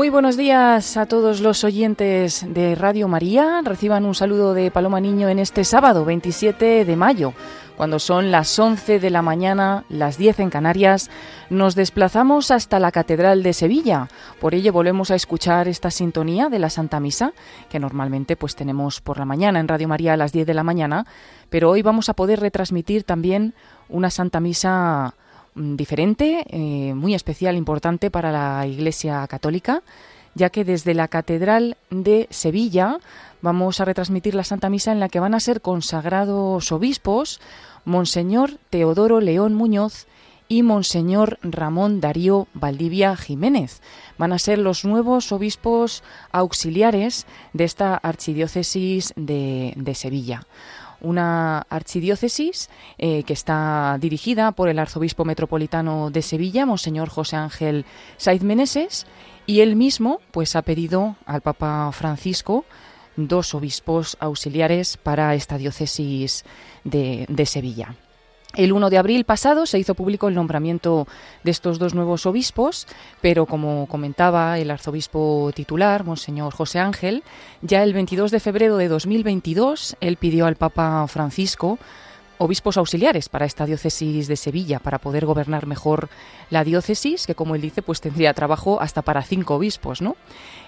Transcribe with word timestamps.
Muy 0.00 0.08
buenos 0.08 0.38
días 0.38 0.96
a 0.96 1.04
todos 1.04 1.42
los 1.42 1.62
oyentes 1.62 2.46
de 2.48 2.74
Radio 2.74 3.06
María. 3.06 3.60
Reciban 3.62 4.06
un 4.06 4.14
saludo 4.14 4.54
de 4.54 4.70
Paloma 4.70 4.98
Niño 4.98 5.28
en 5.28 5.38
este 5.38 5.62
sábado 5.62 6.06
27 6.06 6.86
de 6.86 6.96
mayo, 6.96 7.34
cuando 7.76 7.98
son 7.98 8.30
las 8.30 8.58
11 8.58 8.98
de 8.98 9.10
la 9.10 9.20
mañana, 9.20 9.84
las 9.90 10.16
10 10.16 10.40
en 10.40 10.48
Canarias. 10.48 11.10
Nos 11.50 11.74
desplazamos 11.74 12.50
hasta 12.50 12.80
la 12.80 12.92
Catedral 12.92 13.42
de 13.42 13.52
Sevilla. 13.52 14.08
Por 14.40 14.54
ello 14.54 14.72
volvemos 14.72 15.10
a 15.10 15.16
escuchar 15.16 15.68
esta 15.68 15.90
sintonía 15.90 16.48
de 16.48 16.60
la 16.60 16.70
Santa 16.70 16.98
Misa, 16.98 17.34
que 17.68 17.78
normalmente 17.78 18.36
pues 18.36 18.56
tenemos 18.56 19.02
por 19.02 19.18
la 19.18 19.26
mañana 19.26 19.60
en 19.60 19.68
Radio 19.68 19.86
María 19.86 20.14
a 20.14 20.16
las 20.16 20.32
10 20.32 20.46
de 20.46 20.54
la 20.54 20.64
mañana, 20.64 21.04
pero 21.50 21.68
hoy 21.68 21.82
vamos 21.82 22.08
a 22.08 22.14
poder 22.14 22.40
retransmitir 22.40 23.04
también 23.04 23.52
una 23.90 24.08
Santa 24.08 24.40
Misa 24.40 25.14
diferente, 25.54 26.44
eh, 26.48 26.94
muy 26.94 27.14
especial, 27.14 27.56
importante 27.56 28.10
para 28.10 28.32
la 28.32 28.66
Iglesia 28.66 29.26
Católica, 29.26 29.82
ya 30.34 30.50
que 30.50 30.64
desde 30.64 30.94
la 30.94 31.08
Catedral 31.08 31.76
de 31.90 32.28
Sevilla 32.30 32.98
vamos 33.42 33.80
a 33.80 33.84
retransmitir 33.84 34.34
la 34.34 34.44
Santa 34.44 34.70
Misa 34.70 34.92
en 34.92 35.00
la 35.00 35.08
que 35.08 35.20
van 35.20 35.34
a 35.34 35.40
ser 35.40 35.60
consagrados 35.60 36.70
obispos 36.72 37.40
Monseñor 37.84 38.58
Teodoro 38.70 39.20
León 39.20 39.54
Muñoz 39.54 40.06
y 40.48 40.62
Monseñor 40.62 41.38
Ramón 41.42 42.00
Darío 42.00 42.48
Valdivia 42.54 43.16
Jiménez. 43.16 43.80
Van 44.18 44.32
a 44.32 44.38
ser 44.38 44.58
los 44.58 44.84
nuevos 44.84 45.32
obispos 45.32 46.02
auxiliares 46.32 47.26
de 47.52 47.64
esta 47.64 47.96
archidiócesis 47.96 49.12
de 49.16 49.92
Sevilla 49.94 50.46
una 51.00 51.66
archidiócesis 51.68 52.70
eh, 52.98 53.22
que 53.24 53.32
está 53.32 53.96
dirigida 54.00 54.52
por 54.52 54.68
el 54.68 54.78
arzobispo 54.78 55.24
metropolitano 55.24 56.10
de 56.10 56.22
Sevilla, 56.22 56.66
Monseñor 56.66 57.08
José 57.08 57.36
Ángel 57.36 57.84
Saiz 58.16 58.42
Meneses, 58.42 59.06
y 59.46 59.60
él 59.60 59.76
mismo 59.76 60.20
pues 60.30 60.56
ha 60.56 60.62
pedido 60.62 61.16
al 61.26 61.40
Papa 61.40 61.90
Francisco 61.92 62.64
dos 63.16 63.54
obispos 63.54 64.16
auxiliares 64.20 64.96
para 64.96 65.34
esta 65.34 65.58
diócesis 65.58 66.44
de 66.84 67.46
Sevilla. 67.46 67.96
El 68.56 68.72
1 68.72 68.90
de 68.90 68.98
abril 68.98 69.24
pasado 69.24 69.64
se 69.64 69.78
hizo 69.78 69.94
público 69.94 70.26
el 70.26 70.34
nombramiento 70.34 71.06
de 71.44 71.52
estos 71.52 71.78
dos 71.78 71.94
nuevos 71.94 72.26
obispos, 72.26 72.88
pero 73.20 73.46
como 73.46 73.86
comentaba 73.86 74.58
el 74.58 74.72
arzobispo 74.72 75.52
titular, 75.54 76.02
Monseñor 76.02 76.52
José 76.52 76.80
Ángel, 76.80 77.22
ya 77.62 77.84
el 77.84 77.94
22 77.94 78.32
de 78.32 78.40
febrero 78.40 78.76
de 78.76 78.88
2022 78.88 79.96
él 80.00 80.16
pidió 80.16 80.46
al 80.46 80.56
Papa 80.56 81.06
Francisco 81.06 81.78
obispos 82.40 82.78
auxiliares 82.78 83.28
para 83.28 83.44
esta 83.44 83.66
diócesis 83.66 84.26
de 84.26 84.36
Sevilla, 84.36 84.78
para 84.78 84.98
poder 84.98 85.26
gobernar 85.26 85.66
mejor 85.66 86.08
la 86.48 86.64
diócesis, 86.64 87.26
que 87.26 87.34
como 87.34 87.54
él 87.54 87.60
dice, 87.60 87.82
pues 87.82 88.00
tendría 88.00 88.32
trabajo 88.32 88.80
hasta 88.80 89.02
para 89.02 89.22
cinco 89.22 89.56
obispos, 89.56 90.00
¿no? 90.00 90.16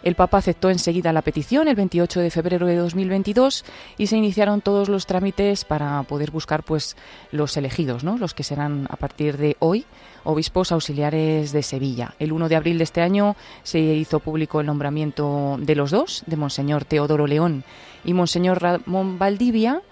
El 0.02 0.16
Papa 0.16 0.38
aceptó 0.38 0.70
enseguida 0.70 1.12
la 1.12 1.22
petición 1.22 1.68
el 1.68 1.76
28 1.76 2.20
de 2.20 2.30
febrero 2.30 2.66
de 2.66 2.76
2022 2.76 3.64
y 3.98 4.08
se 4.08 4.16
iniciaron 4.16 4.60
todos 4.60 4.88
los 4.88 5.06
trámites 5.06 5.64
para 5.64 6.02
poder 6.02 6.30
buscar 6.30 6.64
pues 6.64 6.96
los 7.30 7.56
elegidos, 7.56 8.02
¿no? 8.02 8.18
Los 8.18 8.34
que 8.34 8.42
serán 8.42 8.86
a 8.90 8.96
partir 8.96 9.36
de 9.36 9.56
hoy 9.60 9.86
obispos 10.24 10.72
auxiliares 10.72 11.52
de 11.52 11.62
Sevilla. 11.62 12.14
El 12.18 12.32
1 12.32 12.48
de 12.48 12.56
abril 12.56 12.78
de 12.78 12.84
este 12.84 13.00
año 13.00 13.36
se 13.62 13.78
hizo 13.78 14.20
público 14.20 14.60
el 14.60 14.66
nombramiento 14.66 15.56
de 15.60 15.74
los 15.74 15.90
dos, 15.90 16.24
de 16.26 16.36
Monseñor 16.36 16.84
Teodoro 16.84 17.26
León 17.26 17.64
y 18.04 18.12
Monseñor 18.12 18.60
Ramón 18.60 19.18
Valdivia, 19.18 19.82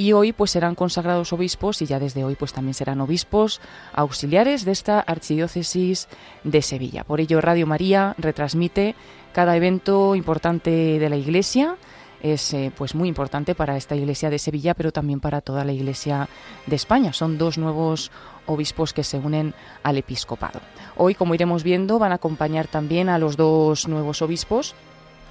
y 0.00 0.14
hoy 0.14 0.32
pues 0.32 0.52
serán 0.52 0.74
consagrados 0.74 1.30
obispos 1.34 1.82
y 1.82 1.86
ya 1.86 1.98
desde 1.98 2.24
hoy 2.24 2.34
pues 2.34 2.54
también 2.54 2.72
serán 2.72 3.02
obispos 3.02 3.60
auxiliares 3.92 4.64
de 4.64 4.72
esta 4.72 4.98
archidiócesis 4.98 6.08
de 6.42 6.62
Sevilla. 6.62 7.04
Por 7.04 7.20
ello 7.20 7.38
Radio 7.42 7.66
María 7.66 8.14
retransmite 8.16 8.94
cada 9.32 9.56
evento 9.56 10.14
importante 10.14 10.98
de 10.98 11.08
la 11.08 11.16
Iglesia 11.16 11.76
es 12.22 12.52
eh, 12.52 12.70
pues 12.76 12.94
muy 12.94 13.08
importante 13.08 13.54
para 13.54 13.76
esta 13.76 13.96
iglesia 13.96 14.30
de 14.30 14.38
Sevilla, 14.38 14.74
pero 14.74 14.92
también 14.92 15.20
para 15.20 15.40
toda 15.40 15.64
la 15.64 15.72
iglesia 15.72 16.28
de 16.66 16.76
España. 16.76 17.12
Son 17.12 17.38
dos 17.38 17.58
nuevos 17.58 18.10
obispos 18.46 18.92
que 18.92 19.04
se 19.04 19.18
unen 19.18 19.54
al 19.82 19.96
episcopado. 19.96 20.60
Hoy, 20.96 21.14
como 21.14 21.34
iremos 21.34 21.62
viendo, 21.62 21.98
van 21.98 22.12
a 22.12 22.16
acompañar 22.16 22.66
también 22.66 23.08
a 23.08 23.18
los 23.18 23.36
dos 23.36 23.88
nuevos 23.88 24.22
obispos 24.22 24.74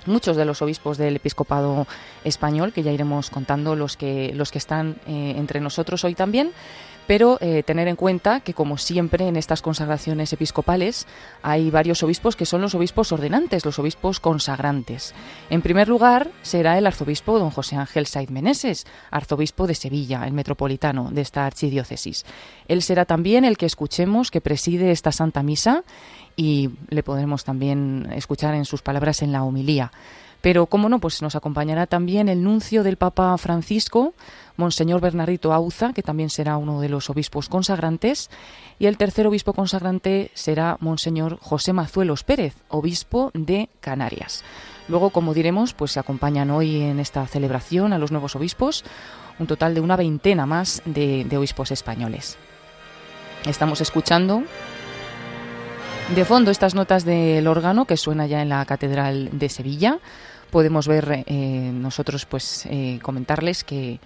muchos 0.06 0.38
de 0.38 0.46
los 0.46 0.62
obispos 0.62 0.98
del 0.98 1.18
episcopado 1.18 1.88
español, 2.24 2.74
que 2.74 2.84
ya 2.84 2.92
iremos 2.92 3.30
contando 3.30 3.76
los 3.76 3.98
que, 3.98 4.32
los 4.34 4.52
que 4.52 4.58
están 4.58 4.98
eh, 5.08 5.36
entre 5.38 5.60
nosotros 5.60 6.04
hoy 6.04 6.16
también, 6.16 6.52
pero 7.10 7.40
eh, 7.42 7.64
tener 7.64 7.88
en 7.88 7.96
cuenta 7.96 8.40
que, 8.42 8.54
como 8.54 8.78
siempre 8.78 9.28
en 9.28 9.36
estas 9.36 9.64
consagraciones 9.64 10.32
episcopales, 10.32 11.08
hay 11.42 11.72
varios 11.72 12.04
obispos 12.04 12.36
que 12.36 12.46
son 12.46 12.62
los 12.62 12.76
obispos 12.76 13.12
ordenantes, 13.12 13.66
los 13.66 13.80
obispos 13.80 14.20
consagrantes. 14.20 15.16
En 15.50 15.64
primer 15.64 15.90
lugar, 15.90 16.30
será 16.44 16.78
el 16.78 16.86
arzobispo 16.86 17.40
don 17.40 17.50
José 17.50 17.78
Ángel 17.78 18.06
Saiz 18.06 18.30
Meneses, 18.30 18.86
arzobispo 19.10 19.66
de 19.66 19.74
Sevilla, 19.74 20.24
el 20.28 20.34
metropolitano 20.34 21.10
de 21.10 21.22
esta 21.22 21.48
archidiócesis. 21.48 22.28
Él 22.68 22.84
será 22.84 23.06
también 23.06 23.44
el 23.44 23.58
que 23.58 23.66
escuchemos 23.66 24.30
que 24.30 24.40
preside 24.40 24.92
esta 24.92 25.12
Santa 25.12 25.42
Misa 25.42 25.86
y 26.36 26.70
le 26.90 27.02
podremos 27.02 27.44
también 27.44 28.08
escuchar 28.14 28.54
en 28.54 28.66
sus 28.66 28.84
palabras 28.84 29.24
en 29.24 29.32
la 29.32 29.44
homilía. 29.44 29.92
Pero, 30.42 30.68
cómo 30.68 30.88
no, 30.88 31.00
pues 31.00 31.22
nos 31.22 31.36
acompañará 31.36 31.86
también 31.86 32.30
el 32.30 32.44
nuncio 32.44 32.84
del 32.84 32.96
Papa 32.96 33.38
Francisco, 33.38 34.14
Monseñor 34.60 35.02
Bernardito 35.02 35.54
Auza, 35.54 35.94
que 35.94 36.04
también 36.04 36.30
será 36.30 36.58
uno 36.58 36.82
de 36.82 36.90
los 36.90 37.10
obispos 37.10 37.50
consagrantes, 37.50 38.30
y 38.78 38.86
el 38.86 38.98
tercer 38.98 39.26
obispo 39.26 39.54
consagrante 39.54 40.30
será 40.34 40.78
Monseñor 40.82 41.40
José 41.42 41.74
Mazuelos 41.74 42.24
Pérez, 42.24 42.56
obispo 42.68 43.32
de 43.34 43.70
Canarias. 43.80 44.44
Luego, 44.90 45.12
como 45.12 45.34
diremos, 45.34 45.74
pues 45.74 45.94
se 45.94 46.00
acompañan 46.00 46.52
hoy 46.52 46.82
en 46.82 47.00
esta 47.00 47.26
celebración 47.26 47.94
a 47.94 47.98
los 47.98 48.12
nuevos 48.12 48.36
obispos 48.36 48.84
un 49.40 49.48
total 49.48 49.74
de 49.74 49.82
una 49.82 49.96
veintena 49.96 50.46
más 50.46 50.82
de, 50.84 51.26
obispos 51.38 51.72
españoles. 51.72 52.38
Estamos 53.46 53.80
escuchando 53.80 54.44
de 56.14 56.26
fondo 56.26 56.52
estas 56.52 56.76
notas 56.76 57.06
del 57.06 57.48
órgano 57.48 57.86
que 57.86 57.96
suena 57.96 58.28
ya 58.28 58.42
en 58.42 58.50
la 58.50 58.66
Catedral 58.66 59.30
de 59.32 59.48
Sevilla. 59.48 60.00
Podemos 60.52 60.88
ver 60.88 61.24
eh, 61.28 61.72
nosotros, 61.74 62.26
pues, 62.26 62.66
eh, 62.66 63.00
comentarles 63.02 63.64
que, 63.64 64.00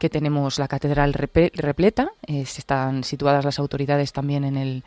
que, 0.00 0.10
tenemos 0.10 0.58
la 0.58 0.66
catedral 0.66 1.12
repleta. 1.12 2.10
Eh, 2.26 2.40
están 2.42 3.04
situadas 3.04 3.44
las 3.44 3.58
autoridades 3.58 4.12
también 4.12 4.44
en 4.44 4.56
el 4.56 4.82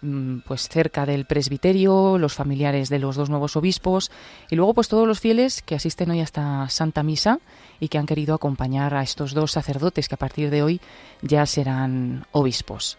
mm, 0.00 0.38
pues 0.46 0.68
cerca 0.68 1.04
del 1.04 1.26
presbiterio, 1.26 2.16
los 2.16 2.34
familiares 2.34 2.88
de 2.88 2.98
los 2.98 3.16
dos 3.16 3.28
nuevos 3.28 3.56
obispos 3.56 4.10
y 4.48 4.56
luego 4.56 4.74
pues 4.74 4.88
todos 4.88 5.06
los 5.06 5.20
fieles 5.20 5.60
que 5.62 5.74
asisten 5.74 6.10
hoy 6.10 6.20
a 6.20 6.24
esta 6.24 6.68
Santa 6.70 7.02
Misa 7.02 7.40
y 7.80 7.88
que 7.88 7.98
han 7.98 8.06
querido 8.06 8.34
acompañar 8.34 8.94
a 8.94 9.02
estos 9.02 9.34
dos 9.34 9.52
sacerdotes 9.52 10.08
que 10.08 10.14
a 10.14 10.18
partir 10.18 10.48
de 10.50 10.62
hoy 10.62 10.80
ya 11.20 11.44
serán 11.44 12.24
obispos. 12.32 12.96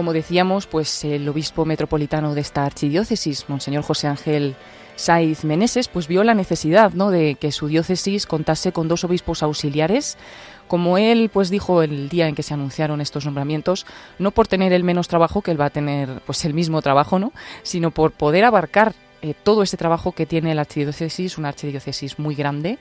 Como 0.00 0.14
decíamos, 0.14 0.66
pues 0.66 1.04
el 1.04 1.28
obispo 1.28 1.66
metropolitano 1.66 2.34
de 2.34 2.40
esta 2.40 2.64
archidiócesis, 2.64 3.50
Monseñor 3.50 3.82
José 3.82 4.06
Ángel 4.06 4.56
Saiz 4.96 5.44
Meneses, 5.44 5.88
pues 5.88 6.08
vio 6.08 6.24
la 6.24 6.32
necesidad 6.32 6.94
¿no? 6.94 7.10
de 7.10 7.34
que 7.34 7.52
su 7.52 7.66
diócesis 7.66 8.24
contase 8.24 8.72
con 8.72 8.88
dos 8.88 9.04
obispos 9.04 9.42
auxiliares 9.42 10.16
como 10.68 10.96
él 10.96 11.28
pues 11.30 11.50
dijo 11.50 11.82
el 11.82 12.08
día 12.08 12.28
en 12.28 12.34
que 12.34 12.42
se 12.42 12.54
anunciaron 12.54 13.02
estos 13.02 13.26
nombramientos, 13.26 13.84
no 14.18 14.30
por 14.30 14.48
tener 14.48 14.72
el 14.72 14.84
menos 14.84 15.06
trabajo 15.06 15.42
que 15.42 15.50
él 15.50 15.60
va 15.60 15.66
a 15.66 15.70
tener 15.70 16.22
pues 16.24 16.46
el 16.46 16.54
mismo 16.54 16.80
trabajo, 16.80 17.18
¿no? 17.18 17.34
sino 17.62 17.90
por 17.90 18.12
poder 18.12 18.46
abarcar 18.46 18.94
eh, 19.20 19.34
todo 19.34 19.62
ese 19.62 19.76
trabajo 19.76 20.12
que 20.12 20.24
tiene 20.24 20.54
la 20.54 20.62
archidiócesis, 20.62 21.36
una 21.36 21.48
archidiócesis 21.48 22.18
muy 22.18 22.34
grande, 22.34 22.78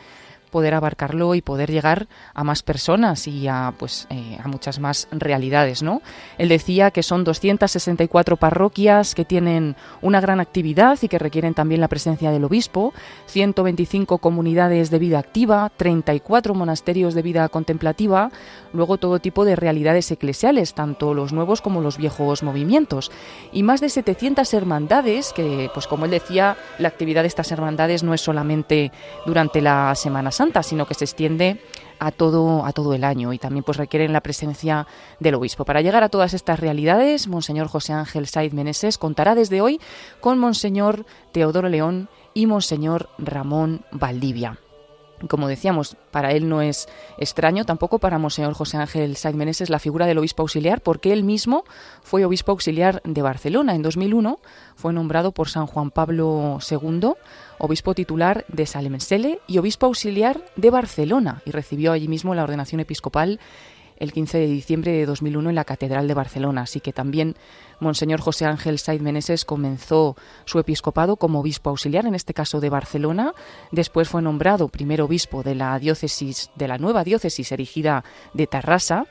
poder 0.50 0.74
abarcarlo 0.74 1.36
y 1.36 1.42
poder 1.42 1.72
llegar 1.72 2.08
a 2.34 2.44
más 2.44 2.64
personas 2.64 3.28
y 3.28 3.48
a 3.48 3.74
pues 3.78 4.08
eh, 4.10 4.38
a 4.44 4.48
muchas 4.48 4.80
más 4.80 5.08
realidades, 5.12 5.84
¿no? 5.84 6.02
Él 6.38 6.50
decía 6.50 6.92
que 6.92 7.04
son 7.04 7.24
264 7.24 8.38
parroquias 8.38 9.16
que 9.16 9.26
tienen 9.26 9.76
una 10.02 10.22
gran 10.22 10.40
actividad 10.40 10.98
y 11.02 11.08
que 11.08 11.20
requieren 11.20 11.54
también 11.54 11.82
la 11.82 11.88
presencia 11.88 12.32
del 12.32 12.44
obispo, 12.44 12.94
125 13.28 14.18
comunidades 14.18 14.90
de 14.90 15.00
vida 15.00 15.20
activa, 15.20 15.72
34 15.76 16.54
monasterios 16.54 17.14
de 17.14 17.22
vida 17.22 17.48
contemplativa, 17.50 18.32
luego 18.74 18.98
todo 18.98 19.20
tipo 19.20 19.46
de 19.46 19.56
realidades 19.56 20.12
eclesiales, 20.12 20.74
tanto 20.74 21.14
los 21.14 21.34
nuevos 21.34 21.62
como 21.62 21.82
los 21.82 21.98
viejos 21.98 22.44
movimientos, 22.44 23.12
y 23.52 23.64
más 23.64 23.82
de 23.82 23.90
700 23.90 24.54
hermandades 24.54 25.34
que 25.34 25.70
pues 25.74 25.88
como 25.88 26.06
él 26.06 26.12
decía, 26.12 26.58
la 26.78 26.88
actividad 26.88 27.24
de 27.24 27.28
estas 27.28 27.52
hermandades 27.52 28.04
no 28.04 28.14
es 28.14 28.22
solamente 28.22 28.92
durante 29.26 29.62
la 29.62 29.94
Semana 29.96 30.32
Santa, 30.40 30.64
sino 30.64 30.86
que 30.88 30.94
se 30.94 31.04
extiende 31.04 31.60
a 32.00 32.12
todo, 32.12 32.66
a 32.66 32.72
todo 32.72 32.94
el 32.94 33.04
año 33.04 33.34
y 33.34 33.40
también 33.40 33.66
pues 33.66 33.78
requieren 33.78 34.14
la 34.14 34.22
presencia 34.22 34.88
del 35.20 35.36
obispo. 35.36 35.66
Para 35.66 35.82
llegar 35.82 36.02
a 36.02 36.08
todas 36.08 36.34
estas 36.34 36.62
realidades, 36.62 37.28
Monseñor 37.28 37.68
José 37.68 37.92
Ángel 37.92 38.26
Saiz 38.26 38.54
Meneses 38.54 38.98
contará 38.98 39.36
desde 39.36 39.60
hoy 39.60 39.82
con 40.22 40.40
Monseñor 40.40 41.06
Teodoro 41.34 41.68
León 41.68 42.08
y 42.34 42.46
Monseñor 42.46 43.10
Ramón 43.18 43.82
Valdivia. 43.92 44.58
Como 45.28 45.48
decíamos, 45.48 45.98
para 46.12 46.32
él 46.32 46.48
no 46.48 46.62
es 46.62 46.88
extraño, 47.18 47.66
tampoco 47.66 48.00
para 48.00 48.18
Monseñor 48.18 48.54
José 48.54 48.78
Ángel 48.78 49.16
Saiz 49.16 49.36
Meneses, 49.36 49.70
la 49.70 49.80
figura 49.80 50.06
del 50.06 50.18
obispo 50.18 50.44
auxiliar, 50.44 50.82
porque 50.82 51.14
él 51.14 51.24
mismo 51.24 51.64
fue 52.02 52.26
obispo 52.26 52.52
auxiliar 52.52 53.02
de 53.04 53.22
Barcelona. 53.22 53.76
En 53.76 53.82
2001 53.82 54.40
fue 54.76 54.94
nombrado 54.94 55.32
por 55.32 55.50
San 55.50 55.68
Juan 55.68 55.92
Pablo 55.92 56.60
II, 56.70 57.14
obispo 57.58 57.94
titular 57.94 58.46
de 58.48 58.66
Salemensele 58.66 59.40
y 59.48 59.58
obispo 59.58 59.86
auxiliar 59.88 60.42
de 60.56 60.70
Barcelona, 60.70 61.42
y 61.46 61.52
recibió 61.52 61.92
allí 61.92 62.08
mismo 62.08 62.36
la 62.36 62.44
ordenación 62.44 62.80
episcopal 62.82 63.40
el 64.00 64.12
15 64.14 64.38
de 64.38 64.48
diciembre 64.48 64.92
de 64.92 65.06
2001 65.06 65.50
en 65.50 65.56
la 65.56 65.66
Catedral 65.66 66.08
de 66.08 66.14
Barcelona. 66.14 66.62
Así 66.62 66.80
que 66.80 66.94
también 66.94 67.36
Monseñor 67.80 68.22
José 68.22 68.46
Ángel 68.46 68.80
Saiz 68.80 69.02
Meneses 69.02 69.46
comenzó 69.46 70.16
su 70.46 70.60
episcopado 70.60 71.18
como 71.18 71.40
obispo 71.40 71.70
auxiliar, 71.70 72.06
en 72.06 72.16
este 72.16 72.34
caso 72.34 72.60
de 72.60 72.70
Barcelona. 72.70 73.34
Después 73.72 74.10
fue 74.10 74.22
nombrado 74.22 74.70
primer 74.70 75.02
obispo 75.02 75.44
de 75.44 75.56
la 75.56 75.78
diócesis, 75.80 76.50
de 76.56 76.68
la 76.68 76.78
nueva 76.78 77.04
diócesis 77.04 77.52
erigida 77.52 78.04
de 78.34 78.48
Tarrasa 78.48 79.06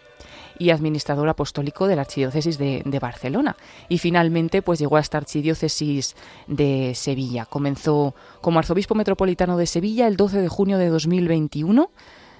y 0.58 0.70
administrador 0.70 1.29
apostólico 1.29 1.87
de 1.87 1.94
la 1.94 2.02
archidiócesis 2.02 2.58
de, 2.58 2.82
de, 2.84 2.99
Barcelona. 2.99 3.56
Y 3.88 3.99
finalmente, 3.99 4.61
pues 4.61 4.81
llegó 4.81 4.96
a 4.96 5.00
esta 5.00 5.19
archidiócesis 5.19 6.17
de 6.49 6.94
Sevilla. 6.96 7.46
Comenzó 7.46 8.14
como 8.41 8.58
arzobispo 8.58 8.96
metropolitano 8.96 9.56
de 9.56 9.67
Sevilla 9.67 10.08
el 10.08 10.17
12 10.17 10.41
de 10.41 10.49
junio 10.49 10.79
de 10.79 10.88
2021 10.88 11.91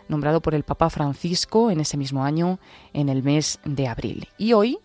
nombrado 0.09 0.41
por 0.41 0.55
el 0.55 0.65
Papa 0.65 0.91
Francisco 0.91 1.71
en 1.71 1.81
ese 1.81 1.97
mismo 1.97 2.25
año, 2.25 2.59
en 2.93 3.09
el 3.09 3.23
mes 3.23 3.61
de 3.65 3.89
abril. 3.89 4.29
Y 4.39 4.53
hoy, 4.53 4.79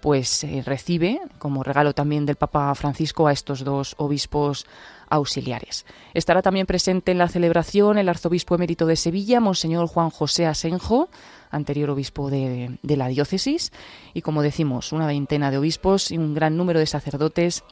pues 0.00 0.44
eh, 0.44 0.62
recibe 0.64 1.20
como 1.38 1.62
regalo 1.62 1.92
también 1.94 2.26
del 2.26 2.36
Papa 2.36 2.74
Francisco 2.74 3.26
a 3.26 3.32
estos 3.32 3.64
dos 3.64 3.94
obispos 3.98 4.66
auxiliares. 5.08 5.84
Estará 6.14 6.40
también 6.40 6.66
presente 6.66 7.12
en 7.12 7.18
la 7.18 7.28
celebración 7.28 7.98
el 7.98 8.08
arzobispo 8.08 8.54
emérito 8.54 8.86
de 8.86 8.96
Sevilla, 8.96 9.40
Monseñor 9.40 9.86
Juan 9.88 10.10
José 10.10 10.46
Asenjo, 10.46 11.08
anterior 11.50 11.90
obispo 11.90 12.30
de, 12.30 12.78
de 12.82 12.96
la 12.96 13.08
diócesis, 13.08 13.72
y 14.14 14.22
como 14.22 14.42
decimos, 14.42 14.92
una 14.92 15.06
veintena 15.06 15.50
de 15.50 15.58
obispos 15.58 16.10
y 16.12 16.18
un 16.18 16.34
gran 16.34 16.56
número 16.56 16.78
de 16.78 16.86
sacerdotes 16.86 17.64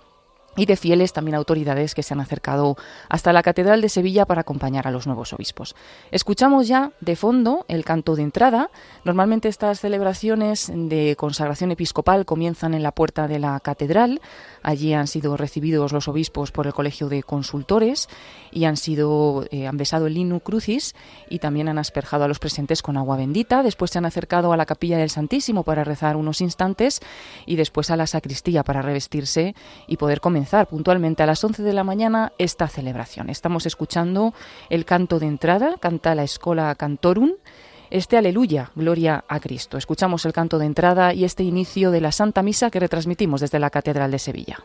y 0.57 0.67
de 0.67 0.77
fieles 0.77 1.13
también 1.13 1.37
autoridades 1.37 1.95
que 1.95 2.03
se 2.03 2.15
han 2.15 2.21
acercado 2.21 2.77
hasta 3.09 3.33
la 3.33 3.43
Catedral 3.43 3.81
de 3.81 3.89
Sevilla 3.89 4.27
para 4.27 4.41
acompañar 4.41 4.87
a 4.87 4.91
los 4.91 5.07
nuevos 5.07 5.33
obispos. 5.33 5.77
Escuchamos 6.11 6.67
ya 6.67 6.93
de 7.01 7.17
fondo 7.17 7.65
el 7.69 7.85
canto 7.85 8.17
de 8.17 8.23
entrada. 8.23 8.71
Normalmente 9.05 9.49
estas 9.49 9.81
celebraciones 9.81 10.71
de 10.75 11.15
consagración 11.17 11.71
episcopal 11.71 12.25
comienzan 12.25 12.75
en 12.75 12.83
la 12.83 12.93
puerta 12.93 13.29
de 13.29 13.39
la 13.39 13.61
catedral. 13.61 14.21
Allí 14.63 14.95
han 14.95 15.07
sido 15.07 15.37
recibidos 15.37 15.93
los 15.93 16.09
obispos 16.09 16.51
por 16.51 16.67
el 16.67 16.75
Colegio 16.75 17.09
de 17.09 17.23
Consultores 17.23 18.09
y 18.51 18.65
han 18.65 18.77
sido 18.77 19.45
eh, 19.51 19.67
han 19.67 19.77
besado 19.77 20.07
el 20.07 20.15
linu 20.15 20.41
crucis 20.41 20.95
y 21.29 21.39
también 21.39 21.69
han 21.69 21.79
asperjado 21.79 22.25
a 22.25 22.29
los 22.29 22.39
presentes 22.39 22.83
con 22.83 22.97
agua 22.97 23.17
bendita. 23.17 23.63
Después 23.63 23.91
se 23.91 23.99
han 23.99 24.07
acercado 24.07 24.53
a 24.53 24.57
la 24.57 24.67
capilla 24.67 24.99
del 24.99 25.11
Santísimo 25.11 25.65
para 25.65 25.85
rezar 25.85 26.17
unos 26.17 26.41
instantes 26.41 27.01
y 27.47 27.57
después 27.57 27.91
a 27.91 27.97
la 27.97 28.07
sacristía 28.07 28.63
para 28.63 28.83
revestirse 28.83 29.55
y 29.87 29.97
poder 29.97 30.21
comenzar 30.21 30.67
puntualmente 30.69 31.23
a 31.23 31.27
las 31.27 31.43
11 31.43 31.63
de 31.63 31.73
la 31.73 31.85
mañana 31.85 32.33
esta 32.39 32.69
celebración. 32.69 33.31
Estamos 33.31 33.67
escuchando 33.67 34.35
el 34.71 34.85
canto 34.85 35.19
de 35.19 35.27
entrada, 35.27 35.77
canta 35.79 36.15
la 36.15 36.25
Escola 36.25 36.75
Cantorum, 36.75 37.33
este 37.91 38.17
Aleluya, 38.17 38.71
Gloria 38.75 39.25
a 39.29 39.41
Cristo. 39.41 39.79
Escuchamos 39.79 40.27
el 40.27 40.33
canto 40.33 40.59
de 40.59 40.67
entrada 40.67 41.15
y 41.15 41.25
este 41.25 41.43
inicio 41.43 41.91
de 41.91 42.01
la 42.01 42.13
Santa 42.13 42.43
Misa 42.43 42.71
que 42.71 42.81
retransmitimos 42.81 43.41
desde 43.41 43.59
la 43.59 43.71
Catedral 43.71 44.11
de 44.11 44.19
Sevilla. 44.19 44.59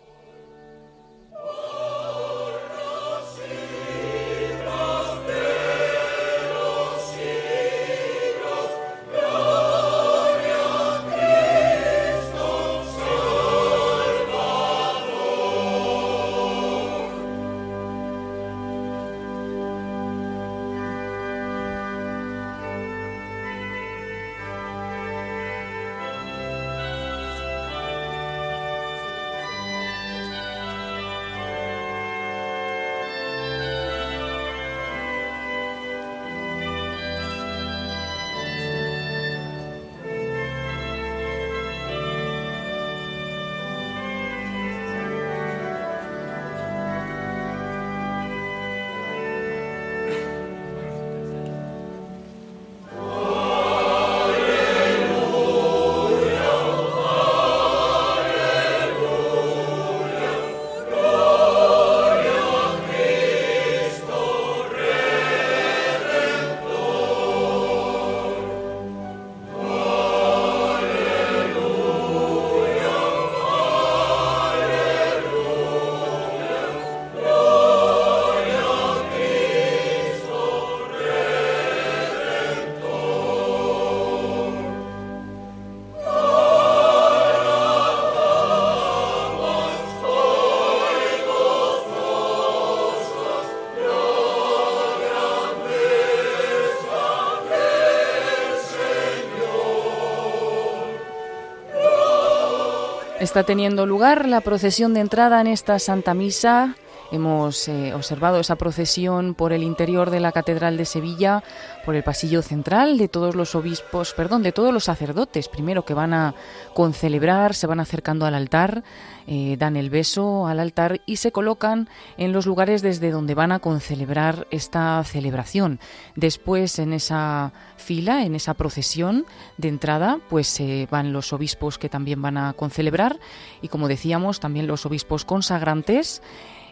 Está 103.34 103.46
teniendo 103.46 103.88
lugar 103.88 104.28
la 104.28 104.42
procesión 104.42 104.94
de 104.94 105.00
entrada 105.00 105.42
en 105.42 105.48
esta 105.48 105.80
Santa 105.80 106.14
Misa. 106.14 106.76
Hemos 107.12 107.68
eh, 107.68 107.92
observado 107.96 108.40
esa 108.40 108.58
procesión 108.58 109.34
por 109.34 109.54
el 109.54 109.64
interior 109.64 110.12
de 110.12 110.20
la 110.20 110.32
Catedral 110.32 110.78
de 110.78 110.86
Sevilla, 110.86 111.42
por 111.86 111.96
el 111.96 112.04
pasillo 112.04 112.42
central 112.42 112.98
de 112.98 113.08
todos 113.08 113.36
los 113.36 113.56
obispos, 113.56 114.14
perdón, 114.14 114.44
de 114.44 114.52
todos 114.52 114.74
los 114.74 114.86
sacerdotes, 114.86 115.50
primero 115.50 115.86
que 115.86 115.94
van 115.94 116.14
a 116.14 116.36
concelebrar, 116.74 117.54
se 117.54 117.68
van 117.68 117.80
acercando 117.80 118.26
al 118.26 118.36
altar, 118.36 118.84
eh, 119.28 119.56
dan 119.58 119.76
el 119.76 119.90
beso 119.90 120.48
al 120.48 120.60
altar 120.60 121.02
y 121.06 121.18
se 121.18 121.32
colocan 121.32 121.90
en 122.18 122.34
los 122.34 122.46
lugares 122.46 122.82
desde 122.82 123.12
donde 123.12 123.36
van 123.36 123.52
a 123.52 123.60
concelebrar 123.60 124.48
esta 124.52 125.04
celebración. 125.04 125.80
Después, 126.16 126.80
en 126.80 126.94
esa 126.94 127.54
fila, 127.78 128.24
en 128.24 128.36
esa 128.36 128.54
procesión 128.54 129.26
de 129.58 129.70
entrada, 129.70 130.20
pues 130.30 130.60
eh, 130.60 130.88
van 130.90 131.14
los 131.14 131.34
obispos 131.34 131.78
que 131.78 131.90
también 131.90 132.22
van 132.22 132.38
a 132.38 132.54
concelebrar 132.54 133.20
y, 133.62 133.68
como 133.68 133.88
decíamos, 133.88 134.40
también 134.40 134.68
los 134.68 134.86
obispos 134.86 135.26
consagrantes 135.26 136.22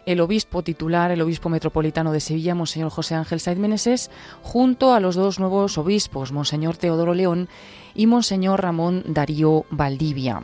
el 0.06 0.20
obispo 0.20 0.62
titular, 0.62 1.10
el 1.10 1.22
obispo 1.22 1.48
metropolitano 1.48 2.12
de 2.12 2.20
Sevilla, 2.20 2.54
Monseñor 2.54 2.90
José 2.90 3.14
Ángel 3.14 3.40
Saiz 3.40 3.58
Meneses, 3.58 4.10
junto 4.42 4.94
a 4.94 5.00
los 5.00 5.14
dos 5.14 5.38
nuevos 5.38 5.78
obispos, 5.78 6.32
Monseñor 6.32 6.76
Teodoro 6.76 7.14
León 7.14 7.48
y 7.94 8.06
Monseñor 8.06 8.62
Ramón 8.62 9.02
Darío 9.06 9.64
Valdivia. 9.70 10.42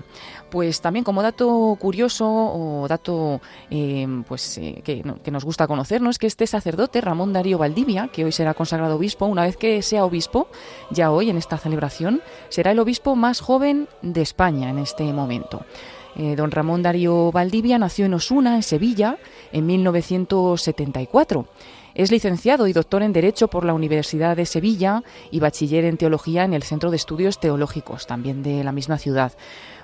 Pues 0.51 0.81
también 0.81 1.05
como 1.05 1.23
dato 1.23 1.77
curioso 1.79 2.27
o 2.27 2.89
dato 2.89 3.41
eh, 3.71 4.07
pues 4.27 4.59
eh, 4.59 4.81
que, 4.85 5.31
nos 5.31 5.45
gusta 5.45 5.67
conocer, 5.67 6.01
¿no? 6.01 6.11
es 6.11 6.19
que 6.19 6.27
este 6.27 6.47
sacerdote, 6.47 7.01
Ramón 7.01 7.33
Darío 7.33 7.59
Valdivia, 7.59 8.09
que 8.09 8.25
hoy 8.25 8.33
será 8.33 8.55
consagrado 8.55 8.97
obispo, 8.97 9.27
una 9.27 9.43
vez 9.43 9.57
que 9.57 9.83
sea 9.83 10.05
obispo, 10.05 10.49
ya 10.91 11.11
hoy 11.11 11.31
en 11.31 11.37
esta 11.37 11.59
celebración, 11.59 12.23
será 12.49 12.71
el 12.71 12.79
obispo 12.79 13.17
más 13.17 13.41
joven 13.41 13.89
de 14.03 14.23
España 14.23 14.71
en 14.71 14.79
este 14.79 15.13
momento. 15.13 15.65
Eh, 16.19 16.35
don 16.35 16.51
Ramón 16.51 16.83
Darío 16.83 17.31
Valdivia 17.31 17.79
nació 17.79 18.07
en 18.07 18.15
Osuna, 18.15 18.57
en 18.57 18.65
Sevilla, 18.65 19.19
en 19.53 19.67
1974. 19.67 21.47
Es 21.95 22.11
licenciado 22.11 22.67
y 22.67 22.73
doctor 22.73 23.03
en 23.03 23.13
Derecho 23.13 23.49
por 23.49 23.65
la 23.65 23.73
Universidad 23.75 24.37
de 24.37 24.47
Sevilla 24.47 25.03
y 25.31 25.41
bachiller 25.41 25.85
en 25.85 25.97
Teología 25.97 26.45
en 26.45 26.55
el 26.55 26.63
Centro 26.63 26.91
de 26.91 26.97
Estudios 26.97 27.41
Teológicos, 27.41 28.07
también 28.07 28.43
de 28.43 28.63
la 28.63 28.73
misma 28.73 28.99
ciudad. 28.99 29.33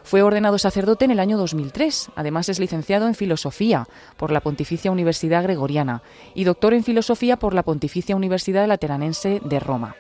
Fue 0.03 0.23
ordenado 0.23 0.59
sacerdote 0.59 1.05
en 1.07 1.13
el 1.13 1.19
año 1.19 1.39
2003. 1.39 2.11
Además 2.15 2.49
es 2.49 2.61
licenciado 2.61 3.07
en 3.07 3.15
Filosofía 3.15 3.87
por 4.17 4.31
la 4.31 4.41
Pontificia 4.41 4.93
Universidad 4.93 5.43
Gregoriana 5.45 6.03
y 6.35 6.45
doctor 6.45 6.75
en 6.75 6.85
Filosofía 6.85 7.37
por 7.37 7.55
la 7.55 7.63
Pontificia 7.63 8.17
Universidad 8.17 8.69
Lateranense 8.69 9.41
de 9.45 9.61
Roma. 9.61 9.97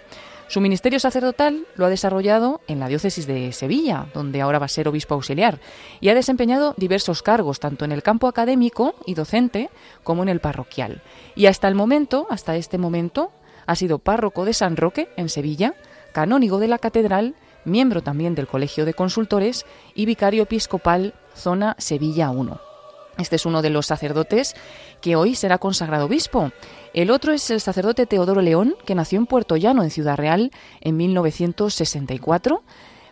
Su 0.48 0.60
ministerio 0.60 1.00
sacerdotal 1.00 1.66
lo 1.74 1.86
ha 1.86 1.88
desarrollado 1.88 2.60
en 2.68 2.78
la 2.78 2.88
diócesis 2.88 3.26
de 3.26 3.52
Sevilla, 3.52 4.06
donde 4.14 4.40
ahora 4.40 4.58
va 4.58 4.66
a 4.66 4.68
ser 4.68 4.88
obispo 4.88 5.14
auxiliar, 5.14 5.58
y 6.00 6.10
ha 6.10 6.14
desempeñado 6.14 6.74
diversos 6.76 7.22
cargos, 7.22 7.60
tanto 7.60 7.84
en 7.84 7.92
el 7.92 8.02
campo 8.02 8.28
académico 8.28 8.94
y 9.06 9.14
docente 9.14 9.70
como 10.02 10.22
en 10.22 10.28
el 10.28 10.40
parroquial. 10.40 11.02
Y 11.34 11.46
hasta 11.46 11.68
el 11.68 11.74
momento, 11.74 12.26
hasta 12.30 12.56
este 12.56 12.78
momento, 12.78 13.32
ha 13.66 13.74
sido 13.74 13.98
párroco 13.98 14.44
de 14.44 14.52
San 14.52 14.76
Roque, 14.76 15.08
en 15.16 15.28
Sevilla, 15.28 15.74
canónigo 16.12 16.58
de 16.58 16.68
la 16.68 16.78
catedral, 16.78 17.34
miembro 17.64 18.02
también 18.02 18.34
del 18.34 18.46
Colegio 18.46 18.84
de 18.84 18.94
Consultores 18.94 19.64
y 19.94 20.04
vicario 20.04 20.42
episcopal 20.42 21.14
Zona 21.34 21.74
Sevilla 21.78 22.30
I. 22.30 22.63
Este 23.18 23.36
es 23.36 23.46
uno 23.46 23.62
de 23.62 23.70
los 23.70 23.86
sacerdotes 23.86 24.54
que 25.00 25.16
hoy 25.16 25.34
será 25.34 25.58
consagrado 25.58 26.06
obispo. 26.06 26.50
El 26.92 27.10
otro 27.10 27.32
es 27.32 27.50
el 27.50 27.60
sacerdote 27.60 28.06
Teodoro 28.06 28.40
León, 28.40 28.74
que 28.84 28.94
nació 28.94 29.18
en 29.18 29.26
Puerto 29.26 29.56
Llano, 29.56 29.82
en 29.82 29.90
Ciudad 29.90 30.16
Real, 30.16 30.50
en 30.80 30.96
1964. 30.96 32.62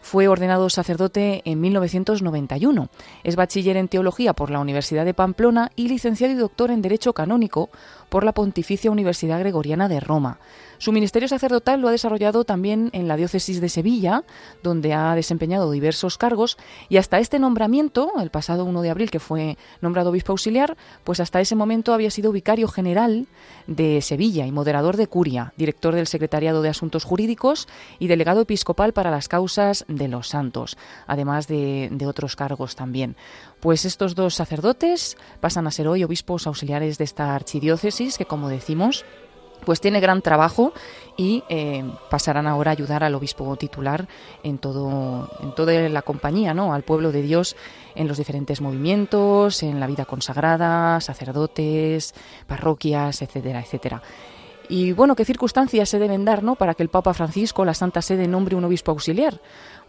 Fue 0.02 0.26
ordenado 0.26 0.68
sacerdote 0.68 1.42
en 1.44 1.60
1991. 1.60 2.88
Es 3.22 3.36
bachiller 3.36 3.76
en 3.76 3.86
teología 3.86 4.32
por 4.32 4.50
la 4.50 4.58
Universidad 4.58 5.04
de 5.04 5.14
Pamplona 5.14 5.70
y 5.76 5.86
licenciado 5.86 6.32
y 6.32 6.36
doctor 6.36 6.72
en 6.72 6.82
Derecho 6.82 7.12
Canónico 7.12 7.70
por 8.12 8.24
la 8.24 8.34
Pontificia 8.34 8.90
Universidad 8.90 9.38
Gregoriana 9.38 9.88
de 9.88 9.98
Roma. 9.98 10.38
Su 10.76 10.92
ministerio 10.92 11.28
sacerdotal 11.28 11.80
lo 11.80 11.88
ha 11.88 11.92
desarrollado 11.92 12.44
también 12.44 12.90
en 12.92 13.08
la 13.08 13.16
diócesis 13.16 13.58
de 13.58 13.70
Sevilla, 13.70 14.24
donde 14.62 14.92
ha 14.92 15.14
desempeñado 15.14 15.70
diversos 15.70 16.18
cargos 16.18 16.58
y 16.90 16.98
hasta 16.98 17.20
este 17.20 17.38
nombramiento, 17.38 18.12
el 18.20 18.28
pasado 18.28 18.66
1 18.66 18.82
de 18.82 18.90
abril 18.90 19.10
que 19.10 19.18
fue 19.18 19.56
nombrado 19.80 20.10
obispo 20.10 20.32
auxiliar, 20.32 20.76
pues 21.04 21.20
hasta 21.20 21.40
ese 21.40 21.54
momento 21.54 21.94
había 21.94 22.10
sido 22.10 22.32
vicario 22.32 22.68
general 22.68 23.28
de 23.66 24.02
Sevilla 24.02 24.44
y 24.44 24.52
moderador 24.52 24.98
de 24.98 25.06
Curia, 25.06 25.54
director 25.56 25.94
del 25.94 26.06
Secretariado 26.06 26.60
de 26.60 26.68
Asuntos 26.68 27.04
Jurídicos 27.04 27.66
y 27.98 28.08
delegado 28.08 28.42
episcopal 28.42 28.92
para 28.92 29.10
las 29.10 29.28
causas 29.28 29.86
de 29.88 30.08
los 30.08 30.28
santos, 30.28 30.76
además 31.06 31.48
de, 31.48 31.88
de 31.90 32.06
otros 32.06 32.36
cargos 32.36 32.76
también. 32.76 33.16
Pues 33.62 33.84
estos 33.84 34.16
dos 34.16 34.34
sacerdotes 34.34 35.16
pasan 35.38 35.68
a 35.68 35.70
ser 35.70 35.86
hoy 35.86 36.02
obispos 36.02 36.48
auxiliares 36.48 36.98
de 36.98 37.04
esta 37.04 37.32
archidiócesis 37.32 38.18
que, 38.18 38.24
como 38.24 38.48
decimos, 38.48 39.04
pues 39.64 39.80
tiene 39.80 40.00
gran 40.00 40.20
trabajo 40.20 40.72
y 41.16 41.44
eh, 41.48 41.84
pasarán 42.10 42.48
ahora 42.48 42.72
a 42.72 42.74
ayudar 42.74 43.04
al 43.04 43.14
obispo 43.14 43.54
titular 43.54 44.08
en 44.42 44.58
todo 44.58 45.30
en 45.40 45.54
toda 45.54 45.88
la 45.88 46.02
compañía, 46.02 46.54
¿no? 46.54 46.74
Al 46.74 46.82
pueblo 46.82 47.12
de 47.12 47.22
Dios 47.22 47.54
en 47.94 48.08
los 48.08 48.18
diferentes 48.18 48.60
movimientos, 48.60 49.62
en 49.62 49.78
la 49.78 49.86
vida 49.86 50.06
consagrada, 50.06 51.00
sacerdotes, 51.00 52.16
parroquias, 52.48 53.22
etcétera, 53.22 53.60
etcétera. 53.60 54.02
Y 54.68 54.92
bueno, 54.92 55.14
¿qué 55.16 55.24
circunstancias 55.24 55.88
se 55.88 55.98
deben 55.98 56.24
dar 56.24 56.42
¿no? 56.42 56.54
para 56.54 56.74
que 56.74 56.82
el 56.82 56.88
Papa 56.88 57.12
Francisco, 57.12 57.64
la 57.64 57.74
Santa 57.74 58.00
Sede, 58.00 58.26
nombre 58.26 58.56
un 58.56 58.64
obispo 58.64 58.90
auxiliar? 58.90 59.40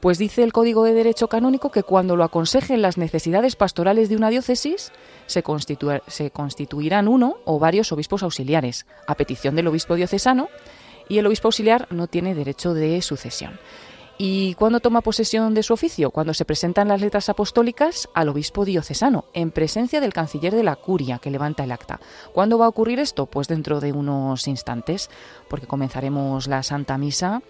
Pues 0.03 0.17
dice 0.17 0.43
el 0.43 0.51
Código 0.51 0.83
de 0.83 0.93
Derecho 0.93 1.29
Canónico 1.29 1.71
que 1.71 1.81
cuando 1.81 2.17
lo 2.17 2.25
aconsejen 2.25 2.81
las 2.81 2.97
necesidades 2.97 3.55
pastorales 3.55 4.09
de 4.09 4.17
una 4.17 4.29
diócesis, 4.29 4.91
se, 5.27 5.43
constituirán 5.43 7.07
uno 7.07 7.37
o 7.45 7.57
varios 7.57 7.89
obispos 7.93 8.21
auxiliares, 8.21 8.85
a 9.07 9.15
petición 9.15 9.55
del 9.55 9.67
obispo 9.67 9.95
diocesano, 9.95 10.49
y 11.07 11.19
el 11.19 11.25
obispo 11.25 11.47
auxiliar 11.47 11.87
no 11.89 12.07
tiene 12.07 12.35
derecho 12.35 12.73
de 12.73 13.01
sucesión. 13.01 13.57
¿Y 14.17 14.55
cuándo 14.55 14.81
toma 14.81 14.99
posesión 14.99 15.53
de 15.53 15.63
su 15.63 15.71
oficio? 15.71 16.11
Cuando 16.11 16.33
se 16.33 16.43
presentan 16.43 16.89
las 16.89 16.99
letras 16.99 17.29
apostólicas 17.29 18.09
al 18.13 18.27
obispo 18.27 18.65
diocesano, 18.65 19.23
en 19.33 19.51
presencia 19.51 20.01
del 20.01 20.11
canciller 20.11 20.53
de 20.53 20.63
la 20.63 20.75
curia 20.75 21.19
que 21.19 21.31
levanta 21.31 21.63
el 21.63 21.71
acta. 21.71 22.01
¿Cuándo 22.33 22.57
va 22.57 22.65
a 22.65 22.69
ocurrir 22.69 22.99
esto? 22.99 23.25
Pues 23.25 23.47
dentro 23.47 23.79
de 23.79 23.93
unos 23.93 24.49
instantes, 24.49 25.09
porque 25.47 25.65
comenzaremos 25.65 26.47
la 26.47 26.61
Santa 26.61 26.97
Misa 26.97 27.41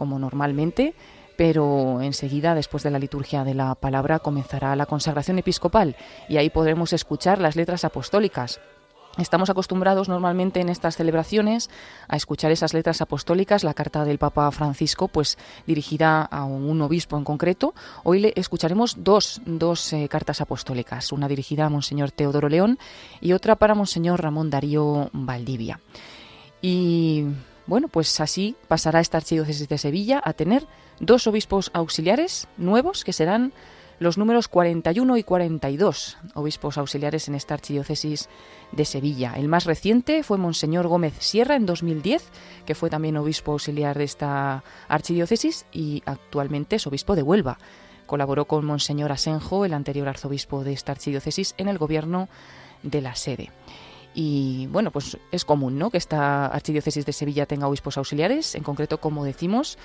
como 0.00 0.18
normalmente, 0.18 0.94
pero 1.40 2.02
enseguida, 2.02 2.54
después 2.54 2.82
de 2.82 2.90
la 2.90 2.98
liturgia 2.98 3.44
de 3.44 3.54
la 3.54 3.74
palabra, 3.74 4.18
comenzará 4.18 4.76
la 4.76 4.84
consagración 4.84 5.38
episcopal 5.38 5.96
y 6.28 6.36
ahí 6.36 6.50
podremos 6.50 6.92
escuchar 6.92 7.40
las 7.40 7.56
letras 7.56 7.86
apostólicas 7.86 8.60
Estamos 9.16 9.48
acostumbrados 9.48 10.08
normalmente 10.10 10.60
en 10.60 10.68
estas 10.68 10.96
celebraciones 10.96 11.70
a 12.08 12.16
escuchar 12.16 12.52
esas 12.52 12.74
letras 12.74 13.00
apostólicas, 13.00 13.64
la 13.64 13.72
carta 13.72 14.04
del 14.04 14.18
Papa 14.18 14.50
Francisco, 14.50 15.08
pues 15.08 15.38
dirigida 15.66 16.22
a 16.22 16.44
un 16.44 16.80
obispo 16.82 17.16
en 17.16 17.24
concreto. 17.24 17.74
Hoy 18.04 18.20
le 18.20 18.32
escucharemos 18.36 19.02
dos, 19.02 19.40
dos 19.46 19.94
eh, 19.94 20.08
cartas 20.08 20.42
apostólicas, 20.42 21.10
una 21.10 21.26
dirigida 21.26 21.64
a 21.64 21.70
Monseñor 21.70 22.12
Teodoro 22.12 22.50
León 22.50 22.78
y 23.20 23.32
otra 23.32 23.56
para 23.56 23.74
Monseñor 23.74 24.22
Ramón 24.22 24.50
Darío 24.50 25.08
Valdivia. 25.12 25.80
Y 26.60 27.24
bueno, 27.66 27.88
pues 27.88 28.20
así 28.20 28.56
pasará 28.68 29.00
esta 29.00 29.18
archidiócesis 29.18 29.68
de 29.68 29.78
Sevilla 29.78 30.20
a 30.24 30.32
tener 30.32 30.66
dos 31.00 31.26
obispos 31.26 31.70
auxiliares 31.74 32.46
nuevos 32.56 33.04
que 33.04 33.12
serán 33.12 33.52
los 33.98 34.16
números 34.16 34.48
41 34.48 35.18
y 35.18 35.22
42, 35.22 36.16
obispos 36.34 36.78
auxiliares 36.78 37.28
en 37.28 37.34
esta 37.34 37.52
archidiócesis 37.52 38.30
de 38.72 38.86
Sevilla. 38.86 39.34
El 39.36 39.48
más 39.48 39.66
reciente 39.66 40.22
fue 40.22 40.38
Monseñor 40.38 40.88
Gómez 40.88 41.14
Sierra 41.18 41.54
en 41.54 41.66
2010, 41.66 42.30
que 42.64 42.74
fue 42.74 42.88
también 42.88 43.18
obispo 43.18 43.52
auxiliar 43.52 43.98
de 43.98 44.04
esta 44.04 44.64
archidiócesis 44.88 45.66
y 45.70 46.02
actualmente 46.06 46.76
es 46.76 46.86
obispo 46.86 47.14
de 47.14 47.22
Huelva. 47.22 47.58
Colaboró 48.06 48.46
con 48.46 48.64
Monseñor 48.64 49.12
Asenjo, 49.12 49.66
el 49.66 49.74
anterior 49.74 50.08
arzobispo 50.08 50.64
de 50.64 50.72
esta 50.72 50.92
archidiócesis, 50.92 51.54
en 51.58 51.68
el 51.68 51.76
gobierno 51.76 52.30
de 52.82 53.02
la 53.02 53.14
sede. 53.14 53.50
Y 54.14 54.66
bueno, 54.68 54.90
pues 54.90 55.18
es 55.30 55.44
común 55.44 55.78
¿no? 55.78 55.90
que 55.90 55.98
esta 55.98 56.46
archidiócesis 56.46 57.06
de 57.06 57.12
Sevilla 57.12 57.46
tenga 57.46 57.68
obispos 57.68 57.96
auxiliares, 57.96 58.54
en 58.54 58.64
concreto, 58.64 58.98
como 58.98 59.24
decimos, 59.24 59.78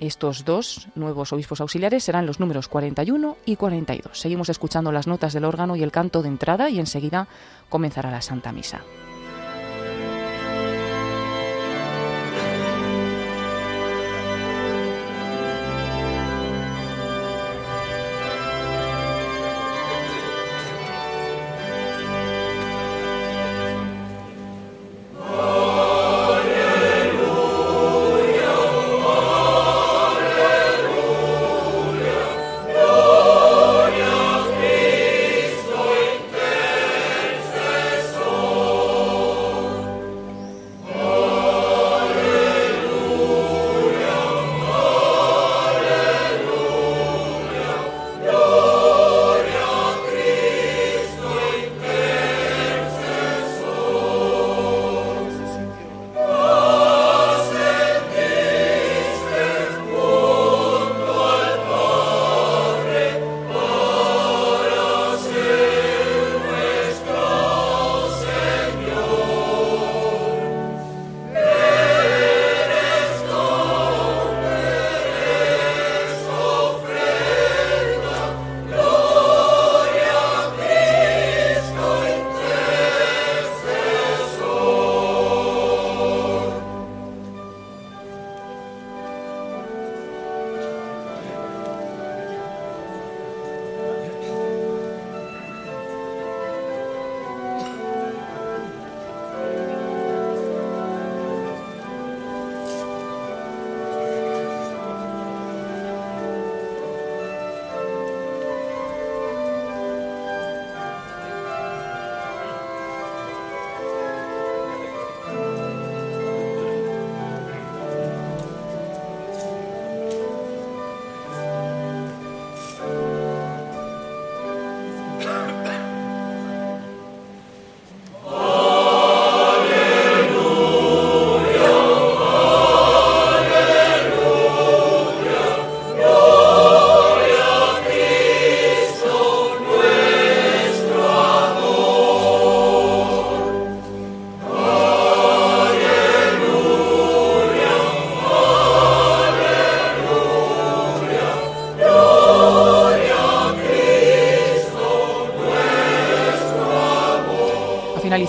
estos 0.00 0.44
dos 0.44 0.88
nuevos 0.94 1.32
obispos 1.32 1.60
auxiliares 1.60 2.02
serán 2.02 2.26
los 2.26 2.40
números 2.40 2.68
41 2.68 3.36
y 3.44 3.56
42. 3.56 4.18
Seguimos 4.18 4.48
escuchando 4.48 4.92
las 4.92 5.06
notas 5.06 5.34
del 5.34 5.44
órgano 5.44 5.76
y 5.76 5.82
el 5.82 5.92
canto 5.92 6.22
de 6.22 6.28
entrada 6.28 6.70
y 6.70 6.80
enseguida 6.80 7.28
comenzará 7.68 8.10
la 8.10 8.22
Santa 8.22 8.50
Misa. 8.50 8.80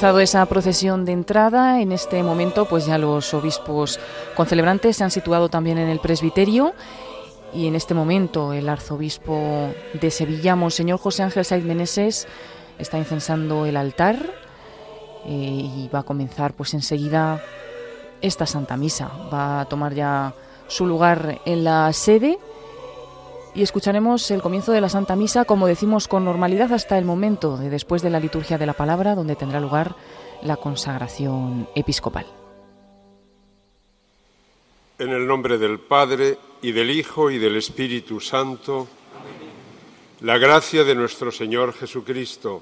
Finalizado 0.02 0.20
esa 0.20 0.44
procesión 0.48 1.06
de 1.06 1.12
entrada. 1.12 1.80
En 1.80 1.92
este 1.92 2.24
momento, 2.24 2.66
pues 2.66 2.88
ya 2.88 2.98
los 2.98 3.36
obispos 3.36 4.00
concelebrantes 4.36 4.98
se 4.98 5.04
han 5.04 5.12
situado 5.12 5.48
también 5.48 5.78
en 5.78 5.90
el 5.90 6.00
presbiterio. 6.00 6.74
Y 7.54 7.68
en 7.68 7.76
este 7.76 7.94
momento 7.94 8.52
el 8.52 8.68
arzobispo 8.68 9.70
de 9.94 10.10
Sevilla, 10.10 10.56
Monseñor 10.56 10.98
José 10.98 11.22
Ángel 11.22 11.46
Saiz 11.46 11.64
Meneses, 11.64 12.28
está 12.80 12.98
incensando 12.98 13.68
el 13.68 13.78
altar 13.78 14.18
eh, 15.26 15.30
y 15.30 15.88
va 15.94 16.00
a 16.00 16.04
comenzar 16.04 16.54
pues 16.54 16.74
enseguida 16.74 17.40
esta 18.22 18.48
Santa 18.48 18.78
Misa. 18.78 19.12
Va 19.32 19.62
a 19.62 19.66
tomar 19.66 19.94
ya 19.94 20.34
su 20.66 20.88
lugar 20.88 21.42
en 21.46 21.64
la 21.64 21.94
sede 21.94 22.40
y 23.54 23.62
escucharemos 23.64 24.32
el 24.32 24.42
comienzo 24.42 24.72
de 24.72 24.82
la 24.82 24.90
Santa 24.90 25.16
Misa, 25.16 25.46
como 25.46 25.68
decimos, 25.68 26.08
con 26.08 26.26
normalidad 26.26 26.72
hasta 26.74 26.98
el 26.98 27.06
momento 27.06 27.58
de 27.58 27.70
después 27.70 28.02
de 28.02 28.10
la 28.10 28.20
liturgia 28.20 28.58
de 28.58 28.66
la 28.66 28.74
palabra, 28.74 29.16
donde 29.16 29.36
tendrá 29.36 29.60
lugar 29.60 29.96
la 30.42 30.58
consagración 30.58 31.68
episcopal. 31.76 32.26
En 35.00 35.10
el 35.10 35.28
nombre 35.28 35.58
del 35.58 35.80
Padre, 35.80 36.38
y 36.62 36.72
del 36.72 36.92
Hijo, 36.92 37.32
y 37.32 37.40
del 37.40 37.56
Espíritu 37.56 38.20
Santo, 38.20 38.88
la 40.22 40.38
gracia 40.38 40.84
de 40.84 40.96
nuestro 40.96 41.32
Señor 41.32 41.74
Jesucristo, 41.74 42.62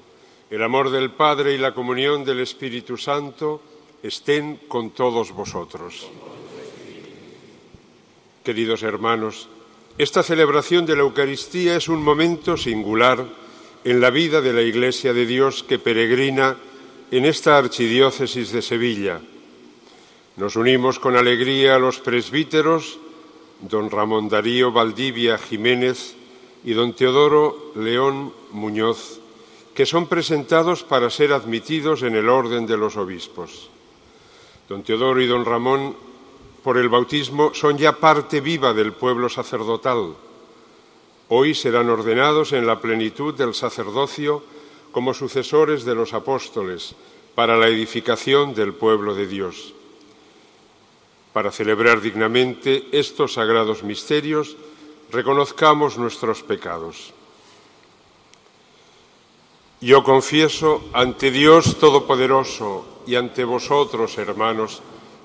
el 0.50 0.62
amor 0.62 0.90
del 0.90 1.12
Padre 1.12 1.54
y 1.54 1.58
la 1.58 1.74
comunión 1.74 2.24
del 2.24 2.40
Espíritu 2.40 2.96
Santo 2.96 3.60
estén 4.02 4.56
con 4.68 4.90
todos 4.90 5.32
vosotros. 5.32 6.08
Queridos 8.42 8.82
hermanos, 8.82 9.48
esta 10.02 10.22
celebración 10.22 10.86
de 10.86 10.96
la 10.96 11.02
Eucaristía 11.02 11.76
es 11.76 11.86
un 11.86 12.02
momento 12.02 12.56
singular 12.56 13.22
en 13.84 14.00
la 14.00 14.08
vida 14.08 14.40
de 14.40 14.54
la 14.54 14.62
Iglesia 14.62 15.12
de 15.12 15.26
Dios 15.26 15.62
que 15.62 15.78
peregrina 15.78 16.56
en 17.10 17.26
esta 17.26 17.58
archidiócesis 17.58 18.50
de 18.50 18.62
Sevilla. 18.62 19.20
Nos 20.38 20.56
unimos 20.56 20.98
con 20.98 21.16
alegría 21.16 21.74
a 21.74 21.78
los 21.78 22.00
presbíteros, 22.00 22.98
don 23.60 23.90
Ramón 23.90 24.30
Darío 24.30 24.72
Valdivia 24.72 25.36
Jiménez 25.36 26.14
y 26.64 26.72
don 26.72 26.94
Teodoro 26.94 27.72
León 27.76 28.32
Muñoz, 28.52 29.20
que 29.74 29.84
son 29.84 30.06
presentados 30.06 30.82
para 30.82 31.10
ser 31.10 31.34
admitidos 31.34 32.02
en 32.04 32.14
el 32.14 32.30
orden 32.30 32.64
de 32.64 32.78
los 32.78 32.96
obispos. 32.96 33.68
Don 34.66 34.82
Teodoro 34.82 35.20
y 35.20 35.26
don 35.26 35.44
Ramón 35.44 35.94
por 36.62 36.76
el 36.78 36.88
bautismo 36.88 37.54
son 37.54 37.78
ya 37.78 37.92
parte 37.92 38.40
viva 38.40 38.74
del 38.74 38.92
pueblo 38.92 39.28
sacerdotal. 39.28 40.14
Hoy 41.28 41.54
serán 41.54 41.88
ordenados 41.88 42.52
en 42.52 42.66
la 42.66 42.80
plenitud 42.80 43.34
del 43.34 43.54
sacerdocio 43.54 44.42
como 44.92 45.14
sucesores 45.14 45.84
de 45.84 45.94
los 45.94 46.12
apóstoles 46.12 46.94
para 47.34 47.56
la 47.56 47.68
edificación 47.68 48.54
del 48.54 48.74
pueblo 48.74 49.14
de 49.14 49.26
Dios. 49.26 49.72
Para 51.32 51.52
celebrar 51.52 52.00
dignamente 52.00 52.88
estos 52.90 53.34
sagrados 53.34 53.84
misterios, 53.84 54.56
reconozcamos 55.12 55.96
nuestros 55.96 56.42
pecados. 56.42 57.14
Yo 59.80 60.02
confieso 60.02 60.82
ante 60.92 61.30
Dios 61.30 61.78
Todopoderoso 61.78 62.84
y 63.06 63.14
ante 63.14 63.44
vosotros, 63.44 64.18
hermanos, 64.18 64.82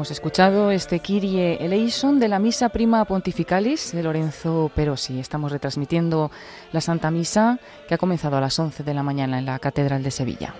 Hemos 0.00 0.12
escuchado 0.12 0.70
este 0.70 1.00
Kyrie 1.00 1.62
eleison 1.62 2.18
de 2.18 2.28
la 2.28 2.38
Misa 2.38 2.70
Prima 2.70 3.04
Pontificalis 3.04 3.92
de 3.92 4.02
Lorenzo 4.02 4.70
Perosi. 4.74 5.20
Estamos 5.20 5.52
retransmitiendo 5.52 6.30
la 6.72 6.80
Santa 6.80 7.10
Misa 7.10 7.58
que 7.86 7.92
ha 7.92 7.98
comenzado 7.98 8.38
a 8.38 8.40
las 8.40 8.58
11 8.58 8.82
de 8.82 8.94
la 8.94 9.02
mañana 9.02 9.38
en 9.38 9.44
la 9.44 9.58
Catedral 9.58 10.02
de 10.02 10.10
Sevilla. 10.10 10.54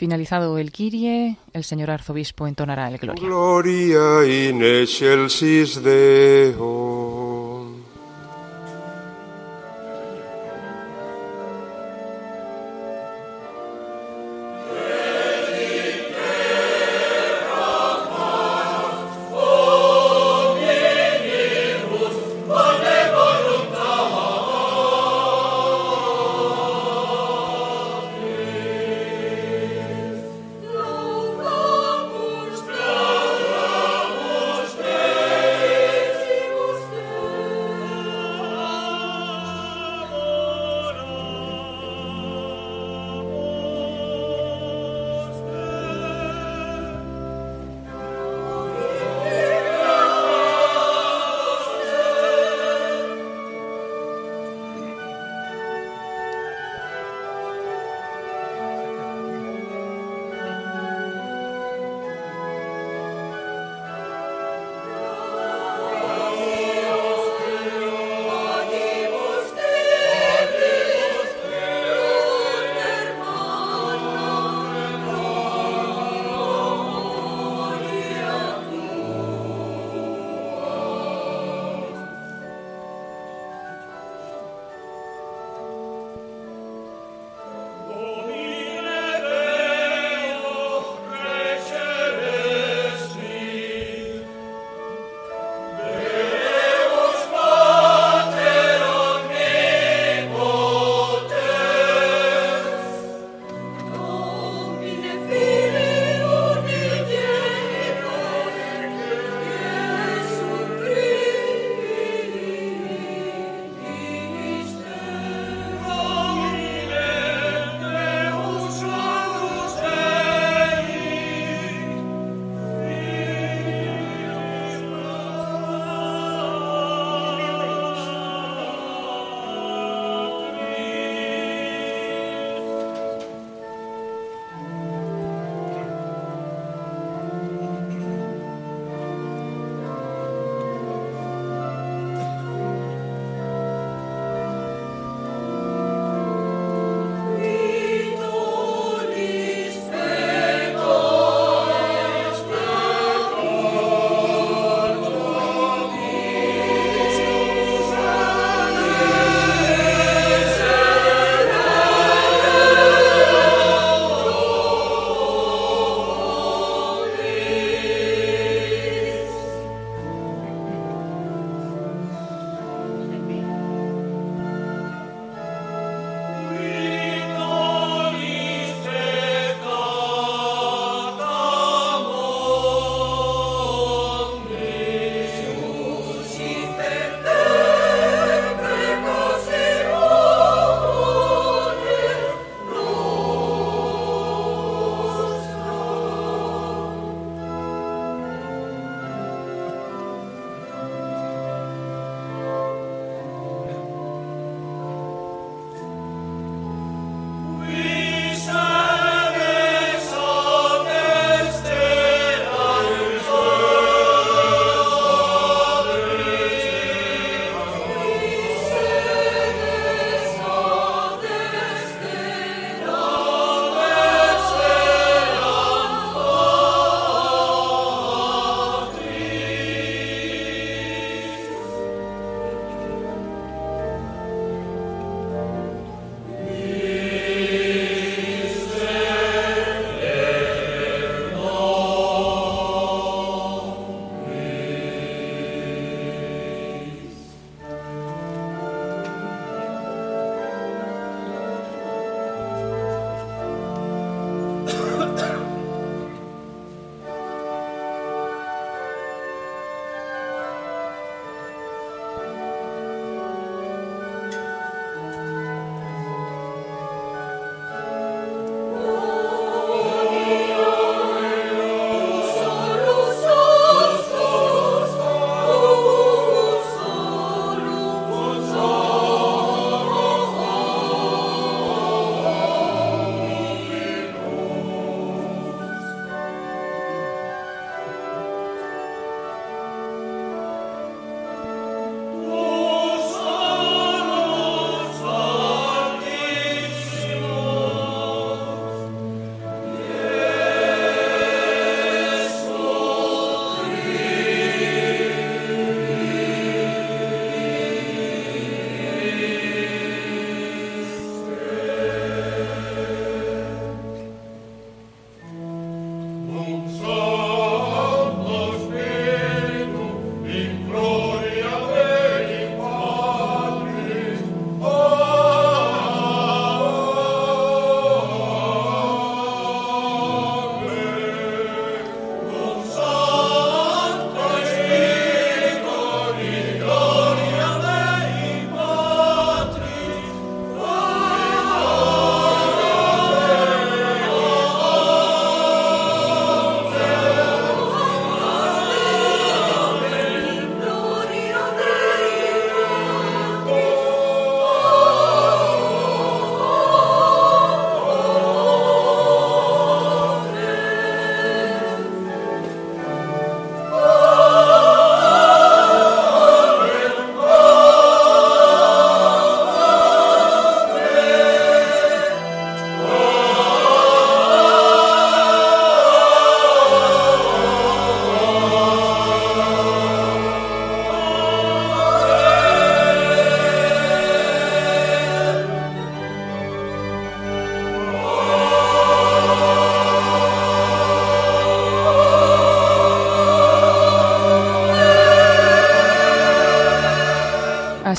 Finalizado 0.00 0.56
el 0.56 0.72
Kirie, 0.72 1.36
el 1.52 1.62
señor 1.62 1.90
arzobispo 1.90 2.46
entonará 2.46 2.88
el 2.88 2.96
Gloria. 2.96 3.22
Gloria 3.22 4.24
in 4.24 4.62
excelsis 4.62 5.82
Deo. 5.82 6.79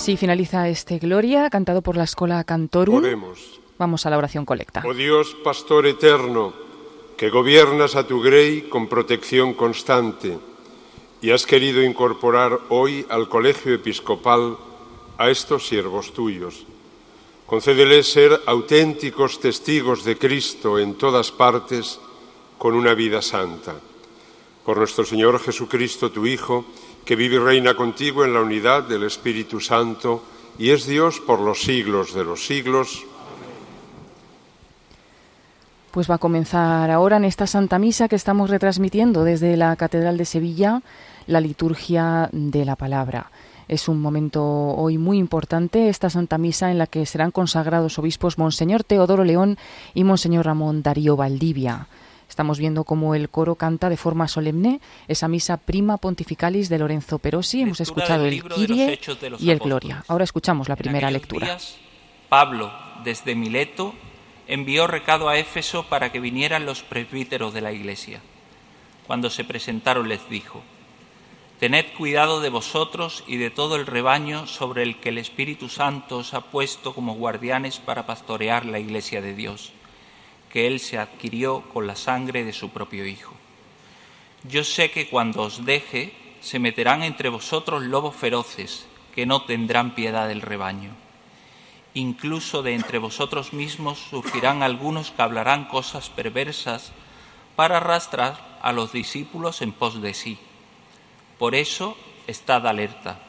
Así 0.01 0.17
finaliza 0.17 0.67
este 0.67 0.97
Gloria, 0.97 1.47
cantado 1.51 1.83
por 1.83 1.95
la 1.95 2.05
Escola 2.05 2.43
Cantorum. 2.43 2.95
Oremos. 2.95 3.59
Vamos 3.77 4.03
a 4.03 4.09
la 4.09 4.17
oración 4.17 4.45
colecta. 4.45 4.81
Oh 4.83 4.95
Dios, 4.95 5.37
Pastor 5.43 5.85
eterno, 5.85 6.53
que 7.15 7.29
gobiernas 7.29 7.95
a 7.95 8.07
tu 8.07 8.19
grey 8.19 8.63
con 8.63 8.87
protección 8.87 9.53
constante 9.53 10.39
y 11.21 11.29
has 11.29 11.45
querido 11.45 11.83
incorporar 11.83 12.61
hoy 12.69 13.05
al 13.09 13.29
colegio 13.29 13.75
episcopal 13.75 14.57
a 15.19 15.29
estos 15.29 15.67
siervos 15.67 16.13
tuyos. 16.13 16.65
Concédeles 17.45 18.11
ser 18.11 18.41
auténticos 18.47 19.39
testigos 19.39 20.03
de 20.03 20.17
Cristo 20.17 20.79
en 20.79 20.95
todas 20.95 21.31
partes 21.31 21.99
con 22.57 22.73
una 22.73 22.95
vida 22.95 23.21
santa. 23.21 23.75
Por 24.65 24.77
nuestro 24.77 25.05
Señor 25.05 25.39
Jesucristo, 25.39 26.09
tu 26.09 26.25
Hijo, 26.25 26.65
que 27.05 27.15
vive 27.15 27.35
y 27.35 27.39
reina 27.39 27.73
contigo 27.75 28.23
en 28.23 28.33
la 28.33 28.41
unidad 28.41 28.83
del 28.83 29.03
Espíritu 29.03 29.59
Santo 29.59 30.23
y 30.57 30.69
es 30.69 30.85
Dios 30.85 31.19
por 31.19 31.39
los 31.39 31.61
siglos 31.61 32.13
de 32.13 32.23
los 32.23 32.45
siglos. 32.45 33.05
Pues 35.91 36.09
va 36.09 36.15
a 36.15 36.19
comenzar 36.19 36.89
ahora 36.89 37.17
en 37.17 37.25
esta 37.25 37.47
Santa 37.47 37.77
Misa 37.77 38.07
que 38.07 38.15
estamos 38.15 38.49
retransmitiendo 38.49 39.23
desde 39.23 39.57
la 39.57 39.75
Catedral 39.75 40.17
de 40.17 40.25
Sevilla, 40.25 40.81
la 41.27 41.41
liturgia 41.41 42.29
de 42.31 42.63
la 42.63 42.75
palabra. 42.75 43.29
Es 43.67 43.87
un 43.87 44.01
momento 44.01 44.43
hoy 44.43 44.97
muy 44.97 45.17
importante, 45.17 45.89
esta 45.89 46.09
Santa 46.09 46.37
Misa 46.37 46.71
en 46.71 46.77
la 46.77 46.87
que 46.87 47.05
serán 47.05 47.31
consagrados 47.31 47.99
obispos 47.99 48.37
Monseñor 48.37 48.83
Teodoro 48.83 49.23
León 49.23 49.57
y 49.93 50.03
Monseñor 50.03 50.45
Ramón 50.45 50.81
Darío 50.81 51.15
Valdivia. 51.15 51.87
Estamos 52.31 52.59
viendo 52.59 52.85
cómo 52.85 53.13
el 53.13 53.27
coro 53.27 53.55
canta 53.55 53.89
de 53.89 53.97
forma 53.97 54.29
solemne 54.29 54.79
esa 55.09 55.27
misa 55.27 55.57
prima 55.57 55.97
pontificalis 55.97 56.69
de 56.69 56.79
Lorenzo 56.79 57.19
Perosi. 57.19 57.63
Hemos 57.63 57.81
escuchado 57.81 58.25
el 58.25 58.41
Kyrie 58.41 58.97
y 59.37 59.49
el 59.49 59.59
Gloria. 59.59 60.05
Ahora 60.07 60.23
escuchamos 60.23 60.69
la 60.69 60.77
primera 60.77 61.11
lectura. 61.11 61.57
Pablo, 62.29 62.71
desde 63.03 63.35
Mileto, 63.35 63.93
envió 64.47 64.87
recado 64.87 65.27
a 65.27 65.37
Éfeso 65.37 65.87
para 65.89 66.13
que 66.13 66.21
vinieran 66.21 66.65
los 66.65 66.83
presbíteros 66.83 67.53
de 67.53 67.59
la 67.59 67.73
iglesia. 67.73 68.21
Cuando 69.05 69.29
se 69.29 69.43
presentaron 69.43 70.07
les 70.07 70.29
dijo, 70.29 70.61
Tened 71.59 71.87
cuidado 71.97 72.39
de 72.39 72.49
vosotros 72.49 73.25
y 73.27 73.35
de 73.35 73.49
todo 73.49 73.75
el 73.75 73.85
rebaño 73.85 74.47
sobre 74.47 74.83
el 74.83 75.01
que 75.01 75.09
el 75.09 75.17
Espíritu 75.17 75.67
Santo 75.67 76.19
os 76.19 76.33
ha 76.33 76.39
puesto 76.39 76.95
como 76.95 77.15
guardianes 77.15 77.79
para 77.79 78.05
pastorear 78.05 78.65
la 78.65 78.79
iglesia 78.79 79.21
de 79.21 79.35
Dios 79.35 79.73
que 80.51 80.67
Él 80.67 80.79
se 80.79 80.97
adquirió 80.97 81.61
con 81.73 81.87
la 81.87 81.95
sangre 81.95 82.43
de 82.43 82.53
su 82.53 82.69
propio 82.69 83.05
Hijo. 83.05 83.33
Yo 84.43 84.63
sé 84.63 84.91
que 84.91 85.07
cuando 85.07 85.43
os 85.43 85.65
deje, 85.65 86.13
se 86.41 86.59
meterán 86.59 87.03
entre 87.03 87.29
vosotros 87.29 87.83
lobos 87.83 88.15
feroces, 88.15 88.87
que 89.13 89.25
no 89.25 89.43
tendrán 89.43 89.95
piedad 89.95 90.27
del 90.27 90.41
rebaño. 90.41 90.91
Incluso 91.93 92.63
de 92.63 92.73
entre 92.73 92.97
vosotros 92.97 93.53
mismos 93.53 93.99
surgirán 94.09 94.63
algunos 94.63 95.11
que 95.11 95.21
hablarán 95.21 95.65
cosas 95.65 96.09
perversas 96.09 96.91
para 97.55 97.77
arrastrar 97.77 98.59
a 98.61 98.71
los 98.71 98.91
discípulos 98.91 99.61
en 99.61 99.73
pos 99.73 100.01
de 100.01 100.13
sí. 100.13 100.37
Por 101.37 101.53
eso, 101.53 101.97
estad 102.27 102.65
alerta. 102.65 103.19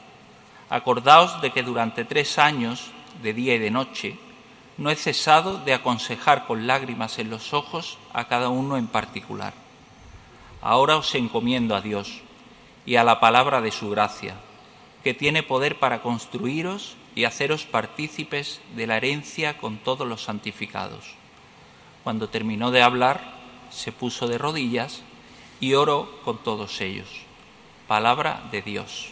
Acordaos 0.69 1.41
de 1.41 1.51
que 1.51 1.61
durante 1.61 2.05
tres 2.05 2.39
años, 2.39 2.91
de 3.21 3.33
día 3.33 3.55
y 3.55 3.59
de 3.59 3.71
noche, 3.71 4.17
no 4.77 4.89
he 4.89 4.95
cesado 4.95 5.57
de 5.57 5.73
aconsejar 5.73 6.45
con 6.45 6.67
lágrimas 6.67 7.19
en 7.19 7.29
los 7.29 7.53
ojos 7.53 7.97
a 8.13 8.27
cada 8.27 8.49
uno 8.49 8.77
en 8.77 8.87
particular. 8.87 9.53
Ahora 10.61 10.97
os 10.97 11.13
encomiendo 11.15 11.75
a 11.75 11.81
Dios 11.81 12.21
y 12.85 12.95
a 12.95 13.03
la 13.03 13.19
palabra 13.19 13.61
de 13.61 13.71
su 13.71 13.89
gracia, 13.89 14.35
que 15.03 15.13
tiene 15.13 15.43
poder 15.43 15.79
para 15.79 16.01
construiros 16.01 16.95
y 17.15 17.25
haceros 17.25 17.65
partícipes 17.65 18.61
de 18.75 18.87
la 18.87 18.97
herencia 18.97 19.57
con 19.57 19.77
todos 19.77 20.07
los 20.07 20.23
santificados. 20.23 21.15
Cuando 22.03 22.29
terminó 22.29 22.71
de 22.71 22.81
hablar, 22.81 23.21
se 23.69 23.91
puso 23.91 24.27
de 24.27 24.37
rodillas 24.37 25.01
y 25.59 25.73
oró 25.73 26.19
con 26.23 26.37
todos 26.37 26.81
ellos. 26.81 27.07
Palabra 27.87 28.43
de 28.51 28.61
Dios. 28.61 29.09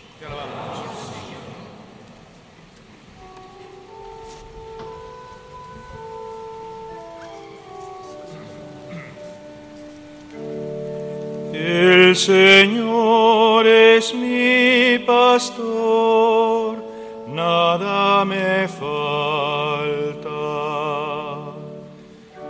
El 11.63 12.15
Señor 12.15 13.67
es 13.67 14.15
mi 14.15 14.97
pastor, 15.05 16.83
nada 17.27 18.25
me 18.25 18.67
falta. 18.67 20.31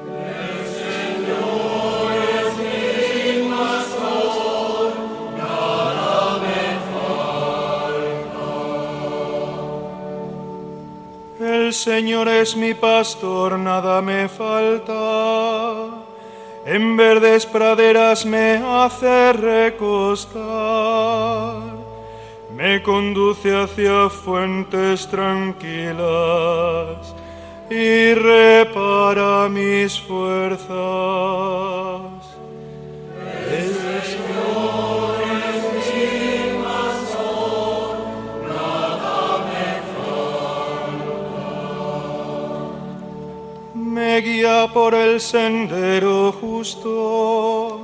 El 0.08 0.64
Señor 0.64 2.14
es 2.40 2.56
mi 2.56 3.54
pastor, 3.54 4.94
nada 5.38 6.40
me 6.46 6.64
falta. 11.36 11.54
El 11.54 11.74
Señor 11.74 12.28
es 12.30 12.56
mi 12.56 12.74
pastor, 12.74 13.60
nada 13.60 14.02
me 14.02 14.30
falta 14.30 16.01
en 16.66 16.98
verdes 16.98 17.46
praderas 17.46 18.26
me 18.26 18.58
hace 18.64 19.34
recostar, 19.34 20.42
me 22.56 22.82
conduce 22.84 23.56
hacia 23.56 24.10
fuentes 24.10 25.08
tranquilas 25.08 26.02
y 27.70 28.14
repara 28.14 29.48
mis 29.50 30.00
fuerzas. 30.02 30.72
Me 44.02 44.20
guía 44.20 44.68
por 44.74 44.96
el 44.96 45.22
sendero 45.22 46.32
justo, 46.42 47.80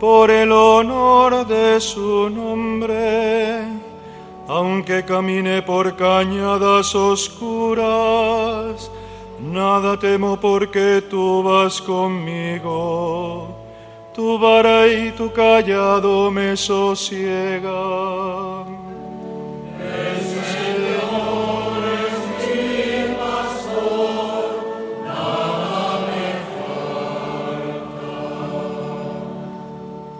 por 0.00 0.30
el 0.30 0.50
honor 0.50 1.46
de 1.46 1.78
su 1.80 2.30
nombre, 2.30 3.64
aunque 4.48 5.04
camine 5.04 5.60
por 5.60 5.96
cañadas 5.96 6.94
oscuras, 6.94 8.90
nada 9.38 9.98
temo 9.98 10.40
porque 10.40 11.02
tú 11.10 11.42
vas 11.42 11.82
conmigo, 11.82 13.48
tu 14.14 14.38
vara 14.38 14.86
y 14.88 15.10
tu 15.12 15.30
callado 15.30 16.30
me 16.30 16.56
sosiegan. 16.56 17.64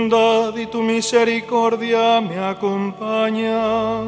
Y 0.00 0.66
tu 0.66 0.80
misericordia 0.80 2.20
me 2.20 2.38
acompañan 2.38 4.06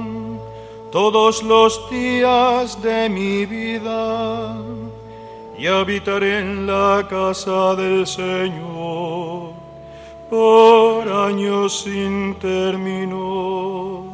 todos 0.93 1.43
los 1.43 1.91
días 1.91 2.81
de 2.81 3.09
mi 3.09 3.45
vida 3.45 4.57
y 5.59 5.67
habitaré 5.67 6.39
en 6.39 6.65
la 6.69 7.05
casa 7.11 7.75
del 7.75 8.07
Señor 8.07 9.51
por 10.31 11.09
años 11.09 11.81
sin 11.83 12.37
término. 12.37 14.05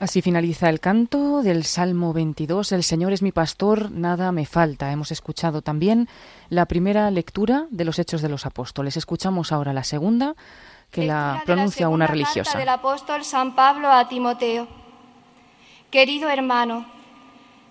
Así 0.00 0.22
finaliza 0.22 0.68
el 0.68 0.78
canto 0.78 1.42
del 1.42 1.64
Salmo 1.64 2.12
22, 2.12 2.70
El 2.70 2.84
Señor 2.84 3.12
es 3.12 3.20
mi 3.20 3.32
pastor, 3.32 3.90
nada 3.90 4.30
me 4.30 4.46
falta. 4.46 4.92
Hemos 4.92 5.10
escuchado 5.10 5.60
también 5.60 6.08
la 6.50 6.66
primera 6.66 7.10
lectura 7.10 7.66
de 7.70 7.84
los 7.84 7.98
Hechos 7.98 8.22
de 8.22 8.28
los 8.28 8.46
Apóstoles. 8.46 8.96
Escuchamos 8.96 9.50
ahora 9.50 9.72
la 9.72 9.82
segunda, 9.82 10.36
que 10.92 11.04
la 11.04 11.42
pronuncia 11.44 11.88
una 11.88 12.06
religiosa. 12.06 12.56
del 12.56 12.68
apóstol 12.68 13.24
San 13.24 13.56
Pablo 13.56 13.90
a 13.90 14.08
Timoteo. 14.08 14.68
Querido 15.90 16.30
hermano, 16.30 16.86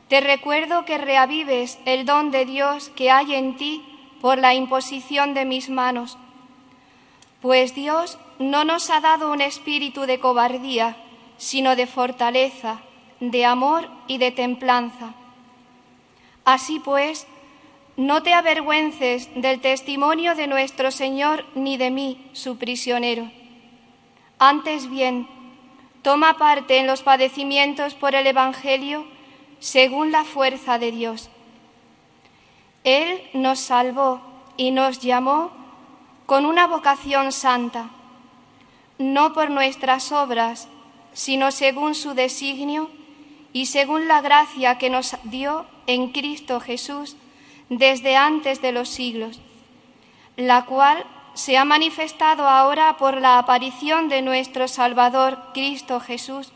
te 0.09 0.19
recuerdo 0.19 0.84
que 0.84 0.97
reavives 0.97 1.80
el 1.86 2.05
don 2.05 2.32
de 2.32 2.43
Dios 2.43 2.89
que 2.89 3.09
hay 3.09 3.36
en 3.36 3.55
ti 3.55 3.86
por 4.19 4.38
la 4.38 4.53
imposición 4.53 5.34
de 5.34 5.45
mis 5.45 5.69
manos. 5.69 6.17
Pues 7.41 7.73
Dios 7.73 8.19
no 8.38 8.65
nos 8.65 8.89
ha 8.89 8.99
dado 8.99 9.32
un 9.32 9.39
espíritu 9.39 10.01
de 10.01 10.19
cobardía, 10.19 10.97
sino 11.38 11.76
de 11.76 11.88
fortaleza, 11.88 12.82
de 13.20 13.46
amor 13.46 13.90
y 14.08 14.18
de 14.18 14.32
templanza. 14.32 15.14
Así 16.46 16.80
pues, 16.80 17.28
no 17.96 18.22
te 18.22 18.34
avergüences 18.34 19.30
del 19.36 19.60
testimonio 19.60 20.36
de 20.36 20.48
nuestro 20.48 20.92
Señor 20.92 21.46
ni 21.56 21.78
de 21.78 21.92
mí, 21.92 22.30
su 22.34 22.58
prisionero. 22.58 23.32
Antes 24.40 24.90
bien, 24.90 25.28
toma 26.04 26.38
parte 26.38 26.78
en 26.78 26.88
los 26.88 27.02
padecimientos 27.02 27.96
por 27.96 28.14
el 28.14 28.28
Evangelio 28.28 29.06
según 29.60 30.12
la 30.12 30.24
fuerza 30.24 30.78
de 30.78 30.92
Dios. 30.92 31.30
Él 32.84 33.22
nos 33.34 33.60
salvó 33.60 34.22
y 34.56 34.72
nos 34.72 35.00
llamó 35.00 35.52
con 36.26 36.46
una 36.46 36.68
vocación 36.68 37.32
santa, 37.32 37.90
no 39.00 39.34
por 39.34 39.50
nuestras 39.50 40.12
obras, 40.12 40.68
sino 41.18 41.49
según 41.51 41.95
su 41.95 42.13
designio 42.13 42.91
y 43.51 43.65
según 43.65 44.07
la 44.07 44.22
gracia 44.22 44.78
que 44.78 44.91
nos 44.91 45.15
dio 45.24 45.65
en 45.88 46.11
Cristo 46.11 46.59
Jesús 46.59 47.18
desde 47.70 48.15
antes 48.15 48.61
de 48.61 48.72
los 48.72 48.88
siglos, 48.88 49.39
la 50.36 50.65
cual 50.65 51.03
se 51.34 51.57
ha 51.57 51.65
manifestado 51.65 52.47
ahora 52.47 52.97
por 52.97 53.20
la 53.20 53.39
aparición 53.39 54.09
de 54.09 54.22
nuestro 54.22 54.68
Salvador 54.68 55.39
Cristo 55.55 55.99
Jesús, 55.99 56.51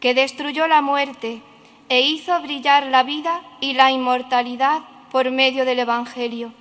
que 0.00 0.12
destruyó 0.12 0.68
la 0.68 0.82
muerte 0.82 1.40
e 1.88 2.02
hizo 2.02 2.38
brillar 2.42 2.84
la 2.88 3.04
vida 3.04 3.40
y 3.58 3.72
la 3.72 3.90
inmortalidad 3.90 4.82
por 5.10 5.30
medio 5.30 5.64
del 5.64 5.78
Evangelio. 5.78 6.52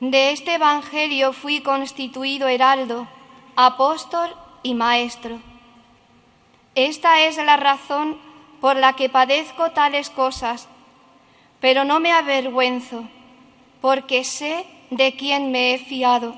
De 0.00 0.30
este 0.30 0.54
Evangelio 0.54 1.34
fui 1.34 1.60
constituido 1.60 2.48
heraldo, 2.48 3.06
apóstol 3.54 4.34
y 4.62 4.74
maestro. 4.74 5.38
Esta 6.74 7.20
es 7.20 7.36
la 7.36 7.56
razón 7.56 8.18
por 8.60 8.76
la 8.76 8.94
que 8.94 9.08
padezco 9.08 9.70
tales 9.70 10.10
cosas, 10.10 10.68
pero 11.60 11.84
no 11.84 12.00
me 12.00 12.12
avergüenzo, 12.12 13.04
porque 13.80 14.24
sé 14.24 14.66
de 14.90 15.16
quién 15.16 15.52
me 15.52 15.74
he 15.74 15.78
fiado 15.78 16.34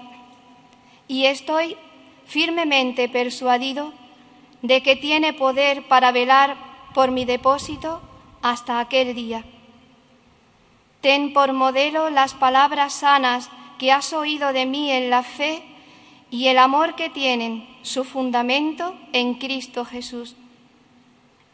y 1.08 1.24
estoy 1.24 1.76
firmemente 2.26 3.08
persuadido 3.08 3.92
de 4.62 4.82
que 4.82 4.96
tiene 4.96 5.32
poder 5.32 5.88
para 5.88 6.12
velar 6.12 6.56
por 6.94 7.10
mi 7.10 7.24
depósito 7.24 8.02
hasta 8.42 8.80
aquel 8.80 9.14
día. 9.14 9.44
Ten 11.00 11.32
por 11.32 11.52
modelo 11.52 12.10
las 12.10 12.34
palabras 12.34 12.92
sanas 12.92 13.50
que 13.78 13.92
has 13.92 14.12
oído 14.12 14.52
de 14.52 14.66
mí 14.66 14.90
en 14.90 15.10
la 15.10 15.22
fe 15.22 15.62
y 16.30 16.48
el 16.48 16.58
amor 16.58 16.94
que 16.96 17.08
tienen 17.08 17.67
su 17.82 18.04
fundamento 18.04 18.94
en 19.12 19.34
Cristo 19.34 19.84
Jesús. 19.84 20.36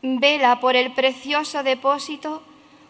Vela 0.02 0.60
por 0.60 0.76
el 0.76 0.92
precioso 0.92 1.62
depósito 1.62 2.42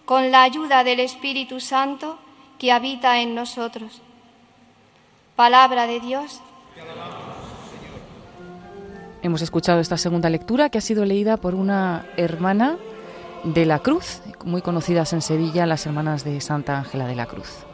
con 0.05 0.31
la 0.31 0.43
ayuda 0.43 0.85
del 0.85 1.01
Espíritu 1.01 1.61
Santo 1.61 2.19
que 2.59 2.73
habita 2.73 3.21
en 3.21 3.35
nosotros. 3.35 4.03
Palabra 5.37 5.87
de 5.87 6.01
Dios. 6.01 6.41
Hemos 9.23 9.43
escuchado 9.43 9.81
esta 9.81 9.97
segunda 9.97 10.29
lectura 10.29 10.69
que 10.69 10.79
ha 10.79 10.83
sido 10.83 11.05
leída 11.05 11.39
por 11.39 11.55
una 11.55 12.07
hermana 12.17 12.77
de 13.43 13.65
la 13.67 13.79
Cruz, 13.79 14.21
muy 14.45 14.63
conocidas 14.63 15.13
en 15.13 15.23
Sevilla, 15.23 15.67
las 15.67 15.87
hermanas 15.87 16.25
de 16.25 16.41
Santa 16.41 16.79
Ángela 16.79 17.07
de 17.07 17.15
la 17.15 17.27
Cruz. 17.27 17.65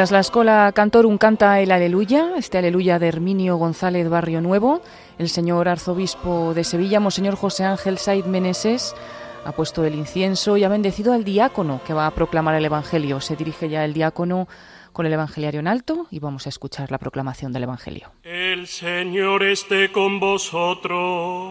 Mientras 0.00 0.12
la 0.12 0.20
escuela 0.20 0.72
Cantorum 0.74 1.18
canta 1.18 1.60
el 1.60 1.70
Aleluya, 1.70 2.30
este 2.38 2.56
Aleluya 2.56 2.98
de 2.98 3.06
Herminio 3.06 3.58
González 3.58 4.08
Barrio 4.08 4.40
Nuevo, 4.40 4.80
el 5.18 5.28
señor 5.28 5.68
arzobispo 5.68 6.54
de 6.54 6.64
Sevilla, 6.64 7.00
Monseñor 7.00 7.36
José 7.36 7.64
Ángel 7.64 7.98
Said 7.98 8.24
Meneses, 8.24 8.96
ha 9.44 9.52
puesto 9.52 9.84
el 9.84 9.94
incienso 9.94 10.56
y 10.56 10.64
ha 10.64 10.70
bendecido 10.70 11.12
al 11.12 11.22
diácono 11.22 11.82
que 11.86 11.92
va 11.92 12.06
a 12.06 12.12
proclamar 12.12 12.54
el 12.54 12.64
Evangelio. 12.64 13.20
Se 13.20 13.36
dirige 13.36 13.68
ya 13.68 13.84
el 13.84 13.92
diácono 13.92 14.48
con 14.94 15.04
el 15.04 15.12
Evangeliario 15.12 15.60
en 15.60 15.68
alto 15.68 16.06
y 16.10 16.18
vamos 16.18 16.46
a 16.46 16.48
escuchar 16.48 16.90
la 16.90 16.96
proclamación 16.96 17.52
del 17.52 17.64
Evangelio. 17.64 18.10
El 18.22 18.68
Señor 18.68 19.42
esté 19.42 19.92
con 19.92 20.18
vosotros. 20.18 21.49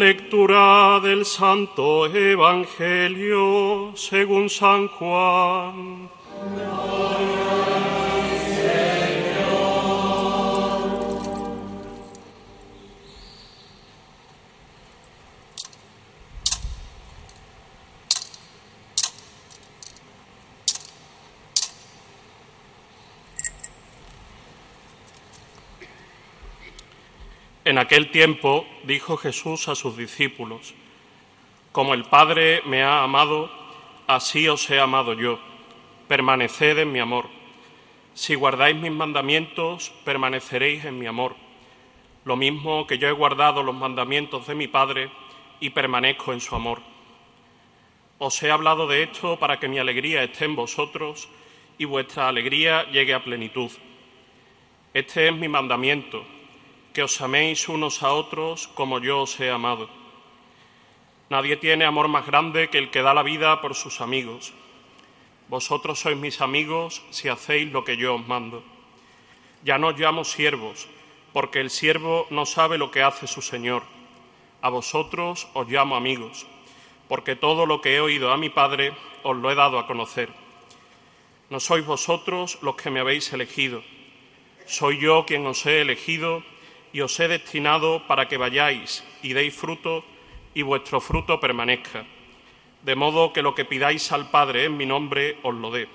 Lectura 0.00 0.98
del 1.02 1.26
Santo 1.26 2.06
Evangelio 2.06 3.92
según 3.94 4.48
San 4.48 4.88
Juan. 4.88 6.08
Aquel 27.80 28.10
tiempo 28.10 28.66
dijo 28.84 29.16
Jesús 29.16 29.68
a 29.68 29.74
sus 29.74 29.96
discípulos, 29.96 30.74
Como 31.72 31.94
el 31.94 32.04
Padre 32.04 32.62
me 32.66 32.82
ha 32.82 33.02
amado, 33.02 33.50
así 34.06 34.48
os 34.48 34.68
he 34.70 34.78
amado 34.78 35.14
yo. 35.14 35.38
Permaneced 36.06 36.78
en 36.78 36.92
mi 36.92 36.98
amor. 36.98 37.28
Si 38.12 38.34
guardáis 38.34 38.76
mis 38.76 38.92
mandamientos, 38.92 39.92
permaneceréis 40.04 40.84
en 40.84 40.98
mi 40.98 41.06
amor. 41.06 41.36
Lo 42.24 42.36
mismo 42.36 42.86
que 42.86 42.98
yo 42.98 43.08
he 43.08 43.12
guardado 43.12 43.62
los 43.62 43.74
mandamientos 43.74 44.46
de 44.46 44.54
mi 44.54 44.68
Padre 44.68 45.10
y 45.58 45.70
permanezco 45.70 46.32
en 46.32 46.40
su 46.40 46.54
amor. 46.54 46.82
Os 48.18 48.42
he 48.42 48.50
hablado 48.50 48.86
de 48.88 49.04
esto 49.04 49.38
para 49.38 49.58
que 49.58 49.68
mi 49.68 49.78
alegría 49.78 50.22
esté 50.22 50.44
en 50.44 50.56
vosotros 50.56 51.28
y 51.78 51.86
vuestra 51.86 52.28
alegría 52.28 52.90
llegue 52.90 53.14
a 53.14 53.24
plenitud. 53.24 53.70
Este 54.92 55.28
es 55.28 55.34
mi 55.34 55.48
mandamiento 55.48 56.39
que 56.92 57.02
os 57.02 57.20
améis 57.20 57.68
unos 57.68 58.02
a 58.02 58.10
otros 58.12 58.66
como 58.74 58.98
yo 58.98 59.22
os 59.22 59.38
he 59.38 59.50
amado. 59.50 59.88
Nadie 61.30 61.56
tiene 61.56 61.84
amor 61.84 62.08
más 62.08 62.26
grande 62.26 62.68
que 62.70 62.78
el 62.78 62.90
que 62.90 63.02
da 63.02 63.14
la 63.14 63.22
vida 63.22 63.60
por 63.60 63.74
sus 63.74 64.00
amigos. 64.00 64.52
Vosotros 65.48 65.98
sois 66.02 66.18
mis 66.18 66.40
amigos 66.40 67.02
si 67.10 67.28
hacéis 67.28 67.70
lo 67.70 67.84
que 67.84 67.96
yo 67.96 68.14
os 68.14 68.26
mando. 68.26 68.62
Ya 69.62 69.78
no 69.78 69.94
os 69.94 69.98
llamo 69.98 70.24
siervos, 70.24 70.88
porque 71.32 71.60
el 71.60 71.70
siervo 71.70 72.26
no 72.30 72.46
sabe 72.46 72.78
lo 72.78 72.90
que 72.90 73.02
hace 73.02 73.26
su 73.26 73.42
Señor. 73.42 73.82
A 74.62 74.70
vosotros 74.70 75.46
os 75.54 75.68
llamo 75.68 75.94
amigos, 75.94 76.46
porque 77.08 77.36
todo 77.36 77.66
lo 77.66 77.80
que 77.80 77.94
he 77.94 78.00
oído 78.00 78.32
a 78.32 78.36
mi 78.36 78.50
Padre 78.50 78.92
os 79.22 79.36
lo 79.36 79.50
he 79.50 79.54
dado 79.54 79.78
a 79.78 79.86
conocer. 79.86 80.30
No 81.50 81.60
sois 81.60 81.86
vosotros 81.86 82.58
los 82.62 82.74
que 82.74 82.90
me 82.90 83.00
habéis 83.00 83.32
elegido, 83.32 83.82
soy 84.70 84.98
yo 84.98 85.26
quien 85.26 85.46
os 85.46 85.66
he 85.66 85.80
elegido 85.80 86.44
y 86.92 87.00
os 87.00 87.18
he 87.20 87.28
destinado 87.28 88.06
para 88.06 88.26
que 88.28 88.36
vayáis 88.36 89.04
y 89.22 89.32
deis 89.32 89.54
fruto 89.54 90.04
y 90.54 90.62
vuestro 90.62 91.00
fruto 91.00 91.38
permanezca, 91.38 92.04
de 92.82 92.94
modo 92.96 93.32
que 93.32 93.42
lo 93.42 93.54
que 93.54 93.64
pidáis 93.64 94.10
al 94.12 94.30
Padre 94.30 94.64
en 94.64 94.76
mi 94.76 94.86
nombre 94.86 95.38
os 95.42 95.54
lo 95.54 95.70
dé. 95.70 95.88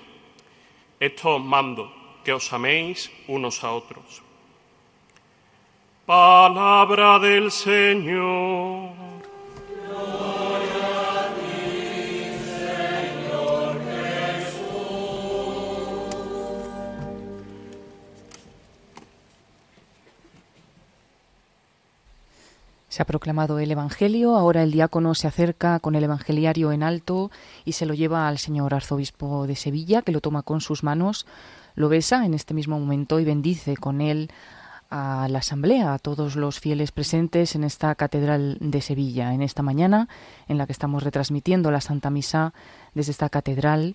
Esto 1.00 1.36
os 1.36 1.44
mando, 1.44 1.92
que 2.24 2.32
os 2.32 2.52
améis 2.52 3.12
unos 3.28 3.62
a 3.64 3.72
otros. 3.72 4.22
Palabra 6.06 7.18
del 7.18 7.50
Señor. 7.50 9.05
Se 22.96 23.02
ha 23.02 23.04
proclamado 23.04 23.58
el 23.58 23.70
Evangelio, 23.70 24.36
ahora 24.36 24.62
el 24.62 24.72
diácono 24.72 25.14
se 25.14 25.26
acerca 25.26 25.80
con 25.80 25.96
el 25.96 26.04
Evangeliario 26.04 26.72
en 26.72 26.82
alto 26.82 27.30
y 27.66 27.72
se 27.72 27.84
lo 27.84 27.92
lleva 27.92 28.26
al 28.26 28.38
señor 28.38 28.72
arzobispo 28.72 29.46
de 29.46 29.54
Sevilla, 29.54 30.00
que 30.00 30.12
lo 30.12 30.22
toma 30.22 30.40
con 30.40 30.62
sus 30.62 30.82
manos, 30.82 31.26
lo 31.74 31.90
besa 31.90 32.24
en 32.24 32.32
este 32.32 32.54
mismo 32.54 32.80
momento 32.80 33.20
y 33.20 33.26
bendice 33.26 33.76
con 33.76 34.00
él 34.00 34.30
a 34.88 35.28
la 35.28 35.40
asamblea, 35.40 35.92
a 35.92 35.98
todos 35.98 36.36
los 36.36 36.58
fieles 36.58 36.90
presentes 36.90 37.54
en 37.54 37.64
esta 37.64 37.94
catedral 37.96 38.56
de 38.62 38.80
Sevilla, 38.80 39.34
en 39.34 39.42
esta 39.42 39.60
mañana 39.60 40.08
en 40.48 40.56
la 40.56 40.64
que 40.64 40.72
estamos 40.72 41.02
retransmitiendo 41.02 41.70
la 41.70 41.82
Santa 41.82 42.08
Misa 42.08 42.54
desde 42.94 43.12
esta 43.12 43.28
catedral 43.28 43.94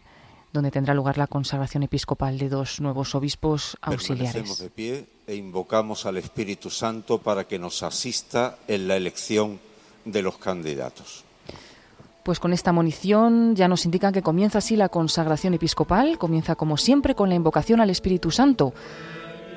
donde 0.53 0.69
tendrá 0.69 0.93
lugar 0.93 1.17
la 1.17 1.27
consagración 1.27 1.81
episcopal 1.81 2.37
de 2.37 2.49
dos 2.49 2.81
nuevos 2.81 3.15
obispos 3.15 3.77
auxiliares. 3.81 4.59
de 4.59 4.69
pie 4.69 5.07
e 5.31 5.35
invocamos 5.35 6.05
al 6.05 6.17
Espíritu 6.17 6.69
Santo 6.69 7.19
para 7.19 7.45
que 7.45 7.57
nos 7.57 7.83
asista 7.83 8.57
en 8.67 8.85
la 8.89 8.97
elección 8.97 9.61
de 10.03 10.21
los 10.21 10.37
candidatos. 10.37 11.23
Pues 12.23 12.37
con 12.37 12.51
esta 12.51 12.73
munición 12.73 13.55
ya 13.55 13.69
nos 13.69 13.85
indican 13.85 14.11
que 14.11 14.21
comienza 14.21 14.57
así 14.57 14.75
la 14.75 14.89
consagración 14.89 15.53
episcopal, 15.53 16.17
comienza 16.17 16.55
como 16.55 16.75
siempre 16.75 17.15
con 17.15 17.29
la 17.29 17.35
invocación 17.35 17.79
al 17.79 17.89
Espíritu 17.89 18.29
Santo. 18.29 18.73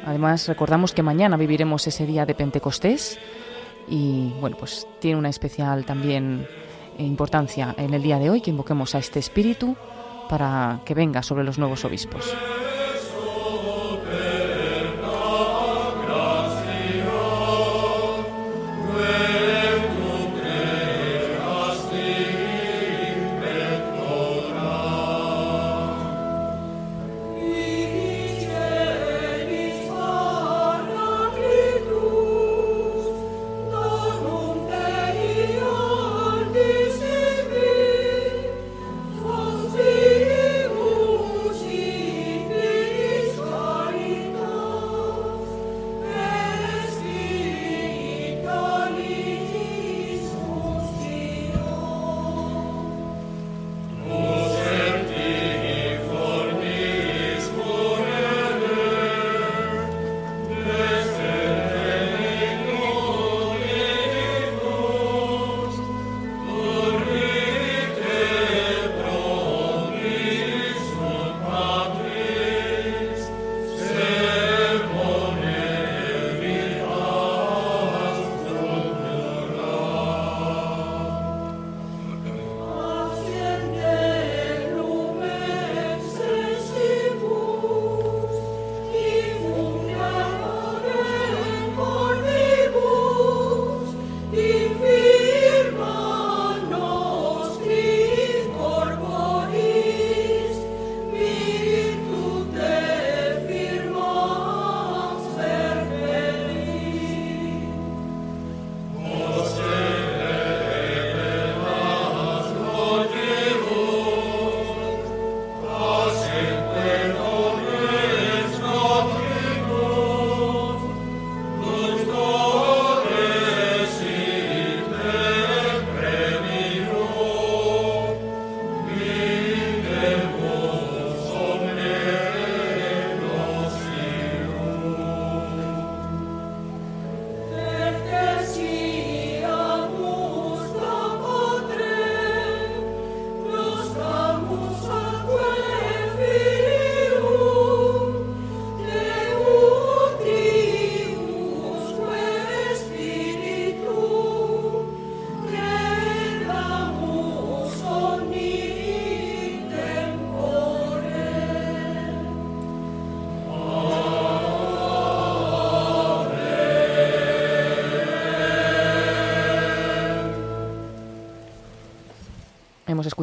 Además, 0.06 0.46
recordamos 0.46 0.92
que 0.92 1.02
mañana 1.02 1.36
viviremos 1.36 1.84
ese 1.88 2.06
día 2.06 2.24
de 2.24 2.36
Pentecostés 2.36 3.18
y 3.88 4.32
bueno, 4.40 4.56
pues 4.56 4.86
tiene 5.00 5.18
una 5.18 5.28
especial 5.28 5.84
también 5.84 6.46
importancia 6.98 7.74
en 7.76 7.94
el 7.94 8.02
día 8.02 8.20
de 8.20 8.30
hoy 8.30 8.40
que 8.40 8.50
invoquemos 8.50 8.94
a 8.94 8.98
este 8.98 9.18
Espíritu 9.18 9.74
para 10.28 10.82
que 10.84 10.94
venga 10.94 11.24
sobre 11.24 11.42
los 11.42 11.58
nuevos 11.58 11.84
obispos. 11.84 12.32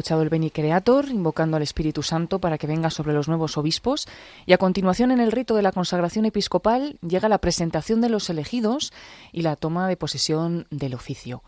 Escuchado 0.02 0.22
el 0.22 0.30
Beni 0.30 0.50
Creator, 0.50 1.10
invocando 1.10 1.56
al 1.56 1.62
Espíritu 1.62 2.02
Santo 2.02 2.40
para 2.40 2.58
que 2.58 2.66
venga 2.66 2.90
sobre 2.90 3.12
los 3.12 3.28
nuevos 3.28 3.56
obispos, 3.56 4.08
y 4.46 4.52
a 4.52 4.58
continuación 4.58 5.12
en 5.12 5.20
el 5.20 5.30
rito 5.30 5.54
de 5.54 5.62
la 5.62 5.70
consagración 5.70 6.24
episcopal 6.24 6.98
llega 7.06 7.28
la 7.28 7.38
presentación 7.38 8.00
de 8.00 8.08
los 8.08 8.28
elegidos 8.28 8.92
y 9.30 9.42
la 9.42 9.54
toma 9.54 9.86
de 9.86 9.96
posesión 9.96 10.66
del 10.70 10.94
oficio. 10.94 11.44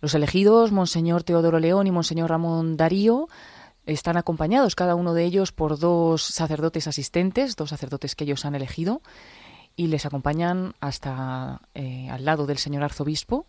Los 0.00 0.14
elegidos, 0.14 0.70
Monseñor 0.70 1.24
Teodoro 1.24 1.58
León 1.58 1.88
y 1.88 1.90
Monseñor 1.90 2.30
Ramón 2.30 2.76
Darío, 2.76 3.26
están 3.84 4.16
acompañados 4.16 4.76
cada 4.76 4.94
uno 4.94 5.12
de 5.12 5.24
ellos 5.24 5.50
por 5.50 5.76
dos 5.76 6.22
sacerdotes 6.22 6.86
asistentes, 6.86 7.56
dos 7.56 7.70
sacerdotes 7.70 8.14
que 8.14 8.22
ellos 8.22 8.44
han 8.44 8.54
elegido, 8.54 9.02
y 9.74 9.88
les 9.88 10.06
acompañan 10.06 10.76
hasta 10.78 11.62
eh, 11.74 12.08
al 12.10 12.24
lado 12.24 12.46
del 12.46 12.58
señor 12.58 12.84
arzobispo, 12.84 13.44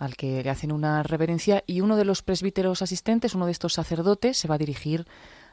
al 0.00 0.16
que 0.16 0.42
le 0.42 0.50
hacen 0.50 0.72
una 0.72 1.02
reverencia 1.02 1.62
y 1.66 1.82
uno 1.82 1.94
de 1.94 2.06
los 2.06 2.22
presbíteros 2.22 2.80
asistentes, 2.80 3.34
uno 3.34 3.44
de 3.44 3.52
estos 3.52 3.74
sacerdotes, 3.74 4.38
se 4.38 4.48
va 4.48 4.54
a 4.54 4.58
dirigir 4.58 5.06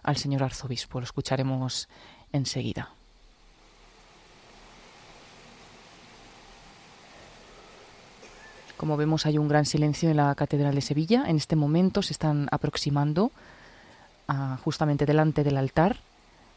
al 0.03 0.15
señor 0.15 0.41
arzobispo. 0.41 1.01
Lo 1.01 1.03
escucharemos 1.03 1.89
enseguida. 2.31 2.89
Como 8.77 8.95
vemos 8.95 9.25
hay 9.25 9.37
un 9.37 9.49
gran 9.49 9.65
silencio 9.65 10.09
en 10.09 10.17
la 10.17 10.33
Catedral 10.33 10.75
de 10.75 10.81
Sevilla. 10.81 11.25
En 11.27 11.35
este 11.35 11.57
momento 11.57 12.01
se 12.01 12.13
están 12.13 12.47
aproximando 12.49 13.31
justamente 14.63 15.05
delante 15.05 15.43
del 15.43 15.57
altar 15.57 15.97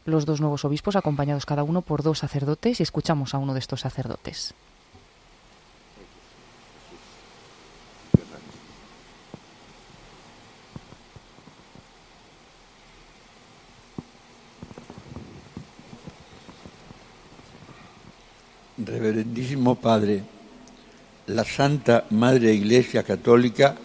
los 0.05 0.25
dos 0.25 0.39
nuevos 0.39 0.63
obispos 0.63 0.95
acompañados 0.95 1.45
cada 1.45 1.63
uno 1.63 1.81
por 1.81 2.03
dos 2.03 2.19
sacerdotes 2.19 2.79
y 2.79 2.83
escuchamos 2.83 3.33
a 3.33 3.37
uno 3.37 3.53
de 3.53 3.59
estos 3.59 3.81
sacerdotes. 3.81 4.53
Reverendísimo 18.91 19.75
Padre, 19.75 20.21
la 21.27 21.45
Santa 21.45 22.03
Madre 22.09 22.53
Iglesia 22.53 23.03
Católica 23.03 23.77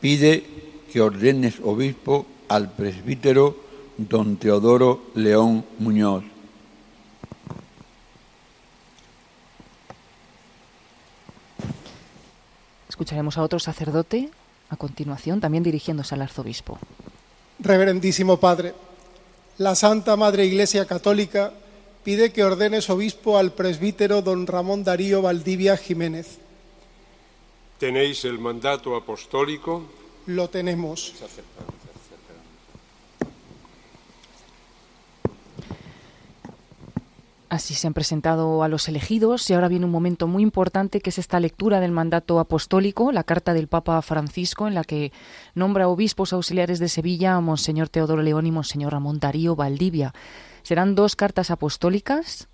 pide 0.00 0.44
que 0.92 1.00
ordenes 1.00 1.58
obispo 1.64 2.26
al 2.46 2.70
presbítero 2.70 3.56
don 3.98 4.36
Teodoro 4.36 5.10
León 5.16 5.64
Muñoz. 5.80 6.22
Escucharemos 12.88 13.36
a 13.36 13.42
otro 13.42 13.58
sacerdote 13.58 14.30
a 14.68 14.76
continuación, 14.76 15.40
también 15.40 15.64
dirigiéndose 15.64 16.14
al 16.14 16.22
arzobispo. 16.22 16.78
Reverendísimo 17.58 18.38
Padre, 18.38 18.74
la 19.58 19.74
Santa 19.74 20.16
Madre 20.16 20.46
Iglesia 20.46 20.86
Católica 20.86 21.52
pide 22.04 22.32
que 22.32 22.44
ordenes 22.44 22.90
obispo 22.90 23.38
al 23.38 23.52
presbítero 23.52 24.22
don 24.22 24.46
Ramón 24.46 24.84
Darío 24.84 25.22
Valdivia 25.22 25.76
Jiménez 25.76 26.38
¿Tenéis 27.80 28.26
el 28.26 28.38
mandato 28.38 28.94
apostólico? 28.94 29.82
Lo 30.26 30.50
tenemos. 30.50 31.14
Así 37.48 37.72
se 37.72 37.86
han 37.86 37.94
presentado 37.94 38.62
a 38.62 38.68
los 38.68 38.86
elegidos 38.86 39.48
y 39.48 39.54
ahora 39.54 39.68
viene 39.68 39.86
un 39.86 39.90
momento 39.90 40.26
muy 40.26 40.42
importante 40.42 41.00
que 41.00 41.08
es 41.08 41.18
esta 41.18 41.40
lectura 41.40 41.80
del 41.80 41.90
mandato 41.90 42.38
apostólico, 42.38 43.12
la 43.12 43.24
carta 43.24 43.54
del 43.54 43.66
Papa 43.66 44.02
Francisco 44.02 44.68
en 44.68 44.74
la 44.74 44.84
que 44.84 45.10
nombra 45.54 45.88
obispos 45.88 46.34
auxiliares 46.34 46.80
de 46.80 46.90
Sevilla 46.90 47.34
a 47.34 47.40
Monseñor 47.40 47.88
Teodoro 47.88 48.20
León 48.20 48.46
y 48.46 48.50
Monseñor 48.50 48.92
Ramón 48.92 49.20
Darío 49.20 49.56
Valdivia. 49.56 50.12
Serán 50.62 50.94
dos 50.94 51.16
cartas 51.16 51.50
apostólicas 51.50 52.48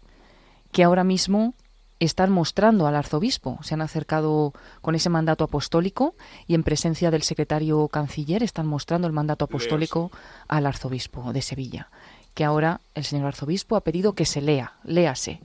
que 0.73 0.85
ahora 0.85 1.05
mismo 1.05 1.55
están 2.01 2.31
mostrando 2.31 2.87
al 2.87 2.97
arzobispo. 2.97 3.59
Se 3.63 3.75
han 3.75 3.83
acercado 3.83 4.53
con 4.83 4.95
ese 4.95 5.09
mandato 5.09 5.45
apostólico 5.45 6.15
y 6.47 6.55
en 6.55 6.63
presencia 6.63 7.11
del 7.11 7.23
secretario 7.23 7.89
canciller 7.89 8.43
están 8.43 8.67
mostrando 8.67 9.07
el 9.07 9.13
mandato 9.13 9.47
apostólico 9.47 10.11
al 10.49 10.67
arzobispo 10.67 11.33
de 11.33 11.43
Sevilla, 11.43 11.89
que 12.35 12.45
ahora 12.45 12.81
el 12.95 13.05
señor 13.05 13.27
arzobispo 13.27 13.77
ha 13.77 13.81
pedido 13.81 14.13
que 14.13 14.27
se 14.27 14.43
lea, 14.43 14.75
léase. 14.85 15.41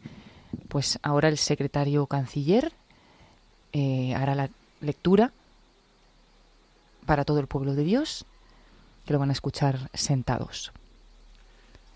Pues 0.68 1.00
ahora 1.02 1.30
el 1.30 1.38
secretario 1.38 2.06
canciller 2.08 2.74
eh, 3.72 4.14
hará 4.16 4.36
la 4.36 4.50
lectura 4.82 5.32
para 7.06 7.24
todo 7.24 7.40
el 7.40 7.48
pueblo 7.48 7.74
de 7.76 7.84
Dios, 7.84 8.26
que 9.06 9.14
lo 9.14 9.20
van 9.20 9.30
a 9.30 9.34
escuchar 9.34 9.90
sentados. 9.94 10.72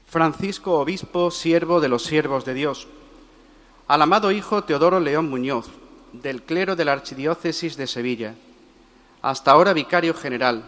Francisco, 0.06 0.80
obispo, 0.80 1.32
siervo 1.32 1.82
de 1.82 1.90
los 1.90 2.04
siervos 2.04 2.46
de 2.46 2.54
Dios 2.54 2.88
al 3.88 4.02
amado 4.02 4.32
hijo 4.32 4.64
Teodoro 4.64 5.00
León 5.00 5.30
Muñoz, 5.30 5.68
del 6.12 6.42
clero 6.42 6.76
de 6.76 6.86
la 6.86 6.94
Archidiócesis 6.94 7.78
de 7.78 7.86
Sevilla, 7.86 8.34
hasta 9.22 9.52
ahora 9.52 9.74
vicario 9.74 10.16
general, 10.16 10.64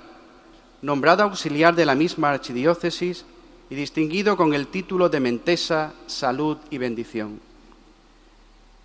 nombrado 0.84 1.24
auxiliar 1.24 1.74
de 1.74 1.86
la 1.86 1.96
misma 1.96 2.30
archidiócesis 2.30 3.26
y 3.70 3.76
distinguido 3.76 4.38
con 4.38 4.54
el 4.54 4.68
título 4.68 5.10
de 5.10 5.20
Mentesa, 5.20 5.94
Salud 6.06 6.58
y 6.70 6.78
Bendición. 6.78 7.40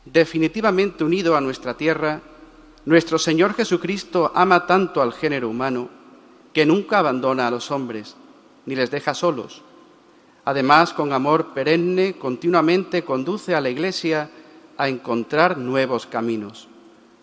Definitivamente 0.07 1.05
unido 1.05 1.37
a 1.37 1.41
nuestra 1.43 1.77
tierra, 1.77 2.23
nuestro 2.87 3.19
Señor 3.19 3.55
Jesucristo 3.55 4.33
ama 4.35 4.67
tanto 4.67 5.03
al 5.03 5.13
género 5.13 5.51
humano 5.51 5.91
que 6.55 6.65
nunca 6.65 6.99
abandona 6.99 7.47
a 7.47 7.51
los 7.51 7.71
hombres, 7.71 8.17
ni 8.65 8.75
les 8.75 8.91
deja 8.91 9.13
solos, 9.13 9.63
Además, 10.45 10.93
con 10.93 11.13
amor 11.13 11.55
perenne, 11.55 12.15
continuamente 12.15 13.05
conduce 13.05 13.55
a 13.55 13.61
la 13.61 13.71
Iglesia 13.71 14.29
a 14.77 14.89
encontrar 14.89 15.57
nuevos 15.57 16.07
caminos, 16.07 16.67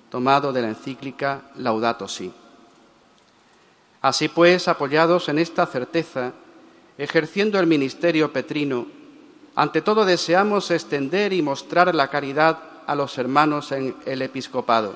tomado 0.10 0.54
de 0.54 0.62
la 0.62 0.70
encíclica 0.70 1.42
Laudato 1.58 2.08
Si. 2.08 2.32
Así 4.02 4.30
pues, 4.30 4.70
apoyados 4.70 5.28
en 5.28 5.40
esta 5.40 5.66
certeza, 5.66 6.32
ejerciendo 6.98 7.60
el 7.60 7.68
ministerio 7.68 8.32
petrino, 8.32 8.88
ante 9.56 9.82
todo 9.82 10.06
deseamos 10.06 10.72
extender 10.72 11.34
y 11.34 11.42
mostrar 11.42 11.94
la 11.94 12.08
caridad 12.08 12.60
a 12.88 12.96
los 12.96 13.18
hermanos 13.18 13.74
en 13.74 13.98
el 14.06 14.22
episcopado, 14.22 14.94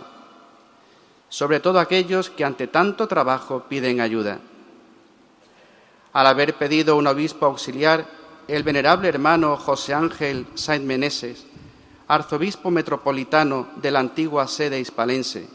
sobre 1.28 1.60
todo 1.60 1.80
aquellos 1.80 2.30
que 2.30 2.46
ante 2.46 2.68
tanto 2.68 3.08
trabajo 3.10 3.66
piden 3.68 4.00
ayuda 4.00 4.40
al 6.14 6.28
haber 6.28 6.54
pedido 6.54 6.96
un 6.96 7.08
obispo 7.08 7.48
auxiliar, 7.48 8.06
el 8.48 8.64
venerable 8.64 9.10
hermano 9.10 9.58
José 9.58 9.94
Ángel 9.94 10.46
Saint 10.54 10.86
Meneses, 10.86 11.46
arzobispo 12.08 12.70
metropolitano 12.70 13.70
de 13.78 13.92
la 13.92 14.00
antigua 14.00 14.48
sede 14.48 14.80
hispalense, 14.80 15.48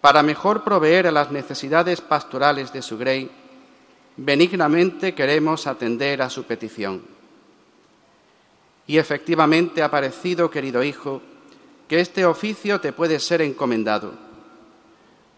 para 0.00 0.22
mejor 0.24 0.64
proveer 0.64 1.06
a 1.06 1.12
las 1.12 1.30
necesidades 1.30 2.00
pastorales 2.00 2.72
de 2.72 2.82
su 2.82 2.98
grey, 2.98 3.30
benignamente 4.16 5.14
queremos 5.14 5.68
atender 5.68 6.22
a 6.22 6.28
su 6.28 6.42
petición. 6.42 7.02
Y 8.88 8.98
efectivamente 8.98 9.80
ha 9.80 9.90
parecido, 9.90 10.50
querido 10.50 10.82
hijo, 10.82 11.22
que 11.86 12.00
este 12.00 12.26
oficio 12.26 12.80
te 12.80 12.92
puede 12.92 13.20
ser 13.20 13.42
encomendado 13.42 14.31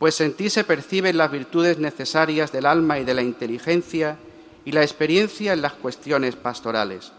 pues 0.05 0.21
en 0.21 0.35
ti 0.35 0.51
se 0.51 0.65
perciben 0.65 1.17
las 1.17 1.31
virtudes 1.31 1.79
necesarias 1.79 2.53
del 2.53 2.67
alma 2.67 2.99
y 2.99 3.07
de 3.07 3.15
la 3.15 3.23
inteligencia 3.23 4.19
y 4.67 4.73
la 4.73 4.83
experiencia 4.83 5.55
en 5.55 5.63
las 5.63 5.73
cuestiones 5.73 6.37
pastorales. 6.37 7.11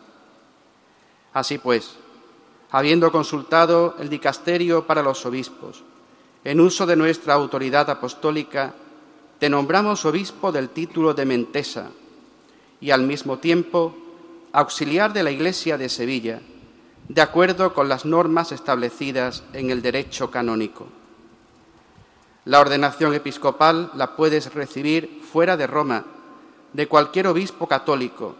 Así 1.33 1.57
pues, 1.57 1.95
habiendo 2.69 3.11
consultado 3.11 3.95
el 3.97 4.07
dicasterio 4.07 4.85
para 4.85 5.01
los 5.01 5.25
obispos, 5.25 5.83
en 6.43 6.59
uso 6.59 6.85
de 6.85 6.95
nuestra 6.95 7.33
autoridad 7.33 7.89
apostólica, 7.89 8.75
te 9.39 9.49
nombramos 9.49 10.05
obispo 10.05 10.51
del 10.51 10.69
título 10.69 11.15
de 11.15 11.25
Mentesa 11.25 11.89
y 12.79 12.91
al 12.91 13.01
mismo 13.01 13.39
tiempo 13.39 13.97
auxiliar 14.51 15.11
de 15.11 15.23
la 15.23 15.31
Iglesia 15.31 15.79
de 15.79 15.89
Sevilla, 15.89 16.39
de 17.09 17.21
acuerdo 17.23 17.73
con 17.73 17.89
las 17.89 18.05
normas 18.05 18.51
establecidas 18.51 19.43
en 19.53 19.71
el 19.71 19.81
derecho 19.81 20.29
canónico. 20.29 20.87
La 22.45 22.59
ordenación 22.59 23.15
episcopal 23.15 23.91
la 23.95 24.15
puedes 24.15 24.53
recibir 24.53 25.21
fuera 25.31 25.57
de 25.57 25.65
Roma, 25.65 26.05
de 26.73 26.87
cualquier 26.87 27.25
obispo 27.25 27.67
católico, 27.67 28.35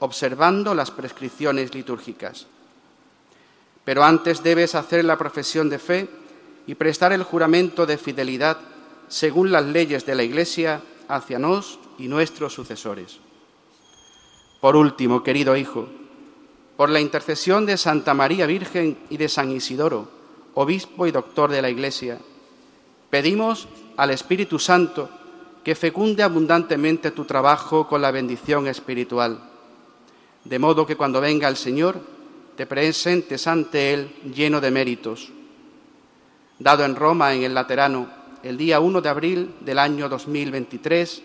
observando 0.00 0.74
las 0.74 0.90
prescripciones 0.90 1.72
litúrgicas. 1.72 2.48
Pero 3.84 4.02
antes 4.02 4.42
debes 4.42 4.74
hacer 4.74 5.04
la 5.04 5.16
profesión 5.16 5.70
de 5.70 5.78
fe 5.78 6.08
y 6.66 6.74
prestar 6.74 7.12
el 7.12 7.22
juramento 7.22 7.86
de 7.86 7.96
fidelidad 7.96 8.58
según 9.06 9.52
las 9.52 9.64
leyes 9.64 10.04
de 10.04 10.16
la 10.16 10.24
Iglesia 10.24 10.82
hacia 11.06 11.38
nos 11.38 11.78
y 11.96 12.08
nuestros 12.08 12.54
sucesores. 12.54 13.20
Por 14.60 14.74
último, 14.74 15.22
querido 15.22 15.56
Hijo, 15.56 15.88
por 16.76 16.90
la 16.90 17.00
intercesión 17.00 17.66
de 17.66 17.76
Santa 17.76 18.14
María 18.14 18.46
Virgen 18.46 18.98
y 19.10 19.16
de 19.16 19.28
San 19.28 19.52
Isidoro, 19.52 20.08
obispo 20.54 21.06
y 21.06 21.12
doctor 21.12 21.52
de 21.52 21.62
la 21.62 21.70
Iglesia, 21.70 22.18
Pedimos 23.14 23.68
al 23.96 24.10
Espíritu 24.10 24.58
Santo 24.58 25.08
que 25.62 25.76
fecunde 25.76 26.24
abundantemente 26.24 27.12
tu 27.12 27.24
trabajo 27.24 27.86
con 27.86 28.02
la 28.02 28.10
bendición 28.10 28.66
espiritual, 28.66 29.38
de 30.42 30.58
modo 30.58 30.84
que 30.84 30.96
cuando 30.96 31.20
venga 31.20 31.46
el 31.46 31.54
Señor 31.56 32.00
te 32.56 32.66
presentes 32.66 33.46
ante 33.46 33.94
Él 33.94 34.16
lleno 34.34 34.60
de 34.60 34.72
méritos. 34.72 35.30
Dado 36.58 36.84
en 36.84 36.96
Roma, 36.96 37.32
en 37.34 37.44
el 37.44 37.54
Laterano, 37.54 38.08
el 38.42 38.56
día 38.56 38.80
1 38.80 39.00
de 39.00 39.08
abril 39.08 39.54
del 39.60 39.78
año 39.78 40.08
2023, 40.08 41.22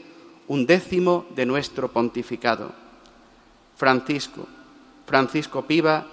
un 0.48 0.68
décimo 0.68 1.26
de 1.34 1.48
nuestro 1.48 1.88
pontificado. 1.88 2.72
Francisco, 3.76 4.46
Francisco 5.08 5.64
Piva, 5.64 6.06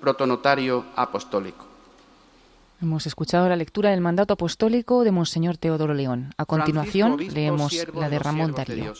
protonotario 0.00 0.86
apostólico. 0.96 1.67
Hemos 2.80 3.08
escuchado 3.08 3.48
la 3.48 3.56
lectura 3.56 3.90
del 3.90 4.00
mandato 4.00 4.34
apostólico 4.34 5.02
de 5.02 5.10
Monseñor 5.10 5.56
Teodoro 5.56 5.94
León. 5.94 6.32
A 6.36 6.44
continuación 6.44 7.16
leemos 7.16 7.74
la 7.92 8.08
de 8.08 8.20
Ramón 8.20 8.52
Darío. 8.52 8.94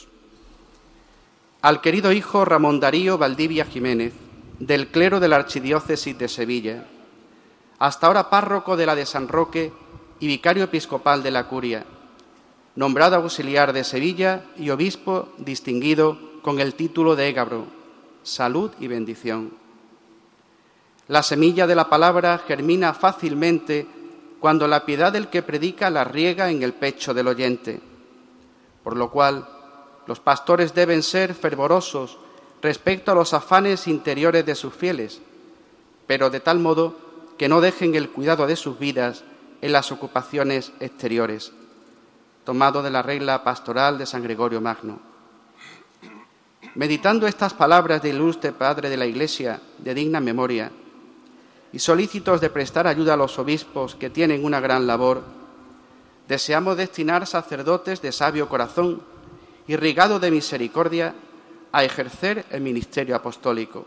Al 1.62 1.80
querido 1.80 2.10
hijo 2.12 2.44
Ramón 2.44 2.80
Darío 2.80 3.18
Valdivia 3.18 3.64
Jiménez, 3.66 4.14
del 4.58 4.88
clero 4.88 5.20
de 5.20 5.28
la 5.28 5.36
Archidiócesis 5.36 6.18
de 6.18 6.26
Sevilla, 6.26 6.86
hasta 7.78 8.08
ahora 8.08 8.30
párroco 8.30 8.76
de 8.76 8.86
la 8.86 8.96
de 8.96 9.06
San 9.06 9.28
Roque 9.28 9.72
y 10.18 10.26
vicario 10.26 10.64
episcopal 10.64 11.22
de 11.22 11.30
la 11.30 11.46
Curia, 11.46 11.84
nombrado 12.74 13.14
auxiliar 13.14 13.72
de 13.72 13.84
Sevilla 13.84 14.42
y 14.56 14.70
obispo 14.70 15.28
distinguido 15.38 16.18
con 16.42 16.58
el 16.58 16.74
título 16.74 17.14
de 17.14 17.28
Égabro, 17.28 17.66
salud 18.24 18.72
y 18.80 18.88
bendición. 18.88 19.67
La 21.08 21.22
semilla 21.22 21.66
de 21.66 21.74
la 21.74 21.88
palabra 21.88 22.38
germina 22.46 22.92
fácilmente 22.92 23.86
cuando 24.40 24.68
la 24.68 24.84
piedad 24.84 25.10
del 25.10 25.28
que 25.28 25.42
predica 25.42 25.88
la 25.88 26.04
riega 26.04 26.50
en 26.50 26.62
el 26.62 26.74
pecho 26.74 27.14
del 27.14 27.28
oyente, 27.28 27.80
por 28.84 28.94
lo 28.94 29.10
cual 29.10 29.48
los 30.06 30.20
pastores 30.20 30.74
deben 30.74 31.02
ser 31.02 31.34
fervorosos 31.34 32.18
respecto 32.60 33.10
a 33.10 33.14
los 33.14 33.32
afanes 33.32 33.88
interiores 33.88 34.44
de 34.44 34.54
sus 34.54 34.74
fieles, 34.74 35.20
pero 36.06 36.28
de 36.28 36.40
tal 36.40 36.58
modo 36.58 36.96
que 37.38 37.48
no 37.48 37.62
dejen 37.62 37.94
el 37.94 38.10
cuidado 38.10 38.46
de 38.46 38.56
sus 38.56 38.78
vidas 38.78 39.24
en 39.62 39.72
las 39.72 39.90
ocupaciones 39.90 40.72
exteriores, 40.78 41.52
tomado 42.44 42.82
de 42.82 42.90
la 42.90 43.02
regla 43.02 43.44
pastoral 43.44 43.96
de 43.96 44.06
San 44.06 44.22
Gregorio 44.22 44.60
Magno. 44.60 45.00
Meditando 46.74 47.26
estas 47.26 47.54
palabras 47.54 48.02
del 48.02 48.16
ilustre 48.16 48.52
Padre 48.52 48.90
de 48.90 48.96
la 48.96 49.06
Iglesia 49.06 49.60
de 49.78 49.94
digna 49.94 50.20
memoria, 50.20 50.70
y 51.72 51.78
solícitos 51.78 52.40
de 52.40 52.50
prestar 52.50 52.86
ayuda 52.86 53.14
a 53.14 53.16
los 53.16 53.38
obispos 53.38 53.94
que 53.94 54.10
tienen 54.10 54.44
una 54.44 54.60
gran 54.60 54.86
labor, 54.86 55.22
deseamos 56.28 56.76
destinar 56.76 57.26
sacerdotes 57.26 58.02
de 58.02 58.12
sabio 58.12 58.48
corazón, 58.48 59.02
irrigado 59.66 60.18
de 60.18 60.30
misericordia, 60.30 61.14
a 61.72 61.84
ejercer 61.84 62.46
el 62.50 62.62
ministerio 62.62 63.14
apostólico. 63.16 63.86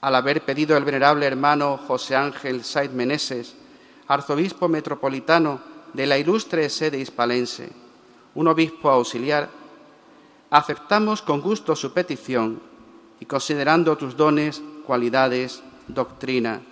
Al 0.00 0.14
haber 0.14 0.42
pedido 0.44 0.76
el 0.76 0.84
venerable 0.84 1.26
hermano 1.26 1.78
José 1.86 2.16
Ángel 2.16 2.64
Saiz 2.64 2.90
Meneses, 2.90 3.56
arzobispo 4.06 4.68
metropolitano 4.68 5.60
de 5.94 6.06
la 6.06 6.18
ilustre 6.18 6.68
sede 6.68 6.98
hispalense, 6.98 7.70
un 8.34 8.48
obispo 8.48 8.90
auxiliar, 8.90 9.48
aceptamos 10.50 11.22
con 11.22 11.40
gusto 11.40 11.74
su 11.74 11.92
petición 11.92 12.60
y 13.18 13.24
considerando 13.24 13.96
tus 13.96 14.16
dones, 14.16 14.62
cualidades, 14.86 15.62
doctrina, 15.88 16.62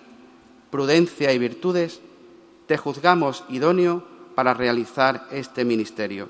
prudencia 0.71 1.31
y 1.31 1.37
virtudes, 1.37 2.01
te 2.67 2.77
juzgamos 2.77 3.43
idóneo 3.49 4.03
para 4.35 4.53
realizar 4.53 5.27
este 5.31 5.63
ministerio. 5.65 6.29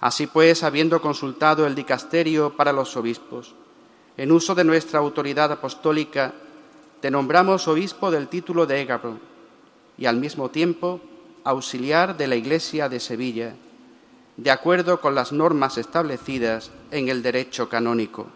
Así 0.00 0.26
pues, 0.26 0.62
habiendo 0.62 1.00
consultado 1.00 1.66
el 1.66 1.74
dicasterio 1.74 2.56
para 2.56 2.72
los 2.72 2.96
obispos, 2.96 3.54
en 4.16 4.32
uso 4.32 4.54
de 4.54 4.64
nuestra 4.64 4.98
autoridad 4.98 5.52
apostólica, 5.52 6.34
te 7.00 7.10
nombramos 7.10 7.68
obispo 7.68 8.10
del 8.10 8.28
título 8.28 8.66
de 8.66 8.80
Égabro 8.80 9.18
y 9.96 10.06
al 10.06 10.16
mismo 10.16 10.50
tiempo 10.50 11.00
auxiliar 11.44 12.16
de 12.16 12.26
la 12.26 12.36
Iglesia 12.36 12.88
de 12.88 13.00
Sevilla, 13.00 13.54
de 14.36 14.50
acuerdo 14.50 15.00
con 15.00 15.14
las 15.14 15.32
normas 15.32 15.78
establecidas 15.78 16.70
en 16.90 17.08
el 17.08 17.22
derecho 17.22 17.68
canónico. 17.68 18.26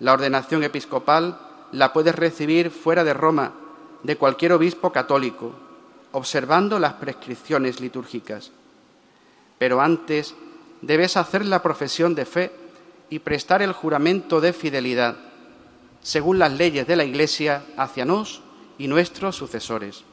La 0.00 0.12
ordenación 0.12 0.62
episcopal 0.62 1.38
la 1.72 1.92
puedes 1.92 2.14
recibir 2.14 2.70
fuera 2.70 3.04
de 3.04 3.14
Roma, 3.14 3.52
de 4.02 4.16
cualquier 4.16 4.52
obispo 4.52 4.92
católico, 4.92 5.52
observando 6.12 6.78
las 6.78 6.94
prescripciones 6.94 7.80
litúrgicas. 7.80 8.52
Pero 9.58 9.80
antes 9.80 10.34
debes 10.82 11.16
hacer 11.16 11.44
la 11.44 11.62
profesión 11.62 12.14
de 12.14 12.26
fe 12.26 12.52
y 13.08 13.20
prestar 13.20 13.62
el 13.62 13.72
juramento 13.72 14.40
de 14.40 14.52
fidelidad, 14.52 15.16
según 16.02 16.38
las 16.38 16.52
leyes 16.52 16.86
de 16.86 16.96
la 16.96 17.04
Iglesia, 17.04 17.64
hacia 17.76 18.04
nos 18.04 18.42
y 18.78 18.88
nuestros 18.88 19.36
sucesores. 19.36 20.04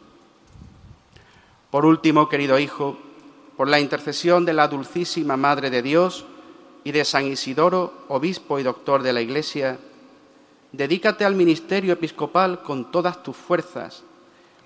Por 1.70 1.86
último, 1.86 2.30
querido 2.30 2.58
Hijo, 2.58 2.98
por 3.58 3.68
la 3.68 3.80
intercesión 3.80 4.46
de 4.46 4.54
la 4.54 4.68
Dulcísima 4.68 5.38
Madre 5.38 5.70
de 5.70 5.82
Dios, 5.82 6.26
y 6.84 6.92
de 6.92 7.06
San 7.06 7.26
Isidoro, 7.26 8.06
obispo 8.10 8.60
y 8.60 8.64
doctor 8.64 9.04
de 9.04 9.14
la 9.14 9.22
Iglesia, 9.22 9.80
dedícate 10.72 11.24
al 11.24 11.36
ministerio 11.36 11.94
episcopal 11.94 12.62
con 12.62 12.92
todas 12.92 13.24
tus 13.24 13.38
fuerzas, 13.38 14.04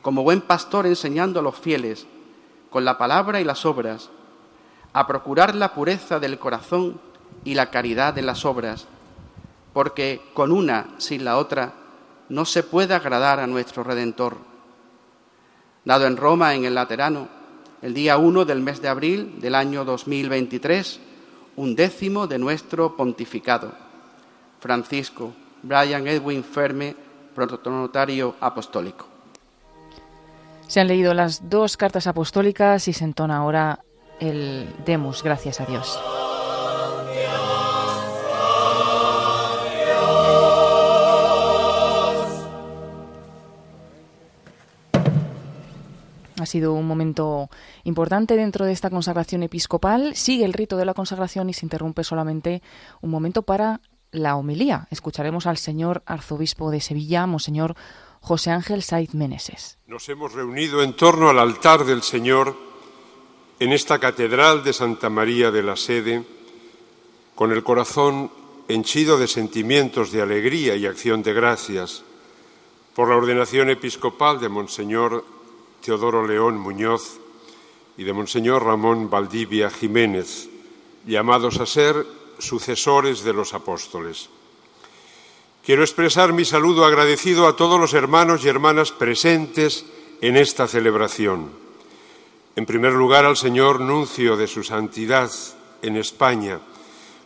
como 0.02 0.24
buen 0.24 0.42
pastor 0.42 0.88
enseñando 0.88 1.40
a 1.40 1.44
los 1.44 1.56
fieles, 1.56 2.08
con 2.70 2.86
la 2.86 2.98
palabra 2.98 3.40
y 3.40 3.44
las 3.44 3.66
obras, 3.66 4.10
a 4.94 5.06
procurar 5.06 5.54
la 5.56 5.74
pureza 5.74 6.20
del 6.20 6.40
corazón 6.40 7.00
y 7.44 7.54
la 7.54 7.70
caridad 7.70 8.14
de 8.14 8.22
las 8.24 8.46
obras, 8.46 8.88
porque 9.74 10.22
con 10.34 10.52
una 10.52 10.96
sin 10.98 11.24
la 11.24 11.38
otra 11.38 11.74
no 12.30 12.46
se 12.46 12.64
puede 12.64 12.94
agradar 12.94 13.40
a 13.40 13.48
nuestro 13.48 13.84
Redentor. 13.84 14.38
Dado 15.86 16.08
en 16.08 16.18
Roma, 16.18 16.56
en 16.56 16.66
el 16.66 16.76
Laterano, 16.76 17.28
el 17.82 17.94
día 17.94 18.18
1 18.18 18.46
del 18.46 18.62
mes 18.62 18.82
de 18.82 18.88
abril 18.88 19.40
del 19.40 19.56
año 19.56 19.86
2023, 19.86 21.00
un 21.58 21.76
décimo 21.76 22.28
de 22.28 22.40
nuestro 22.40 22.96
pontificado. 22.96 23.74
Francisco 24.60 25.34
Brian 25.64 26.08
Edwin 26.08 26.44
Ferme, 26.44 26.96
protonotario 27.36 28.36
apostólico. 28.40 29.06
Se 30.68 30.80
han 30.80 30.88
leído 30.88 31.14
las 31.14 31.50
dos 31.50 31.78
cartas 31.78 32.08
apostólicas 32.08 32.88
y 32.88 32.94
se 32.94 33.04
entona 33.04 33.38
ahora 33.38 33.80
el 34.20 34.68
Demus, 34.86 35.24
gracias 35.24 35.62
a 35.62 35.66
Dios. 35.66 36.00
Sido 46.48 46.74
un 46.74 46.88
momento 46.88 47.50
importante 47.84 48.36
dentro 48.36 48.66
de 48.66 48.72
esta 48.72 48.90
consagración 48.90 49.44
episcopal. 49.44 50.16
Sigue 50.16 50.46
el 50.46 50.54
rito 50.54 50.78
de 50.78 50.86
la 50.86 50.96
consagración 50.96 51.50
y 51.50 51.54
se 51.54 51.66
interrumpe 51.66 52.04
solamente 52.04 52.64
un 53.02 53.12
momento 53.12 53.44
para 53.44 53.82
la 54.12 54.36
homilía. 54.36 54.88
Escucharemos 54.90 55.46
al 55.46 55.58
señor 55.58 56.02
arzobispo 56.06 56.72
de 56.72 56.82
Sevilla, 56.82 57.28
Monseñor 57.28 57.76
José 58.22 58.52
Ángel 58.52 58.84
Saiz 58.84 59.14
Meneses. 59.14 59.78
Nos 59.88 60.10
hemos 60.10 60.34
reunido 60.34 60.82
en 60.82 60.96
torno 60.96 61.30
al 61.30 61.40
altar 61.40 61.86
del 61.86 62.02
Señor 62.02 62.56
en 63.60 63.72
esta 63.72 64.00
catedral 64.00 64.64
de 64.64 64.74
Santa 64.74 65.10
María 65.10 65.52
de 65.52 65.64
la 65.64 65.76
Sede, 65.76 66.24
con 67.36 67.52
el 67.52 67.64
corazón 67.64 68.32
henchido 68.68 69.18
de 69.18 69.28
sentimientos 69.28 70.12
de 70.12 70.22
alegría 70.22 70.76
y 70.76 70.86
acción 70.86 71.24
de 71.24 71.34
gracias 71.34 72.04
por 72.96 73.10
la 73.10 73.16
ordenación 73.16 73.70
episcopal 73.70 74.40
de 74.40 74.50
Monseñor 74.50 75.24
Teodoro 75.82 76.26
León 76.26 76.58
Muñoz 76.58 77.20
y 77.98 78.04
de 78.04 78.14
Monseñor 78.14 78.64
Ramón 78.64 79.10
Valdivia 79.10 79.70
Jiménez, 79.70 80.50
llamados 81.06 81.60
a 81.60 81.66
ser 81.66 82.06
sucesores 82.40 83.24
de 83.24 83.34
los 83.34 83.54
apóstoles. 83.54 84.30
Quiero 85.66 85.82
expresar 85.82 86.32
mi 86.32 86.46
saludo 86.46 86.86
agradecido 86.86 87.48
a 87.48 87.56
todos 87.56 87.80
los 87.80 87.94
hermanos 87.94 88.46
y 88.46 88.48
hermanas 88.48 88.92
presentes 88.92 89.86
en 90.22 90.38
esta 90.38 90.68
celebración. 90.68 91.52
En 92.56 92.66
primer 92.66 92.94
lugar, 92.94 93.26
al 93.26 93.38
señor 93.38 93.80
nuncio 93.80 94.38
de 94.38 94.48
su 94.48 94.64
santidad 94.64 95.32
en 95.82 95.98
España, 95.98 96.60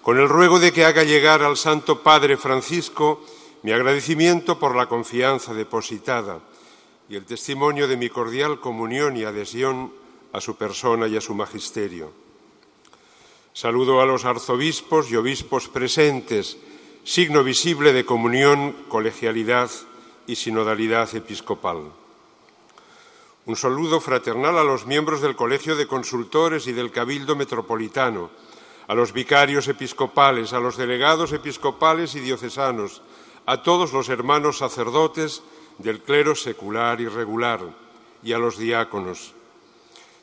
con 0.02 0.18
el 0.18 0.28
ruego 0.28 0.60
de 0.60 0.72
que 0.74 0.86
haga 0.86 1.04
llegar 1.04 1.44
al 1.44 1.58
Santo 1.58 2.02
Padre 2.02 2.38
Francisco 2.38 3.24
mi 3.64 3.72
agradecimiento 3.72 4.58
por 4.58 4.76
la 4.76 4.88
confianza 4.88 5.54
depositada 5.54 6.40
y 7.12 7.18
el 7.18 7.26
testimonio 7.26 7.90
de 7.90 7.98
mi 7.98 8.08
cordial 8.08 8.62
comunión 8.62 9.18
y 9.18 9.26
adhesión 9.26 9.92
a 10.32 10.40
su 10.40 10.56
persona 10.56 11.10
y 11.10 11.18
a 11.18 11.22
su 11.22 11.36
magisterio. 11.36 12.14
Saludo 13.52 14.00
a 14.00 14.06
los 14.06 14.24
arzobispos 14.24 15.12
y 15.12 15.18
obispos 15.18 15.68
presentes, 15.68 16.58
signo 17.04 17.44
visible 17.44 17.92
de 17.92 18.06
comunión, 18.06 18.72
colegialidad 18.88 19.70
y 20.26 20.38
sinodalidad 20.38 21.14
episcopal. 21.14 21.92
Un 23.46 23.58
saludo 23.58 24.00
fraternal 24.00 24.58
a 24.58 24.64
los 24.64 24.86
miembros 24.86 25.20
del 25.20 25.36
Colegio 25.36 25.76
de 25.76 25.88
Consultores 25.88 26.66
y 26.68 26.72
del 26.72 26.94
Cabildo 26.94 27.36
Metropolitano, 27.36 28.30
a 28.88 28.96
los 28.96 29.12
vicarios 29.12 29.68
episcopales, 29.68 30.54
a 30.54 30.62
los 30.62 30.78
delegados 30.78 31.34
episcopales 31.34 32.16
y 32.16 32.22
diocesanos, 32.22 33.02
a 33.46 33.64
todos 33.64 33.92
los 33.92 34.08
hermanos 34.08 34.60
sacerdotes 34.60 35.44
del 35.78 36.02
clero 36.02 36.36
secular 36.36 37.02
y 37.02 37.08
regular 37.08 37.62
y 38.24 38.34
a 38.34 38.38
los 38.38 38.58
diáconos, 38.58 39.34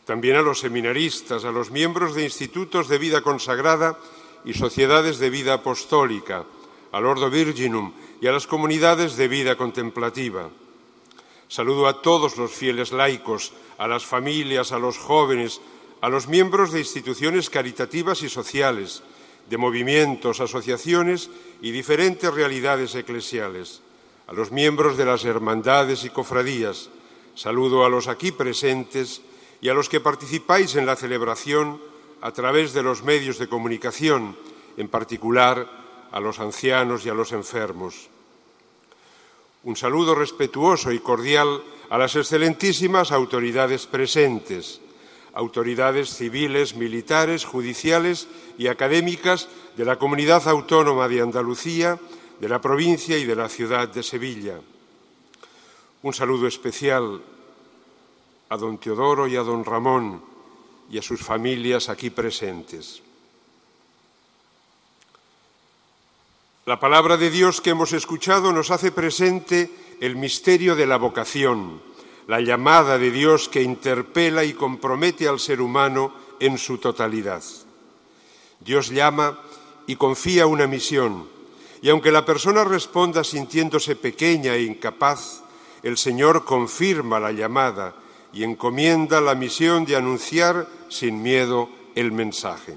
también 0.04 0.36
a 0.36 0.42
los 0.42 0.60
seminaristas, 0.60 1.44
a 1.44 1.50
los 1.50 1.70
miembros 1.70 2.14
de 2.14 2.24
institutos 2.24 2.88
de 2.88 2.98
vida 2.98 3.20
consagrada 3.20 3.98
y 4.44 4.54
sociedades 4.54 5.18
de 5.18 5.30
vida 5.30 5.54
apostólica, 5.54 6.44
al 6.92 7.06
Ordo 7.06 7.28
Virginum 7.30 7.92
y 8.20 8.26
a 8.26 8.32
las 8.32 8.46
comunidades 8.46 9.16
de 9.16 9.28
vida 9.28 9.56
contemplativa. 9.56 10.48
Saludo 11.48 11.86
a 11.88 12.02
todos 12.02 12.36
los 12.36 12.52
fieles 12.52 12.92
laicos, 12.92 13.52
a 13.78 13.88
las 13.88 14.04
familias, 14.04 14.72
a 14.72 14.78
los 14.78 14.98
jóvenes, 14.98 15.60
a 16.00 16.08
los 16.08 16.28
miembros 16.28 16.72
de 16.72 16.80
instituciones 16.80 17.50
caritativas 17.50 18.22
y 18.22 18.28
sociales, 18.28 19.02
de 19.48 19.56
movimientos, 19.56 20.40
asociaciones 20.40 21.30
y 21.62 21.70
diferentes 21.70 22.32
realidades 22.32 22.94
eclesiales, 22.94 23.80
a 24.28 24.32
los 24.34 24.52
miembros 24.52 24.96
de 24.98 25.06
las 25.06 25.24
hermandades 25.24 26.04
y 26.04 26.10
cofradías. 26.10 26.90
Saludo 27.34 27.84
a 27.84 27.88
los 27.88 28.08
aquí 28.08 28.30
presentes 28.30 29.22
y 29.62 29.70
a 29.70 29.74
los 29.74 29.88
que 29.88 30.00
participáis 30.00 30.76
en 30.76 30.84
la 30.84 30.96
celebración 30.96 31.80
a 32.20 32.30
través 32.32 32.74
de 32.74 32.82
los 32.82 33.02
medios 33.02 33.38
de 33.38 33.48
comunicación, 33.48 34.36
en 34.76 34.88
particular 34.88 35.66
a 36.12 36.20
los 36.20 36.40
ancianos 36.40 37.06
y 37.06 37.08
a 37.08 37.14
los 37.14 37.32
enfermos. 37.32 38.08
Un 39.64 39.76
saludo 39.76 40.14
respetuoso 40.14 40.92
y 40.92 40.98
cordial 40.98 41.62
a 41.88 41.96
las 41.96 42.14
excelentísimas 42.14 43.12
autoridades 43.12 43.86
presentes, 43.86 44.82
autoridades 45.32 46.10
civiles, 46.10 46.74
militares, 46.74 47.46
judiciales 47.46 48.28
y 48.58 48.66
académicas 48.66 49.48
de 49.76 49.86
la 49.86 49.96
Comunidad 49.96 50.46
Autónoma 50.48 51.08
de 51.08 51.22
Andalucía, 51.22 51.98
de 52.40 52.48
la 52.48 52.60
provincia 52.60 53.16
y 53.18 53.24
de 53.24 53.36
la 53.36 53.48
ciudad 53.48 53.88
de 53.88 54.02
Sevilla. 54.02 54.60
Un 56.02 56.14
saludo 56.14 56.46
especial 56.46 57.20
a 58.48 58.56
don 58.56 58.78
Teodoro 58.78 59.26
y 59.26 59.36
a 59.36 59.42
don 59.42 59.64
Ramón 59.64 60.22
y 60.90 60.98
a 60.98 61.02
sus 61.02 61.20
familias 61.20 61.88
aquí 61.88 62.10
presentes. 62.10 63.02
La 66.64 66.78
palabra 66.78 67.16
de 67.16 67.30
Dios 67.30 67.60
que 67.60 67.70
hemos 67.70 67.92
escuchado 67.92 68.52
nos 68.52 68.70
hace 68.70 68.92
presente 68.92 69.70
el 70.00 70.16
misterio 70.16 70.76
de 70.76 70.86
la 70.86 70.98
vocación, 70.98 71.80
la 72.26 72.40
llamada 72.40 72.98
de 72.98 73.10
Dios 73.10 73.48
que 73.48 73.62
interpela 73.62 74.44
y 74.44 74.52
compromete 74.52 75.26
al 75.26 75.40
ser 75.40 75.60
humano 75.60 76.12
en 76.40 76.58
su 76.58 76.78
totalidad. 76.78 77.42
Dios 78.60 78.90
llama 78.90 79.40
y 79.86 79.96
confía 79.96 80.46
una 80.46 80.66
misión, 80.66 81.26
y 81.82 81.90
aunque 81.90 82.10
la 82.10 82.24
persona 82.24 82.64
responda 82.64 83.22
sintiéndose 83.22 83.96
pequeña 83.96 84.54
e 84.54 84.62
incapaz, 84.62 85.42
el 85.82 85.96
Señor 85.96 86.44
confirma 86.44 87.20
la 87.20 87.32
llamada 87.32 87.94
y 88.32 88.44
encomienda 88.44 89.20
la 89.20 89.34
misión 89.34 89.84
de 89.84 89.96
anunciar 89.96 90.66
sin 90.88 91.22
miedo 91.22 91.68
el 91.94 92.12
mensaje. 92.12 92.76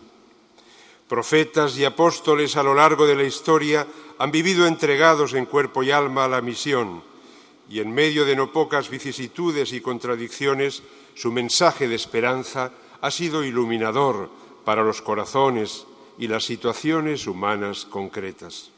Profetas 1.08 1.78
y 1.78 1.86
apóstoles 1.86 2.56
a 2.56 2.64
lo 2.64 2.74
largo 2.74 3.06
de 3.06 3.16
la 3.16 3.24
historia 3.24 3.86
han 4.18 4.32
vivido 4.32 4.68
entregados 4.68 5.34
en 5.34 5.46
cuerpo 5.46 5.84
y 5.84 5.92
alma 5.92 6.26
a 6.26 6.30
la 6.30 6.42
misión 6.42 7.02
y 7.72 7.80
en 7.80 7.92
medio 7.92 8.26
de 8.26 8.36
no 8.36 8.52
pocas 8.52 8.90
vicisitudes 8.90 9.72
y 9.72 9.80
contradicciones, 9.80 10.84
su 11.16 11.32
mensaje 11.32 11.88
de 11.88 11.96
esperanza 11.96 12.74
ha 13.00 13.10
sido 13.10 13.46
iluminador 13.46 14.30
para 14.66 14.84
los 14.84 15.02
corazones 15.02 15.86
y 16.18 16.28
las 16.28 16.44
situaciones 16.44 17.28
humanas 17.28 17.86
concretas. 17.86 18.71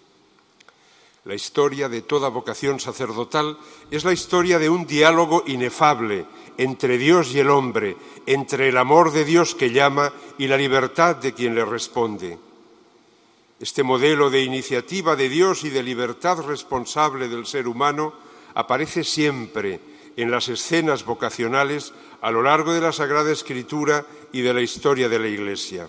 La 1.25 1.35
historia 1.35 1.87
de 1.87 2.01
toda 2.01 2.27
vocación 2.27 2.81
sacerdotal 2.81 3.57
es 3.89 4.03
la 4.03 4.11
historia 4.11 4.59
de 4.59 4.69
un 4.69 4.85
diálogo 4.85 5.43
inefable 5.47 6.25
entre 6.57 6.97
Dios 6.97 7.33
y 7.33 7.39
el 7.39 7.49
hombre, 7.49 7.95
entre 8.25 8.67
el 8.67 8.77
amor 8.77 9.11
de 9.11 9.23
Dios 9.23 9.55
que 9.55 9.71
llama 9.71 10.11
y 10.37 10.47
la 10.47 10.57
libertad 10.57 11.15
de 11.15 11.33
quien 11.33 11.55
le 11.55 11.63
responde. 11.63 12.37
Este 13.57 13.83
modelo 13.83 14.29
de 14.29 14.41
iniciativa 14.41 15.15
de 15.15 15.29
Dios 15.29 15.63
y 15.63 15.69
de 15.69 15.81
libertad 15.81 16.41
responsable 16.41 17.29
del 17.29 17.45
ser 17.45 17.69
humano 17.69 18.13
aparece 18.53 19.05
siempre 19.05 19.79
en 20.17 20.29
las 20.29 20.49
escenas 20.49 21.05
vocacionales 21.05 21.93
a 22.21 22.31
lo 22.31 22.41
largo 22.41 22.73
de 22.73 22.81
la 22.81 22.91
Sagrada 22.91 23.31
Escritura 23.31 24.05
y 24.33 24.41
de 24.41 24.53
la 24.53 24.61
historia 24.61 25.07
de 25.07 25.19
la 25.19 25.27
Iglesia. 25.29 25.87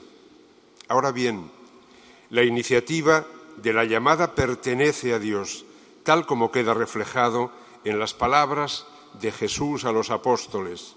Ahora 0.86 1.10
bien, 1.10 1.50
la 2.30 2.44
iniciativa 2.44 3.26
de 3.56 3.72
la 3.72 3.84
llamada 3.84 4.34
pertenece 4.34 5.14
a 5.14 5.18
Dios, 5.18 5.64
tal 6.02 6.26
como 6.26 6.50
queda 6.50 6.74
reflejado 6.74 7.50
en 7.84 7.98
las 7.98 8.14
palabras 8.14 8.86
de 9.20 9.32
Jesús 9.32 9.84
a 9.84 9.92
los 9.92 10.10
apóstoles. 10.10 10.96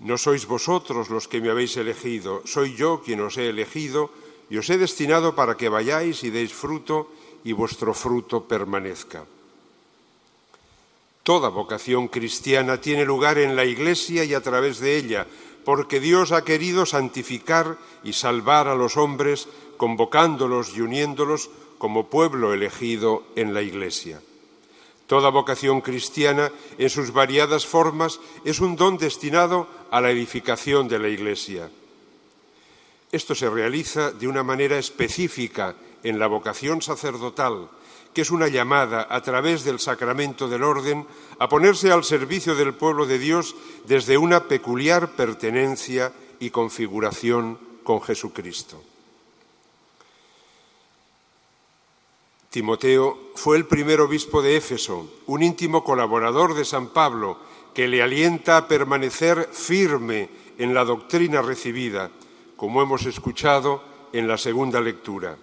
No 0.00 0.16
sois 0.16 0.46
vosotros 0.46 1.10
los 1.10 1.28
que 1.28 1.40
me 1.40 1.50
habéis 1.50 1.76
elegido, 1.76 2.42
soy 2.46 2.74
yo 2.74 3.02
quien 3.04 3.20
os 3.20 3.36
he 3.36 3.48
elegido 3.48 4.10
y 4.48 4.56
os 4.56 4.68
he 4.70 4.78
destinado 4.78 5.34
para 5.34 5.56
que 5.56 5.68
vayáis 5.68 6.24
y 6.24 6.30
deis 6.30 6.52
fruto 6.52 7.12
y 7.44 7.52
vuestro 7.52 7.92
fruto 7.92 8.48
permanezca. 8.48 9.24
Toda 11.22 11.48
vocación 11.50 12.08
cristiana 12.08 12.80
tiene 12.80 13.04
lugar 13.04 13.38
en 13.38 13.54
la 13.54 13.64
Iglesia 13.64 14.24
y 14.24 14.34
a 14.34 14.40
través 14.40 14.80
de 14.80 14.96
ella, 14.96 15.26
porque 15.64 16.00
Dios 16.00 16.32
ha 16.32 16.44
querido 16.44 16.86
santificar 16.86 17.76
y 18.02 18.14
salvar 18.14 18.68
a 18.68 18.74
los 18.74 18.96
hombres, 18.96 19.48
convocándolos 19.80 20.76
y 20.76 20.82
uniéndolos 20.82 21.48
como 21.78 22.10
pueblo 22.10 22.52
elegido 22.52 23.24
en 23.34 23.54
la 23.54 23.62
Iglesia. 23.62 24.20
Toda 25.06 25.30
vocación 25.30 25.80
cristiana, 25.80 26.52
en 26.76 26.90
sus 26.90 27.14
variadas 27.14 27.64
formas, 27.64 28.20
es 28.44 28.60
un 28.60 28.76
don 28.76 28.98
destinado 28.98 29.66
a 29.90 30.02
la 30.02 30.10
edificación 30.10 30.86
de 30.86 30.98
la 30.98 31.08
Iglesia. 31.08 31.70
Esto 33.10 33.34
se 33.34 33.48
realiza 33.48 34.12
de 34.12 34.28
una 34.28 34.42
manera 34.42 34.76
específica 34.76 35.74
en 36.02 36.18
la 36.18 36.26
vocación 36.26 36.82
sacerdotal, 36.82 37.70
que 38.12 38.20
es 38.20 38.30
una 38.30 38.48
llamada 38.48 39.06
a 39.08 39.22
través 39.22 39.64
del 39.64 39.80
sacramento 39.80 40.46
del 40.46 40.62
orden 40.62 41.06
a 41.38 41.48
ponerse 41.48 41.90
al 41.90 42.04
servicio 42.04 42.54
del 42.54 42.74
pueblo 42.74 43.06
de 43.06 43.18
Dios 43.18 43.56
desde 43.86 44.18
una 44.18 44.44
peculiar 44.44 45.16
pertenencia 45.16 46.12
y 46.38 46.50
configuración 46.50 47.56
con 47.82 48.02
Jesucristo. 48.02 48.89
Timoteo 52.50 53.30
fue 53.36 53.56
el 53.56 53.66
primer 53.66 54.00
obispo 54.00 54.42
de 54.42 54.56
Éfeso, 54.56 55.08
un 55.26 55.44
íntimo 55.44 55.84
colaborador 55.84 56.54
de 56.54 56.64
San 56.64 56.88
Pablo, 56.88 57.38
que 57.72 57.86
le 57.86 58.02
alienta 58.02 58.56
a 58.56 58.66
permanecer 58.66 59.48
firme 59.52 60.28
en 60.58 60.74
la 60.74 60.84
doctrina 60.84 61.42
recibida, 61.42 62.10
como 62.56 62.82
hemos 62.82 63.06
escuchado 63.06 63.84
en 64.12 64.26
la 64.26 64.36
segunda 64.36 64.80
lectura. 64.80 65.38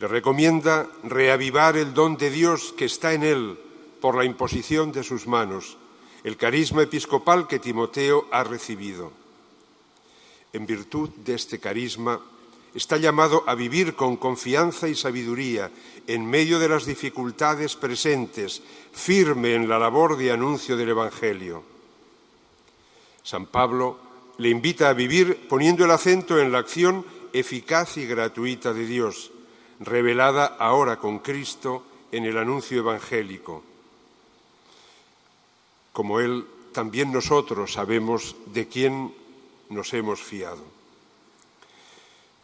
Le 0.00 0.08
recomienda 0.08 0.90
reavivar 1.04 1.76
el 1.76 1.94
don 1.94 2.16
de 2.16 2.30
Dios 2.30 2.74
que 2.76 2.86
está 2.86 3.12
en 3.12 3.22
él 3.22 3.56
por 4.00 4.16
la 4.16 4.24
imposición 4.24 4.90
de 4.90 5.04
sus 5.04 5.28
manos, 5.28 5.76
el 6.24 6.36
carisma 6.36 6.82
episcopal 6.82 7.46
que 7.46 7.60
Timoteo 7.60 8.26
ha 8.32 8.42
recibido. 8.42 9.12
En 10.52 10.66
virtud 10.66 11.10
de 11.24 11.34
este 11.36 11.60
carisma, 11.60 12.20
está 12.74 12.96
llamado 12.96 13.44
a 13.46 13.54
vivir 13.54 13.94
con 13.94 14.16
confianza 14.16 14.88
y 14.88 14.94
sabiduría 14.94 15.70
en 16.06 16.28
medio 16.28 16.58
de 16.58 16.68
las 16.68 16.86
dificultades 16.86 17.76
presentes, 17.76 18.62
firme 18.92 19.54
en 19.54 19.68
la 19.68 19.78
labor 19.78 20.16
de 20.16 20.32
anuncio 20.32 20.76
del 20.76 20.90
Evangelio. 20.90 21.62
San 23.22 23.46
Pablo 23.46 23.98
le 24.38 24.48
invita 24.48 24.88
a 24.88 24.94
vivir 24.94 25.48
poniendo 25.48 25.84
el 25.84 25.90
acento 25.90 26.38
en 26.38 26.52
la 26.52 26.58
acción 26.58 27.04
eficaz 27.32 27.96
y 27.96 28.06
gratuita 28.06 28.72
de 28.72 28.86
Dios, 28.86 29.30
revelada 29.80 30.46
ahora 30.46 30.96
con 30.96 31.18
Cristo 31.18 31.84
en 32.10 32.24
el 32.24 32.38
anuncio 32.38 32.78
evangélico. 32.78 33.62
Como 35.92 36.20
Él, 36.20 36.46
también 36.72 37.12
nosotros 37.12 37.72
sabemos 37.72 38.36
de 38.46 38.68
quién 38.68 39.14
nos 39.68 39.92
hemos 39.94 40.22
fiado. 40.22 40.77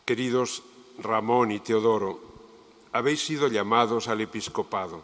Queridos 0.05 0.63
Ramón 0.99 1.51
y 1.51 1.61
Teodoro, 1.61 2.21
habéis 2.93 3.25
sido 3.25 3.49
llamados 3.49 4.07
al 4.09 4.21
episcopado. 4.21 5.03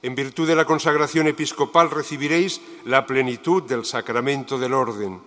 En 0.00 0.14
virtud 0.14 0.48
de 0.48 0.56
la 0.56 0.64
consagración 0.64 1.26
episcopal 1.26 1.90
recibiréis 1.90 2.60
la 2.86 3.04
plenitud 3.04 3.64
del 3.64 3.84
sacramento 3.84 4.58
del 4.58 4.72
orden 4.72 5.20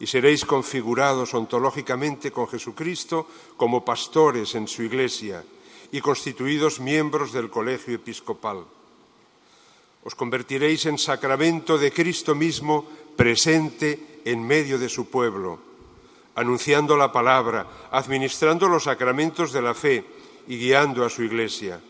y 0.00 0.08
seréis 0.08 0.44
configurados 0.44 1.32
ontológicamente 1.32 2.32
con 2.32 2.48
Jesucristo 2.48 3.28
como 3.56 3.84
pastores 3.84 4.56
en 4.56 4.66
su 4.66 4.82
iglesia 4.82 5.44
y 5.92 6.00
constituidos 6.00 6.80
miembros 6.80 7.32
del 7.32 7.50
colegio 7.50 7.94
episcopal. 7.94 8.64
Os 10.02 10.14
convertiréis 10.16 10.86
en 10.86 10.98
sacramento 10.98 11.78
de 11.78 11.92
Cristo 11.92 12.34
mismo 12.34 12.84
presente 13.14 14.20
en 14.24 14.42
medio 14.42 14.76
de 14.76 14.88
su 14.88 15.06
pueblo 15.06 15.73
anunciando 16.34 16.96
la 16.96 17.12
palabra, 17.12 17.66
administrando 17.90 18.68
los 18.68 18.84
sacramentos 18.84 19.52
de 19.52 19.62
la 19.62 19.74
fe 19.74 20.04
y 20.48 20.58
guiando 20.58 21.04
a 21.04 21.10
su 21.10 21.22
Iglesia. 21.22 21.80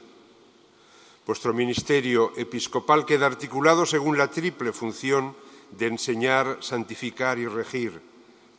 Vuestro 1.26 1.54
ministerio 1.54 2.32
episcopal 2.36 3.06
queda 3.06 3.26
articulado 3.26 3.86
según 3.86 4.18
la 4.18 4.28
triple 4.28 4.72
función 4.72 5.34
de 5.70 5.86
enseñar, 5.86 6.58
santificar 6.60 7.38
y 7.38 7.46
regir, 7.46 8.00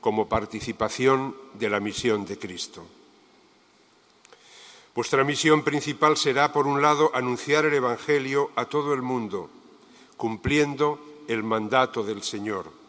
como 0.02 0.28
participación 0.28 1.36
de 1.54 1.70
la 1.70 1.80
misión 1.80 2.26
de 2.26 2.38
Cristo. 2.38 2.86
Vuestra 4.96 5.24
misión 5.24 5.64
principal 5.64 6.16
será, 6.16 6.54
por 6.54 6.68
un 6.68 6.82
lado, 6.82 7.12
anunciar 7.14 7.66
el 7.66 7.74
Evangelio 7.74 8.52
a 8.56 8.66
todo 8.66 8.94
el 8.94 9.02
mundo, 9.02 9.50
cumpliendo 10.16 11.00
el 11.28 11.44
mandato 11.44 12.04
del 12.04 12.24
Señor. 12.24 12.85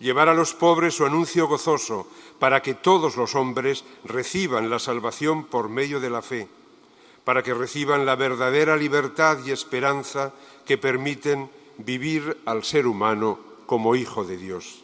Llevar 0.00 0.28
a 0.28 0.34
los 0.34 0.54
pobres 0.54 0.94
su 0.94 1.06
anuncio 1.06 1.46
gozoso, 1.46 2.06
para 2.38 2.62
que 2.62 2.74
todos 2.74 3.16
los 3.16 3.34
hombres 3.34 3.84
reciban 4.04 4.70
la 4.70 4.78
salvación 4.78 5.44
por 5.44 5.68
medio 5.68 6.00
de 6.00 6.10
la 6.10 6.22
fe, 6.22 6.48
para 7.24 7.42
que 7.42 7.54
reciban 7.54 8.04
la 8.04 8.16
verdadera 8.16 8.76
libertad 8.76 9.38
y 9.44 9.50
esperanza 9.50 10.32
que 10.66 10.78
permiten 10.78 11.50
vivir 11.78 12.38
al 12.44 12.64
ser 12.64 12.86
humano 12.86 13.38
como 13.66 13.96
hijo 13.96 14.24
de 14.24 14.36
Dios. 14.36 14.82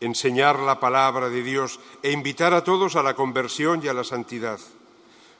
Enseñar 0.00 0.58
la 0.58 0.80
palabra 0.80 1.28
de 1.28 1.42
Dios 1.42 1.78
e 2.02 2.10
invitar 2.10 2.54
a 2.54 2.64
todos 2.64 2.96
a 2.96 3.02
la 3.02 3.14
conversión 3.14 3.82
y 3.84 3.88
a 3.88 3.94
la 3.94 4.02
santidad, 4.02 4.58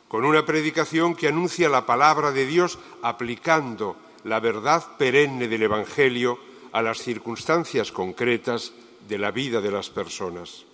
con 0.09 0.25
una 0.25 0.45
predicación 0.45 1.15
que 1.15 1.29
anuncia 1.29 1.69
la 1.69 1.87
palabra 1.87 2.31
de 2.33 2.47
Dios 2.47 2.79
aplicando 3.03 3.97
la 4.25 4.41
verdad 4.41 4.85
perenne 4.99 5.49
del 5.49 5.65
Evangelio 5.65 6.39
a 6.73 6.83
las 6.83 6.99
circunstancias 6.99 7.93
concretas 7.93 8.73
de 9.09 9.19
la 9.19 9.31
vida 9.31 9.61
de 9.61 9.71
las 9.71 9.91
personas. 9.91 10.65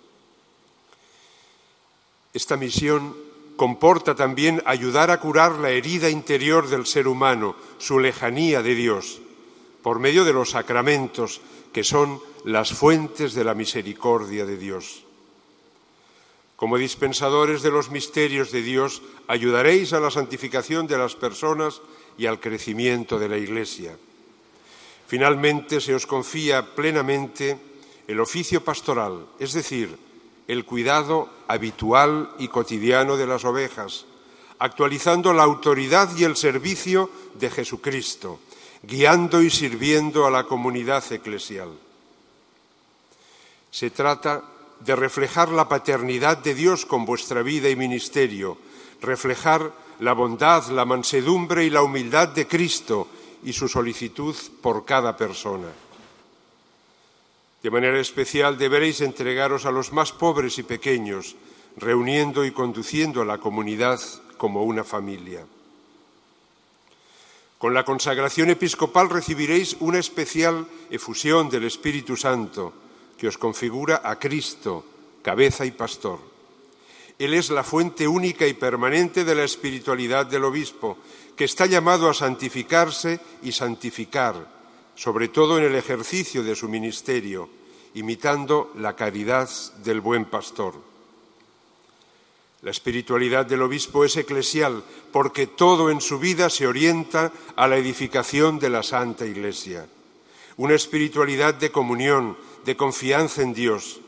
Esta 2.33 2.57
misión 2.57 3.15
comporta 3.55 4.15
también 4.15 4.61
ayudar 4.65 5.11
a 5.11 5.19
curar 5.19 5.53
la 5.59 5.71
herida 5.71 6.09
interior 6.09 6.69
del 6.69 6.85
ser 6.85 7.07
humano, 7.07 7.55
su 7.77 7.99
lejanía 7.99 8.61
de 8.61 8.75
Dios, 8.75 9.19
por 9.83 9.99
medio 9.99 10.23
de 10.23 10.33
los 10.33 10.51
sacramentos, 10.51 11.41
que 11.73 11.83
son 11.83 12.21
las 12.45 12.71
fuentes 12.71 13.33
de 13.33 13.43
la 13.43 13.53
misericordia 13.53 14.45
de 14.45 14.57
Dios. 14.57 15.03
Como 16.55 16.77
dispensadores 16.77 17.61
de 17.61 17.71
los 17.71 17.89
misterios 17.89 18.51
de 18.51 18.61
Dios, 18.61 19.01
ayudaréis 19.27 19.93
a 19.93 19.99
la 19.99 20.11
santificación 20.11 20.87
de 20.87 20.97
las 20.97 21.15
personas 21.15 21.81
y 22.17 22.25
al 22.25 22.39
crecimiento 22.39 23.17
de 23.17 23.29
la 23.29 23.37
Iglesia. 23.37 23.97
Finalmente, 25.09 25.81
se 25.81 25.97
os 25.97 26.05
confía 26.05 26.61
plenamente 26.61 27.57
el 28.05 28.21
oficio 28.21 28.61
pastoral, 28.61 29.25
es 29.41 29.57
decir, 29.57 29.97
el 30.45 30.65
cuidado 30.65 31.33
habitual 31.47 32.29
y 32.37 32.47
cotidiano 32.47 33.17
de 33.17 33.25
las 33.25 33.43
ovejas, 33.43 34.05
actualizando 34.59 35.33
la 35.33 35.41
autoridad 35.41 36.15
y 36.15 36.25
el 36.25 36.37
servicio 36.37 37.09
de 37.33 37.49
Jesucristo, 37.49 38.39
guiando 38.83 39.41
y 39.41 39.49
sirviendo 39.49 40.27
a 40.27 40.29
la 40.29 40.43
comunidad 40.43 41.03
eclesial. 41.11 41.73
Se 43.71 43.89
trata 43.89 44.43
de 44.79 44.95
reflejar 44.95 45.49
la 45.49 45.67
paternidad 45.67 46.37
de 46.37 46.53
Dios 46.53 46.85
con 46.85 47.03
vuestra 47.03 47.41
vida 47.41 47.67
y 47.67 47.75
ministerio, 47.75 48.59
reflejar 49.01 49.73
la 50.01 50.13
bondad, 50.13 50.67
la 50.67 50.85
mansedumbre 50.85 51.65
y 51.65 51.71
la 51.71 51.81
humildad 51.81 52.27
de 52.27 52.45
Cristo 52.45 53.07
y 53.43 53.53
su 53.53 53.67
solicitud 53.67 54.35
por 54.61 54.85
cada 54.85 55.15
persona. 55.15 55.69
De 57.61 57.71
manera 57.71 57.99
especial 57.99 58.57
deberéis 58.57 59.01
entregaros 59.01 59.65
a 59.65 59.71
los 59.71 59.91
más 59.91 60.11
pobres 60.11 60.57
y 60.59 60.63
pequeños, 60.63 61.35
reuniendo 61.75 62.45
y 62.45 62.51
conduciendo 62.51 63.21
a 63.21 63.25
la 63.25 63.37
comunidad 63.37 63.99
como 64.37 64.63
una 64.63 64.83
familia. 64.83 65.45
Con 67.57 67.73
la 67.73 67.83
consagración 67.83 68.49
episcopal 68.49 69.09
recibiréis 69.09 69.75
una 69.81 69.99
especial 69.99 70.65
efusión 70.89 71.49
del 71.49 71.65
Espíritu 71.65 72.15
Santo 72.15 72.71
que 73.17 73.27
os 73.27 73.37
configura 73.37 73.99
a 74.01 74.17
Cristo, 74.17 74.85
cabeza 75.21 75.65
y 75.65 75.71
pastor. 75.71 76.19
Él 77.19 77.33
es 77.33 77.49
la 77.49 77.65
fuente 77.65 78.07
única 78.07 78.47
y 78.47 78.53
permanente 78.53 79.25
de 79.25 79.35
la 79.35 79.43
espiritualidad 79.43 80.25
del 80.25 80.45
obispo, 80.45 80.97
que 81.39 81.45
está 81.45 81.67
llamado 81.67 82.09
a 82.09 82.13
santificarse 82.13 83.17
y 83.43 83.53
santificar, 83.53 84.35
sobre 84.93 85.29
todo 85.29 85.57
en 85.57 85.63
el 85.63 85.75
ejercicio 85.75 86.43
de 86.43 86.53
su 86.53 86.67
ministerio, 86.67 87.47
imitando 87.93 88.73
la 88.75 88.97
caridad 88.97 89.49
del 89.81 90.01
buen 90.01 90.25
pastor. 90.25 90.75
La 92.61 92.71
espiritualidad 92.71 93.45
del 93.45 93.61
obispo 93.61 94.03
es 94.03 94.17
eclesial 94.17 94.83
porque 95.13 95.47
todo 95.47 95.89
en 95.89 96.01
su 96.01 96.19
vida 96.19 96.49
se 96.49 96.67
orienta 96.67 97.31
a 97.55 97.69
la 97.69 97.77
edificación 97.77 98.59
de 98.59 98.69
la 98.71 98.83
Santa 98.83 99.25
Iglesia. 99.25 99.87
Una 100.57 100.75
espiritualidad 100.75 101.53
de 101.53 101.71
comunión, 101.71 102.35
de 102.65 102.75
confianza 102.75 103.43
en 103.43 103.53
Dios 103.53 104.01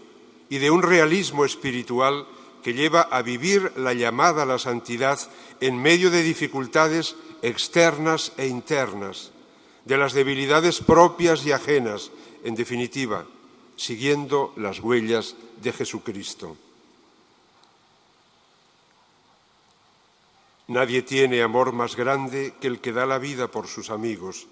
y 0.49 0.57
de 0.57 0.69
un 0.69 0.83
realismo 0.83 1.45
espiritual 1.45 2.27
que 2.63 2.73
lleva 2.73 3.01
a 3.01 3.21
vivir 3.21 3.73
la 3.75 3.93
llamada 3.93 4.43
a 4.43 4.45
la 4.45 4.59
santidad 4.59 5.19
en 5.59 5.81
medio 5.81 6.11
de 6.11 6.23
dificultades 6.23 7.15
externas 7.41 8.33
e 8.37 8.47
internas, 8.47 9.31
de 9.85 9.97
las 9.97 10.13
debilidades 10.13 10.79
propias 10.79 11.45
y 11.45 11.51
ajenas, 11.51 12.11
en 12.43 12.55
definitiva, 12.55 13.25
siguiendo 13.75 14.53
las 14.57 14.79
huellas 14.79 15.35
de 15.61 15.73
Jesucristo. 15.73 16.57
Nadie 20.67 21.01
tiene 21.01 21.41
amor 21.41 21.73
más 21.73 21.95
grande 21.95 22.53
que 22.61 22.67
el 22.67 22.79
que 22.79 22.93
da 22.93 23.05
la 23.05 23.17
vida 23.17 23.49
por 23.49 23.67
sus 23.67 23.89
amigos. 23.89 24.47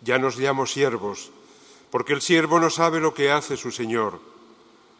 Ya 0.00 0.18
nos 0.18 0.36
llamo 0.36 0.66
siervos, 0.66 1.30
porque 1.90 2.12
el 2.12 2.22
siervo 2.22 2.58
no 2.58 2.70
sabe 2.70 3.00
lo 3.00 3.14
que 3.14 3.30
hace 3.30 3.56
su 3.56 3.70
Señor 3.70 4.33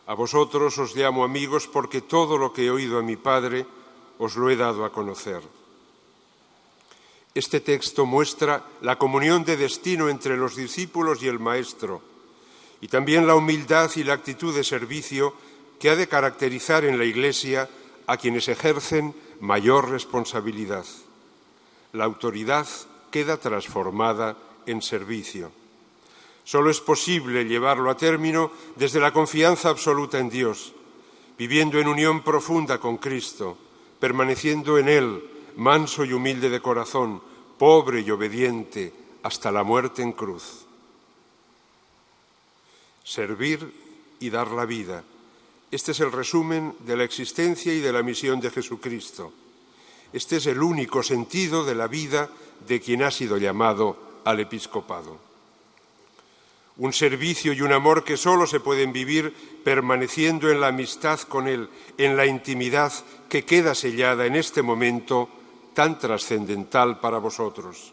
a 0.07 0.15
vosotros 0.15 0.77
os 0.79 0.95
llamo 0.95 1.25
amigos 1.25 1.67
porque 1.67 2.01
todo 2.01 2.37
lo 2.37 2.53
que 2.53 2.67
he 2.67 2.71
oído 2.71 2.99
a 2.99 3.03
mi 3.03 3.17
Padre 3.17 3.67
os 4.19 4.37
lo 4.37 4.51
he 4.51 4.57
dado 4.57 4.85
a 4.85 4.93
conocer. 4.93 5.43
Este 7.35 7.61
texto 7.61 8.07
muestra 8.07 8.63
la 8.81 8.97
comunión 8.97 9.45
de 9.45 9.57
destino 9.57 10.09
entre 10.09 10.37
los 10.37 10.55
discípulos 10.55 11.23
y 11.23 11.29
el 11.29 11.41
Maestro, 11.41 12.01
y 12.81 12.89
también 12.89 13.27
la 13.27 13.35
humildad 13.35 13.91
y 13.97 14.05
la 14.05 14.15
actitud 14.15 14.55
de 14.55 14.63
servicio 14.63 15.35
que 15.81 15.91
ha 15.91 15.97
de 15.97 16.07
caracterizar 16.07 16.85
en 16.85 16.99
la 16.99 17.05
Iglesia 17.05 17.69
a 18.07 18.17
quienes 18.17 18.49
ejercen 18.49 19.15
mayor 19.41 19.91
responsabilidad. 19.91 20.85
La 21.93 22.05
autoridad 22.05 22.69
queda 23.11 23.37
transformada 23.37 24.37
en 24.67 24.83
servicio. 24.83 25.51
Solo 26.45 26.71
es 26.71 26.81
posible 26.81 27.45
llevarlo 27.45 27.91
a 27.91 27.97
término 27.97 28.53
desde 28.77 29.01
la 29.01 29.13
confianza 29.13 29.71
absoluta 29.71 30.19
en 30.19 30.29
Dios, 30.29 30.75
viviendo 31.39 31.81
en 31.81 31.89
unión 31.89 32.23
profunda 32.23 32.79
con 32.79 32.99
Cristo, 32.99 33.57
permaneciendo 33.99 34.79
en 34.79 34.89
Él, 34.89 35.25
manso 35.57 36.05
y 36.05 36.13
humilde 36.13 36.51
de 36.51 36.61
corazón, 36.61 37.23
pobre 37.59 38.03
y 38.03 38.11
obediente, 38.11 38.93
hasta 39.23 39.51
la 39.51 39.65
muerte 39.65 40.03
en 40.03 40.13
cruz. 40.13 40.67
Servir 43.03 43.73
y 44.21 44.29
dar 44.29 44.51
la 44.51 44.67
vida. 44.67 45.03
Este 45.71 45.93
es 45.93 46.01
el 46.01 46.13
resumen 46.13 46.77
de 46.81 46.97
la 46.97 47.05
existencia 47.05 47.73
y 47.73 47.81
de 47.81 47.93
la 47.93 48.03
misión 48.03 48.39
de 48.41 48.51
Jesucristo. 48.51 49.33
Este 50.13 50.37
es 50.37 50.47
el 50.47 50.63
único 50.63 51.03
sentido 51.03 51.65
de 51.65 51.75
la 51.75 51.89
vida 51.89 52.29
de 52.69 52.81
quien 52.81 53.03
ha 53.03 53.11
sido 53.11 53.39
llamado 53.39 53.97
al 54.25 54.41
episcopado 54.41 55.34
un 56.77 56.93
servicio 56.93 57.53
y 57.53 57.63
un 57.63 57.73
amor 57.73 58.05
que 58.05 58.17
solo 58.17 58.47
se 58.47 58.61
pueden 58.61 58.93
vivir 58.93 59.33
permaneciendo 59.63 60.51
en 60.51 60.61
la 60.61 60.69
amistad 60.69 61.21
con 61.21 61.47
Él, 61.47 61.69
en 61.99 62.17
la 62.17 62.27
intimidad 62.27 62.93
que 63.29 63.45
queda 63.45 63.75
sellada 63.75 64.27
en 64.27 64.35
este 64.35 64.63
momento 64.63 65.29
tan 65.73 65.99
trascendental 65.99 67.01
para 67.01 67.19
vosotros. 67.19 67.93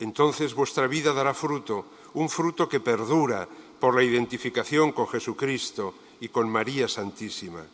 Entonces 0.00 0.54
vuestra 0.54 0.86
vida 0.86 1.12
dará 1.12 1.34
fruto, 1.34 1.86
un 2.14 2.28
fruto 2.28 2.68
que 2.68 2.80
perdura 2.80 3.48
por 3.78 3.94
la 3.94 4.02
identificación 4.02 4.92
con 4.92 5.08
Jesucristo 5.08 5.94
y 6.20 6.28
con 6.28 6.48
María 6.48 6.88
Santísima. 6.88 7.64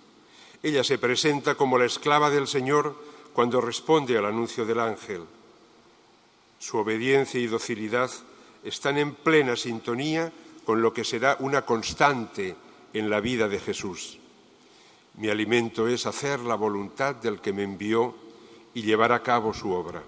Ella 0.62 0.84
se 0.84 0.98
presenta 0.98 1.54
como 1.54 1.78
la 1.78 1.86
esclava 1.86 2.30
del 2.30 2.46
Señor 2.46 2.94
cuando 3.32 3.61
responde 3.61 4.18
al 4.18 4.26
anuncio 4.26 4.66
del 4.66 4.80
ángel. 4.80 5.22
Su 6.58 6.78
obediencia 6.78 7.40
y 7.40 7.46
docilidad 7.46 8.11
están 8.64 8.98
en 8.98 9.14
plena 9.14 9.56
sintonía 9.56 10.32
con 10.64 10.82
lo 10.82 10.92
que 10.92 11.04
será 11.04 11.36
una 11.40 11.62
constante 11.62 12.56
en 12.92 13.11
la 13.11 13.20
vida 13.20 13.48
de 13.48 13.58
Jesús. 13.58 14.18
Mi 15.14 15.28
alimento 15.28 15.88
es 15.88 16.06
hacer 16.06 16.40
la 16.40 16.54
voluntad 16.54 17.14
del 17.16 17.40
que 17.40 17.52
me 17.52 17.62
envió 17.62 18.14
y 18.74 18.82
llevar 18.82 19.12
a 19.12 19.22
cabo 19.22 19.52
su 19.52 19.70
obra. 19.70 20.02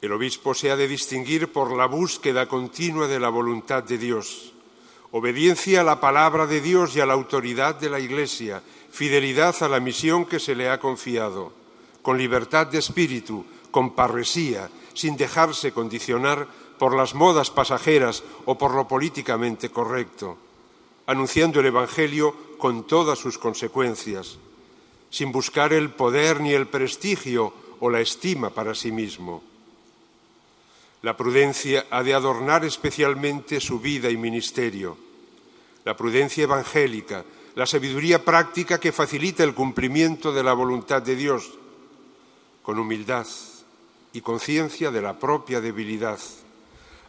El 0.00 0.12
obispo 0.12 0.54
se 0.54 0.70
ha 0.70 0.76
de 0.76 0.88
distinguir 0.88 1.52
por 1.52 1.76
la 1.76 1.86
búsqueda 1.86 2.46
continua 2.46 3.06
de 3.06 3.20
la 3.20 3.28
voluntad 3.28 3.82
de 3.82 3.98
Dios, 3.98 4.52
obediencia 5.10 5.82
a 5.82 5.84
la 5.84 6.00
palabra 6.00 6.46
de 6.46 6.62
Dios 6.62 6.96
y 6.96 7.00
a 7.00 7.06
la 7.06 7.12
autoridad 7.12 7.74
de 7.74 7.90
la 7.90 8.00
Iglesia, 8.00 8.62
fidelidad 8.90 9.54
a 9.62 9.68
la 9.68 9.78
misión 9.78 10.24
que 10.24 10.40
se 10.40 10.54
le 10.54 10.70
ha 10.70 10.80
confiado, 10.80 11.52
con 12.00 12.16
libertad 12.16 12.66
de 12.68 12.78
espíritu, 12.78 13.44
con 13.70 13.94
parresía, 13.94 14.70
sin 14.94 15.16
dejarse 15.16 15.72
condicionar 15.72 16.48
por 16.78 16.96
las 16.96 17.14
modas 17.14 17.50
pasajeras 17.50 18.22
o 18.46 18.56
por 18.56 18.74
lo 18.74 18.88
políticamente 18.88 19.68
correcto, 19.68 20.38
anunciando 21.06 21.60
el 21.60 21.66
Evangelio 21.66 22.34
con 22.56 22.86
todas 22.86 23.18
sus 23.18 23.36
consecuencias, 23.36 24.38
sin 25.10 25.30
buscar 25.32 25.72
el 25.72 25.90
poder 25.90 26.40
ni 26.40 26.52
el 26.52 26.68
prestigio 26.68 27.52
o 27.80 27.90
la 27.90 28.00
estima 28.00 28.50
para 28.50 28.74
sí 28.74 28.92
mismo. 28.92 29.42
La 31.02 31.16
prudencia 31.16 31.86
ha 31.90 32.02
de 32.02 32.14
adornar 32.14 32.64
especialmente 32.64 33.60
su 33.60 33.80
vida 33.80 34.10
y 34.10 34.16
ministerio. 34.16 34.96
La 35.84 35.96
prudencia 35.96 36.44
evangélica, 36.44 37.24
la 37.54 37.66
sabiduría 37.66 38.24
práctica 38.24 38.78
que 38.78 38.92
facilita 38.92 39.42
el 39.42 39.54
cumplimiento 39.54 40.32
de 40.32 40.42
la 40.42 40.52
voluntad 40.52 41.02
de 41.02 41.16
Dios, 41.16 41.52
con 42.62 42.78
humildad 42.78 43.26
y 44.12 44.20
conciencia 44.20 44.90
de 44.90 45.02
la 45.02 45.18
propia 45.18 45.60
debilidad, 45.60 46.18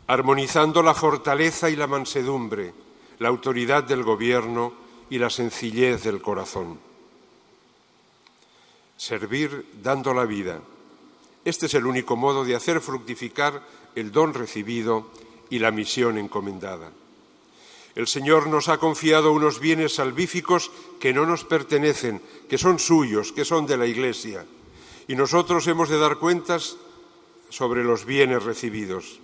armonizando 0.08 0.84
la 0.84 0.94
fortaleza 0.94 1.70
y 1.70 1.76
la 1.76 1.88
mansedumbre, 1.88 2.74
la 3.20 3.30
autoridad 3.30 3.84
del 3.84 4.04
gobierno 4.04 4.74
y 5.10 5.18
la 5.18 5.30
sencillez 5.30 6.04
del 6.04 6.22
corazón. 6.22 6.80
Servir 8.98 9.66
dando 9.82 10.14
la 10.14 10.26
vida. 10.26 10.60
Este 11.44 11.66
es 11.66 11.74
el 11.74 11.86
único 11.86 12.16
modo 12.16 12.46
de 12.46 12.56
hacer 12.56 12.82
fructificar 12.82 13.62
el 13.96 14.12
don 14.12 14.34
recibido 14.34 15.10
y 15.50 15.60
la 15.60 15.72
misión 15.72 16.18
encomendada. 16.18 16.92
El 17.96 18.08
Señor 18.08 18.48
nos 18.48 18.70
ha 18.70 18.78
confiado 18.78 19.34
unos 19.34 19.60
bienes 19.60 19.96
salvíficos 19.96 20.72
que 21.00 21.14
no 21.14 21.26
nos 21.26 21.44
pertenecen, 21.44 22.22
que 22.48 22.58
son 22.58 22.80
suyos, 22.80 23.34
que 23.34 23.44
son 23.44 23.66
de 23.66 23.76
la 23.76 23.86
Iglesia, 23.86 24.46
y 25.08 25.16
nosotros 25.16 25.68
hemos 25.68 25.90
de 25.90 26.00
dar 26.00 26.18
cuentas 26.18 26.78
sobre 27.52 27.84
los 27.84 28.06
bienes 28.06 28.44
recibidos. 28.44 29.20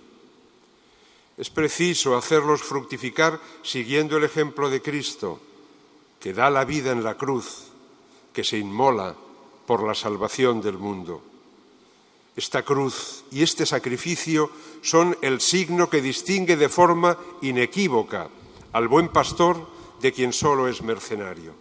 Es 1.36 1.50
preciso 1.50 2.16
hacerlos 2.16 2.62
fructificar 2.62 3.40
siguiendo 3.62 4.16
el 4.16 4.24
ejemplo 4.24 4.70
de 4.70 4.82
Cristo, 4.82 5.40
que 6.20 6.32
da 6.32 6.50
la 6.50 6.64
vida 6.64 6.92
en 6.92 7.02
la 7.02 7.16
cruz, 7.16 7.68
que 8.32 8.44
se 8.44 8.58
inmola 8.58 9.16
por 9.66 9.86
la 9.86 9.94
salvación 9.94 10.60
del 10.60 10.78
mundo. 10.78 11.22
Esta 12.36 12.62
cruz 12.62 13.24
y 13.32 13.42
este 13.42 13.66
sacrificio 13.66 14.50
son 14.82 15.16
el 15.22 15.40
signo 15.40 15.90
que 15.90 16.02
distingue 16.02 16.56
de 16.56 16.68
forma 16.68 17.18
inequívoca 17.42 18.28
al 18.72 18.86
buen 18.86 19.08
pastor 19.08 19.66
de 20.00 20.12
quien 20.12 20.32
solo 20.32 20.68
es 20.68 20.82
mercenario. 20.82 21.54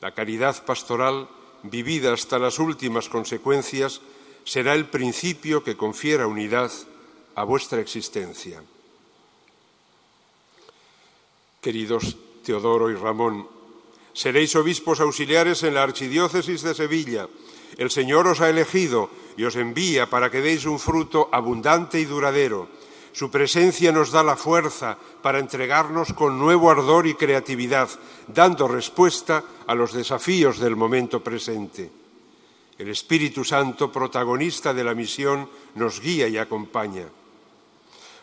La 0.00 0.12
caridad 0.12 0.64
pastoral, 0.64 1.28
vivida 1.62 2.12
hasta 2.12 2.38
las 2.38 2.58
últimas 2.58 3.08
consecuencias, 3.08 4.00
será 4.44 4.74
el 4.74 4.86
principio 4.86 5.62
que 5.62 5.76
confiera 5.76 6.26
unidad 6.26 6.70
a 7.34 7.44
vuestra 7.44 7.80
existencia. 7.80 8.62
Queridos 11.60 12.16
Teodoro 12.44 12.90
y 12.90 12.94
Ramón, 12.94 13.46
seréis 14.12 14.54
obispos 14.56 14.98
auxiliares 15.00 15.62
en 15.62 15.74
la 15.74 15.86
Archidiócesis 15.86 16.62
de 16.62 16.74
Sevilla. 16.74 17.28
El 17.78 17.90
Señor 17.90 18.26
os 18.26 18.40
ha 18.42 18.50
elegido 18.50 19.08
y 19.36 19.44
os 19.44 19.56
envía 19.56 20.10
para 20.10 20.28
que 20.28 20.42
deis 20.42 20.66
un 20.66 20.82
fruto 20.82 21.30
abundante 21.30 22.00
y 22.00 22.04
duradero. 22.04 22.68
Su 23.12 23.30
presencia 23.30 23.92
nos 23.92 24.10
da 24.10 24.24
la 24.24 24.36
fuerza 24.36 24.98
para 25.22 25.38
entregarnos 25.38 26.12
con 26.12 26.38
nuevo 26.38 26.70
ardor 26.70 27.06
y 27.06 27.14
creatividad, 27.14 27.88
dando 28.26 28.66
respuesta 28.66 29.44
a 29.66 29.74
los 29.74 29.92
desafíos 29.92 30.58
del 30.58 30.76
momento 30.76 31.22
presente. 31.22 32.01
El 32.78 32.88
Espíritu 32.88 33.44
Santo, 33.44 33.92
protagonista 33.92 34.72
de 34.74 34.84
la 34.84 34.94
misión, 34.94 35.48
nos 35.74 36.00
guía 36.00 36.28
y 36.28 36.38
acompaña. 36.38 37.06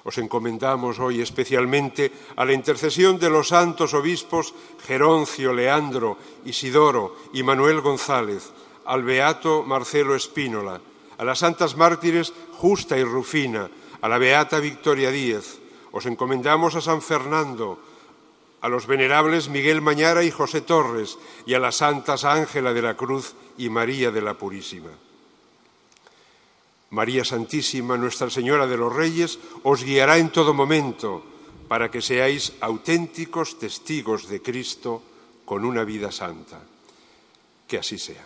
Os 0.03 0.17
encomendamos 0.17 0.99
hoy 0.99 1.21
especialmente 1.21 2.11
a 2.35 2.45
la 2.45 2.53
intercesión 2.53 3.19
de 3.19 3.29
los 3.29 3.49
santos 3.49 3.93
obispos 3.93 4.53
Geroncio, 4.87 5.53
Leandro, 5.53 6.17
Isidoro 6.45 7.15
y 7.33 7.43
Manuel 7.43 7.81
González, 7.81 8.49
al 8.85 9.03
beato 9.03 9.63
Marcelo 9.63 10.15
Espínola, 10.15 10.81
a 11.17 11.23
las 11.23 11.39
santas 11.39 11.75
mártires 11.75 12.33
Justa 12.53 12.97
y 12.97 13.03
Rufina, 13.03 13.69
a 14.01 14.07
la 14.07 14.17
beata 14.17 14.59
Victoria 14.59 15.11
Díez. 15.11 15.59
Os 15.91 16.05
encomendamos 16.05 16.75
a 16.75 16.81
San 16.81 17.01
Fernando, 17.01 17.79
a 18.61 18.69
los 18.69 18.87
venerables 18.87 19.49
Miguel 19.49 19.81
Mañara 19.81 20.23
y 20.23 20.31
José 20.31 20.61
Torres 20.61 21.17
y 21.45 21.53
a 21.53 21.59
las 21.59 21.77
santas 21.77 22.25
Ángela 22.25 22.73
de 22.73 22.81
la 22.81 22.95
Cruz 22.95 23.35
y 23.57 23.69
María 23.69 24.11
de 24.11 24.21
la 24.21 24.33
Purísima. 24.33 24.89
María 26.91 27.23
Santísima, 27.23 27.97
Nuestra 27.97 28.29
Señora 28.29 28.65
de 28.65 28.77
los 28.77 28.93
Reyes, 28.93 29.39
os 29.63 29.83
guiará 29.83 30.17
en 30.17 30.29
todo 30.29 30.53
momento 30.53 31.23
para 31.67 31.91
que 31.91 32.01
seáis 32.01 32.57
auténticos 32.61 33.59
testigos 33.61 34.27
de 34.27 34.41
Cristo 34.41 35.03
con 35.45 35.65
una 35.65 35.85
vida 35.85 36.11
santa. 36.11 36.57
Que 37.69 37.77
así 37.77 37.99
sea. 38.01 38.25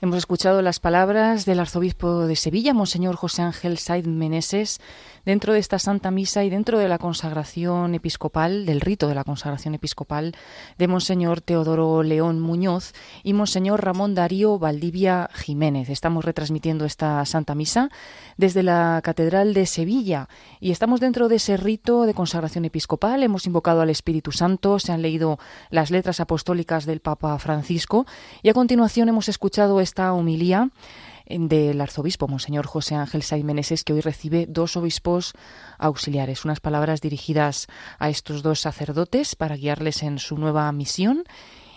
Hemos 0.00 0.18
escuchado 0.18 0.62
las 0.62 0.78
palabras 0.78 1.44
del 1.46 1.58
arzobispo 1.58 2.26
de 2.26 2.36
Sevilla, 2.36 2.74
Monseñor 2.74 3.16
José 3.16 3.42
Ángel 3.42 3.78
Said 3.78 4.06
Meneses, 4.06 4.80
dentro 5.28 5.52
de 5.52 5.58
esta 5.58 5.78
Santa 5.78 6.10
Misa 6.10 6.42
y 6.44 6.48
dentro 6.48 6.78
de 6.78 6.88
la 6.88 6.96
consagración 6.96 7.94
episcopal, 7.94 8.64
del 8.64 8.80
rito 8.80 9.08
de 9.08 9.14
la 9.14 9.24
consagración 9.24 9.74
episcopal 9.74 10.34
de 10.78 10.88
Monseñor 10.88 11.42
Teodoro 11.42 12.02
León 12.02 12.40
Muñoz 12.40 12.94
y 13.22 13.34
Monseñor 13.34 13.84
Ramón 13.84 14.14
Darío 14.14 14.58
Valdivia 14.58 15.28
Jiménez. 15.34 15.90
Estamos 15.90 16.24
retransmitiendo 16.24 16.86
esta 16.86 17.22
Santa 17.26 17.54
Misa 17.54 17.90
desde 18.38 18.62
la 18.62 19.02
Catedral 19.04 19.52
de 19.52 19.66
Sevilla 19.66 20.30
y 20.60 20.70
estamos 20.70 20.98
dentro 20.98 21.28
de 21.28 21.36
ese 21.36 21.58
rito 21.58 22.06
de 22.06 22.14
consagración 22.14 22.64
episcopal. 22.64 23.22
Hemos 23.22 23.44
invocado 23.44 23.82
al 23.82 23.90
Espíritu 23.90 24.32
Santo, 24.32 24.78
se 24.78 24.92
han 24.92 25.02
leído 25.02 25.38
las 25.68 25.90
letras 25.90 26.20
apostólicas 26.20 26.86
del 26.86 27.00
Papa 27.00 27.38
Francisco 27.38 28.06
y 28.42 28.48
a 28.48 28.54
continuación 28.54 29.10
hemos 29.10 29.28
escuchado 29.28 29.82
esta 29.82 30.10
homilía 30.14 30.70
del 31.28 31.80
arzobispo, 31.80 32.28
Monseñor 32.28 32.66
José 32.66 32.94
Ángel 32.94 33.22
Saimeneses, 33.22 33.84
que 33.84 33.92
hoy 33.92 34.00
recibe 34.00 34.46
dos 34.48 34.76
obispos 34.76 35.34
auxiliares. 35.78 36.44
Unas 36.44 36.60
palabras 36.60 37.00
dirigidas 37.00 37.66
a 37.98 38.08
estos 38.08 38.42
dos 38.42 38.60
sacerdotes 38.60 39.36
para 39.36 39.56
guiarles 39.56 40.02
en 40.02 40.18
su 40.18 40.38
nueva 40.38 40.70
misión. 40.72 41.24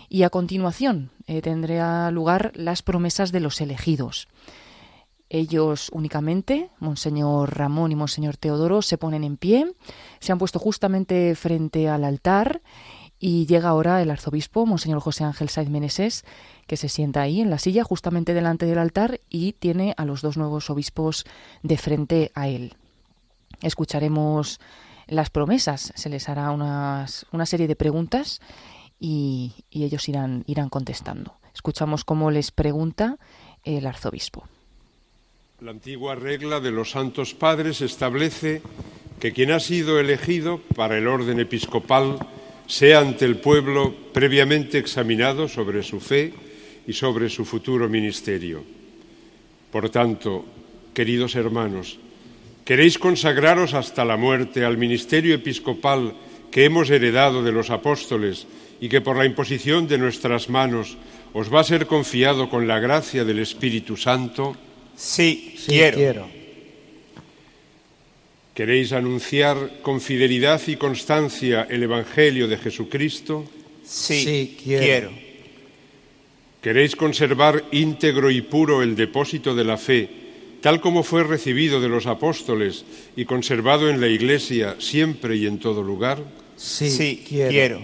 Y 0.08 0.24
a 0.24 0.30
continuación 0.30 1.10
eh, 1.26 1.42
tendrá 1.42 2.10
lugar 2.10 2.52
las 2.54 2.82
promesas 2.82 3.32
de 3.32 3.40
los 3.40 3.60
elegidos. 3.60 4.28
Ellos 5.34 5.88
únicamente, 5.94 6.68
Monseñor 6.78 7.56
Ramón 7.56 7.90
y 7.90 7.96
Monseñor 7.96 8.36
Teodoro, 8.36 8.82
se 8.82 8.98
ponen 8.98 9.24
en 9.24 9.38
pie, 9.38 9.72
se 10.20 10.30
han 10.30 10.38
puesto 10.38 10.58
justamente 10.58 11.34
frente 11.34 11.88
al 11.88 12.04
altar 12.04 12.60
y 13.24 13.46
llega 13.46 13.68
ahora 13.68 14.02
el 14.02 14.10
arzobispo, 14.10 14.66
Monseñor 14.66 14.98
José 14.98 15.22
Ángel 15.22 15.48
Saiz 15.48 15.68
Meneses, 15.68 16.24
que 16.66 16.76
se 16.76 16.88
sienta 16.88 17.22
ahí 17.22 17.40
en 17.40 17.50
la 17.50 17.60
silla 17.60 17.84
justamente 17.84 18.34
delante 18.34 18.66
del 18.66 18.78
altar 18.78 19.20
y 19.30 19.52
tiene 19.52 19.94
a 19.96 20.04
los 20.04 20.22
dos 20.22 20.36
nuevos 20.36 20.70
obispos 20.70 21.24
de 21.62 21.78
frente 21.78 22.32
a 22.34 22.48
él. 22.48 22.74
Escucharemos 23.62 24.58
las 25.06 25.30
promesas, 25.30 25.92
se 25.94 26.08
les 26.08 26.28
hará 26.28 26.50
una 26.50 27.06
serie 27.46 27.68
de 27.68 27.76
preguntas 27.76 28.40
y, 28.98 29.52
y 29.70 29.84
ellos 29.84 30.08
irán, 30.08 30.42
irán 30.48 30.68
contestando. 30.68 31.36
Escuchamos 31.54 32.02
cómo 32.02 32.32
les 32.32 32.50
pregunta 32.50 33.18
el 33.62 33.86
arzobispo. 33.86 34.48
La 35.60 35.70
antigua 35.70 36.16
regla 36.16 36.58
de 36.58 36.72
los 36.72 36.90
santos 36.90 37.34
padres 37.34 37.82
establece 37.82 38.62
que 39.20 39.32
quien 39.32 39.52
ha 39.52 39.60
sido 39.60 40.00
elegido 40.00 40.58
para 40.74 40.98
el 40.98 41.06
orden 41.06 41.38
episcopal 41.38 42.18
sea 42.66 43.00
ante 43.00 43.24
el 43.24 43.36
pueblo 43.36 43.94
previamente 44.12 44.78
examinado 44.78 45.48
sobre 45.48 45.82
su 45.82 46.00
fe 46.00 46.32
y 46.86 46.92
sobre 46.92 47.28
su 47.28 47.44
futuro 47.44 47.88
ministerio. 47.88 48.64
Por 49.70 49.88
tanto, 49.90 50.44
queridos 50.94 51.34
hermanos, 51.34 51.98
¿queréis 52.64 52.98
consagraros 52.98 53.74
hasta 53.74 54.04
la 54.04 54.16
muerte 54.16 54.64
al 54.64 54.78
ministerio 54.78 55.34
episcopal 55.34 56.14
que 56.50 56.64
hemos 56.64 56.90
heredado 56.90 57.42
de 57.42 57.52
los 57.52 57.70
apóstoles 57.70 58.46
y 58.80 58.88
que 58.88 59.00
por 59.00 59.16
la 59.16 59.24
imposición 59.24 59.88
de 59.88 59.98
nuestras 59.98 60.50
manos 60.50 60.98
os 61.32 61.52
va 61.52 61.60
a 61.60 61.64
ser 61.64 61.86
confiado 61.86 62.50
con 62.50 62.68
la 62.68 62.78
gracia 62.78 63.24
del 63.24 63.38
Espíritu 63.38 63.96
Santo? 63.96 64.56
Sí, 64.94 65.54
quiero. 65.66 66.41
¿Queréis 68.54 68.92
anunciar 68.92 69.80
con 69.80 70.00
fidelidad 70.00 70.60
y 70.66 70.76
constancia 70.76 71.66
el 71.70 71.82
Evangelio 71.84 72.48
de 72.48 72.58
Jesucristo? 72.58 73.46
Sí, 73.82 74.58
quiero. 74.62 75.10
¿Queréis 76.60 76.94
conservar 76.94 77.64
íntegro 77.72 78.30
y 78.30 78.42
puro 78.42 78.82
el 78.82 78.94
depósito 78.94 79.54
de 79.54 79.64
la 79.64 79.78
fe, 79.78 80.08
tal 80.60 80.82
como 80.82 81.02
fue 81.02 81.24
recibido 81.24 81.80
de 81.80 81.88
los 81.88 82.06
apóstoles 82.06 82.84
y 83.16 83.24
conservado 83.24 83.88
en 83.88 84.00
la 84.00 84.08
Iglesia 84.08 84.76
siempre 84.78 85.36
y 85.36 85.46
en 85.46 85.58
todo 85.58 85.82
lugar? 85.82 86.22
Sí, 86.56 87.24
quiero. 87.26 87.82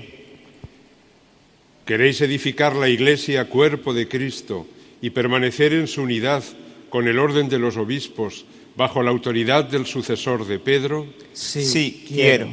¿Queréis 1.86 2.20
edificar 2.20 2.76
la 2.76 2.90
Iglesia 2.90 3.46
cuerpo 3.46 3.94
de 3.94 4.06
Cristo 4.06 4.66
y 5.00 5.10
permanecer 5.10 5.72
en 5.72 5.88
su 5.88 6.02
unidad 6.02 6.44
con 6.90 7.08
el 7.08 7.18
orden 7.18 7.48
de 7.48 7.58
los 7.58 7.78
obispos? 7.78 8.44
Bajo 8.78 9.02
la 9.02 9.10
autoridad 9.10 9.64
del 9.64 9.86
sucesor 9.86 10.46
de 10.46 10.60
Pedro? 10.60 11.04
Sí, 11.32 12.04
quiero. 12.06 12.48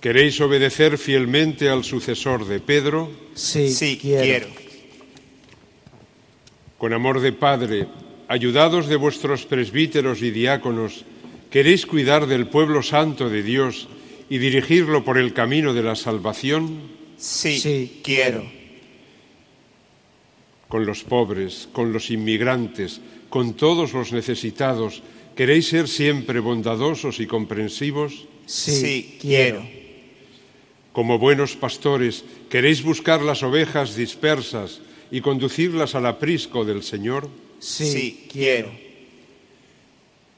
¿Queréis 0.00 0.40
obedecer 0.40 0.98
fielmente 0.98 1.68
al 1.68 1.82
sucesor 1.82 2.46
de 2.46 2.60
Pedro? 2.60 3.10
Sí, 3.34 3.98
quiero. 4.00 4.46
Con 6.78 6.92
amor 6.92 7.18
de 7.20 7.32
padre, 7.32 7.88
ayudados 8.28 8.86
de 8.86 8.94
vuestros 8.94 9.46
presbíteros 9.46 10.22
y 10.22 10.30
diáconos, 10.30 11.04
queréis 11.50 11.84
cuidar 11.84 12.28
del 12.28 12.46
pueblo 12.46 12.84
santo 12.84 13.28
de 13.28 13.42
Dios 13.42 13.88
y 14.30 14.38
dirigirlo 14.38 15.04
por 15.04 15.18
el 15.18 15.32
camino 15.32 15.74
de 15.74 15.82
la 15.82 15.96
salvación? 15.96 16.82
Sí, 17.16 17.58
sí 17.58 18.00
quiero. 18.04 18.46
Con 20.68 20.86
los 20.86 21.02
pobres, 21.02 21.68
con 21.72 21.92
los 21.92 22.10
inmigrantes, 22.12 23.00
con 23.36 23.52
todos 23.52 23.92
los 23.92 24.12
necesitados, 24.12 25.02
¿queréis 25.36 25.68
ser 25.68 25.88
siempre 25.88 26.40
bondadosos 26.40 27.20
y 27.20 27.26
comprensivos? 27.26 28.24
Sí, 28.46 28.72
sí 28.80 29.18
quiero. 29.20 29.60
Como 30.94 31.18
buenos 31.18 31.54
pastores, 31.54 32.24
¿queréis 32.48 32.82
buscar 32.82 33.20
las 33.20 33.42
ovejas 33.42 33.94
dispersas 33.94 34.80
y 35.10 35.20
conducirlas 35.20 35.94
al 35.94 36.06
aprisco 36.06 36.64
del 36.64 36.82
Señor? 36.82 37.28
Sí, 37.58 38.24
quiero. 38.32 38.70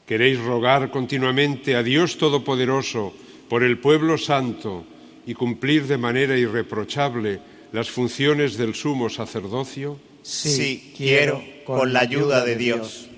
¿Queréis 0.05 0.41
rogar 0.41 0.91
continuamente 0.91 1.77
a 1.77 1.85
Dios 1.85 2.19
Todopoderoso 2.19 3.15
por 3.49 3.62
el 3.62 3.79
pueblo 3.79 4.19
santo 4.19 4.83
y 5.25 5.35
cumplir 5.35 5.87
de 5.87 5.99
manera 5.99 6.37
irreprochable 6.37 7.39
las 7.70 7.91
funciones 7.91 8.57
del 8.57 8.75
sumo 8.75 9.09
sacerdocio? 9.09 10.01
Sí, 10.29 10.93
quiero, 10.95 11.43
con 11.65 11.95
la 11.95 12.01
ayuda 12.01 12.45
de 12.45 12.55
Dios. 12.55 13.09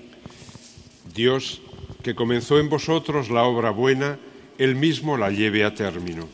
Dios, 1.13 1.61
que 2.03 2.15
comenzó 2.15 2.57
en 2.57 2.69
vosotros 2.69 3.29
la 3.29 3.43
obra 3.43 3.69
buena, 3.69 4.17
Él 4.57 4.77
mismo 4.77 5.17
la 5.17 5.29
lleve 5.29 5.65
a 5.65 5.75
término. 5.75 6.29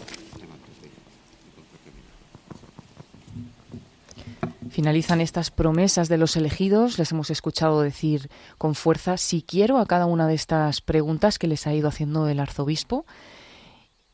Finalizan 4.69 5.19
estas 5.19 5.49
promesas 5.49 6.09
de 6.09 6.19
los 6.19 6.35
elegidos. 6.35 6.99
Les 6.99 7.11
hemos 7.11 7.31
escuchado 7.31 7.81
decir 7.81 8.29
con 8.59 8.75
fuerza 8.75 9.17
si 9.17 9.41
quiero 9.41 9.79
a 9.79 9.87
cada 9.87 10.05
una 10.05 10.27
de 10.27 10.35
estas 10.35 10.81
preguntas 10.81 11.39
que 11.39 11.47
les 11.47 11.65
ha 11.65 11.73
ido 11.73 11.87
haciendo 11.87 12.27
el 12.27 12.39
arzobispo. 12.39 13.03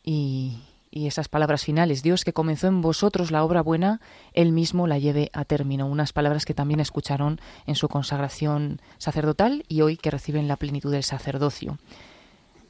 Y, 0.02 0.60
y 0.94 1.08
esas 1.08 1.28
palabras 1.28 1.64
finales, 1.64 2.04
Dios 2.04 2.24
que 2.24 2.34
comenzó 2.34 2.68
en 2.68 2.82
vosotros 2.82 3.32
la 3.32 3.44
obra 3.44 3.62
buena, 3.62 4.00
Él 4.34 4.52
mismo 4.52 4.86
la 4.86 5.00
lleve 5.00 5.32
a 5.34 5.44
término. 5.44 5.88
Unas 5.88 6.14
palabras 6.14 6.46
que 6.46 6.54
también 6.54 6.80
escucharon 6.80 7.42
en 7.66 7.76
su 7.76 7.90
consagración 7.90 8.80
sacerdotal 9.00 9.66
y 9.68 9.82
hoy 9.82 9.98
que 9.98 10.12
reciben 10.12 10.48
la 10.48 10.58
plenitud 10.58 10.92
del 10.92 11.04
sacerdocio. 11.04 11.80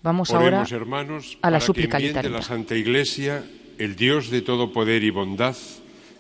Vamos 0.04 0.32
ahora 0.32 0.66
hermanos, 0.72 1.38
a 1.42 1.52
la 1.52 1.60
súplica 1.60 1.98
de 1.98 2.30
la 2.30 2.42
Santa 2.42 2.76
Iglesia, 2.76 3.44
el 3.78 3.96
Dios 3.98 4.30
de 4.30 4.42
todo 4.42 4.72
poder 4.72 5.04
y 5.04 5.10
bondad, 5.10 5.56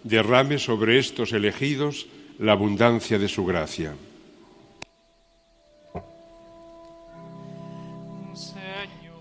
derrame 0.03 0.59
sobre 0.59 0.99
estos 0.99 1.31
elegidos 1.31 2.07
la 2.37 2.51
abundancia 2.51 3.17
de 3.17 3.29
su 3.29 3.45
gracia. 3.45 3.93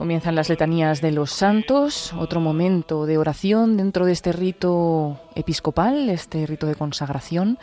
Comienzan 0.02 0.34
las 0.34 0.48
letanías 0.48 1.00
de 1.00 1.12
los 1.12 1.30
santos, 1.30 2.12
otro 2.14 2.40
momento 2.40 3.06
de 3.06 3.18
oración 3.18 3.76
dentro 3.76 4.04
de 4.04 4.10
este 4.10 4.32
rito 4.32 5.20
episcopal, 5.36 6.10
este 6.10 6.44
rito 6.44 6.66
de 6.66 6.74
consagración. 6.74 7.56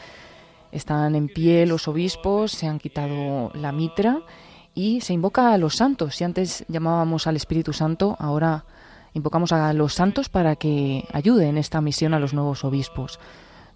Están 0.72 1.16
en 1.16 1.28
pie 1.28 1.66
los 1.66 1.90
obispos, 1.90 2.54
se 2.54 2.66
han 2.66 2.80
quitado 2.80 3.52
la 3.56 3.74
mitra 3.74 4.22
y 4.74 5.02
se 5.02 5.12
invoca 5.12 5.52
a 5.52 5.58
los 5.58 5.76
santos. 5.76 6.16
Si 6.16 6.24
antes 6.24 6.64
llamábamos 6.70 7.28
al 7.28 7.36
Espíritu 7.36 7.74
Santo, 7.74 8.16
ahora 8.20 8.64
invocamos 9.14 9.52
a 9.52 9.74
los 9.74 9.94
santos 9.94 10.30
para 10.30 10.56
que 10.56 11.04
ayuden 11.12 11.50
en 11.50 11.58
esta 11.58 11.82
misión 11.82 12.14
a 12.14 12.20
los 12.20 12.34
nuevos 12.34 12.64
obispos. 12.64 13.20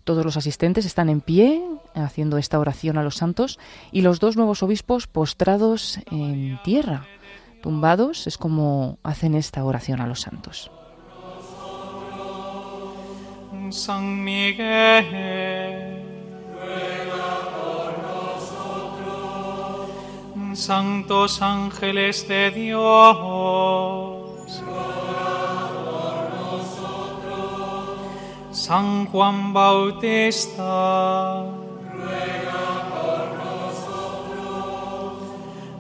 Todos 0.06 0.23
los 0.23 0.38
asistentes 0.38 0.85
están 0.85 1.10
en 1.10 1.19
pie 1.19 1.61
haciendo 1.95 2.38
esta 2.38 2.60
oración 2.60 2.98
a 2.98 3.03
los 3.03 3.15
santos 3.15 3.60
y 3.91 4.03
los 4.03 4.22
dos 4.22 4.38
nuevos 4.38 4.64
obispos 4.64 5.07
postrados 5.07 5.99
en 6.10 6.60
tierra, 6.64 7.06
tumbados, 7.64 8.27
es 8.27 8.38
como 8.38 8.99
hacen 9.03 9.34
esta 9.35 9.64
oración 9.64 10.02
a 10.02 10.07
los 10.07 10.19
santos. 10.19 10.69
San 13.69 14.22
Miguel, 14.22 16.03
Santos 20.53 21.41
ángeles 21.41 22.27
de 22.27 22.52
Dios, 22.52 22.91
San 28.52 29.06
Juan 29.07 29.53
Bautista, 29.53 31.45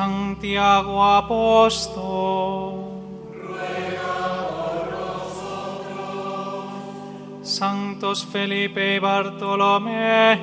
Santiago 0.00 1.04
Apóstol, 1.04 2.72
Santos 7.42 8.24
Felipe 8.24 8.96
y 8.96 8.98
Bartolomé, 8.98 10.38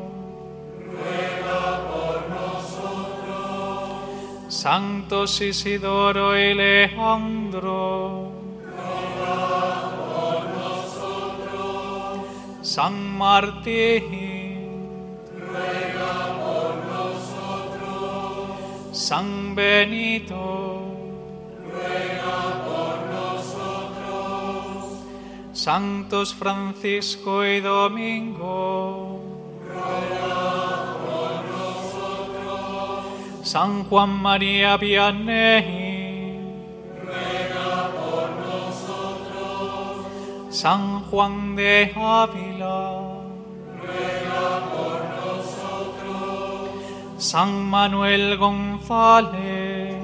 Santos 4.61 5.41
Isidoro 5.41 6.37
y 6.37 6.51
Alejandro. 6.51 8.31
por 9.97 10.41
nosotros. 10.61 12.29
San 12.61 12.93
Martín. 13.17 14.05
Ruega 15.35 16.13
por 16.43 16.75
nosotros. 16.93 18.53
San 18.91 19.55
Benito. 19.55 20.43
Ruega 21.65 22.41
por 22.67 22.97
nosotros. 23.17 24.93
Santos 25.53 26.35
Francisco 26.35 27.43
y 27.43 27.61
Domingo. 27.61 29.10
San 33.51 33.83
Juan 33.83 34.11
María 34.21 34.77
Vianney. 34.77 36.39
Ruega 37.03 37.91
por 37.99 38.29
nosotros. 38.47 40.07
San 40.49 41.01
Juan 41.01 41.57
de 41.57 41.91
Ávila. 41.93 43.01
Ruega 43.83 44.47
por 44.73 44.99
nosotros. 45.19 46.69
San 47.17 47.65
Manuel 47.65 48.37
González. 48.37 49.97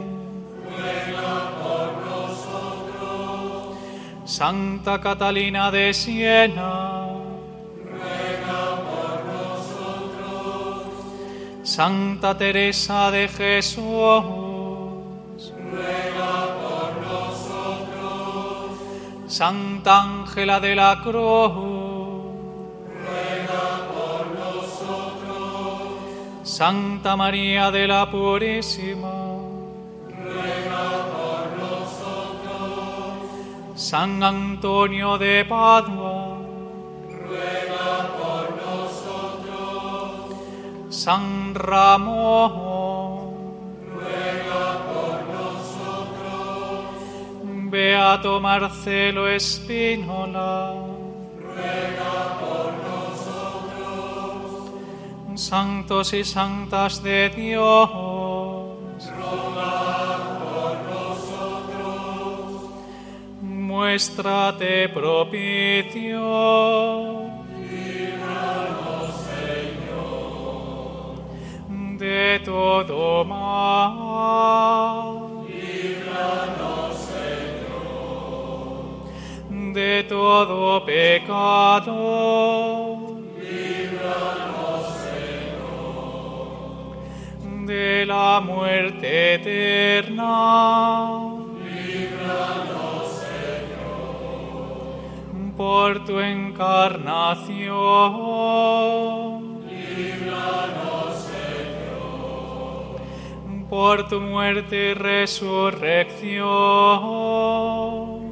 Ruega 0.76 1.36
por 1.64 1.90
nosotros. 2.12 3.78
Santa 4.26 5.00
Catalina 5.00 5.72
de 5.72 5.94
Siena. 5.94 6.87
Santa 11.78 12.34
Teresa 12.36 13.12
de 13.12 13.28
Jesús. 13.28 13.84
Ruega 15.70 16.36
por 16.64 16.90
nosotros. 17.06 18.72
Santa 19.28 20.02
Ángela 20.02 20.60
de 20.60 20.74
la 20.74 21.00
Cruz. 21.04 21.54
Ruega 23.06 23.68
por 23.94 24.26
nosotros. 24.44 25.30
Santa 26.42 27.16
María 27.16 27.70
de 27.70 27.88
la 27.88 28.10
Purísima. 28.10 29.14
Ruega 30.24 30.86
por 31.14 31.46
nosotros. 31.64 33.14
San 33.76 34.24
Antonio 34.24 35.20
de 35.20 35.46
Padua. 35.46 36.40
Ruega 37.08 37.77
San 40.98 41.54
Ramón. 41.54 42.58
Ruega 43.94 44.66
por 44.90 45.18
nosotros. 45.38 46.90
Beato 47.70 48.42
Marcelo 48.42 49.28
Espínola. 49.28 50.74
Ruega 51.40 52.40
por 52.42 52.74
nosotros. 52.90 54.72
Santos 55.36 56.14
y 56.14 56.24
santas 56.24 57.04
de 57.04 57.30
Dios. 57.30 58.72
Ruega 59.20 60.40
por 60.50 60.74
nosotros. 60.96 62.72
Muéstrate 63.44 64.90
propicio. 64.90 66.18
De 71.98 72.40
todo 72.46 73.26
mal. 73.26 73.98
Líbranos, 75.48 76.96
Señor. 77.10 78.14
De 79.74 80.04
todo 80.04 80.86
pecado. 80.86 81.92
Líbranos, 83.40 84.86
De 87.66 88.06
la 88.06 88.42
muerte 88.42 89.34
eterna. 89.36 90.28
Líbranos, 91.66 93.26
Por 95.58 96.06
tu 96.06 96.20
encarnación. 96.20 97.58
Líbranos, 99.66 100.97
Por 103.70 104.08
tu 104.08 104.22
muerte 104.22 104.92
y 104.92 104.94
resurrección. 104.94 106.48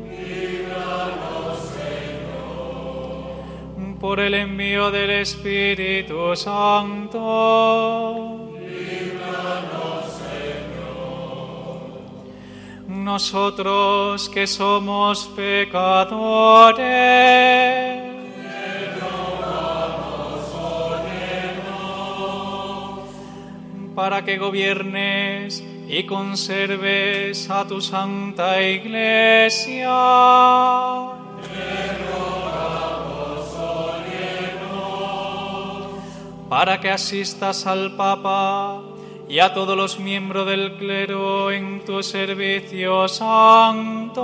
Líbranos, 0.09 1.73
Por 3.99 4.21
el 4.21 4.33
envío 4.33 4.91
del 4.91 5.09
Espíritu 5.09 6.33
Santo. 6.37 7.19
Líbranos, 8.59 10.21
Nosotros 12.87 14.29
que 14.29 14.47
somos 14.47 15.27
pecadores. 15.35 16.75
Para 23.95 24.23
que 24.25 24.37
gobiernes 24.37 25.63
y 25.87 26.03
conserves 26.03 27.49
a 27.49 27.65
tu 27.65 27.79
santa 27.81 28.61
iglesia. 28.61 29.89
Para 36.49 36.79
que 36.79 36.91
asistas 36.91 37.65
al 37.65 37.95
Papa 37.95 38.81
y 39.27 39.39
a 39.39 39.53
todos 39.53 39.75
los 39.75 39.99
miembros 39.99 40.45
del 40.45 40.75
clero 40.77 41.51
en 41.51 41.83
tu 41.85 42.03
servicio 42.03 43.07
santo. 43.07 44.21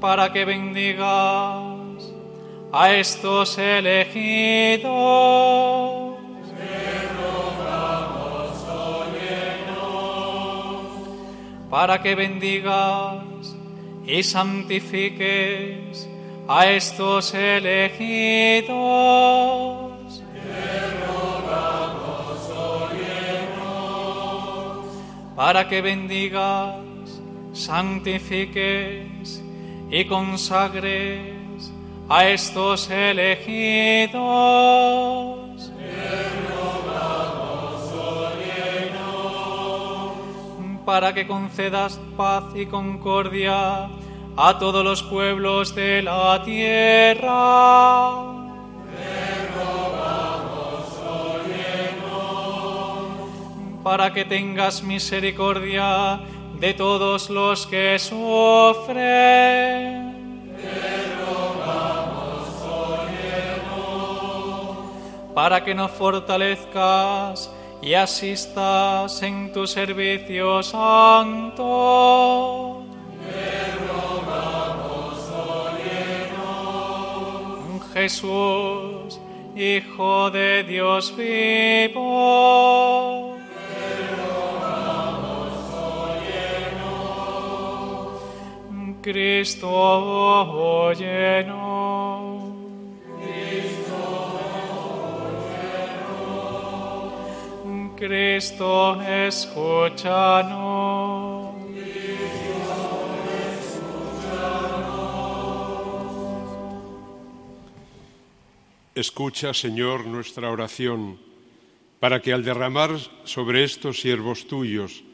Para 0.00 0.32
que 0.32 0.46
bendigas 0.46 1.69
a 2.72 2.92
estos 2.94 3.58
elegidos. 3.58 4.90
Para 11.68 12.02
que 12.02 12.14
bendigas 12.14 13.56
y 14.04 14.22
santifiques 14.22 16.08
a 16.48 16.66
estos 16.66 17.34
elegidos. 17.34 18.70
Para 25.36 25.68
que 25.68 25.80
bendigas, 25.80 26.84
santifiques 27.52 29.42
y 29.90 30.04
consagres 30.04 31.39
a 32.10 32.28
estos 32.28 32.90
elegidos. 32.90 34.20
Para 40.84 41.14
que 41.14 41.26
concedas 41.28 42.00
paz 42.16 42.44
y 42.56 42.66
concordia 42.66 43.88
a 44.36 44.58
todos 44.58 44.84
los 44.84 45.04
pueblos 45.04 45.72
de 45.76 46.02
la 46.02 46.42
tierra. 46.44 47.30
Para 53.84 54.12
que 54.12 54.24
tengas 54.24 54.82
misericordia 54.82 56.20
de 56.58 56.74
todos 56.74 57.30
los 57.30 57.68
que 57.68 57.96
sufren. 58.00 58.80
Para 65.34 65.64
que 65.64 65.74
nos 65.74 65.90
fortalezcas 65.92 67.50
y 67.82 67.94
asistas 67.94 69.22
en 69.22 69.52
tu 69.52 69.66
servicio 69.66 70.62
santo. 70.62 72.84
Jesús, 77.92 79.20
Hijo 79.56 80.30
de 80.30 80.62
Dios 80.62 81.12
vivo. 81.16 83.36
Cristo 89.02 90.92
lleno. 90.92 92.39
Cristo, 98.00 99.00
escúchanos. 99.02 100.00
Escucha, 108.94 109.52
Señor, 109.52 110.06
nuestra 110.06 110.50
oración, 110.50 111.18
para 112.00 112.22
que 112.22 112.32
al 112.32 112.42
derramar 112.42 112.90
sobre 113.24 113.64
estos 113.64 114.00
siervos 114.00 114.46
tuyos 114.46 115.04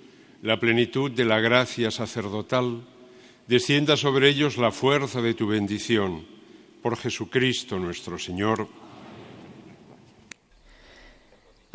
la 0.42 0.60
plenitud 0.60 1.10
de 1.10 1.24
la 1.24 1.40
gracia 1.40 1.90
sacerdotal, 1.90 2.82
descienda 3.48 3.96
sobre 3.96 4.28
ellos 4.28 4.58
la 4.58 4.70
fuerza 4.70 5.20
de 5.20 5.34
tu 5.34 5.48
bendición. 5.48 6.24
Por 6.82 6.96
Jesucristo 6.96 7.80
nuestro 7.80 8.16
Señor. 8.16 8.85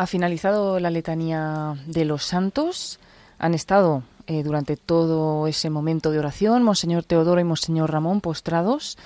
Ha 0.01 0.07
finalizado 0.07 0.79
la 0.79 0.89
letanía 0.89 1.75
de 1.85 2.05
los 2.05 2.23
santos. 2.23 2.99
Han 3.37 3.53
estado 3.53 4.01
eh, 4.25 4.41
durante 4.41 4.75
todo 4.75 5.45
ese 5.45 5.69
momento 5.69 6.09
de 6.09 6.17
oración 6.17 6.63
Monseñor 6.63 7.03
Teodoro 7.03 7.39
y 7.39 7.43
Monseñor 7.43 7.91
Ramón 7.91 8.19
postrados 8.19 8.97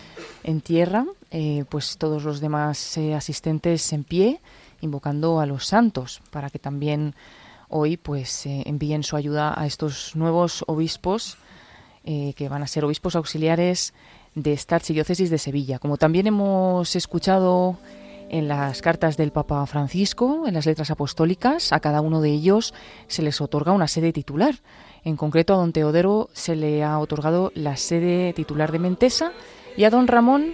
en 0.46 0.62
tierra, 0.62 1.06
eh, 1.32 1.66
pues 1.68 1.98
todos 1.98 2.24
los 2.24 2.40
demás 2.40 2.96
eh, 2.96 3.14
asistentes 3.14 3.92
en 3.92 4.06
pie, 4.06 4.40
invocando 4.80 5.42
a 5.42 5.46
los 5.46 5.66
santos 5.66 6.22
para 6.32 6.50
que 6.50 6.60
también 6.60 7.14
hoy 7.68 7.98
pues 7.98 8.46
envíen 8.46 9.04
su 9.04 9.18
ayuda 9.18 9.54
a 9.54 9.66
estos 9.66 10.16
nuevos 10.16 10.64
obispos 10.66 11.38
que 12.06 12.48
van 12.50 12.64
a 12.64 12.68
ser 12.68 12.86
obispos 12.86 13.18
auxiliares 13.18 13.94
de 14.34 14.54
esta 14.54 14.78
archidiócesis 14.78 15.30
de 15.30 15.40
Sevilla. 15.40 15.78
Como 15.78 15.98
también 15.98 16.28
hemos 16.28 16.96
escuchado 16.96 17.78
en 18.30 18.48
las 18.48 18.82
cartas 18.82 19.18
del 19.18 19.32
Papa 19.32 19.66
Francisco, 19.66 20.44
en 20.48 20.54
las 20.54 20.66
letras 20.66 20.92
apostólicas, 20.92 21.72
a 21.72 21.80
cada 21.80 22.02
uno 22.02 22.22
de 22.22 22.32
ellos 22.32 22.74
se 23.08 23.22
les 23.22 23.42
otorga 23.42 23.72
una 23.72 23.88
sede 23.88 24.14
titular. 24.14 24.56
En 25.04 25.18
concreto, 25.18 25.54
a 25.54 25.58
don 25.58 25.72
Teodoro 25.72 26.30
se 26.34 26.56
le 26.56 26.84
ha 26.84 26.98
otorgado 27.00 27.52
la 27.56 27.78
sede 27.78 28.34
titular 28.34 28.72
de 28.72 28.80
Mentesa 28.80 29.32
y 29.78 29.84
a 29.84 29.90
don 29.90 30.08
Ramón, 30.08 30.54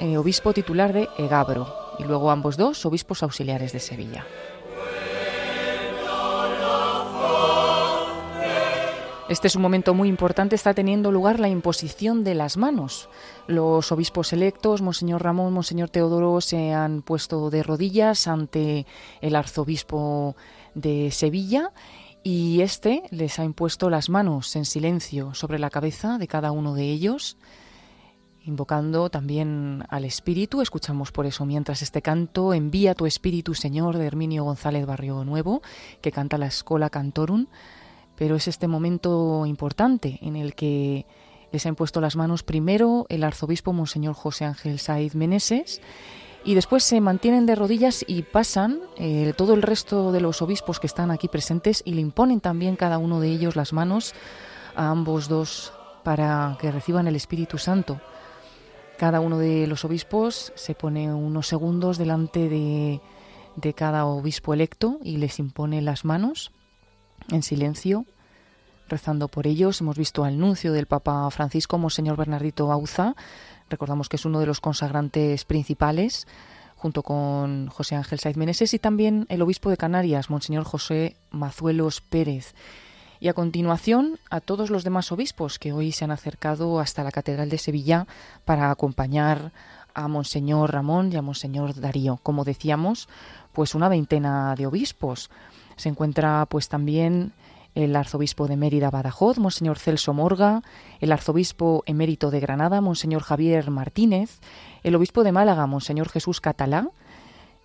eh, 0.00 0.16
obispo 0.16 0.52
titular 0.52 0.92
de 0.92 1.08
Egabro, 1.18 1.74
y 1.98 2.04
luego 2.04 2.30
ambos 2.30 2.56
dos, 2.56 2.86
obispos 2.86 3.22
auxiliares 3.22 3.72
de 3.72 3.80
Sevilla. 3.80 4.24
Este 9.28 9.46
es 9.46 9.56
un 9.56 9.62
momento 9.62 9.92
muy 9.92 10.08
importante, 10.08 10.56
está 10.56 10.72
teniendo 10.72 11.12
lugar 11.12 11.38
la 11.38 11.50
imposición 11.50 12.24
de 12.24 12.34
las 12.34 12.56
manos. 12.56 13.10
Los 13.46 13.92
obispos 13.92 14.32
electos, 14.32 14.80
Monseñor 14.80 15.22
Ramón, 15.22 15.52
Monseñor 15.52 15.90
Teodoro, 15.90 16.40
se 16.40 16.72
han 16.72 17.02
puesto 17.02 17.50
de 17.50 17.62
rodillas 17.62 18.26
ante 18.26 18.86
el 19.20 19.36
arzobispo 19.36 20.34
de 20.74 21.10
Sevilla 21.10 21.72
y 22.22 22.62
este 22.62 23.02
les 23.10 23.38
ha 23.38 23.44
impuesto 23.44 23.90
las 23.90 24.08
manos 24.08 24.56
en 24.56 24.64
silencio 24.64 25.34
sobre 25.34 25.58
la 25.58 25.68
cabeza 25.68 26.16
de 26.16 26.26
cada 26.26 26.50
uno 26.50 26.72
de 26.72 26.84
ellos, 26.84 27.36
invocando 28.44 29.10
también 29.10 29.84
al 29.90 30.06
Espíritu. 30.06 30.62
Escuchamos 30.62 31.12
por 31.12 31.26
eso 31.26 31.44
mientras 31.44 31.82
este 31.82 32.00
canto, 32.00 32.54
Envía 32.54 32.94
tu 32.94 33.04
Espíritu, 33.04 33.54
Señor, 33.54 33.98
de 33.98 34.06
Herminio 34.06 34.44
González 34.44 34.86
Barrio 34.86 35.22
Nuevo, 35.24 35.60
que 36.00 36.12
canta 36.12 36.38
la 36.38 36.46
Escola 36.46 36.88
Cantorum 36.88 37.46
pero 38.18 38.34
es 38.34 38.48
este 38.48 38.66
momento 38.66 39.46
importante 39.46 40.18
en 40.22 40.36
el 40.36 40.54
que 40.54 41.06
les 41.52 41.64
ha 41.64 41.68
impuesto 41.68 42.00
las 42.00 42.16
manos 42.16 42.42
primero 42.42 43.06
el 43.08 43.22
arzobispo 43.22 43.72
Monseñor 43.72 44.14
José 44.14 44.44
Ángel 44.44 44.80
Saiz 44.80 45.14
Meneses 45.14 45.80
y 46.44 46.54
después 46.54 46.82
se 46.82 47.00
mantienen 47.00 47.46
de 47.46 47.54
rodillas 47.54 48.04
y 48.06 48.22
pasan 48.22 48.80
eh, 48.96 49.32
todo 49.36 49.54
el 49.54 49.62
resto 49.62 50.12
de 50.12 50.20
los 50.20 50.42
obispos 50.42 50.80
que 50.80 50.86
están 50.86 51.10
aquí 51.10 51.28
presentes 51.28 51.82
y 51.84 51.94
le 51.94 52.00
imponen 52.00 52.40
también 52.40 52.76
cada 52.76 52.98
uno 52.98 53.20
de 53.20 53.28
ellos 53.28 53.56
las 53.56 53.72
manos 53.72 54.14
a 54.74 54.90
ambos 54.90 55.28
dos 55.28 55.72
para 56.02 56.56
que 56.60 56.70
reciban 56.70 57.06
el 57.06 57.16
Espíritu 57.16 57.58
Santo. 57.58 58.00
Cada 58.98 59.20
uno 59.20 59.38
de 59.38 59.66
los 59.66 59.84
obispos 59.84 60.52
se 60.56 60.74
pone 60.74 61.12
unos 61.12 61.46
segundos 61.46 61.98
delante 61.98 62.48
de, 62.48 63.00
de 63.56 63.74
cada 63.74 64.06
obispo 64.06 64.54
electo 64.54 64.98
y 65.02 65.18
les 65.18 65.38
impone 65.38 65.82
las 65.82 66.04
manos 66.04 66.52
en 67.30 67.42
silencio, 67.42 68.04
rezando 68.88 69.28
por 69.28 69.46
ellos. 69.46 69.80
Hemos 69.80 69.96
visto 69.96 70.24
al 70.24 70.38
nuncio 70.38 70.72
del 70.72 70.86
Papa 70.86 71.30
Francisco, 71.30 71.78
Monseñor 71.78 72.16
Bernardito 72.16 72.72
Auza, 72.72 73.14
recordamos 73.70 74.08
que 74.08 74.16
es 74.16 74.24
uno 74.24 74.40
de 74.40 74.46
los 74.46 74.60
consagrantes 74.60 75.44
principales, 75.44 76.26
junto 76.76 77.02
con 77.02 77.68
José 77.68 77.96
Ángel 77.96 78.20
Saiz 78.20 78.36
Meneses, 78.36 78.72
y 78.72 78.78
también 78.78 79.26
el 79.28 79.42
obispo 79.42 79.70
de 79.70 79.76
Canarias, 79.76 80.30
Monseñor 80.30 80.64
José 80.64 81.16
Mazuelos 81.30 82.00
Pérez. 82.00 82.54
Y 83.20 83.26
a 83.26 83.34
continuación 83.34 84.20
a 84.30 84.40
todos 84.40 84.70
los 84.70 84.84
demás 84.84 85.10
obispos 85.10 85.58
que 85.58 85.72
hoy 85.72 85.90
se 85.90 86.04
han 86.04 86.12
acercado 86.12 86.78
hasta 86.78 87.02
la 87.02 87.10
Catedral 87.10 87.48
de 87.48 87.58
Sevilla 87.58 88.06
para 88.44 88.70
acompañar 88.70 89.50
a 89.92 90.06
Monseñor 90.06 90.72
Ramón 90.72 91.12
y 91.12 91.16
a 91.16 91.22
Monseñor 91.22 91.74
Darío. 91.80 92.20
Como 92.22 92.44
decíamos, 92.44 93.08
pues 93.58 93.74
una 93.74 93.88
veintena 93.88 94.54
de 94.54 94.68
obispos. 94.68 95.30
Se 95.74 95.88
encuentra 95.88 96.46
pues 96.48 96.68
también 96.68 97.32
el 97.74 97.96
arzobispo 97.96 98.46
de 98.46 98.56
Mérida 98.56 98.88
Badajoz, 98.88 99.38
Monseñor 99.38 99.80
Celso 99.80 100.14
Morga, 100.14 100.62
el 101.00 101.10
arzobispo 101.10 101.82
emérito 101.84 102.30
de 102.30 102.38
Granada, 102.38 102.80
Monseñor 102.80 103.22
Javier 103.22 103.68
Martínez, 103.72 104.38
el 104.84 104.94
obispo 104.94 105.24
de 105.24 105.32
Málaga, 105.32 105.66
Monseñor 105.66 106.08
Jesús 106.08 106.40
Catalá, 106.40 106.90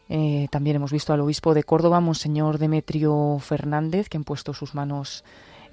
eh, 0.09 0.47
también 0.49 0.77
hemos 0.77 0.91
visto 0.91 1.13
al 1.13 1.21
obispo 1.21 1.53
de 1.53 1.63
Córdoba, 1.63 1.99
Monseñor 1.99 2.57
Demetrio 2.57 3.37
Fernández, 3.39 4.09
que 4.09 4.17
han 4.17 4.23
puesto 4.23 4.55
sus 4.55 4.73
manos 4.73 5.23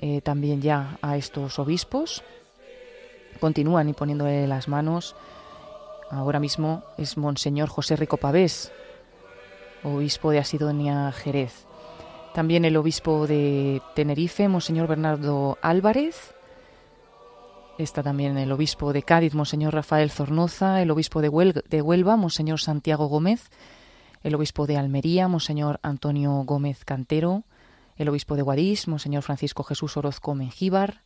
eh, 0.01 0.21
también 0.21 0.61
ya 0.61 0.99
a 1.01 1.17
estos 1.17 1.59
obispos. 1.59 2.23
Continúan 3.41 3.89
y 3.89 3.95
poniéndole 3.95 4.47
las 4.47 4.69
manos. 4.69 5.17
Ahora 6.11 6.41
mismo 6.41 6.83
es 6.99 7.17
Monseñor 7.17 7.71
José 7.71 7.97
Rico 7.97 8.19
Pavés, 8.19 8.71
obispo 9.83 10.31
de 10.31 10.39
Asidonia 10.39 11.11
Jerez. 11.13 11.67
También 12.35 12.65
el 12.65 12.77
obispo 12.77 13.27
de 13.27 13.83
Tenerife, 13.95 14.49
Monseñor 14.49 14.87
Bernardo 14.87 15.59
Álvarez. 15.63 16.35
Está 17.79 18.03
también 18.03 18.37
el 18.39 18.53
obispo 18.53 18.93
de 18.93 19.03
Cádiz, 19.03 19.35
Monseñor 19.35 19.75
Rafael 19.75 20.11
Zornoza, 20.11 20.83
el 20.83 20.91
obispo 20.91 21.23
de, 21.23 21.29
Huelva, 21.29 22.17
Monseñor 22.17 22.61
Santiago 22.61 23.07
Gómez, 23.07 23.51
el 24.23 24.35
obispo 24.35 24.67
de 24.67 24.77
Almería, 24.77 25.29
Monseñor 25.29 25.81
Antonio 25.83 26.31
Gómez 26.45 26.85
Cantero, 26.85 27.45
el 27.97 28.09
obispo 28.09 28.37
de 28.37 28.43
Guadix, 28.43 28.87
Monseñor 28.87 29.23
Francisco 29.23 29.63
Jesús 29.65 29.97
Orozco 29.97 30.35
Mengíbar, 30.35 31.03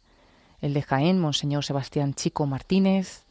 el 0.61 0.75
de 0.75 0.83
Jaén, 0.83 1.21
Monseñor 1.21 1.65
Sebastián 1.65 2.15
Chico 2.15 2.47
Martínez, 2.47 3.24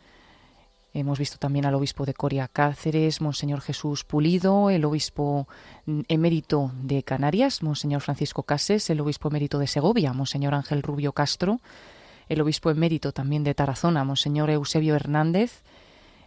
Hemos 0.96 1.18
visto 1.18 1.40
también 1.40 1.66
al 1.66 1.74
obispo 1.74 2.06
de 2.06 2.14
Coria 2.14 2.48
Cáceres, 2.48 3.20
Monseñor 3.20 3.62
Jesús 3.62 4.04
Pulido, 4.04 4.70
el 4.70 4.86
obispo 4.86 5.48
emérito 6.08 6.72
de 6.84 7.02
Canarias, 7.02 7.64
Monseñor 7.64 8.02
Francisco 8.02 8.44
Cases, 8.44 8.88
el 8.92 9.02
obispo 9.02 9.30
emérito 9.30 9.58
de 9.58 9.66
Segovia, 9.66 10.14
Monseñor 10.14 10.54
Ángel 10.54 10.84
Rubio 10.84 11.12
Castro, 11.12 11.62
el 12.30 12.42
obispo 12.42 12.70
emérito 12.70 13.12
también 13.12 13.44
de 13.44 13.56
Tarazona, 13.56 14.04
Monseñor 14.04 14.52
Eusebio 14.52 14.94
Hernández, 14.96 15.64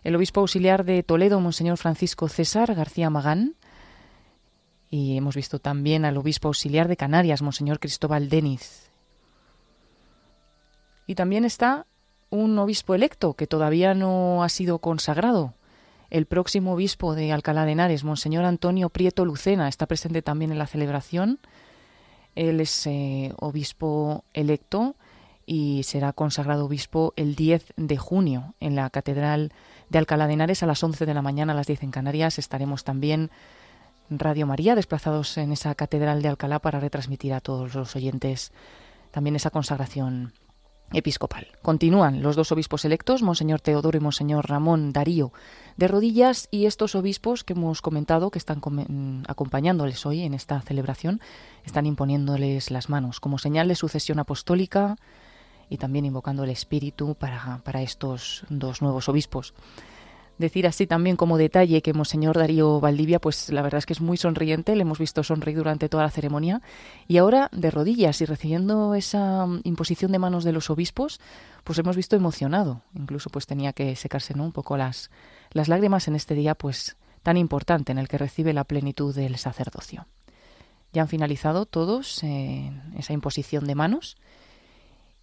el 0.02 0.16
obispo 0.16 0.40
auxiliar 0.40 0.84
de 0.84 1.05
Toledo, 1.05 1.38
Monseñor 1.38 1.76
Francisco 1.76 2.28
César 2.28 2.74
García 2.74 3.09
Magán, 3.09 3.55
y 4.90 5.16
hemos 5.16 5.36
visto 5.36 5.60
también 5.60 6.05
al 6.05 6.16
obispo 6.16 6.48
auxiliar 6.48 6.88
de 6.88 6.97
Canarias, 6.97 7.40
Monseñor 7.40 7.78
Cristóbal 7.78 8.28
Deniz. 8.28 8.90
Y 11.06 11.14
también 11.14 11.44
está 11.44 11.86
un 12.37 12.59
obispo 12.59 12.95
electo 12.95 13.35
que 13.35 13.47
todavía 13.47 13.95
no 13.95 14.43
ha 14.43 14.49
sido 14.49 14.79
consagrado. 14.79 15.55
El 16.11 16.27
próximo 16.27 16.75
obispo 16.75 17.15
de 17.15 17.33
Alcalá 17.33 17.65
de 17.65 17.73
Henares, 17.73 18.05
Monseñor 18.05 18.45
Antonio 18.45 18.91
Prieto 18.91 19.25
Lucena, 19.25 19.69
está 19.69 19.87
presente 19.87 20.23
también 20.23 20.53
en 20.53 20.59
la 20.59 20.67
celebración. 20.67 21.41
Él 22.35 22.61
es 22.61 22.87
eh, 22.87 23.33
obispo 23.39 24.25
electo 24.35 24.95
y 25.47 25.83
será 25.85 26.13
consagrado 26.13 26.67
obispo 26.67 27.13
el 27.17 27.35
10 27.35 27.75
de 27.77 27.97
junio 27.97 28.55
en 28.61 28.77
la 28.77 28.91
Catedral 28.91 29.53
de 29.89 29.99
Alcalá 29.99 30.27
de 30.27 30.35
Henares 30.35 30.63
a 30.63 30.67
las 30.67 30.83
11 30.83 31.07
de 31.07 31.15
la 31.15 31.23
mañana, 31.23 31.53
a 31.53 31.57
las 31.57 31.67
10 31.67 31.85
en 31.85 31.91
Canarias. 31.91 32.39
Estaremos 32.39 32.85
también 32.85 33.31
Radio 34.11 34.47
María 34.47 34.75
desplazados 34.75 35.37
en 35.39 35.53
esa 35.53 35.75
Catedral 35.75 36.23
de 36.23 36.29
Alcalá 36.29 36.61
para 36.61 36.79
retransmitir 36.79 37.33
a 37.35 37.41
todos 37.41 37.75
los 37.75 37.97
oyentes 37.97 38.53
también 39.11 39.37
esa 39.37 39.51
consagración 39.51 40.33
episcopal. 40.93 41.49
Continúan 41.63 42.23
los 42.23 42.37
dos 42.37 42.53
obispos 42.53 42.85
electos, 42.85 43.23
Monseñor 43.23 43.61
Teodoro 43.61 43.97
y 43.97 44.01
Monseñor 44.01 44.49
Ramón 44.49 44.93
Darío, 44.93 45.33
de 45.77 45.89
rodillas 45.89 46.49
y 46.51 46.67
estos 46.67 46.95
obispos 46.95 47.45
que 47.45 47.55
hemos 47.55 47.83
comentado 47.83 48.31
que 48.31 48.39
están 48.39 48.61
mm, 48.65 49.25
acompañándoles 49.29 50.07
hoy 50.07 50.23
en 50.23 50.35
esta 50.35 50.61
celebración, 50.63 51.21
están 51.65 51.87
imponiéndoles 51.87 52.71
las 52.71 52.89
manos 52.89 53.21
como 53.21 53.39
señal 53.39 53.69
de 53.69 53.75
sucesión 53.75 54.19
apostólica 54.19 54.97
y 55.69 55.79
también 55.79 56.05
invocando 56.05 56.45
el 56.45 56.51
Espíritu 56.51 57.15
para, 57.15 57.61
para 57.65 57.83
estos 57.83 58.45
dos 58.49 58.83
nuevos 58.83 59.09
obispos. 59.09 59.55
Decir 60.39 60.67
así 60.67 60.87
también 60.87 61.17
como 61.17 61.39
detalle 61.39 61.83
que 61.83 61.93
Monseñor 61.93 62.37
Darío 62.37 62.81
Valdivia, 62.81 63.21
pues 63.21 63.51
la 63.51 63.63
verdad 63.63 63.79
es 63.79 63.87
que 63.87 63.93
es 63.93 64.01
muy 64.01 64.17
sonriente, 64.17 64.77
le 64.77 64.83
hemos 64.83 64.99
visto 64.99 65.23
sonreír 65.23 65.59
durante 65.59 65.89
toda 65.89 66.03
la 66.05 66.11
ceremonia, 66.11 66.63
y 67.09 67.17
ahora 67.19 67.49
de 67.53 67.71
rodillas 67.71 68.21
y 68.21 68.27
recibiendo 68.27 68.95
esa 68.95 69.47
mm, 69.47 69.61
imposición 69.65 70.13
de 70.13 70.19
manos 70.19 70.45
de 70.45 70.53
los 70.53 70.71
obispos, 70.71 71.21
pues 71.65 71.79
hemos 71.79 71.97
visto 71.97 72.17
emocionado, 72.17 72.83
incluso 72.95 73.31
pues 73.31 73.47
tenía 73.47 73.73
que 73.73 73.97
secarse 73.97 74.35
¿no? 74.35 74.45
un 74.45 74.53
poco 74.53 74.77
las, 74.77 75.11
las 75.53 75.69
lágrimas 75.69 76.09
en 76.09 76.17
este 76.17 76.35
día 76.35 76.55
pues 76.55 76.97
tan 77.23 77.37
importante 77.37 77.93
en 77.93 77.99
el 77.99 78.09
que 78.09 78.19
recibe 78.19 78.53
la 78.53 78.65
plenitud 78.65 79.15
del 79.15 79.37
sacerdocio. 79.37 80.07
Ya 80.93 81.03
han 81.03 81.09
finalizado 81.09 81.67
todos 81.67 82.23
en 82.23 82.83
esa 82.97 83.13
imposición 83.13 83.67
de 83.67 83.75
manos 83.75 84.17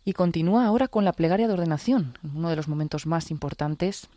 y 0.03 0.14
continúa 0.14 0.65
ahora 0.65 0.88
con 0.88 1.06
la 1.06 1.14
plegaria 1.14 1.48
de 1.48 1.53
ordenación, 1.53 2.18
uno 2.23 2.49
de 2.49 2.56
los 2.56 2.68
momentos 2.68 3.06
más 3.06 3.31
importantes 3.31 4.10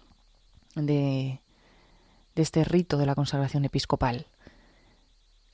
de, 0.77 1.41
este 2.35 2.65
rito 2.65 2.99
de 2.99 3.07
la 3.07 3.15
consagración 3.15 3.65
episcopal. 3.65 4.27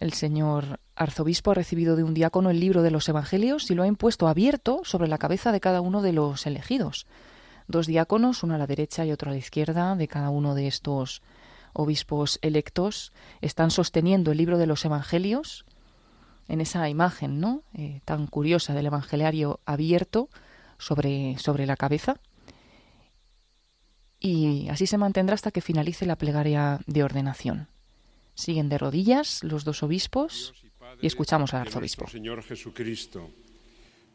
El 0.00 0.12
señor 0.12 0.80
arzobispo 0.96 1.52
ha 1.52 1.54
recibido 1.54 1.94
de 1.94 2.02
un 2.02 2.12
diácono 2.12 2.50
el 2.50 2.58
libro 2.58 2.82
de 2.82 2.90
los 2.90 3.08
Evangelios 3.08 3.70
y 3.70 3.74
lo 3.74 3.84
ha 3.84 3.86
impuesto 3.86 4.26
abierto 4.26 4.80
sobre 4.84 5.06
la 5.06 5.18
cabeza 5.18 5.52
de 5.52 5.60
cada 5.60 5.80
uno 5.80 6.02
de 6.02 6.12
los 6.12 6.44
elegidos. 6.46 7.06
Dos 7.68 7.86
diáconos, 7.86 8.42
uno 8.42 8.54
a 8.54 8.58
la 8.58 8.66
derecha 8.66 9.06
y 9.06 9.12
otro 9.12 9.30
a 9.30 9.34
la 9.34 9.38
izquierda 9.38 9.94
de 9.94 10.08
cada 10.08 10.30
uno 10.30 10.56
de 10.56 10.66
estos 10.66 11.22
obispos 11.72 12.40
electos, 12.42 13.12
están 13.40 13.70
sosteniendo 13.70 14.32
el 14.32 14.38
libro 14.38 14.58
de 14.58 14.66
los 14.66 14.84
Evangelios 14.84 15.64
en 16.48 16.60
esa 16.60 16.88
imagen, 16.88 17.38
¿no? 17.38 17.62
Eh, 17.72 18.00
tan 18.04 18.26
curiosa 18.26 18.74
del 18.74 18.86
evangeliario 18.86 19.60
abierto 19.64 20.28
sobre, 20.78 21.38
sobre 21.38 21.64
la 21.66 21.76
cabeza 21.76 22.18
y 24.22 24.68
así 24.68 24.86
se 24.86 24.98
mantendrá 24.98 25.34
hasta 25.34 25.50
que 25.50 25.60
finalice 25.60 26.06
la 26.06 26.16
plegaria 26.16 26.80
de 26.86 27.02
ordenación. 27.02 27.66
Siguen 28.34 28.68
de 28.68 28.78
rodillas 28.78 29.42
los 29.42 29.64
dos 29.64 29.82
obispos 29.82 30.54
y 31.00 31.08
escuchamos 31.08 31.52
al 31.52 31.62
arzobispo. 31.62 32.08
Señor 32.08 32.42
Jesucristo, 32.44 33.30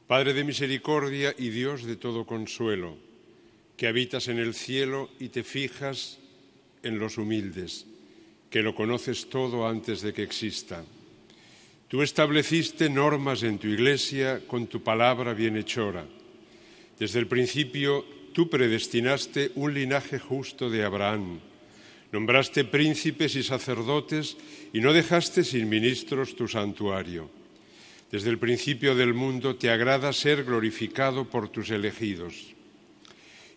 Padre 0.08 0.34
de 0.34 0.46
misericordia 0.46 1.36
y 1.38 1.50
Dios 1.50 1.84
de 1.84 1.98
todo 1.98 2.26
consuelo, 2.26 2.98
que 3.76 3.88
habitas 3.88 4.30
en 4.30 4.40
el 4.40 4.54
cielo 4.54 5.10
y 5.20 5.28
te 5.28 5.44
fijas 5.44 6.20
en 6.84 6.98
los 6.98 7.18
humildes, 7.18 7.86
que 8.50 8.64
lo 8.64 8.74
conoces 8.74 9.30
todo 9.30 9.68
antes 9.68 10.02
de 10.02 10.14
que 10.14 10.24
exista. 10.24 10.86
Tú 11.90 12.02
estableciste 12.02 12.90
normas 12.90 13.44
en 13.44 13.60
tu 13.60 13.68
iglesia 13.68 14.42
con 14.48 14.68
tu 14.68 14.82
palabra 14.82 15.34
bienhechora. 15.34 16.06
Desde 16.98 17.20
el 17.20 17.28
principio 17.28 18.06
Tú 18.38 18.52
predestinaste 18.52 19.50
un 19.56 19.74
linaje 19.74 20.20
justo 20.20 20.70
de 20.70 20.84
Abraham, 20.84 21.40
nombraste 22.12 22.66
príncipes 22.66 23.34
y 23.34 23.42
sacerdotes 23.42 24.38
y 24.74 24.80
no 24.80 24.94
dejaste 24.94 25.44
sin 25.44 25.68
ministros 25.68 26.36
tu 26.36 26.48
santuario. 26.48 27.32
Desde 28.12 28.30
el 28.30 28.38
principio 28.38 28.94
del 28.94 29.16
mundo 29.16 29.56
te 29.56 29.72
agrada 29.72 30.14
ser 30.14 30.44
glorificado 30.44 31.26
por 31.26 31.50
tus 31.50 31.72
elegidos. 31.72 32.54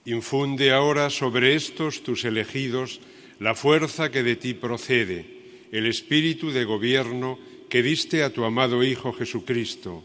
Infunde 0.06 0.72
ahora 0.72 1.10
sobre 1.10 1.56
estos 1.56 2.02
tus 2.02 2.24
elegidos 2.24 3.02
la 3.38 3.54
fuerza 3.54 4.10
que 4.10 4.22
de 4.22 4.36
ti 4.36 4.54
procede, 4.54 5.26
el 5.72 5.84
espíritu 5.84 6.52
de 6.52 6.64
gobierno 6.64 7.38
que 7.68 7.82
diste 7.82 8.22
a 8.22 8.32
tu 8.32 8.44
amado 8.46 8.82
Hijo 8.82 9.12
Jesucristo, 9.12 10.04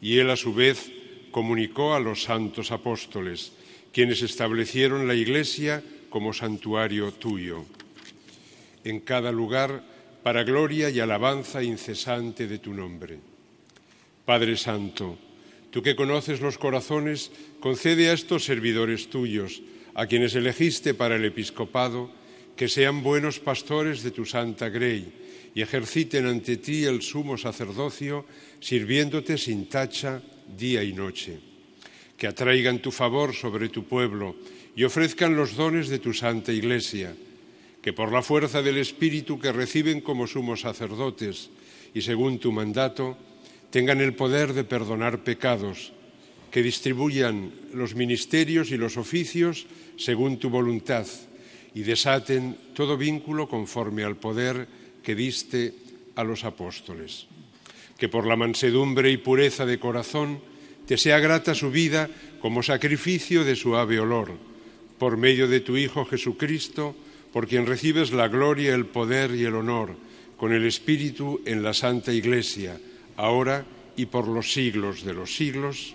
y 0.00 0.16
él 0.16 0.30
a 0.30 0.36
su 0.36 0.54
vez 0.54 0.90
comunicó 1.30 1.92
a 1.92 2.00
los 2.00 2.22
santos 2.22 2.72
apóstoles 2.72 3.52
quienes 3.94 4.22
establecieron 4.22 5.06
la 5.06 5.14
Iglesia 5.14 5.80
como 6.10 6.32
santuario 6.32 7.12
tuyo. 7.12 7.64
En 8.82 8.98
cada 8.98 9.30
lugar, 9.30 9.84
para 10.24 10.42
gloria 10.42 10.90
y 10.90 10.98
alabanza 10.98 11.62
incesante 11.62 12.48
de 12.48 12.58
tu 12.58 12.74
nombre. 12.74 13.20
Padre 14.24 14.56
Santo, 14.56 15.16
tú 15.70 15.80
que 15.80 15.94
conoces 15.94 16.40
los 16.40 16.58
corazones, 16.58 17.30
concede 17.60 18.10
a 18.10 18.14
estos 18.14 18.44
servidores 18.44 19.10
tuyos, 19.10 19.62
a 19.94 20.06
quienes 20.06 20.34
elegiste 20.34 20.92
para 20.94 21.14
el 21.14 21.24
episcopado, 21.24 22.10
que 22.56 22.66
sean 22.66 23.04
buenos 23.04 23.38
pastores 23.38 24.02
de 24.02 24.10
tu 24.10 24.26
santa 24.26 24.70
grey 24.70 25.52
y 25.54 25.62
ejerciten 25.62 26.26
ante 26.26 26.56
ti 26.56 26.84
el 26.84 27.00
sumo 27.00 27.38
sacerdocio, 27.38 28.26
sirviéndote 28.58 29.38
sin 29.38 29.68
tacha 29.68 30.20
día 30.58 30.82
y 30.82 30.92
noche 30.92 31.53
que 32.16 32.26
atraigan 32.26 32.80
tu 32.80 32.90
favor 32.90 33.34
sobre 33.34 33.68
tu 33.68 33.84
pueblo 33.84 34.36
y 34.76 34.84
ofrezcan 34.84 35.36
los 35.36 35.56
dones 35.56 35.88
de 35.88 35.98
tu 35.98 36.12
santa 36.12 36.52
Iglesia, 36.52 37.14
que 37.82 37.92
por 37.92 38.12
la 38.12 38.22
fuerza 38.22 38.62
del 38.62 38.78
Espíritu 38.78 39.38
que 39.38 39.52
reciben 39.52 40.00
como 40.00 40.26
sumos 40.26 40.62
sacerdotes 40.62 41.50
y 41.92 42.02
según 42.02 42.38
tu 42.38 42.50
mandato, 42.50 43.16
tengan 43.70 44.00
el 44.00 44.14
poder 44.14 44.52
de 44.52 44.64
perdonar 44.64 45.22
pecados, 45.24 45.92
que 46.50 46.62
distribuyan 46.62 47.52
los 47.72 47.94
ministerios 47.94 48.70
y 48.70 48.76
los 48.76 48.96
oficios 48.96 49.66
según 49.96 50.38
tu 50.38 50.50
voluntad 50.50 51.06
y 51.74 51.82
desaten 51.82 52.56
todo 52.72 52.96
vínculo 52.96 53.48
conforme 53.48 54.04
al 54.04 54.16
poder 54.16 54.68
que 55.02 55.14
diste 55.14 55.74
a 56.14 56.22
los 56.22 56.44
apóstoles. 56.44 57.26
Que 57.98 58.08
por 58.08 58.26
la 58.26 58.36
mansedumbre 58.36 59.10
y 59.10 59.18
pureza 59.18 59.66
de 59.66 59.78
corazón, 59.78 60.38
te 60.86 60.96
sea 60.96 61.18
grata 61.18 61.54
su 61.54 61.70
vida 61.70 62.10
como 62.40 62.62
sacrificio 62.62 63.44
de 63.44 63.56
suave 63.56 64.00
olor, 64.00 64.32
por 64.98 65.16
medio 65.16 65.48
de 65.48 65.60
tu 65.60 65.76
Hijo 65.76 66.04
Jesucristo, 66.04 66.94
por 67.32 67.48
quien 67.48 67.66
recibes 67.66 68.12
la 68.12 68.28
gloria, 68.28 68.74
el 68.74 68.86
poder 68.86 69.34
y 69.34 69.44
el 69.44 69.54
honor, 69.54 69.96
con 70.36 70.52
el 70.52 70.64
Espíritu 70.66 71.40
en 71.46 71.62
la 71.62 71.74
Santa 71.74 72.12
Iglesia, 72.12 72.78
ahora 73.16 73.64
y 73.96 74.06
por 74.06 74.28
los 74.28 74.52
siglos 74.52 75.04
de 75.04 75.14
los 75.14 75.34
siglos. 75.34 75.94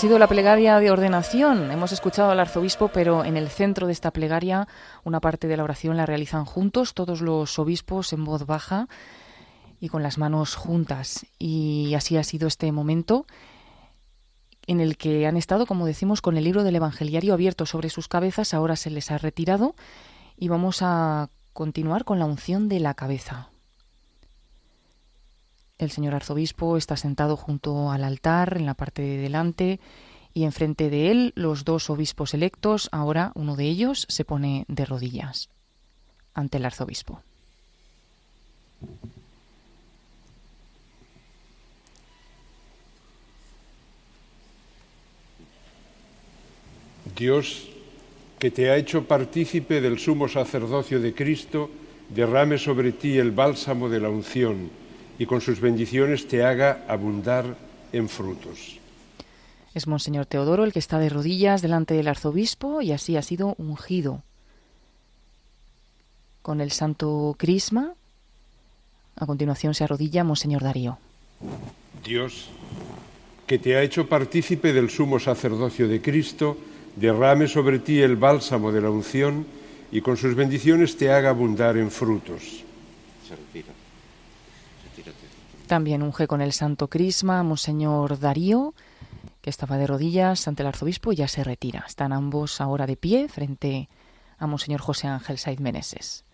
Sido 0.00 0.18
la 0.18 0.28
plegaria 0.28 0.78
de 0.78 0.90
ordenación. 0.90 1.70
Hemos 1.70 1.92
escuchado 1.92 2.30
al 2.30 2.40
arzobispo, 2.40 2.88
pero 2.88 3.22
en 3.22 3.36
el 3.36 3.50
centro 3.50 3.86
de 3.86 3.92
esta 3.92 4.10
plegaria 4.12 4.66
una 5.04 5.20
parte 5.20 5.46
de 5.46 5.58
la 5.58 5.62
oración 5.62 5.98
la 5.98 6.06
realizan 6.06 6.46
juntos 6.46 6.94
todos 6.94 7.20
los 7.20 7.58
obispos 7.58 8.14
en 8.14 8.24
voz 8.24 8.46
baja 8.46 8.88
y 9.78 9.90
con 9.90 10.02
las 10.02 10.16
manos 10.16 10.54
juntas. 10.54 11.26
Y 11.38 11.92
así 11.92 12.16
ha 12.16 12.24
sido 12.24 12.48
este 12.48 12.72
momento 12.72 13.26
en 14.66 14.80
el 14.80 14.96
que 14.96 15.26
han 15.26 15.36
estado, 15.36 15.66
como 15.66 15.84
decimos, 15.84 16.22
con 16.22 16.38
el 16.38 16.44
libro 16.44 16.62
del 16.64 16.76
Evangeliario 16.76 17.34
abierto 17.34 17.66
sobre 17.66 17.90
sus 17.90 18.08
cabezas. 18.08 18.54
Ahora 18.54 18.76
se 18.76 18.88
les 18.88 19.10
ha 19.10 19.18
retirado 19.18 19.74
y 20.34 20.48
vamos 20.48 20.78
a 20.80 21.28
continuar 21.52 22.06
con 22.06 22.18
la 22.18 22.24
unción 22.24 22.70
de 22.70 22.80
la 22.80 22.94
cabeza. 22.94 23.49
El 25.80 25.90
señor 25.90 26.14
arzobispo 26.14 26.76
está 26.76 26.98
sentado 26.98 27.38
junto 27.38 27.90
al 27.90 28.04
altar 28.04 28.58
en 28.58 28.66
la 28.66 28.74
parte 28.74 29.00
de 29.00 29.16
delante 29.16 29.80
y 30.34 30.44
enfrente 30.44 30.90
de 30.90 31.10
él 31.10 31.32
los 31.36 31.64
dos 31.64 31.88
obispos 31.88 32.34
electos. 32.34 32.90
Ahora 32.92 33.32
uno 33.34 33.56
de 33.56 33.64
ellos 33.64 34.04
se 34.10 34.26
pone 34.26 34.66
de 34.68 34.84
rodillas 34.84 35.48
ante 36.34 36.58
el 36.58 36.66
arzobispo. 36.66 37.22
Dios, 47.16 47.70
que 48.38 48.50
te 48.50 48.70
ha 48.70 48.76
hecho 48.76 49.06
partícipe 49.06 49.80
del 49.80 49.98
sumo 49.98 50.28
sacerdocio 50.28 51.00
de 51.00 51.14
Cristo, 51.14 51.70
derrame 52.10 52.58
sobre 52.58 52.92
ti 52.92 53.16
el 53.16 53.30
bálsamo 53.30 53.88
de 53.88 54.00
la 54.00 54.10
unción 54.10 54.79
y 55.20 55.26
con 55.26 55.42
sus 55.42 55.60
bendiciones 55.60 56.26
te 56.26 56.42
haga 56.42 56.82
abundar 56.88 57.54
en 57.92 58.08
frutos. 58.08 58.78
Es 59.74 59.86
Monseñor 59.86 60.24
Teodoro 60.24 60.64
el 60.64 60.72
que 60.72 60.78
está 60.78 60.98
de 60.98 61.10
rodillas 61.10 61.60
delante 61.60 61.92
del 61.92 62.08
arzobispo 62.08 62.80
y 62.80 62.92
así 62.92 63.18
ha 63.18 63.22
sido 63.22 63.54
ungido. 63.58 64.22
Con 66.40 66.62
el 66.62 66.70
santo 66.70 67.36
crisma, 67.36 67.92
a 69.16 69.26
continuación 69.26 69.74
se 69.74 69.84
arrodilla 69.84 70.24
Monseñor 70.24 70.62
Darío. 70.62 70.96
Dios, 72.02 72.48
que 73.46 73.58
te 73.58 73.76
ha 73.76 73.82
hecho 73.82 74.08
partícipe 74.08 74.72
del 74.72 74.88
sumo 74.88 75.20
sacerdocio 75.20 75.86
de 75.86 76.00
Cristo, 76.00 76.56
derrame 76.96 77.46
sobre 77.46 77.78
ti 77.78 78.00
el 78.00 78.16
bálsamo 78.16 78.72
de 78.72 78.80
la 78.80 78.88
unción 78.88 79.44
y 79.92 80.00
con 80.00 80.16
sus 80.16 80.34
bendiciones 80.34 80.96
te 80.96 81.12
haga 81.12 81.28
abundar 81.28 81.76
en 81.76 81.90
frutos. 81.90 82.64
También 85.70 86.02
unge 86.02 86.26
con 86.26 86.40
el 86.40 86.52
santo 86.52 86.88
crisma 86.88 87.44
Monseñor 87.44 88.18
Darío, 88.18 88.74
que 89.40 89.50
estaba 89.50 89.76
de 89.76 89.86
rodillas 89.86 90.48
ante 90.48 90.64
el 90.64 90.66
arzobispo 90.66 91.12
y 91.12 91.14
ya 91.14 91.28
se 91.28 91.44
retira. 91.44 91.84
Están 91.86 92.12
ambos 92.12 92.60
ahora 92.60 92.88
de 92.88 92.96
pie 92.96 93.28
frente 93.28 93.88
a 94.36 94.48
Monseñor 94.48 94.80
José 94.80 95.06
Ángel 95.06 95.38
Saiz 95.38 95.60
Meneses. 95.60 96.24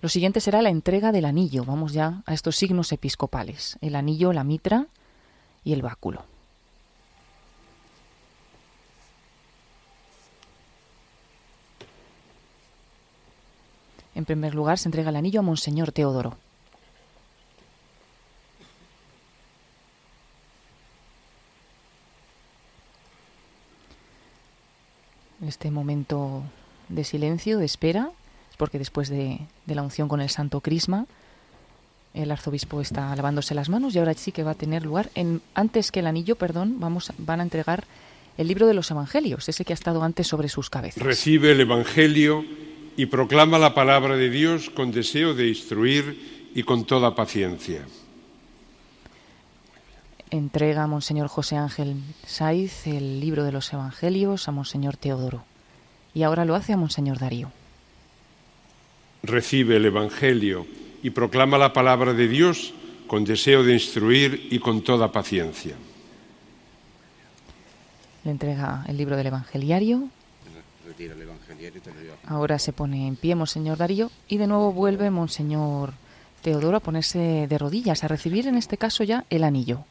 Lo 0.00 0.08
siguiente 0.08 0.40
será 0.40 0.62
la 0.62 0.70
entrega 0.70 1.12
del 1.12 1.26
anillo. 1.26 1.66
Vamos 1.66 1.92
ya 1.92 2.22
a 2.24 2.32
estos 2.32 2.56
signos 2.56 2.90
episcopales. 2.90 3.76
El 3.82 3.96
anillo, 3.96 4.32
la 4.32 4.44
mitra 4.44 4.86
y 5.62 5.74
el 5.74 5.82
báculo. 5.82 6.24
En 14.14 14.24
primer 14.24 14.54
lugar, 14.54 14.78
se 14.78 14.88
entrega 14.88 15.10
el 15.10 15.16
anillo 15.16 15.40
a 15.40 15.42
Monseñor 15.42 15.92
Teodoro. 15.92 16.38
Este 25.46 25.70
momento 25.70 26.42
de 26.88 27.04
silencio, 27.04 27.58
de 27.58 27.64
espera, 27.64 28.10
es 28.50 28.56
porque 28.56 28.78
después 28.78 29.08
de, 29.08 29.40
la 29.66 29.82
unción 29.82 30.08
con 30.08 30.20
el 30.20 30.30
Santo 30.30 30.60
Crisma, 30.60 31.06
el 32.14 32.30
arzobispo 32.30 32.80
está 32.80 33.14
lavándose 33.16 33.54
las 33.54 33.68
manos 33.68 33.94
y 33.94 33.98
ahora 33.98 34.14
sí 34.14 34.32
que 34.32 34.44
va 34.44 34.52
a 34.52 34.54
tener 34.54 34.84
lugar. 34.84 35.10
En, 35.14 35.42
antes 35.54 35.90
que 35.90 36.00
el 36.00 36.06
anillo, 36.06 36.36
perdón, 36.36 36.78
vamos, 36.78 37.12
van 37.18 37.40
a 37.40 37.42
entregar 37.42 37.84
el 38.38 38.48
libro 38.48 38.66
de 38.66 38.74
los 38.74 38.90
Evangelios, 38.90 39.48
ese 39.48 39.64
que 39.64 39.72
ha 39.72 39.74
estado 39.74 40.02
antes 40.02 40.26
sobre 40.26 40.48
sus 40.48 40.70
cabezas. 40.70 41.02
Recibe 41.02 41.52
el 41.52 41.60
Evangelio 41.60 42.44
y 42.96 43.06
proclama 43.06 43.58
la 43.58 43.74
palabra 43.74 44.16
de 44.16 44.30
Dios 44.30 44.70
con 44.70 44.92
deseo 44.92 45.34
de 45.34 45.48
instruir 45.48 46.50
y 46.54 46.62
con 46.62 46.84
toda 46.84 47.14
paciencia. 47.14 47.84
Entrega 50.30 50.82
a 50.82 50.86
Monseñor 50.86 51.28
José 51.28 51.56
Ángel 51.56 51.96
Saiz 52.26 52.86
el 52.86 53.20
libro 53.20 53.44
de 53.44 53.52
los 53.52 53.72
Evangelios 53.72 54.48
a 54.48 54.52
Monseñor 54.52 54.96
Teodoro. 54.96 55.44
Y 56.14 56.22
ahora 56.22 56.44
lo 56.44 56.54
hace 56.54 56.72
a 56.72 56.76
Monseñor 56.76 57.18
Darío. 57.18 57.50
Recibe 59.22 59.76
el 59.76 59.86
Evangelio 59.86 60.66
y 61.02 61.10
proclama 61.10 61.58
la 61.58 61.72
palabra 61.72 62.12
de 62.12 62.28
Dios 62.28 62.74
con 63.06 63.24
deseo 63.24 63.62
de 63.62 63.74
instruir 63.74 64.48
y 64.50 64.58
con 64.58 64.82
toda 64.82 65.12
paciencia. 65.12 65.74
Le 68.24 68.30
entrega 68.30 68.84
el 68.88 68.96
libro 68.96 69.16
del 69.16 69.26
Evangeliario 69.26 70.08
Ahora 72.26 72.58
se 72.58 72.72
pone 72.72 73.06
en 73.06 73.16
pie 73.16 73.34
Monseñor 73.34 73.78
Darío 73.78 74.10
y 74.28 74.38
de 74.38 74.46
nuevo 74.46 74.72
vuelve 74.72 75.10
Monseñor 75.10 75.92
Teodoro 76.42 76.76
a 76.76 76.80
ponerse 76.80 77.46
de 77.48 77.58
rodillas, 77.58 78.04
a 78.04 78.08
recibir 78.08 78.46
en 78.46 78.56
este 78.56 78.76
caso 78.76 79.04
ya 79.04 79.24
el 79.30 79.44
anillo. 79.44 79.84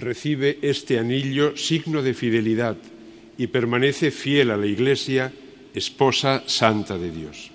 Recibe 0.00 0.58
este 0.62 0.98
anillo 0.98 1.56
signo 1.56 2.02
de 2.02 2.14
fidelidad 2.14 2.76
y 3.38 3.46
permanece 3.46 4.10
fiel 4.10 4.50
a 4.50 4.56
la 4.56 4.66
Iglesia, 4.66 5.32
esposa 5.74 6.42
santa 6.46 6.98
de 6.98 7.10
Dios 7.10 7.50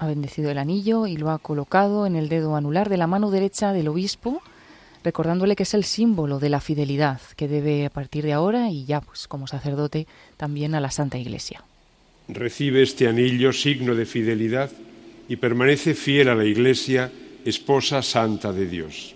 ha 0.00 0.06
bendecido 0.06 0.50
el 0.50 0.58
anillo 0.58 1.06
y 1.06 1.18
lo 1.18 1.30
ha 1.30 1.38
colocado 1.38 2.06
en 2.06 2.16
el 2.16 2.30
dedo 2.30 2.56
anular 2.56 2.88
de 2.88 2.96
la 2.96 3.06
mano 3.06 3.30
derecha 3.30 3.74
del 3.74 3.88
obispo, 3.88 4.42
recordándole 5.04 5.56
que 5.56 5.64
es 5.64 5.74
el 5.74 5.84
símbolo 5.84 6.38
de 6.38 6.48
la 6.48 6.62
fidelidad 6.62 7.20
que 7.36 7.48
debe 7.48 7.84
a 7.84 7.90
partir 7.90 8.24
de 8.24 8.32
ahora 8.32 8.70
y 8.70 8.86
ya 8.86 9.02
pues 9.02 9.28
como 9.28 9.46
sacerdote 9.46 10.06
también 10.38 10.74
a 10.74 10.80
la 10.80 10.90
Santa 10.90 11.18
Iglesia. 11.18 11.64
Recibe 12.28 12.82
este 12.82 13.08
anillo 13.08 13.52
signo 13.52 13.94
de 13.94 14.06
fidelidad 14.06 14.70
y 15.28 15.36
permanece 15.36 15.92
fiel 15.92 16.30
a 16.30 16.34
la 16.34 16.46
Iglesia, 16.46 17.12
esposa 17.44 18.00
santa 18.00 18.52
de 18.52 18.66
Dios. 18.66 19.14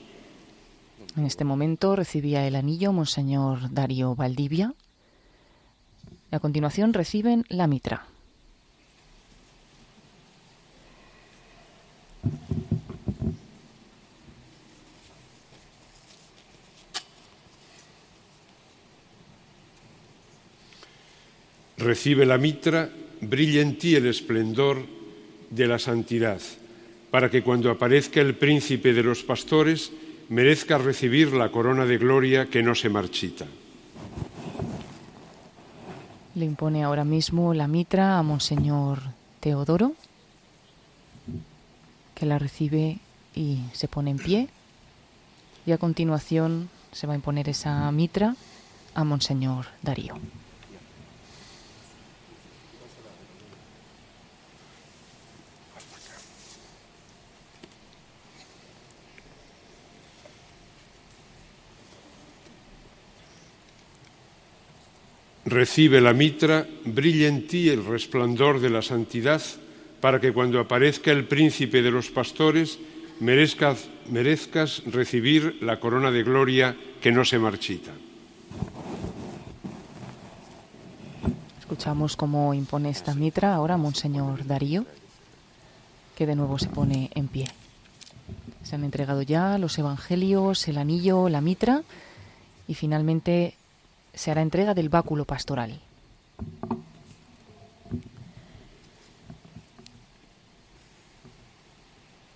En 1.16 1.26
este 1.26 1.44
momento 1.44 1.94
recibía 1.94 2.44
el 2.46 2.56
anillo 2.56 2.92
Monseñor 2.92 3.72
Darío 3.72 4.16
Valdivia. 4.16 4.74
a 6.32 6.40
continuación 6.40 6.92
reciben 6.92 7.44
la 7.48 7.68
mitra. 7.68 8.08
Recibe 21.76 22.26
la 22.26 22.38
mitra, 22.38 22.90
brilla 23.20 23.60
en 23.60 23.78
ti 23.78 23.94
el 23.94 24.06
esplendor 24.06 24.78
de 25.50 25.68
la 25.68 25.78
santidad, 25.78 26.40
para 27.12 27.30
que 27.30 27.44
cuando 27.44 27.70
aparezca 27.70 28.20
el 28.20 28.34
príncipe 28.34 28.92
de 28.92 29.04
los 29.04 29.22
pastores 29.22 29.92
merezca 30.28 30.78
recibir 30.78 31.32
la 31.32 31.50
corona 31.50 31.84
de 31.84 31.98
gloria 31.98 32.46
que 32.46 32.62
no 32.62 32.74
se 32.74 32.88
marchita. 32.88 33.46
Le 36.34 36.44
impone 36.44 36.82
ahora 36.82 37.04
mismo 37.04 37.54
la 37.54 37.68
mitra 37.68 38.18
a 38.18 38.22
Monseñor 38.22 39.00
Teodoro 39.40 39.94
que 42.14 42.26
la 42.26 42.38
recibe 42.38 42.98
y 43.34 43.60
se 43.72 43.88
pone 43.88 44.10
en 44.10 44.18
pie. 44.18 44.48
Y 45.66 45.72
a 45.72 45.78
continuación 45.78 46.70
se 46.92 47.06
va 47.06 47.14
a 47.14 47.16
imponer 47.16 47.48
esa 47.48 47.90
mitra 47.90 48.36
a 48.94 49.04
Monseñor 49.04 49.66
Darío. 49.82 50.14
Recibe 65.54 66.00
la 66.00 66.12
mitra, 66.12 66.66
brilla 66.84 67.28
en 67.28 67.46
ti 67.46 67.68
el 67.68 67.84
resplandor 67.84 68.58
de 68.58 68.70
la 68.70 68.82
santidad 68.82 69.40
para 70.00 70.18
que 70.18 70.32
cuando 70.32 70.58
aparezca 70.58 71.12
el 71.12 71.28
príncipe 71.28 71.80
de 71.80 71.92
los 71.92 72.10
pastores 72.10 72.80
merezcas, 73.20 73.86
merezcas 74.10 74.82
recibir 74.84 75.58
la 75.62 75.78
corona 75.78 76.10
de 76.10 76.24
gloria 76.24 76.76
que 77.00 77.12
no 77.12 77.24
se 77.24 77.38
marchita. 77.38 77.92
Escuchamos 81.60 82.16
cómo 82.16 82.52
impone 82.52 82.90
esta 82.90 83.14
mitra 83.14 83.54
ahora 83.54 83.76
Monseñor 83.76 84.44
Darío, 84.44 84.84
que 86.16 86.26
de 86.26 86.34
nuevo 86.34 86.58
se 86.58 86.66
pone 86.66 87.12
en 87.14 87.28
pie. 87.28 87.46
Se 88.64 88.74
han 88.74 88.82
entregado 88.82 89.22
ya 89.22 89.56
los 89.58 89.78
evangelios, 89.78 90.66
el 90.66 90.78
anillo, 90.78 91.28
la 91.28 91.40
mitra 91.40 91.84
y 92.66 92.74
finalmente 92.74 93.54
se 94.14 94.30
hará 94.30 94.42
entrega 94.42 94.74
del 94.74 94.88
báculo 94.88 95.24
pastoral. 95.24 95.80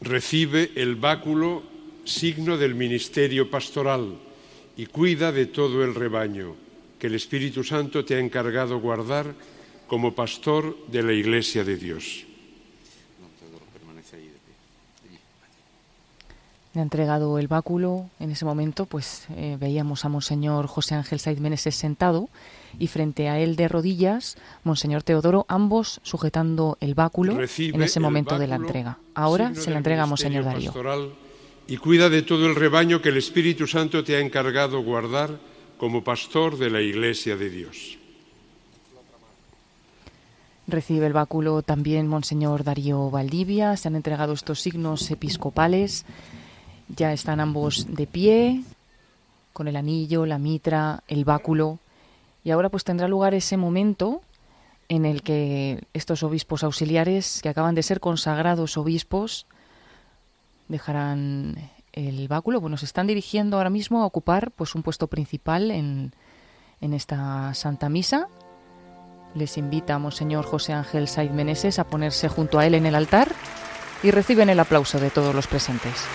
Recibe 0.00 0.70
el 0.76 0.96
báculo, 0.96 1.62
signo 2.04 2.56
del 2.56 2.74
ministerio 2.74 3.50
pastoral, 3.50 4.16
y 4.76 4.86
cuida 4.86 5.32
de 5.32 5.46
todo 5.46 5.84
el 5.84 5.94
rebaño 5.94 6.54
que 6.98 7.08
el 7.08 7.14
Espíritu 7.14 7.64
Santo 7.64 8.04
te 8.04 8.14
ha 8.14 8.20
encargado 8.20 8.78
guardar 8.78 9.34
como 9.86 10.14
pastor 10.14 10.76
de 10.86 11.02
la 11.02 11.12
Iglesia 11.12 11.64
de 11.64 11.76
Dios. 11.76 12.27
Le 16.78 16.82
ha 16.82 16.84
entregado 16.84 17.40
el 17.40 17.48
báculo. 17.48 18.08
En 18.20 18.30
ese 18.30 18.44
momento, 18.44 18.86
pues 18.86 19.26
eh, 19.34 19.56
veíamos 19.58 20.04
a 20.04 20.08
Monseñor 20.08 20.68
José 20.68 20.94
Ángel 20.94 21.18
Saiz 21.18 21.40
Meneses 21.40 21.74
sentado 21.74 22.28
y 22.78 22.86
frente 22.86 23.28
a 23.28 23.40
él 23.40 23.56
de 23.56 23.66
rodillas, 23.66 24.36
Monseñor 24.62 25.02
Teodoro, 25.02 25.44
ambos 25.48 25.98
sujetando 26.04 26.78
el 26.80 26.94
báculo 26.94 27.36
en 27.36 27.82
ese 27.82 27.98
momento 27.98 28.38
de 28.38 28.46
la 28.46 28.54
entrega. 28.54 28.98
Ahora 29.16 29.56
se 29.56 29.72
la 29.72 29.78
entrega 29.78 30.04
a 30.04 30.06
Monseñor 30.06 30.44
Darío. 30.44 30.72
Y 31.66 31.78
cuida 31.78 32.08
de 32.10 32.22
todo 32.22 32.46
el 32.46 32.54
rebaño 32.54 33.02
que 33.02 33.08
el 33.08 33.16
Espíritu 33.16 33.66
Santo 33.66 34.04
te 34.04 34.14
ha 34.14 34.20
encargado 34.20 34.80
guardar 34.80 35.36
como 35.78 36.04
pastor 36.04 36.58
de 36.58 36.70
la 36.70 36.80
Iglesia 36.80 37.36
de 37.36 37.50
Dios. 37.50 37.98
Recibe 40.68 41.08
el 41.08 41.12
báculo 41.12 41.62
también 41.62 42.06
Monseñor 42.06 42.62
Darío 42.62 43.10
Valdivia. 43.10 43.76
Se 43.76 43.88
han 43.88 43.96
entregado 43.96 44.32
estos 44.32 44.60
signos 44.60 45.10
episcopales 45.10 46.04
ya 46.94 47.12
están 47.12 47.40
ambos 47.40 47.86
de 47.88 48.06
pie, 48.06 48.62
con 49.52 49.68
el 49.68 49.76
anillo, 49.76 50.26
la 50.26 50.38
mitra, 50.38 51.02
el 51.08 51.24
báculo. 51.24 51.78
Y 52.44 52.50
ahora 52.50 52.68
pues 52.68 52.84
tendrá 52.84 53.08
lugar 53.08 53.34
ese 53.34 53.56
momento 53.56 54.22
en 54.88 55.04
el 55.04 55.22
que 55.22 55.82
estos 55.92 56.22
obispos 56.22 56.64
auxiliares, 56.64 57.40
que 57.42 57.48
acaban 57.48 57.74
de 57.74 57.82
ser 57.82 58.00
consagrados 58.00 58.76
obispos, 58.76 59.46
dejarán 60.68 61.70
el 61.92 62.28
báculo. 62.28 62.60
Bueno, 62.60 62.76
se 62.76 62.86
están 62.86 63.06
dirigiendo 63.06 63.56
ahora 63.56 63.70
mismo 63.70 64.02
a 64.02 64.06
ocupar 64.06 64.50
pues 64.52 64.74
un 64.74 64.82
puesto 64.82 65.08
principal 65.08 65.70
en, 65.70 66.12
en 66.80 66.94
esta 66.94 67.52
Santa 67.54 67.88
Misa. 67.88 68.28
Les 69.34 69.58
invita 69.58 69.96
a 69.96 69.98
Monseñor 69.98 70.46
José 70.46 70.72
Ángel 70.72 71.08
Saiz 71.08 71.30
Meneses 71.30 71.78
a 71.78 71.84
ponerse 71.84 72.28
junto 72.28 72.58
a 72.58 72.66
él 72.66 72.74
en 72.74 72.86
el 72.86 72.94
altar 72.94 73.34
y 74.02 74.10
reciben 74.10 74.48
el 74.48 74.60
aplauso 74.60 75.00
de 75.00 75.10
todos 75.10 75.34
los 75.34 75.46
presentes. 75.46 76.06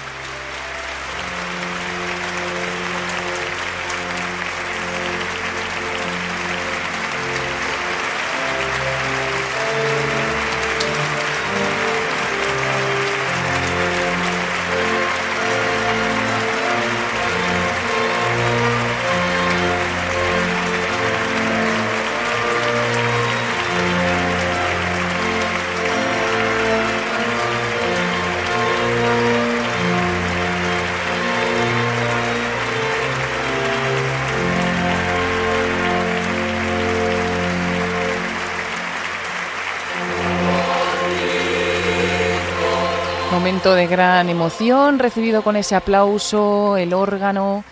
De 43.84 43.88
gran 43.88 44.30
emoción, 44.30 44.98
recibido 44.98 45.42
con 45.42 45.58
ese 45.58 45.76
aplauso, 45.76 46.78
el 46.78 46.94
órgano. 46.94 47.66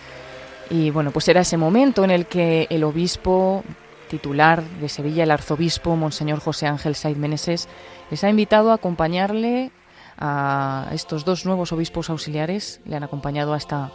Y 0.69 0.89
bueno, 0.89 1.11
pues 1.11 1.29
era 1.29 1.39
ese 1.39 1.55
momento 1.55 2.03
en 2.03 2.11
el 2.11 2.25
que 2.25 2.67
el 2.69 2.83
obispo 2.83 3.63
titular 4.09 4.61
de 4.61 4.89
Sevilla, 4.89 5.23
el 5.23 5.31
arzobispo, 5.31 5.95
Monseñor 5.95 6.41
José 6.41 6.67
Ángel 6.67 6.95
Saiz 6.95 7.15
Meneses, 7.15 7.69
les 8.09 8.25
ha 8.25 8.29
invitado 8.29 8.71
a 8.71 8.73
acompañarle 8.73 9.71
a 10.17 10.89
estos 10.91 11.23
dos 11.23 11.45
nuevos 11.45 11.71
obispos 11.71 12.09
auxiliares. 12.09 12.81
Le 12.83 12.97
han 12.97 13.03
acompañado 13.03 13.53
hasta 13.53 13.91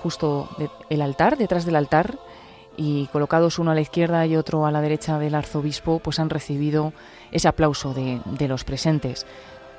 justo 0.00 0.48
el 0.88 1.02
altar, 1.02 1.38
detrás 1.38 1.66
del 1.66 1.74
altar, 1.74 2.20
y 2.76 3.08
colocados 3.08 3.58
uno 3.58 3.72
a 3.72 3.74
la 3.74 3.80
izquierda 3.80 4.24
y 4.26 4.36
otro 4.36 4.64
a 4.64 4.70
la 4.70 4.80
derecha 4.80 5.18
del 5.18 5.34
arzobispo, 5.34 5.98
pues 5.98 6.20
han 6.20 6.30
recibido 6.30 6.92
ese 7.32 7.48
aplauso 7.48 7.94
de 7.94 8.46
los 8.46 8.62
presentes. 8.62 9.26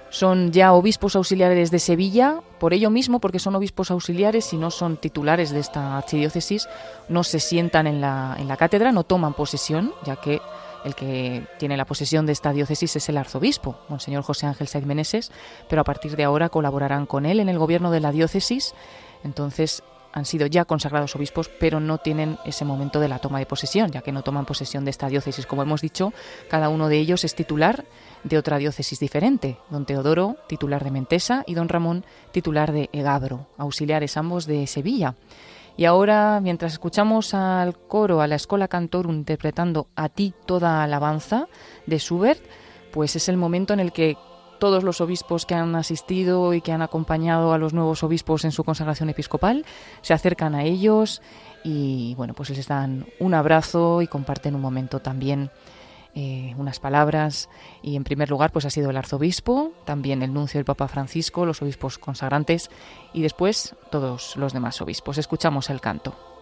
Son 0.10 0.52
ya 0.52 0.73
obispos 0.73 1.15
auxiliares 1.15 1.72
de 1.72 1.80
Sevilla, 1.80 2.41
por 2.60 2.73
ello 2.73 2.90
mismo, 2.90 3.19
porque 3.19 3.40
son 3.40 3.56
obispos 3.56 3.91
auxiliares 3.91 4.52
y 4.53 4.57
no 4.57 4.72
son 4.72 4.98
titulares 4.98 5.52
de 5.52 5.60
esta 5.60 5.98
archidiócesis, 5.98 6.68
no 7.10 7.23
se 7.23 7.40
sientan 7.40 7.86
en 7.86 8.02
la, 8.02 8.36
en 8.40 8.48
la 8.48 8.57
cátedra, 8.57 8.91
no 8.91 9.03
toman 9.03 9.34
posesión, 9.34 9.94
ya 10.06 10.15
que 10.15 10.41
el 10.84 10.95
que 10.95 11.45
tiene 11.57 11.77
la 11.77 11.86
posesión 11.86 12.26
de 12.26 12.31
esta 12.31 12.53
diócesis 12.53 12.95
es 12.95 13.10
el 13.10 13.18
arzobispo, 13.18 13.77
Monseñor 13.90 14.23
José 14.23 14.48
Ángel 14.48 14.68
Saiz 14.68 14.86
Meneses, 14.86 15.31
pero 15.68 15.81
a 15.81 15.86
partir 15.86 16.15
de 16.15 16.23
ahora 16.23 16.49
colaborarán 16.49 17.06
con 17.06 17.26
él 17.26 17.40
en 17.40 17.49
el 17.49 17.60
gobierno 17.60 17.91
de 17.91 17.99
la 17.99 18.11
diócesis. 18.11 18.73
Entonces 19.23 19.84
han 20.14 20.26
sido 20.26 20.48
ya 20.48 20.65
consagrados 20.65 21.15
obispos, 21.15 21.49
pero 21.60 21.80
no 21.80 21.98
tienen 21.98 22.38
ese 22.45 22.65
momento 22.65 22.99
de 22.99 23.07
la 23.07 23.19
toma 23.19 23.40
de 23.40 23.45
posesión, 23.45 23.91
ya 23.91 24.02
que 24.02 24.11
no 24.11 24.23
toman 24.23 24.45
posesión 24.45 24.86
de 24.86 24.91
esta 24.91 25.07
diócesis. 25.07 25.45
Como 25.45 25.61
hemos 25.61 25.81
dicho, 25.81 26.14
cada 26.49 26.69
uno 26.69 26.88
de 26.88 26.98
ellos 26.98 27.23
es 27.23 27.36
titular 27.36 27.86
de 28.23 28.38
otra 28.38 28.57
diócesis 28.57 28.99
diferente, 28.99 29.57
don 29.69 29.86
Teodoro, 29.86 30.38
titular 30.48 30.84
de 30.84 30.91
Mentesa, 30.91 31.44
y 31.45 31.53
don 31.53 31.69
Ramón, 31.69 32.06
titular 32.31 32.72
de 32.72 32.90
Egabro, 32.91 33.48
auxiliares 33.57 34.18
ambos 34.18 34.45
de 34.45 34.68
Sevilla. 34.68 35.15
Y 35.77 35.86
ahora, 35.86 36.41
mientras 36.41 36.73
escuchamos 36.73 37.34
al 37.34 37.77
coro, 37.77 38.19
a 38.19 38.27
la 38.27 38.36
Escola 38.36 38.68
Cantorum 38.68 39.15
interpretando 39.15 39.88
A 39.95 40.10
ti 40.10 40.34
toda 40.45 40.84
alabanza 40.84 41.48
de 41.86 41.99
Schubert, 41.99 42.44
pues 42.91 43.15
es 43.15 43.30
el 43.30 43.38
momento 43.38 43.73
en 43.73 43.80
el 43.80 43.94
que 43.94 44.18
todos 44.60 44.84
los 44.84 45.02
obispos 45.02 45.45
que 45.45 45.56
han 45.56 45.76
asistido 45.76 46.53
y 46.53 46.61
que 46.61 46.72
han 46.72 46.81
acompañado 46.81 47.53
a 47.53 47.57
los 47.57 47.73
nuevos 47.73 48.03
obispos 48.03 48.45
en 48.45 48.52
su 48.52 48.64
consagración 48.64 49.10
episcopal 49.10 49.65
se 50.02 50.14
acercan 50.14 50.56
a 50.56 50.64
ellos 50.64 51.22
y 51.64 52.14
bueno, 52.15 52.34
pues 52.34 52.49
les 52.49 52.68
dan 52.68 53.07
un 53.19 53.34
abrazo 53.34 54.02
y 54.02 54.07
comparten 54.07 54.56
un 54.56 54.61
momento 54.61 54.99
también 54.99 55.49
eh, 56.15 56.56
unas 56.57 56.80
palabras 56.80 57.49
y 57.81 57.95
en 57.95 58.03
primer 58.03 58.30
lugar 58.30 58.52
pues 58.52 58.65
ha 58.65 58.69
sido 58.69 58.90
el 58.90 58.98
arzobispo, 58.98 59.72
también 59.86 60.22
el 60.23 60.34
nuncio 60.34 60.57
del 60.57 60.65
Papa 60.65 60.88
Francisco, 60.88 61.45
los 61.45 61.61
obispos 61.61 61.98
consagrantes 61.98 62.69
y 63.14 63.22
después 63.22 63.76
todos 63.91 64.36
los 64.36 64.53
demás 64.53 64.81
obispos. 64.81 65.18
Escuchamos 65.18 65.69
el 65.69 65.81
canto. 65.81 66.39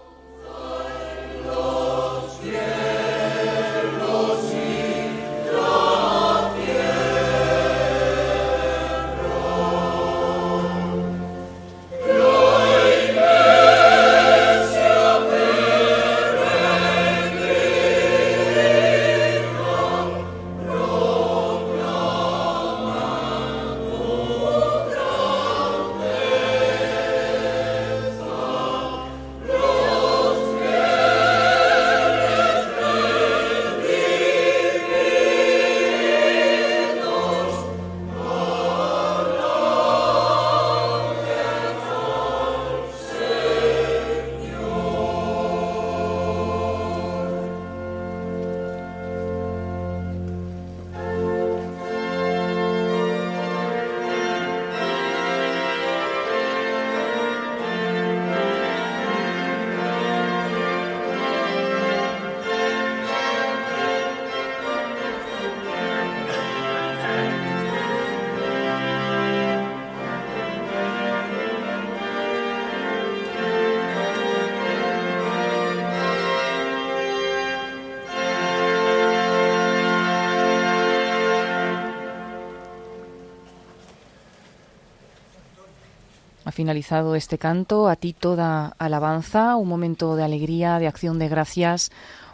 Finalizado 86.57 87.13
este 87.13 87.37
canto, 87.37 87.87
a 87.87 87.95
ti 87.95 88.13
toda 88.13 88.73
alabanza, 88.79 89.57
un 89.57 89.67
momento 89.67 90.15
de 90.15 90.23
alegría, 90.23 90.79
de 90.79 90.87
acción 90.87 91.19
de 91.19 91.29
gracias 91.29 91.91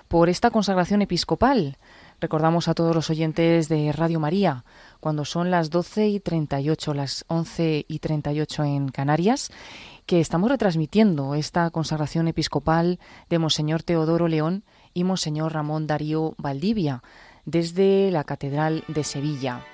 por 0.08 0.30
esta 0.30 0.50
consagración 0.50 1.02
episcopal. 1.02 1.76
Recordamos 2.22 2.70
a 2.70 2.74
todos 2.74 2.95
los 2.95 3.10
oyentes 3.10 3.68
de 3.68 3.91
Radio 3.91 4.22
María, 4.22 4.64
cuando 5.02 5.26
son 5.26 5.52
las 5.52 5.70
12 5.72 6.08
y 6.08 6.20
38, 6.22 6.94
las 6.94 7.26
11 7.28 7.86
y 7.86 8.00
38 8.00 8.64
en 8.64 8.88
Canarias, 8.88 9.52
que 10.06 10.22
estamos 10.22 10.50
retransmitiendo 10.50 11.36
esta 11.36 11.70
consagración 11.70 12.30
episcopal 12.30 13.00
de 13.30 13.40
Monseñor 13.40 13.84
Teodoro 13.84 14.30
León 14.30 14.64
y 14.94 15.04
Monseñor 15.04 15.52
Ramón 15.52 15.86
Darío 15.86 16.34
Valdivia 16.38 17.04
desde 17.44 18.10
la 18.10 18.24
Catedral 18.24 18.86
de 18.88 19.04
Sevilla. 19.04 19.66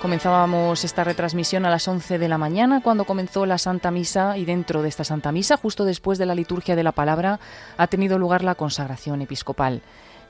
Comenzábamos 0.00 0.84
esta 0.84 1.04
retransmisión 1.04 1.64
a 1.64 1.70
las 1.70 1.88
11 1.88 2.18
de 2.18 2.28
la 2.28 2.36
mañana 2.36 2.82
cuando 2.82 3.06
comenzó 3.06 3.46
la 3.46 3.56
Santa 3.56 3.90
Misa 3.90 4.36
y 4.36 4.44
dentro 4.44 4.82
de 4.82 4.90
esta 4.90 5.04
Santa 5.04 5.32
Misa, 5.32 5.56
justo 5.56 5.86
después 5.86 6.18
de 6.18 6.26
la 6.26 6.34
liturgia 6.34 6.76
de 6.76 6.82
la 6.82 6.92
palabra, 6.92 7.40
ha 7.78 7.86
tenido 7.86 8.18
lugar 8.18 8.44
la 8.44 8.56
consagración 8.56 9.22
episcopal. 9.22 9.80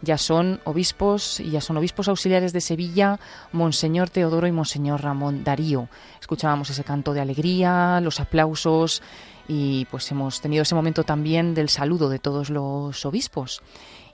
Ya 0.03 0.19
son 0.19 0.61
obispos 0.65 1.41
y 1.41 1.51
ya 1.51 1.61
son 1.61 1.79
obispos 1.79 2.07
auxiliares 2.07 2.53
de 2.53 2.61
Sevilla, 2.61 3.19
Monseñor 3.51 4.09
Teodoro 4.09 4.47
y 4.47 4.53
Monseñor 4.53 5.03
Ramón 5.03 5.43
Darío. 5.43 5.89
Escuchábamos 6.21 6.71
ese 6.71 6.85
canto 6.85 7.13
de 7.13 7.21
alegría, 7.21 8.01
los 8.01 8.21
aplausos 8.21 9.03
y 9.49 9.87
pues 9.91 10.11
hemos 10.13 10.41
tenido 10.41 10.63
ese 10.63 10.75
momento 10.75 11.03
también 11.03 11.55
del 11.55 11.71
saludo 11.71 12.09
de 12.09 12.21
todos 12.21 12.51
los 12.51 13.05
obispos. 13.05 13.63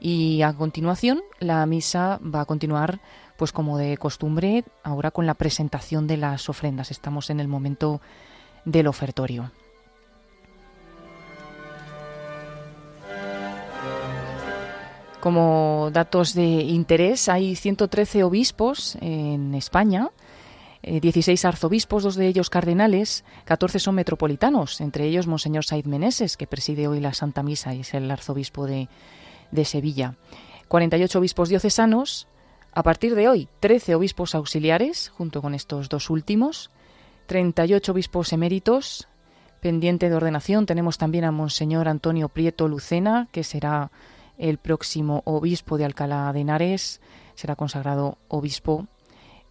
Y 0.01 0.43
a 0.43 0.53
continuación 0.53 1.23
la 1.41 1.65
misa 1.66 2.19
va 2.23 2.41
a 2.41 2.47
continuar 2.47 3.01
pues 3.36 3.52
como 3.52 3.78
de 3.78 3.96
costumbre, 3.96 4.64
ahora 4.82 5.10
con 5.10 5.26
la 5.26 5.34
presentación 5.34 6.06
de 6.06 6.16
las 6.16 6.48
ofrendas. 6.48 6.90
Estamos 6.90 7.30
en 7.30 7.40
el 7.40 7.48
momento 7.48 8.00
del 8.64 8.86
ofertorio. 8.86 9.50
Como 15.20 15.90
datos 15.92 16.34
de 16.34 16.42
interés, 16.42 17.28
hay 17.28 17.54
113 17.54 18.24
obispos 18.24 18.96
en 19.00 19.54
España 19.54 20.10
16 20.82 21.44
arzobispos, 21.44 22.02
dos 22.02 22.16
de 22.16 22.26
ellos 22.26 22.50
cardenales, 22.50 23.24
14 23.44 23.78
son 23.78 23.94
metropolitanos, 23.94 24.80
entre 24.80 25.06
ellos 25.06 25.28
Monseñor 25.28 25.64
Said 25.64 25.86
Meneses, 25.86 26.36
que 26.36 26.48
preside 26.48 26.88
hoy 26.88 26.98
la 26.98 27.14
Santa 27.14 27.42
Misa 27.44 27.72
y 27.72 27.80
es 27.80 27.94
el 27.94 28.10
arzobispo 28.10 28.66
de, 28.66 28.88
de 29.52 29.64
Sevilla. 29.64 30.16
48 30.66 31.18
obispos 31.20 31.48
diocesanos, 31.50 32.26
a 32.73 32.82
partir 32.82 33.15
de 33.15 33.28
hoy 33.28 33.49
13 33.61 33.94
obispos 33.94 34.35
auxiliares, 34.35 35.11
junto 35.11 35.43
con 35.43 35.55
estos 35.55 35.89
dos 35.89 36.11
últimos, 36.11 36.70
38 37.27 37.93
obispos 37.93 38.32
eméritos, 38.32 39.09
pendiente 39.61 40.09
de 40.09 40.16
ordenación 40.16 40.66
tenemos 40.66 40.99
también 40.99 41.24
a 41.24 41.31
Monseñor 41.31 41.89
Antonio 41.89 42.28
Prieto 42.28 42.69
Lucena, 42.69 43.28
que 43.31 43.44
será 43.44 43.90
el 44.39 44.59
próximo 44.59 45.23
obispo 45.24 45.77
de 45.77 45.85
Alcalá 45.85 46.32
de 46.32 46.40
Henares, 46.40 47.01
será 47.35 47.57
consagrado 47.57 48.19
obispo 48.28 48.86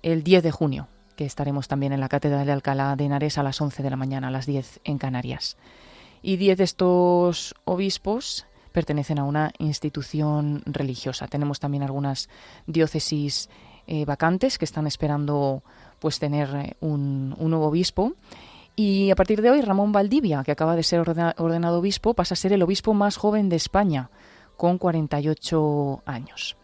el 0.02 0.24
10 0.24 0.44
de 0.44 0.52
junio, 0.52 0.88
que 1.16 1.26
estaremos 1.26 1.68
también 1.68 1.94
en 1.94 2.00
la 2.00 2.10
Catedral 2.10 2.46
de 2.46 2.52
Alcalá 2.52 2.96
de 2.96 3.06
Henares 3.06 3.38
a 3.38 3.44
las 3.44 3.62
11 3.62 3.84
de 3.84 3.90
la 3.90 3.96
mañana, 3.96 4.30
a 4.30 4.32
las 4.32 4.48
10 4.48 4.82
en 4.84 4.98
Canarias. 4.98 5.58
Y 6.24 6.38
10 6.38 6.58
de 6.58 6.64
estos 6.64 7.56
obispos 7.66 8.46
pertenecen 8.72 9.20
a 9.20 9.24
una 9.24 9.52
institución 9.60 10.64
religiosa. 10.66 11.28
Tenemos 11.28 11.60
también 11.60 11.84
algunas 11.84 12.30
diócesis 12.68 13.50
eh, 13.88 14.06
vacantes 14.06 14.58
que 14.58 14.66
están 14.66 14.88
esperando 14.88 15.64
pues 16.00 16.20
tener 16.20 16.56
eh, 16.56 16.76
un, 16.80 17.36
un 17.38 17.50
nuevo 17.50 17.68
obispo 17.68 18.14
y 18.76 19.12
a 19.12 19.16
partir 19.16 19.42
de 19.42 19.50
hoy, 19.50 19.62
Ramón 19.62 19.92
Valdivia, 19.92 20.44
que 20.44 20.52
acaba 20.52 20.76
de 20.76 20.84
ser 20.84 21.02
ordenado 21.02 21.80
obispo, 21.80 22.14
pasa 22.14 22.34
a 22.34 22.38
ser 22.38 22.54
el 22.54 22.64
obispo 22.64 22.94
más 22.94 23.18
joven 23.18 23.50
de 23.50 23.58
España, 23.58 24.10
con 24.58 24.78
48 24.78 26.04
años. 26.06 26.56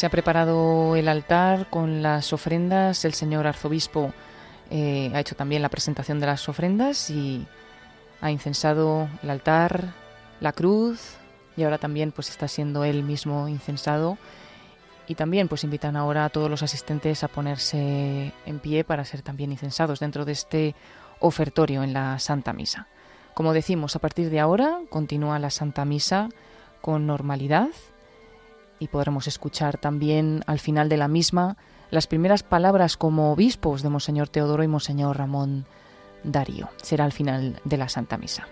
Se 0.00 0.06
ha 0.06 0.10
preparado 0.10 0.96
el 0.96 1.08
altar 1.08 1.68
con 1.68 2.00
las 2.00 2.32
ofrendas. 2.32 3.04
El 3.04 3.12
señor 3.12 3.46
arzobispo 3.46 4.14
eh, 4.70 5.10
ha 5.12 5.20
hecho 5.20 5.34
también 5.34 5.60
la 5.60 5.68
presentación 5.68 6.20
de 6.20 6.24
las 6.24 6.48
ofrendas 6.48 7.10
y 7.10 7.46
ha 8.22 8.30
incensado 8.30 9.10
el 9.22 9.28
altar, 9.28 9.92
la 10.40 10.54
cruz 10.54 11.18
y 11.54 11.64
ahora 11.64 11.76
también 11.76 12.12
pues 12.12 12.30
está 12.30 12.48
siendo 12.48 12.82
él 12.82 13.02
mismo 13.02 13.46
incensado. 13.46 14.16
Y 15.06 15.16
también 15.16 15.48
pues 15.48 15.64
invitan 15.64 15.96
ahora 15.96 16.24
a 16.24 16.30
todos 16.30 16.48
los 16.48 16.62
asistentes 16.62 17.22
a 17.22 17.28
ponerse 17.28 18.32
en 18.46 18.58
pie 18.58 18.84
para 18.84 19.04
ser 19.04 19.20
también 19.20 19.52
incensados 19.52 20.00
dentro 20.00 20.24
de 20.24 20.32
este 20.32 20.74
ofertorio 21.18 21.82
en 21.82 21.92
la 21.92 22.18
Santa 22.20 22.54
Misa. 22.54 22.86
Como 23.34 23.52
decimos, 23.52 23.96
a 23.96 23.98
partir 23.98 24.30
de 24.30 24.40
ahora 24.40 24.78
continúa 24.88 25.38
la 25.38 25.50
Santa 25.50 25.84
Misa 25.84 26.30
con 26.80 27.06
normalidad 27.06 27.68
y 28.80 28.88
podremos 28.88 29.28
escuchar 29.28 29.78
también 29.78 30.42
al 30.46 30.58
final 30.58 30.88
de 30.88 30.96
la 30.96 31.06
misma 31.06 31.56
las 31.90 32.08
primeras 32.08 32.42
palabras 32.42 32.96
como 32.96 33.32
obispos 33.32 33.82
de 33.82 33.90
Monseñor 33.90 34.28
Teodoro 34.28 34.64
y 34.64 34.68
Monseñor 34.68 35.18
Ramón 35.18 35.66
Darío. 36.24 36.70
Será 36.82 37.04
al 37.04 37.12
final 37.12 37.60
de 37.64 37.76
la 37.76 37.88
Santa 37.88 38.18
Misa. 38.18 38.48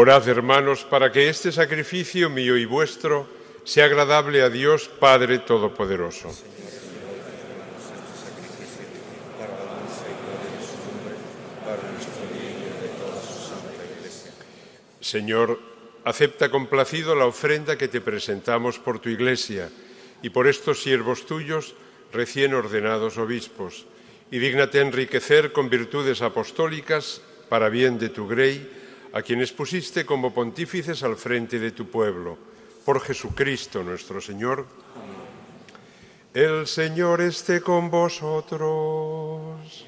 Orad, 0.00 0.28
hermanos, 0.28 0.84
para 0.84 1.10
que 1.10 1.28
este 1.28 1.50
sacrificio 1.50 2.30
mío 2.30 2.56
y 2.56 2.64
vuestro 2.66 3.26
sea 3.64 3.86
agradable 3.86 4.42
a 4.42 4.48
Dios 4.48 4.86
Padre 4.86 5.40
Todopoderoso. 5.40 6.30
Señor, 15.00 15.58
acepta 16.04 16.48
complacido 16.48 17.16
la 17.16 17.26
ofrenda 17.26 17.76
que 17.76 17.88
te 17.88 18.00
presentamos 18.00 18.78
por 18.78 19.00
tu 19.00 19.08
Iglesia 19.08 19.68
y 20.22 20.30
por 20.30 20.46
estos 20.46 20.80
siervos 20.80 21.26
tuyos 21.26 21.74
recién 22.12 22.54
ordenados 22.54 23.18
obispos, 23.18 23.86
y 24.30 24.38
dígnate 24.38 24.80
enriquecer 24.80 25.50
con 25.50 25.68
virtudes 25.68 26.22
apostólicas 26.22 27.20
para 27.48 27.68
bien 27.68 27.98
de 27.98 28.10
tu 28.10 28.28
grey 28.28 28.77
a 29.12 29.22
quienes 29.22 29.52
pusiste 29.52 30.04
como 30.04 30.32
pontífices 30.34 31.02
al 31.02 31.16
frente 31.16 31.58
de 31.58 31.70
tu 31.70 31.88
pueblo, 31.88 32.36
por 32.84 33.00
Jesucristo 33.00 33.82
nuestro 33.82 34.20
Señor. 34.20 34.66
El 36.34 36.66
Señor 36.66 37.20
esté 37.20 37.60
con 37.60 37.90
vosotros. 37.90 39.86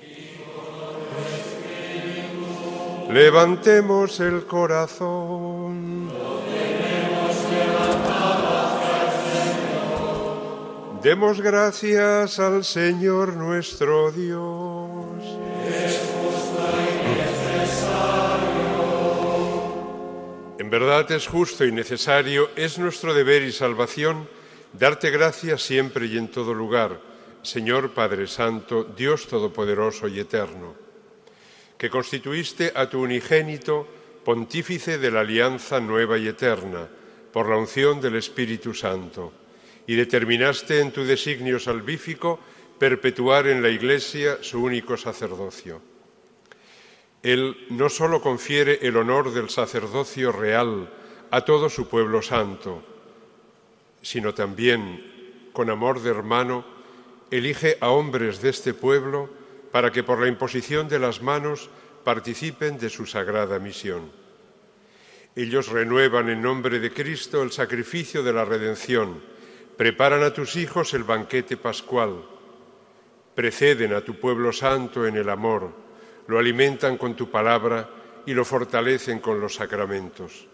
Levantemos 3.10 4.20
el 4.20 4.46
corazón. 4.46 6.08
Demos 11.02 11.40
gracias 11.40 12.38
al 12.38 12.62
Señor 12.62 13.34
nuestro 13.34 14.12
Dios. 14.12 14.59
En 20.70 20.78
verdad 20.78 21.10
es 21.10 21.26
justo 21.26 21.64
y 21.64 21.72
necesario, 21.72 22.48
es 22.54 22.78
nuestro 22.78 23.12
deber 23.12 23.42
y 23.42 23.50
salvación 23.50 24.28
darte 24.72 25.10
gracias 25.10 25.62
siempre 25.62 26.06
y 26.06 26.16
en 26.16 26.28
todo 26.28 26.54
lugar, 26.54 27.00
Señor 27.42 27.92
Padre 27.92 28.28
Santo, 28.28 28.84
Dios 28.84 29.26
Todopoderoso 29.26 30.06
y 30.06 30.20
Eterno, 30.20 30.76
que 31.76 31.90
constituiste 31.90 32.72
a 32.72 32.88
tu 32.88 33.00
unigénito 33.00 33.84
pontífice 34.24 34.98
de 34.98 35.10
la 35.10 35.22
alianza 35.22 35.80
nueva 35.80 36.18
y 36.18 36.28
eterna, 36.28 36.86
por 37.32 37.48
la 37.48 37.56
unción 37.56 38.00
del 38.00 38.14
Espíritu 38.14 38.72
Santo, 38.72 39.32
y 39.88 39.96
determinaste 39.96 40.78
en 40.78 40.92
tu 40.92 41.02
designio 41.02 41.58
salvífico 41.58 42.38
perpetuar 42.78 43.48
en 43.48 43.60
la 43.60 43.70
Iglesia 43.70 44.38
su 44.40 44.62
único 44.62 44.96
sacerdocio 44.96 45.89
él 47.22 47.66
no 47.68 47.88
sólo 47.88 48.22
confiere 48.22 48.78
el 48.82 48.96
honor 48.96 49.32
del 49.32 49.50
sacerdocio 49.50 50.32
real 50.32 50.90
a 51.30 51.42
todo 51.42 51.68
su 51.68 51.88
pueblo 51.88 52.22
santo, 52.22 52.82
sino 54.02 54.32
también, 54.32 55.50
con 55.52 55.68
amor 55.68 56.00
de 56.00 56.10
hermano, 56.10 56.64
elige 57.30 57.76
a 57.80 57.90
hombres 57.90 58.40
de 58.40 58.48
este 58.48 58.74
pueblo 58.74 59.28
para 59.70 59.92
que 59.92 60.02
por 60.02 60.20
la 60.20 60.28
imposición 60.28 60.88
de 60.88 60.98
las 60.98 61.22
manos 61.22 61.68
participen 62.04 62.78
de 62.78 62.88
su 62.88 63.06
sagrada 63.06 63.58
misión. 63.58 64.10
Ellos 65.36 65.68
renuevan 65.68 66.28
en 66.28 66.42
nombre 66.42 66.80
de 66.80 66.92
Cristo 66.92 67.42
el 67.42 67.52
sacrificio 67.52 68.22
de 68.22 68.32
la 68.32 68.44
redención, 68.44 69.22
preparan 69.76 70.22
a 70.22 70.32
tus 70.32 70.56
hijos 70.56 70.92
el 70.94 71.04
banquete 71.04 71.56
pascual, 71.56 72.24
preceden 73.34 73.92
a 73.92 74.00
tu 74.00 74.18
pueblo 74.18 74.52
santo 74.52 75.06
en 75.06 75.16
el 75.16 75.28
amor, 75.28 75.70
lo 76.30 76.38
alimentan 76.38 76.96
con 76.96 77.16
tu 77.16 77.28
palabra 77.28 77.90
y 78.24 78.34
lo 78.34 78.44
fortalecen 78.44 79.18
con 79.18 79.40
los 79.40 79.56
sacramentos. 79.56 80.46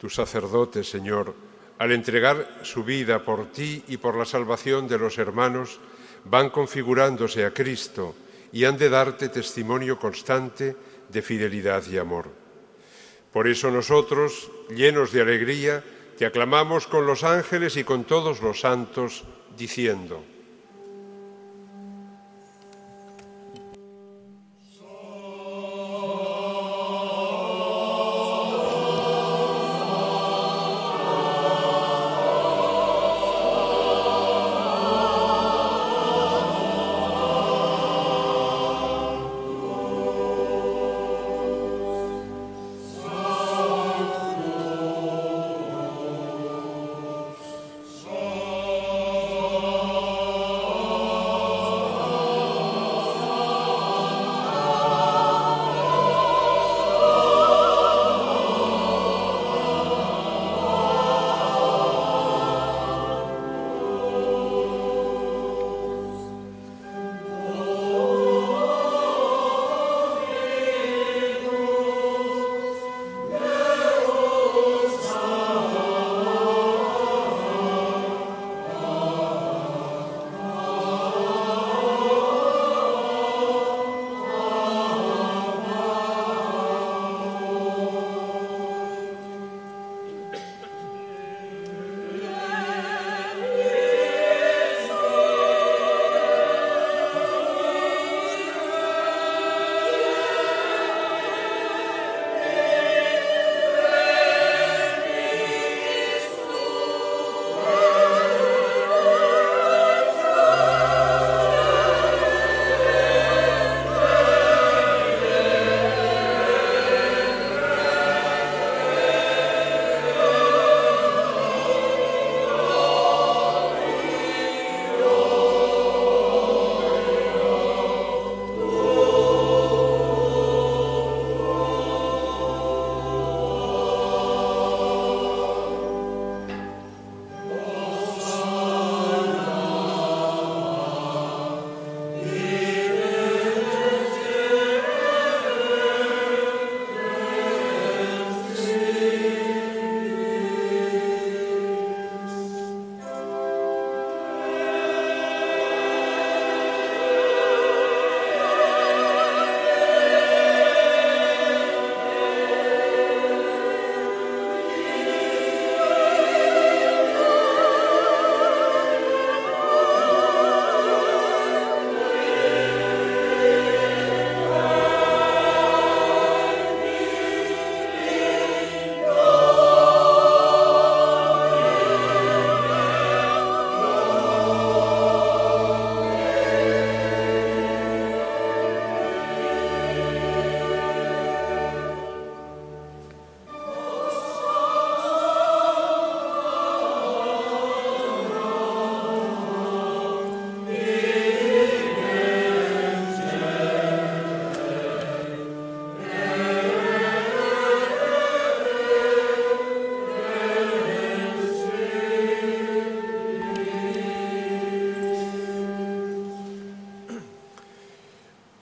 Tus 0.00 0.14
sacerdotes, 0.14 0.88
Señor, 0.88 1.34
al 1.76 1.92
entregar 1.92 2.60
su 2.62 2.82
vida 2.82 3.22
por 3.22 3.52
ti 3.52 3.84
y 3.86 3.98
por 3.98 4.16
la 4.16 4.24
salvación 4.24 4.88
de 4.88 4.96
los 4.96 5.18
hermanos, 5.18 5.78
van 6.24 6.48
configurándose 6.48 7.44
a 7.44 7.52
Cristo 7.52 8.14
y 8.50 8.64
han 8.64 8.78
de 8.78 8.88
darte 8.88 9.28
testimonio 9.28 9.98
constante 9.98 10.74
de 11.10 11.20
fidelidad 11.20 11.84
y 11.90 11.98
amor. 11.98 12.30
Por 13.34 13.48
eso 13.48 13.70
nosotros, 13.70 14.50
llenos 14.70 15.12
de 15.12 15.20
alegría, 15.20 15.84
te 16.16 16.24
aclamamos 16.24 16.86
con 16.86 17.04
los 17.06 17.24
ángeles 17.24 17.76
y 17.76 17.84
con 17.84 18.04
todos 18.04 18.40
los 18.40 18.60
santos, 18.60 19.24
diciendo, 19.54 20.24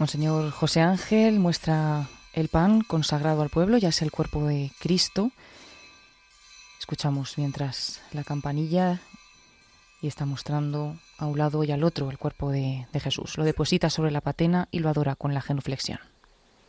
Monseñor 0.00 0.50
José 0.50 0.80
Ángel 0.80 1.38
muestra 1.40 2.08
el 2.32 2.48
pan 2.48 2.80
consagrado 2.80 3.42
al 3.42 3.50
pueblo, 3.50 3.76
ya 3.76 3.90
es 3.90 4.00
el 4.00 4.10
cuerpo 4.10 4.46
de 4.46 4.72
Cristo. 4.78 5.30
Escuchamos 6.78 7.36
mientras 7.36 8.00
la 8.12 8.24
campanilla 8.24 9.02
y 10.00 10.06
está 10.06 10.24
mostrando 10.24 10.96
a 11.18 11.26
un 11.26 11.36
lado 11.36 11.64
y 11.64 11.70
al 11.70 11.84
otro 11.84 12.10
el 12.10 12.16
cuerpo 12.16 12.50
de, 12.50 12.86
de 12.90 13.00
Jesús. 13.00 13.36
Lo 13.36 13.44
deposita 13.44 13.90
sobre 13.90 14.10
la 14.10 14.22
patena 14.22 14.68
y 14.70 14.78
lo 14.78 14.88
adora 14.88 15.16
con 15.16 15.34
la 15.34 15.42
genuflexión. 15.42 16.00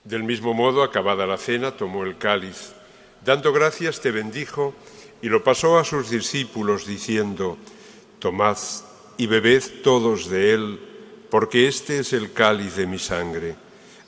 Del 0.03 0.25
mismo 0.25 0.53
modo, 0.53 0.83
acabada 0.83 1.25
la 1.25 1.37
cena, 1.37 1.71
tomó 1.71 2.03
el 2.03 2.17
cáliz, 2.17 2.73
dando 3.23 3.53
gracias 3.53 4.01
te 4.01 4.11
bendijo 4.11 4.75
y 5.21 5.29
lo 5.29 5.41
pasó 5.41 5.79
a 5.79 5.85
sus 5.85 6.09
discípulos 6.09 6.85
diciendo, 6.85 7.57
Tomad 8.19 8.57
y 9.15 9.27
bebed 9.27 9.63
todos 9.85 10.29
de 10.29 10.53
él, 10.53 10.90
porque 11.31 11.69
este 11.69 11.99
es 11.99 12.11
el 12.11 12.33
cáliz 12.33 12.75
de 12.75 12.85
mi 12.85 12.99
sangre, 12.99 13.55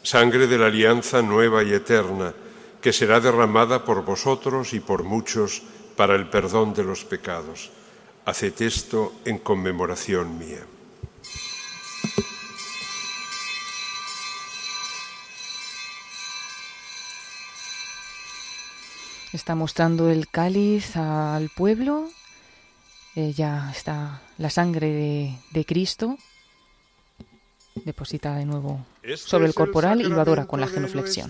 sangre 0.04 0.46
de 0.46 0.58
la 0.58 0.66
alianza 0.68 1.22
nueva 1.22 1.64
y 1.64 1.72
eterna, 1.72 2.34
que 2.82 2.92
será 2.92 3.22
derramada 3.22 3.86
por 3.86 4.04
vosotros 4.04 4.74
y 4.74 4.82
por 4.82 5.04
muchos 5.04 5.64
para 5.96 6.16
el 6.16 6.28
perdón 6.28 6.74
de 6.74 6.84
los 6.84 7.06
pecados. 7.06 7.72
Haced 8.26 8.62
esto 8.62 9.14
en 9.24 9.38
conmemoración 9.38 10.38
mía. 10.38 10.68
Está 19.32 19.56
mostrando 19.56 20.10
el 20.10 20.28
cáliz 20.28 20.98
al 20.98 21.50
pueblo. 21.50 22.10
Eh, 23.16 23.32
ya 23.32 23.72
está 23.72 24.22
la 24.38 24.50
sangre 24.50 24.88
de, 24.92 25.38
de 25.52 25.66
Cristo. 25.66 26.18
Deposita 27.76 28.36
de 28.36 28.46
nuevo 28.46 28.86
Este 29.02 29.30
sobre 29.30 29.48
el 29.48 29.54
corporal 29.54 30.02
y 30.02 30.06
lo 30.06 30.22
adora 30.22 30.46
con 30.46 30.62
la 30.62 30.68
genuflexión. 30.68 31.30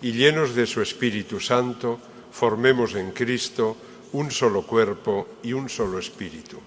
y 0.00 0.12
llenos 0.12 0.54
de 0.54 0.66
su 0.66 0.80
Espíritu 0.80 1.40
Santo, 1.40 1.98
formemos 2.30 2.94
en 2.94 3.10
Cristo 3.10 3.76
un 4.12 4.30
solo 4.30 4.62
cuerpo 4.62 5.26
y 5.42 5.52
un 5.52 5.68
solo 5.68 5.98
espíritu. 5.98 6.58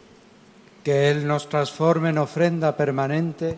Que 0.83 1.09
Él 1.09 1.27
nos 1.27 1.47
transforme 1.47 2.09
en 2.09 2.17
ofrenda 2.17 2.75
permanente 2.75 3.57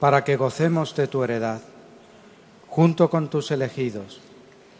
para 0.00 0.24
que 0.24 0.36
gocemos 0.36 0.94
de 0.96 1.06
tu 1.06 1.22
heredad, 1.22 1.60
junto 2.68 3.08
con 3.08 3.28
tus 3.28 3.50
elegidos, 3.50 4.20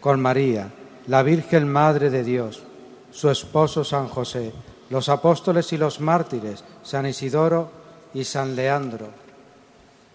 con 0.01 0.21
María, 0.21 0.71
la 1.07 1.23
Virgen 1.23 1.67
Madre 1.71 2.09
de 2.09 2.23
Dios, 2.23 2.63
su 3.11 3.29
esposo 3.29 3.83
San 3.83 4.07
José, 4.07 4.51
los 4.89 5.09
apóstoles 5.09 5.71
y 5.73 5.77
los 5.77 5.99
mártires, 5.99 6.63
San 6.83 7.05
Isidoro 7.05 7.71
y 8.13 8.23
San 8.23 8.55
Leandro, 8.55 9.07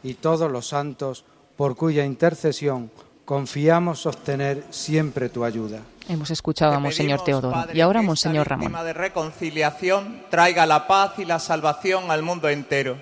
y 0.03 0.15
todos 0.15 0.51
los 0.51 0.69
santos 0.69 1.25
por 1.57 1.77
cuya 1.77 2.05
intercesión 2.05 2.91
confiamos 3.31 4.07
obtener 4.07 4.65
siempre 4.71 5.29
tu 5.29 5.45
ayuda. 5.45 5.83
Hemos 6.09 6.33
escuchado 6.33 6.73
a 6.73 6.81
Monseñor 6.81 7.23
Teodoro 7.23 7.53
Padre, 7.53 7.79
y 7.79 7.81
ahora 7.81 8.03
Monseñor 8.03 8.49
Ramón. 8.49 8.73
de 8.85 8.93
reconciliación 8.93 10.25
traiga 10.31 10.67
la 10.67 10.89
paz 10.89 11.13
y 11.19 11.25
la 11.25 11.39
salvación 11.39 12.11
al 12.11 12.23
mundo 12.23 12.49
entero. 12.49 13.01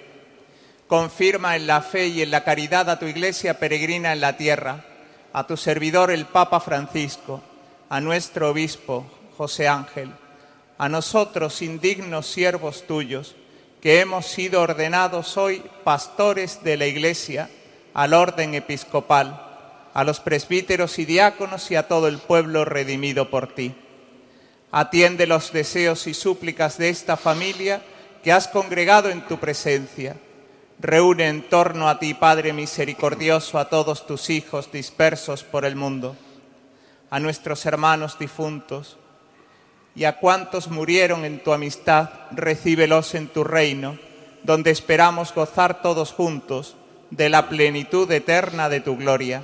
Confirma 0.86 1.56
en 1.56 1.66
la 1.66 1.80
fe 1.80 2.08
y 2.08 2.20
en 2.20 2.30
la 2.30 2.44
caridad 2.44 2.90
a 2.90 2.98
tu 2.98 3.06
iglesia 3.06 3.58
peregrina 3.58 4.12
en 4.12 4.20
la 4.20 4.36
tierra, 4.36 4.84
a 5.32 5.46
tu 5.46 5.56
servidor 5.56 6.10
el 6.10 6.26
Papa 6.26 6.60
Francisco, 6.60 7.40
a 7.88 7.98
nuestro 8.02 8.50
obispo 8.50 9.06
José 9.38 9.66
Ángel, 9.66 10.12
a 10.76 10.90
nosotros 10.90 11.62
indignos 11.62 12.26
siervos 12.26 12.86
tuyos, 12.86 13.34
que 13.80 14.00
hemos 14.00 14.26
sido 14.26 14.60
ordenados 14.60 15.38
hoy 15.38 15.62
pastores 15.84 16.62
de 16.62 16.76
la 16.76 16.84
iglesia, 16.84 17.48
al 17.94 18.12
orden 18.12 18.52
episcopal, 18.52 19.47
a 19.98 20.04
los 20.04 20.20
presbíteros 20.20 21.00
y 21.00 21.06
diáconos 21.06 21.72
y 21.72 21.74
a 21.74 21.88
todo 21.88 22.06
el 22.06 22.18
pueblo 22.18 22.64
redimido 22.64 23.30
por 23.30 23.52
ti. 23.52 23.74
Atiende 24.70 25.26
los 25.26 25.52
deseos 25.52 26.06
y 26.06 26.14
súplicas 26.14 26.78
de 26.78 26.88
esta 26.88 27.16
familia 27.16 27.82
que 28.22 28.30
has 28.30 28.46
congregado 28.46 29.10
en 29.10 29.22
tu 29.22 29.40
presencia. 29.40 30.14
Reúne 30.78 31.26
en 31.26 31.48
torno 31.48 31.88
a 31.88 31.98
ti, 31.98 32.14
Padre 32.14 32.52
misericordioso, 32.52 33.58
a 33.58 33.68
todos 33.68 34.06
tus 34.06 34.30
hijos 34.30 34.70
dispersos 34.70 35.42
por 35.42 35.64
el 35.64 35.74
mundo, 35.74 36.14
a 37.10 37.18
nuestros 37.18 37.66
hermanos 37.66 38.20
difuntos 38.20 38.98
y 39.96 40.04
a 40.04 40.20
cuantos 40.20 40.68
murieron 40.68 41.24
en 41.24 41.42
tu 41.42 41.52
amistad, 41.52 42.10
recíbelos 42.30 43.16
en 43.16 43.26
tu 43.26 43.42
reino, 43.42 43.98
donde 44.44 44.70
esperamos 44.70 45.34
gozar 45.34 45.82
todos 45.82 46.12
juntos 46.12 46.76
de 47.10 47.28
la 47.30 47.48
plenitud 47.48 48.08
eterna 48.12 48.68
de 48.68 48.80
tu 48.80 48.96
gloria. 48.96 49.42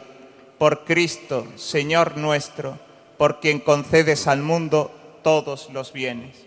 Por 0.59 0.85
Cristo, 0.85 1.47
Señor 1.57 2.17
nuestro, 2.17 2.79
por 3.19 3.41
quien 3.41 3.61
concedes 3.61 4.27
al 4.27 4.43
mundo 4.43 4.93
todos 5.23 5.71
los 5.71 5.93
bienes. 5.93 6.47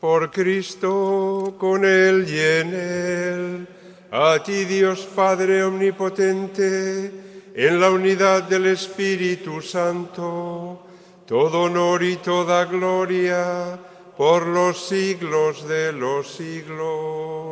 Por 0.00 0.30
Cristo, 0.30 1.54
con 1.58 1.84
Él 1.84 2.26
y 2.28 2.38
en 2.38 2.74
Él, 2.74 3.68
a 4.10 4.42
ti 4.42 4.64
Dios 4.64 5.08
Padre 5.14 5.64
Omnipotente, 5.64 7.12
en 7.54 7.80
la 7.80 7.90
unidad 7.90 8.44
del 8.44 8.66
Espíritu 8.66 9.60
Santo, 9.60 10.86
todo 11.26 11.62
honor 11.62 12.02
y 12.02 12.16
toda 12.16 12.64
gloria 12.64 13.78
por 14.16 14.46
los 14.46 14.86
siglos 14.86 15.66
de 15.68 15.92
los 15.92 16.28
siglos. 16.28 17.51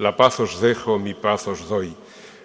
la 0.00 0.16
paz 0.16 0.40
os 0.40 0.60
dejo, 0.60 0.98
mi 0.98 1.12
paz 1.12 1.46
os 1.46 1.68
doy. 1.68 1.92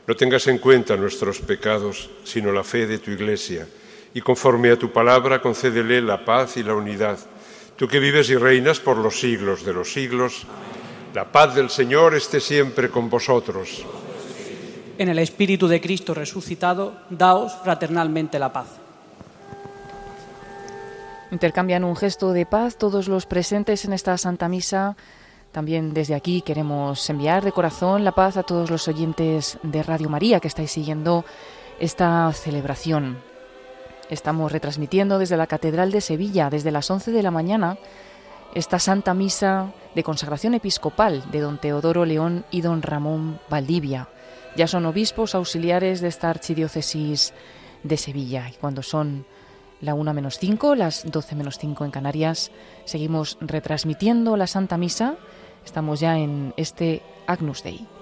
No 0.05 0.13
tengas 0.13 0.45
en 0.47 0.59
cuenta 0.59 0.97
nuestros 0.97 1.39
pecados, 1.39 2.11
sino 2.25 2.51
la 2.51 2.63
fe 2.63 2.85
de 2.85 2.99
tu 2.99 3.11
Iglesia, 3.11 3.65
y 4.13 4.19
conforme 4.19 4.71
a 4.71 4.77
tu 4.77 4.91
palabra 4.91 5.41
concédele 5.41 6.01
la 6.01 6.23
paz 6.25 6.57
y 6.57 6.63
la 6.63 6.75
unidad. 6.75 7.17
Tú 7.77 7.87
que 7.87 7.99
vives 7.99 8.29
y 8.29 8.35
reinas 8.35 8.79
por 8.79 8.97
los 8.97 9.19
siglos 9.19 9.63
de 9.63 9.73
los 9.73 9.91
siglos, 9.91 10.45
la 11.13 11.31
paz 11.31 11.55
del 11.55 11.69
Señor 11.69 12.13
esté 12.13 12.41
siempre 12.41 12.89
con 12.89 13.09
vosotros. 13.09 13.85
En 14.97 15.07
el 15.07 15.19
Espíritu 15.19 15.67
de 15.67 15.79
Cristo 15.79 16.13
resucitado, 16.13 16.93
daos 17.09 17.55
fraternalmente 17.63 18.37
la 18.37 18.51
paz. 18.51 18.67
Intercambian 21.31 21.85
un 21.85 21.95
gesto 21.95 22.33
de 22.33 22.45
paz 22.45 22.77
todos 22.77 23.07
los 23.07 23.25
presentes 23.25 23.85
en 23.85 23.93
esta 23.93 24.17
Santa 24.17 24.49
Misa. 24.49 24.95
También 25.55 25.93
desde 25.93 26.15
aquí 26.15 26.41
queremos 26.41 27.09
enviar 27.09 27.41
de 27.45 27.53
corazón 27.53 28.03
la 28.03 28.11
paz 28.11 28.35
a 28.35 28.43
todos 28.43 28.69
los 28.69 28.89
oyentes 28.89 29.57
de 29.63 29.83
Radio 29.83 30.09
María 30.09 30.41
que 30.41 30.49
estáis 30.49 30.69
siguiendo 30.69 31.23
esta 31.79 32.29
celebración. 32.33 33.19
Estamos 34.09 34.51
retransmitiendo 34.51 35.17
desde 35.17 35.37
la 35.37 35.47
Catedral 35.47 35.93
de 35.93 36.01
Sevilla, 36.01 36.49
desde 36.49 36.71
las 36.71 36.91
11 36.91 37.11
de 37.11 37.23
la 37.23 37.31
mañana, 37.31 37.77
esta 38.53 38.79
Santa 38.79 39.13
Misa 39.13 39.71
de 39.95 40.03
consagración 40.03 40.55
episcopal 40.55 41.23
de 41.31 41.39
don 41.39 41.57
Teodoro 41.57 42.03
León 42.03 42.43
y 42.51 42.59
don 42.59 42.81
Ramón 42.81 43.39
Valdivia. 43.49 44.09
Ya 44.57 44.67
son 44.67 44.85
obispos 44.85 45.35
auxiliares 45.35 46.01
de 46.01 46.09
esta 46.09 46.29
archidiócesis 46.29 47.33
de 47.81 47.95
Sevilla 47.95 48.49
y 48.49 48.55
cuando 48.55 48.83
son 48.83 49.25
la 49.79 49.93
1 49.93 50.13
menos 50.13 50.37
5, 50.37 50.75
las 50.75 51.09
12 51.09 51.35
menos 51.35 51.57
5 51.59 51.85
en 51.85 51.91
Canarias. 51.91 52.51
Seguimos 52.83 53.37
retransmitiendo 53.39 54.35
la 54.35 54.47
Santa 54.47 54.77
Misa. 54.77 55.15
Estamos 55.65 55.99
ya 55.99 56.17
en 56.17 56.53
este 56.55 57.01
Agnus 57.27 57.63
Dei. 57.63 57.94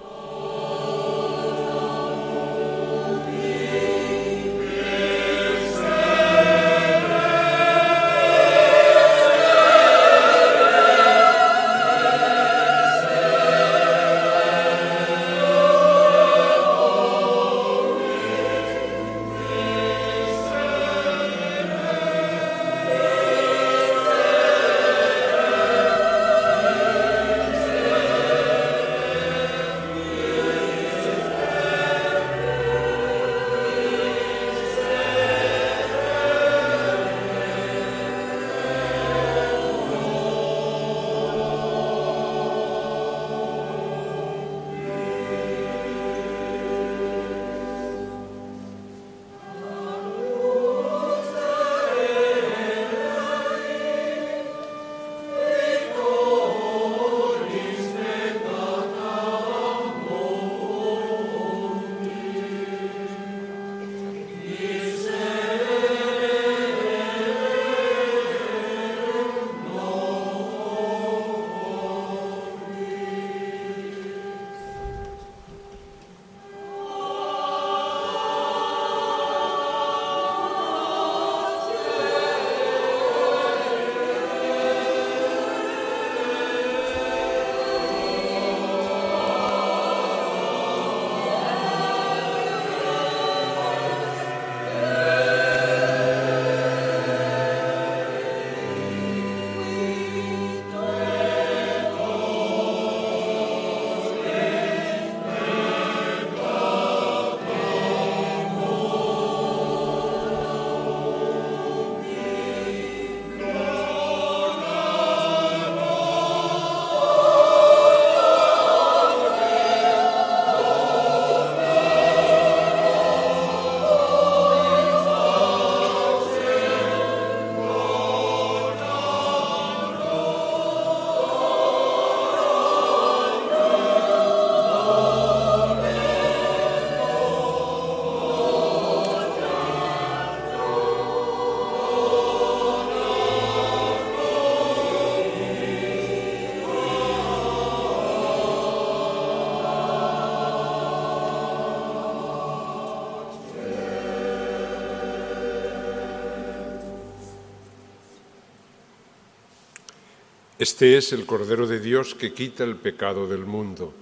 Este 160.63 160.95
es 160.95 161.11
el 161.11 161.25
Cordero 161.25 161.67
de 161.67 161.81
Dios 161.81 162.15
que 162.15 162.33
quita 162.33 162.63
el 162.63 162.77
pecado 162.77 163.27
del 163.27 163.45
mundo. 163.45 163.93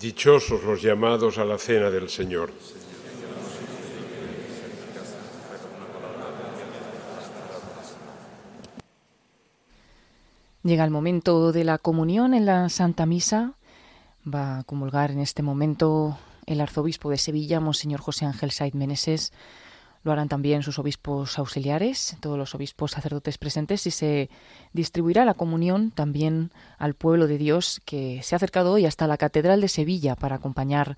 Dichosos 0.00 0.64
los 0.64 0.82
llamados 0.82 1.38
a 1.38 1.44
la 1.44 1.58
cena 1.58 1.90
del 1.90 2.08
Señor. 2.08 2.50
Llega 10.64 10.82
el 10.82 10.90
momento 10.90 11.52
de 11.52 11.62
la 11.62 11.78
comunión 11.78 12.34
en 12.34 12.46
la 12.46 12.68
Santa 12.68 13.06
Misa. 13.06 13.54
Va 14.26 14.58
a 14.58 14.64
comulgar 14.64 15.12
en 15.12 15.20
este 15.20 15.44
momento 15.44 16.18
el 16.46 16.60
arzobispo 16.60 17.10
de 17.10 17.18
Sevilla, 17.18 17.60
Monseñor 17.60 18.00
José 18.00 18.26
Ángel 18.26 18.50
Said 18.50 18.74
Meneses. 18.74 19.32
Lo 20.08 20.12
harán 20.12 20.30
también 20.30 20.62
sus 20.62 20.78
obispos 20.78 21.38
auxiliares, 21.38 22.16
todos 22.20 22.38
los 22.38 22.54
obispos 22.54 22.92
sacerdotes 22.92 23.36
presentes, 23.36 23.86
y 23.86 23.90
se 23.90 24.30
distribuirá 24.72 25.26
la 25.26 25.34
comunión 25.34 25.90
también 25.90 26.50
al 26.78 26.94
pueblo 26.94 27.26
de 27.26 27.36
Dios 27.36 27.82
que 27.84 28.22
se 28.22 28.34
ha 28.34 28.36
acercado 28.36 28.72
hoy 28.72 28.86
hasta 28.86 29.06
la 29.06 29.18
Catedral 29.18 29.60
de 29.60 29.68
Sevilla 29.68 30.16
para 30.16 30.36
acompañar 30.36 30.96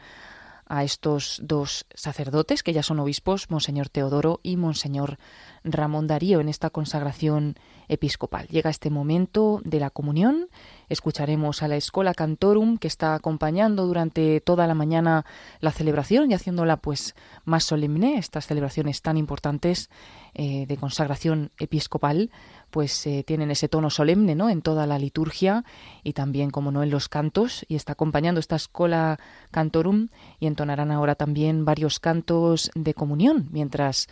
a 0.67 0.85
estos 0.85 1.41
dos 1.43 1.87
sacerdotes, 1.93 2.63
que 2.63 2.73
ya 2.73 2.85
son 2.85 3.01
obispos, 3.01 3.51
Monseñor 3.51 3.89
Teodoro 3.89 4.39
y 4.45 4.57
Monseñor 4.57 5.19
Ramón 5.65 6.07
Darío, 6.07 6.39
en 6.39 6.49
esta 6.49 6.71
consagración 6.71 7.57
episcopal. 7.89 8.47
Llega 8.47 8.71
este 8.71 8.91
momento 8.91 9.61
de 9.65 9.81
la 9.81 9.91
comunión, 9.91 10.47
escucharemos 10.91 11.63
a 11.63 11.69
la 11.69 11.77
Escola 11.77 12.13
Cantorum, 12.13 12.77
que 12.77 12.89
está 12.89 13.15
acompañando 13.15 13.87
durante 13.87 14.41
toda 14.41 14.67
la 14.67 14.75
mañana 14.75 15.25
la 15.61 15.71
celebración 15.71 16.31
y 16.31 16.35
haciéndola 16.35 16.77
pues 16.77 17.15
más 17.45 17.65
solemne, 17.65 18.19
estas 18.19 18.47
celebraciones 18.47 19.01
tan 19.01 19.17
importantes 19.17 19.89
eh, 20.35 20.67
de 20.67 20.77
consagración 20.77 21.53
episcopal, 21.59 22.31
pues 22.71 23.07
eh, 23.07 23.25
tienen 23.27 23.51
ese 23.51 23.69
tono 23.69 23.89
solemne 23.89 24.35
¿no? 24.35 24.51
en 24.51 24.63
toda 24.63 24.87
la 24.87 24.99
liturgia 24.99 25.65
y 26.03 26.13
también, 26.13 26.51
como 26.51 26.71
no, 26.71 26.83
en 26.83 26.91
los 26.91 27.09
cantos. 27.09 27.65
Y 27.69 27.77
está 27.77 27.93
acompañando 27.93 28.41
esta 28.41 28.57
escuela 28.57 29.19
cantorum 29.51 30.09
y 30.39 30.47
entonarán 30.47 30.91
ahora 30.91 31.15
también 31.15 31.65
varios 31.65 32.01
cantos 32.01 32.71
de 32.75 32.95
comunión 32.95 33.49
mientras 33.51 34.09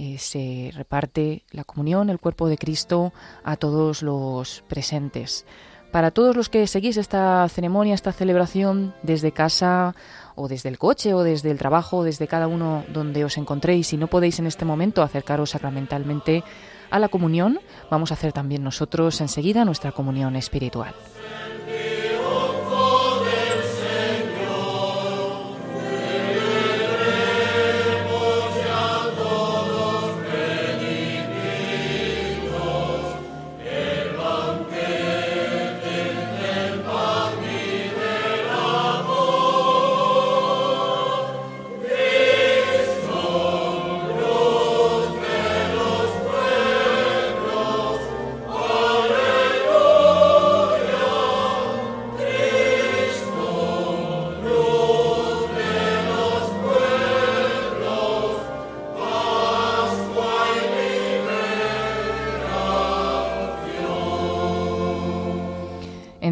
eh, 0.00 0.16
se 0.18 0.70
reparte 0.74 1.42
la 1.50 1.64
comunión, 1.64 2.08
el 2.08 2.20
cuerpo 2.20 2.48
de 2.48 2.56
Cristo 2.56 3.12
a 3.42 3.56
todos 3.56 4.02
los 4.02 4.62
presentes. 4.68 5.44
Para 5.90 6.10
todos 6.10 6.36
los 6.36 6.50
que 6.50 6.66
seguís 6.66 6.98
esta 6.98 7.48
ceremonia, 7.48 7.94
esta 7.94 8.12
celebración 8.12 8.94
desde 9.02 9.32
casa 9.32 9.94
o 10.34 10.46
desde 10.46 10.68
el 10.68 10.78
coche 10.78 11.14
o 11.14 11.22
desde 11.22 11.50
el 11.50 11.58
trabajo, 11.58 12.04
desde 12.04 12.28
cada 12.28 12.46
uno 12.46 12.84
donde 12.92 13.24
os 13.24 13.38
encontréis, 13.38 13.92
y 13.92 13.96
no 13.96 14.06
podéis 14.06 14.38
en 14.38 14.46
este 14.46 14.66
momento 14.66 15.02
acercaros 15.02 15.50
sacramentalmente 15.50 16.44
a 16.90 16.98
la 16.98 17.08
comunión, 17.08 17.58
vamos 17.90 18.10
a 18.10 18.14
hacer 18.14 18.32
también 18.32 18.62
nosotros 18.62 19.20
enseguida 19.20 19.64
nuestra 19.64 19.92
comunión 19.92 20.36
espiritual. 20.36 20.94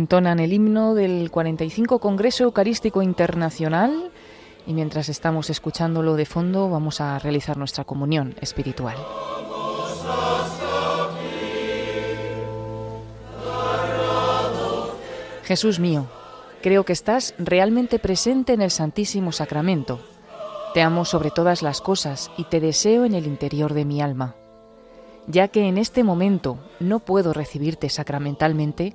Entonan 0.06 0.38
el 0.38 0.52
himno 0.52 0.94
del 0.94 1.32
45 1.32 1.98
Congreso 1.98 2.44
Eucarístico 2.44 3.02
Internacional 3.02 4.12
y 4.64 4.72
mientras 4.72 5.08
estamos 5.08 5.50
escuchándolo 5.50 6.14
de 6.14 6.26
fondo 6.26 6.70
vamos 6.70 7.00
a 7.00 7.18
realizar 7.18 7.56
nuestra 7.56 7.82
comunión 7.82 8.36
espiritual. 8.40 8.94
Jesús 15.42 15.80
mío, 15.80 16.06
creo 16.62 16.84
que 16.84 16.92
estás 16.92 17.34
realmente 17.38 17.98
presente 17.98 18.52
en 18.52 18.62
el 18.62 18.70
Santísimo 18.70 19.32
Sacramento. 19.32 19.98
Te 20.72 20.82
amo 20.82 21.04
sobre 21.04 21.32
todas 21.32 21.62
las 21.62 21.80
cosas 21.80 22.30
y 22.36 22.44
te 22.44 22.60
deseo 22.60 23.04
en 23.06 23.14
el 23.16 23.26
interior 23.26 23.74
de 23.74 23.84
mi 23.84 24.00
alma. 24.00 24.36
Ya 25.26 25.48
que 25.48 25.66
en 25.66 25.78
este 25.78 26.04
momento 26.04 26.60
no 26.78 27.00
puedo 27.00 27.32
recibirte 27.32 27.88
sacramentalmente, 27.88 28.94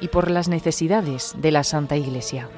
y 0.00 0.08
por 0.08 0.30
las 0.30 0.48
necesidades 0.48 1.34
de 1.36 1.50
la 1.50 1.64
Santa 1.64 1.96
Iglesia. 1.96 2.48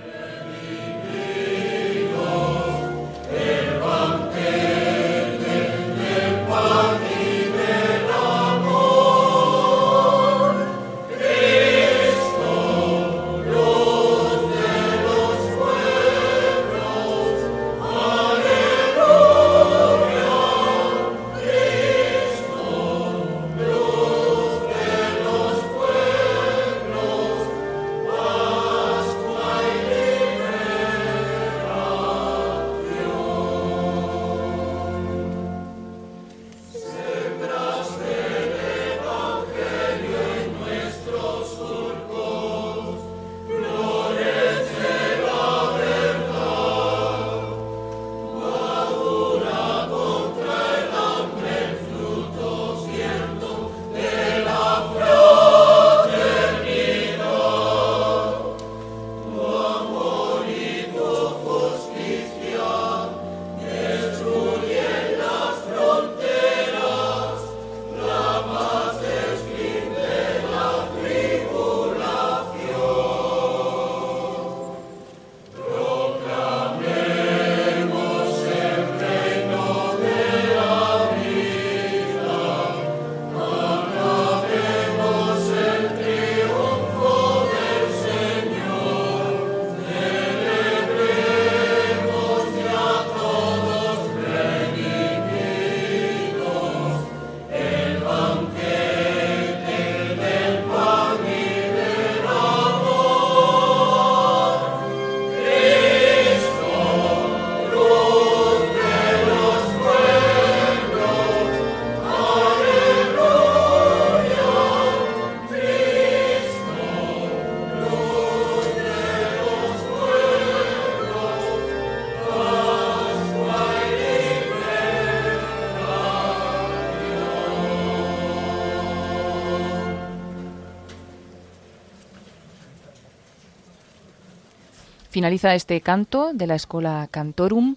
Finaliza 135.16 135.54
este 135.54 135.80
canto 135.80 136.32
de 136.34 136.46
la 136.46 136.56
Escola 136.56 137.08
Cantorum, 137.10 137.76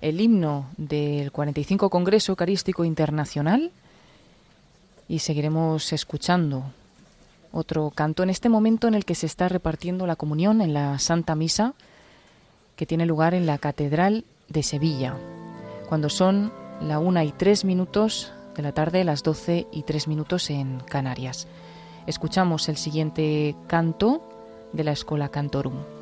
el 0.00 0.20
himno 0.20 0.66
del 0.76 1.32
45 1.32 1.90
Congreso 1.90 2.30
Eucarístico 2.30 2.84
Internacional, 2.84 3.72
y 5.08 5.18
seguiremos 5.18 5.92
escuchando 5.92 6.62
otro 7.50 7.90
canto 7.90 8.22
en 8.22 8.30
este 8.30 8.48
momento 8.48 8.86
en 8.86 8.94
el 8.94 9.04
que 9.04 9.16
se 9.16 9.26
está 9.26 9.48
repartiendo 9.48 10.06
la 10.06 10.14
comunión 10.14 10.60
en 10.60 10.74
la 10.74 11.00
Santa 11.00 11.34
Misa, 11.34 11.74
que 12.76 12.86
tiene 12.86 13.04
lugar 13.04 13.34
en 13.34 13.46
la 13.46 13.58
Catedral 13.58 14.24
de 14.48 14.62
Sevilla, 14.62 15.16
cuando 15.88 16.08
son 16.08 16.52
la 16.80 17.00
una 17.00 17.24
y 17.24 17.32
tres 17.32 17.64
minutos 17.64 18.32
de 18.54 18.62
la 18.62 18.70
tarde, 18.70 19.02
las 19.02 19.24
doce 19.24 19.66
y 19.72 19.82
tres 19.82 20.06
minutos 20.06 20.50
en 20.50 20.78
Canarias. 20.78 21.48
Escuchamos 22.06 22.68
el 22.68 22.76
siguiente 22.76 23.56
canto 23.66 24.22
de 24.72 24.84
la 24.84 24.92
Escola 24.92 25.30
Cantorum. 25.30 25.95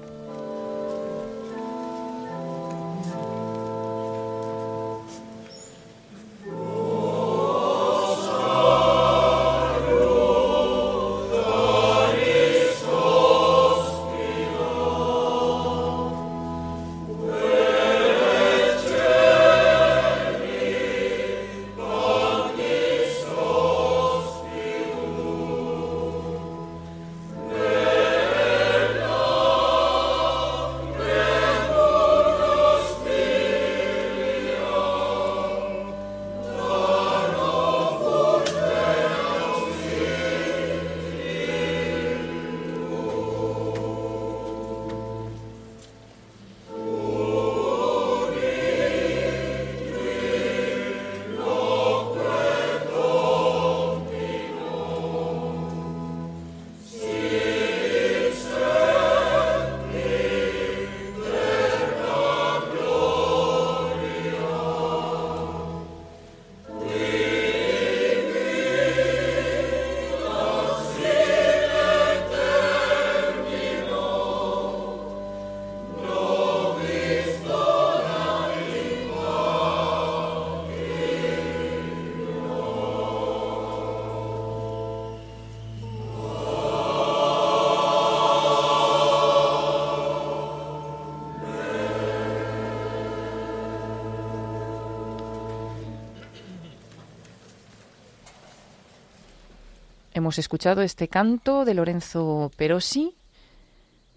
Hemos 100.24 100.38
escuchado 100.38 100.80
este 100.80 101.06
canto 101.06 101.66
de 101.66 101.74
Lorenzo 101.74 102.50
Perosi 102.56 103.14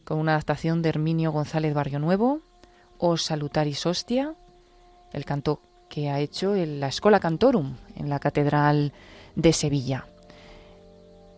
con 0.06 0.20
una 0.20 0.32
adaptación 0.32 0.82
de 0.82 0.88
Herminio 0.88 1.34
González 1.34 1.74
Barrio 1.74 2.00
Nuevo, 2.00 2.40
O 2.98 3.18
Salutaris 3.18 3.86
Hostia, 3.86 4.34
el 5.12 5.26
canto 5.26 5.60
que 5.90 6.10
ha 6.10 6.22
hecho 6.22 6.56
en 6.56 6.80
la 6.80 6.88
Escola 6.88 7.20
Cantorum 7.20 7.76
en 7.98 8.10
la 8.10 8.20
Catedral 8.20 8.94
de 9.36 9.52
Sevilla. 9.52 10.06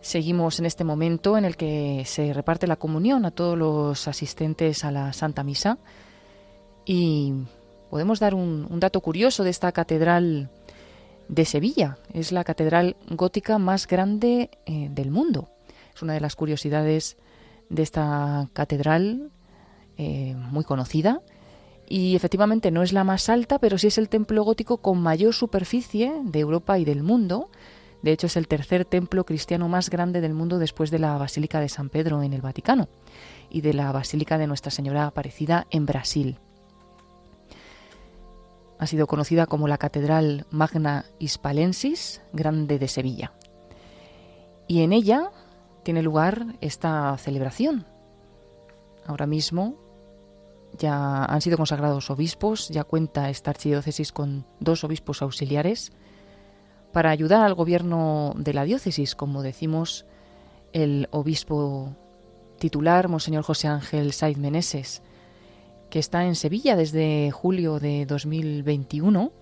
Seguimos 0.02 0.60
en 0.60 0.66
este 0.66 0.84
momento 0.84 1.36
en 1.36 1.46
el 1.46 1.56
que 1.56 2.04
se 2.06 2.32
reparte 2.32 2.68
la 2.68 2.76
comunión 2.76 3.24
a 3.24 3.32
todos 3.32 3.58
los 3.58 4.06
asistentes 4.06 4.84
a 4.84 4.92
la 4.92 5.12
Santa 5.12 5.42
Misa 5.42 5.78
y 6.84 7.32
podemos 7.90 8.20
dar 8.20 8.36
un, 8.36 8.68
un 8.70 8.78
dato 8.78 9.00
curioso 9.00 9.42
de 9.42 9.50
esta 9.50 9.72
catedral 9.72 10.48
de 11.30 11.44
Sevilla. 11.44 11.96
Es 12.12 12.32
la 12.32 12.44
catedral 12.44 12.96
gótica 13.08 13.58
más 13.58 13.86
grande 13.86 14.50
eh, 14.66 14.88
del 14.90 15.10
mundo. 15.10 15.48
Es 15.94 16.02
una 16.02 16.14
de 16.14 16.20
las 16.20 16.36
curiosidades 16.36 17.16
de 17.68 17.82
esta 17.82 18.48
catedral 18.52 19.30
eh, 19.96 20.34
muy 20.36 20.64
conocida. 20.64 21.22
Y 21.88 22.14
efectivamente 22.14 22.70
no 22.70 22.82
es 22.82 22.92
la 22.92 23.04
más 23.04 23.28
alta, 23.28 23.58
pero 23.58 23.78
sí 23.78 23.88
es 23.88 23.98
el 23.98 24.08
templo 24.08 24.44
gótico 24.44 24.78
con 24.78 25.00
mayor 25.00 25.34
superficie 25.34 26.12
de 26.24 26.40
Europa 26.40 26.78
y 26.78 26.84
del 26.84 27.02
mundo. 27.02 27.50
De 28.02 28.12
hecho, 28.12 28.26
es 28.26 28.36
el 28.36 28.48
tercer 28.48 28.84
templo 28.84 29.24
cristiano 29.24 29.68
más 29.68 29.90
grande 29.90 30.20
del 30.20 30.34
mundo 30.34 30.58
después 30.58 30.90
de 30.90 30.98
la 30.98 31.16
Basílica 31.18 31.60
de 31.60 31.68
San 31.68 31.90
Pedro 31.90 32.22
en 32.22 32.32
el 32.32 32.40
Vaticano 32.40 32.88
y 33.50 33.60
de 33.60 33.74
la 33.74 33.92
Basílica 33.92 34.38
de 34.38 34.46
Nuestra 34.46 34.70
Señora 34.70 35.06
Aparecida 35.06 35.66
en 35.70 35.86
Brasil 35.86 36.38
ha 38.80 38.86
sido 38.86 39.06
conocida 39.06 39.44
como 39.44 39.68
la 39.68 39.76
Catedral 39.76 40.46
Magna 40.50 41.04
Hispalensis 41.18 42.22
Grande 42.32 42.78
de 42.78 42.88
Sevilla. 42.88 43.34
Y 44.66 44.80
en 44.80 44.94
ella 44.94 45.30
tiene 45.82 46.02
lugar 46.02 46.56
esta 46.62 47.14
celebración. 47.18 47.84
Ahora 49.06 49.26
mismo 49.26 49.74
ya 50.78 51.26
han 51.26 51.42
sido 51.42 51.58
consagrados 51.58 52.08
obispos, 52.08 52.70
ya 52.70 52.84
cuenta 52.84 53.28
esta 53.28 53.50
archidiócesis 53.50 54.12
con 54.12 54.46
dos 54.60 54.82
obispos 54.82 55.20
auxiliares 55.20 55.92
para 56.90 57.10
ayudar 57.10 57.42
al 57.42 57.54
gobierno 57.54 58.32
de 58.36 58.54
la 58.54 58.64
diócesis, 58.64 59.14
como 59.14 59.42
decimos, 59.42 60.06
el 60.72 61.06
obispo 61.10 61.94
titular, 62.58 63.08
Monseñor 63.08 63.42
José 63.44 63.68
Ángel 63.68 64.14
Saiz 64.14 64.38
Meneses, 64.38 65.02
que 65.90 65.98
está 65.98 66.24
en 66.24 66.36
Sevilla 66.36 66.76
desde 66.76 67.30
julio 67.30 67.80
de 67.80 68.06
2021 68.06 69.32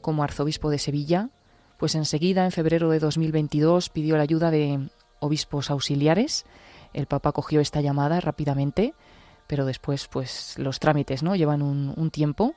como 0.00 0.22
arzobispo 0.22 0.68
de 0.68 0.78
Sevilla, 0.78 1.30
pues 1.78 1.94
enseguida, 1.94 2.44
en 2.44 2.52
febrero 2.52 2.90
de 2.90 2.98
2022, 2.98 3.88
pidió 3.88 4.16
la 4.16 4.24
ayuda 4.24 4.50
de 4.50 4.88
obispos 5.20 5.70
auxiliares. 5.70 6.44
El 6.92 7.06
Papa 7.06 7.32
cogió 7.32 7.60
esta 7.60 7.80
llamada 7.80 8.20
rápidamente, 8.20 8.94
pero 9.46 9.64
después, 9.64 10.08
pues 10.08 10.58
los 10.58 10.78
trámites 10.78 11.22
no 11.22 11.36
llevan 11.36 11.62
un, 11.62 11.94
un 11.96 12.10
tiempo 12.10 12.54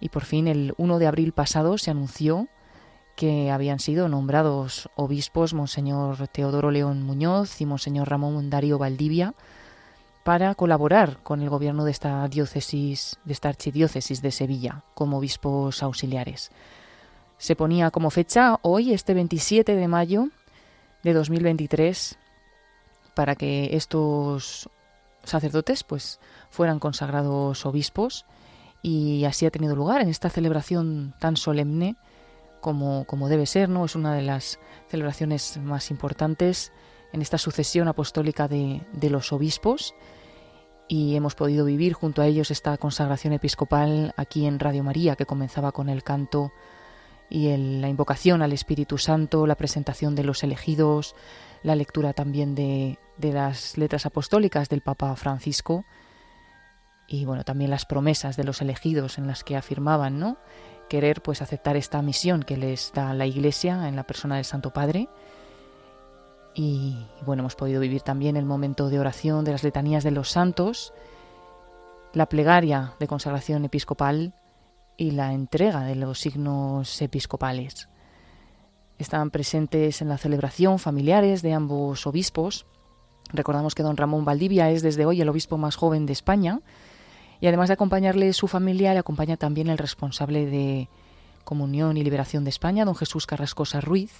y 0.00 0.10
por 0.10 0.24
fin 0.24 0.46
el 0.46 0.74
1 0.76 0.98
de 0.98 1.06
abril 1.06 1.32
pasado 1.32 1.78
se 1.78 1.90
anunció 1.90 2.48
que 3.16 3.50
habían 3.50 3.78
sido 3.78 4.08
nombrados 4.08 4.90
obispos 4.96 5.54
Monseñor 5.54 6.28
Teodoro 6.28 6.70
León 6.70 7.02
Muñoz 7.02 7.60
y 7.60 7.66
Monseñor 7.66 8.10
Ramón 8.10 8.50
Darío 8.50 8.78
Valdivia, 8.78 9.34
para 10.24 10.54
colaborar 10.54 11.18
con 11.22 11.42
el 11.42 11.50
gobierno 11.50 11.84
de 11.84 11.90
esta 11.90 12.26
diócesis, 12.28 13.18
de 13.24 13.32
esta 13.34 13.50
archidiócesis 13.50 14.22
de 14.22 14.30
Sevilla, 14.30 14.82
como 14.94 15.18
obispos 15.18 15.82
auxiliares. 15.82 16.50
Se 17.36 17.54
ponía 17.54 17.90
como 17.90 18.10
fecha 18.10 18.58
hoy, 18.62 18.94
este 18.94 19.12
27 19.12 19.76
de 19.76 19.86
mayo 19.86 20.28
de 21.02 21.12
2023, 21.12 22.18
para 23.14 23.36
que 23.36 23.76
estos 23.76 24.70
sacerdotes 25.24 25.84
pues 25.84 26.20
fueran 26.48 26.78
consagrados 26.78 27.66
obispos 27.66 28.24
y 28.82 29.24
así 29.26 29.44
ha 29.44 29.50
tenido 29.50 29.76
lugar 29.76 30.00
en 30.00 30.08
esta 30.08 30.30
celebración 30.30 31.14
tan 31.20 31.36
solemne 31.36 31.96
como, 32.62 33.04
como 33.04 33.28
debe 33.28 33.44
ser, 33.44 33.68
¿no? 33.68 33.84
Es 33.84 33.94
una 33.94 34.14
de 34.14 34.22
las 34.22 34.58
celebraciones 34.88 35.58
más 35.58 35.90
importantes 35.90 36.72
en 37.14 37.22
esta 37.22 37.38
sucesión 37.38 37.86
apostólica 37.86 38.48
de, 38.48 38.82
de 38.92 39.08
los 39.08 39.32
obispos 39.32 39.94
y 40.88 41.14
hemos 41.14 41.36
podido 41.36 41.64
vivir 41.64 41.92
junto 41.92 42.20
a 42.20 42.26
ellos 42.26 42.50
esta 42.50 42.76
consagración 42.76 43.32
episcopal 43.32 44.12
aquí 44.16 44.46
en 44.46 44.58
Radio 44.58 44.82
María, 44.82 45.14
que 45.14 45.24
comenzaba 45.24 45.70
con 45.70 45.88
el 45.88 46.02
canto 46.02 46.52
y 47.30 47.56
la 47.56 47.88
invocación 47.88 48.42
al 48.42 48.52
Espíritu 48.52 48.98
Santo, 48.98 49.46
la 49.46 49.54
presentación 49.54 50.16
de 50.16 50.24
los 50.24 50.42
elegidos, 50.42 51.14
la 51.62 51.76
lectura 51.76 52.14
también 52.14 52.56
de, 52.56 52.98
de 53.16 53.32
las 53.32 53.78
letras 53.78 54.06
apostólicas 54.06 54.68
del 54.68 54.82
Papa 54.82 55.14
Francisco 55.14 55.84
y 57.06 57.26
bueno, 57.26 57.44
también 57.44 57.70
las 57.70 57.86
promesas 57.86 58.36
de 58.36 58.42
los 58.42 58.60
elegidos 58.60 59.18
en 59.18 59.28
las 59.28 59.44
que 59.44 59.56
afirmaban, 59.56 60.18
¿no? 60.18 60.36
querer 60.88 61.22
pues 61.22 61.42
aceptar 61.42 61.76
esta 61.76 62.02
misión 62.02 62.42
que 62.42 62.56
les 62.56 62.92
da 62.92 63.14
la 63.14 63.26
Iglesia 63.26 63.88
en 63.88 63.94
la 63.94 64.04
persona 64.04 64.36
del 64.36 64.44
Santo 64.44 64.72
Padre 64.72 65.08
y 66.54 67.06
bueno, 67.26 67.42
hemos 67.42 67.56
podido 67.56 67.80
vivir 67.80 68.02
también 68.02 68.36
el 68.36 68.44
momento 68.44 68.88
de 68.88 69.00
oración 69.00 69.44
de 69.44 69.52
las 69.52 69.64
letanías 69.64 70.04
de 70.04 70.12
los 70.12 70.30
santos 70.30 70.92
la 72.14 72.28
plegaria 72.28 72.94
de 73.00 73.08
consagración 73.08 73.64
episcopal 73.64 74.34
y 74.96 75.10
la 75.10 75.32
entrega 75.32 75.82
de 75.82 75.96
los 75.96 76.20
signos 76.20 77.02
episcopales. 77.02 77.88
Estaban 78.98 79.30
presentes 79.30 80.00
en 80.00 80.08
la 80.08 80.18
celebración 80.18 80.78
familiares 80.78 81.42
de 81.42 81.52
ambos 81.52 82.06
obispos. 82.06 82.66
Recordamos 83.32 83.74
que 83.74 83.82
don 83.82 83.96
Ramón 83.96 84.24
Valdivia 84.24 84.70
es 84.70 84.82
desde 84.82 85.04
hoy 85.04 85.20
el 85.20 85.28
obispo 85.28 85.58
más 85.58 85.74
joven 85.74 86.06
de 86.06 86.12
España 86.12 86.60
y 87.40 87.48
además 87.48 87.68
de 87.68 87.74
acompañarle 87.74 88.32
su 88.32 88.46
familia, 88.46 88.92
le 88.92 89.00
acompaña 89.00 89.36
también 89.36 89.68
el 89.68 89.78
responsable 89.78 90.46
de 90.46 90.88
Comunión 91.42 91.96
y 91.96 92.04
Liberación 92.04 92.44
de 92.44 92.50
España, 92.50 92.84
don 92.84 92.94
Jesús 92.94 93.26
Carrascosa 93.26 93.80
Ruiz. 93.80 94.12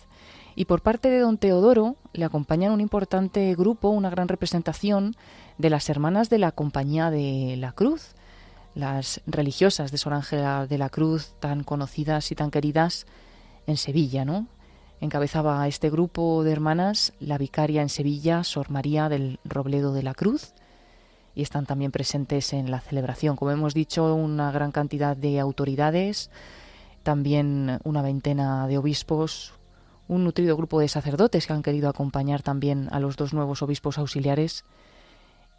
Y 0.57 0.67
por 0.67 0.83
parte 0.83 1.11
de 1.11 1.21
don 1.21 1.39
Teodoro 1.39 1.97
le 2.13 2.25
acompañan 2.25 2.73
un 2.73 2.81
importante 2.81 3.55
grupo, 3.55 3.89
una 3.89 4.11
gran 4.11 4.29
representación 4.29 5.17
de 5.59 5.71
las 5.71 5.89
hermanas 5.89 6.31
de 6.31 6.39
la 6.39 6.53
Compañía 6.53 7.11
de 7.11 7.57
la 7.59 7.73
Cruz, 7.73 8.15
las 8.75 9.21
religiosas 9.27 9.91
de 9.91 9.99
Sor 9.99 10.15
Ángela 10.15 10.67
de 10.67 10.79
la 10.79 10.91
Cruz, 10.91 11.35
tan 11.41 11.65
conocidas 11.65 12.31
y 12.31 12.35
tan 12.35 12.51
queridas 12.51 13.07
en 13.67 13.77
Sevilla, 13.77 14.25
¿no? 14.25 14.47
Encabezaba 15.01 15.67
este 15.67 15.91
grupo 15.91 16.45
de 16.45 16.53
hermanas 16.53 17.13
la 17.21 17.37
vicaria 17.37 17.83
en 17.83 17.89
Sevilla, 17.89 18.45
Sor 18.45 18.71
María 18.71 19.09
del 19.09 19.41
Robledo 19.45 19.93
de 19.93 20.03
la 20.03 20.15
Cruz, 20.15 20.55
y 21.35 21.43
están 21.43 21.67
también 21.67 21.91
presentes 21.91 22.53
en 22.53 22.71
la 22.71 22.81
celebración. 22.81 23.37
Como 23.37 23.51
hemos 23.51 23.75
dicho, 23.75 24.15
una 24.15 24.53
gran 24.53 24.71
cantidad 24.71 25.17
de 25.17 25.41
autoridades, 25.41 26.31
también 27.03 27.81
una 27.85 28.03
veintena 28.03 28.69
de 28.69 28.79
obispos, 28.79 29.53
un 30.09 30.25
nutrido 30.25 30.57
grupo 30.57 30.81
de 30.81 30.89
sacerdotes 30.89 31.47
que 31.47 31.53
han 31.53 31.63
querido 31.63 31.89
acompañar 31.89 32.43
también 32.43 32.89
a 32.93 33.01
los 33.01 33.17
dos 33.17 33.33
nuevos 33.33 33.63
obispos 33.63 33.99
auxiliares 33.99 34.65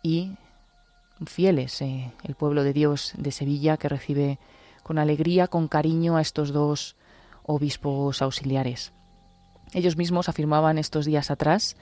y 0.03 0.34
fieles, 1.26 1.81
eh, 1.81 2.11
el 2.23 2.35
pueblo 2.35 2.63
de 2.63 2.73
Dios 2.73 3.13
de 3.17 3.31
Sevilla 3.31 3.77
que 3.77 3.89
recibe 3.89 4.39
con 4.84 4.99
alegría, 4.99 5.47
con 5.47 5.67
cariño 5.67 6.17
a 6.17 6.22
estos 6.22 6.51
dos 6.51 6.95
obispos 7.43 8.22
auxiliares. 8.22 8.91
Ellos 9.73 9.97
mismos 9.97 10.30
afirmaban 10.30 10.77
estos 10.77 11.05
días 11.05 11.31
atrás 11.31 11.76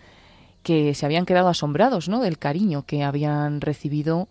que 0.62 0.94
se 0.96 1.06
habían 1.06 1.26
quedado 1.26 1.50
asombrados 1.50 2.08
¿no? 2.08 2.22
del 2.22 2.38
cariño 2.38 2.86
que 2.86 3.04
habían 3.04 3.60
recibido 3.60 4.30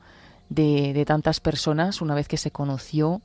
de, 0.48 0.94
de 0.94 1.04
tantas 1.04 1.40
personas 1.40 2.00
una 2.00 2.14
vez 2.14 2.28
que 2.28 2.38
se 2.38 2.50
conoció 2.50 3.20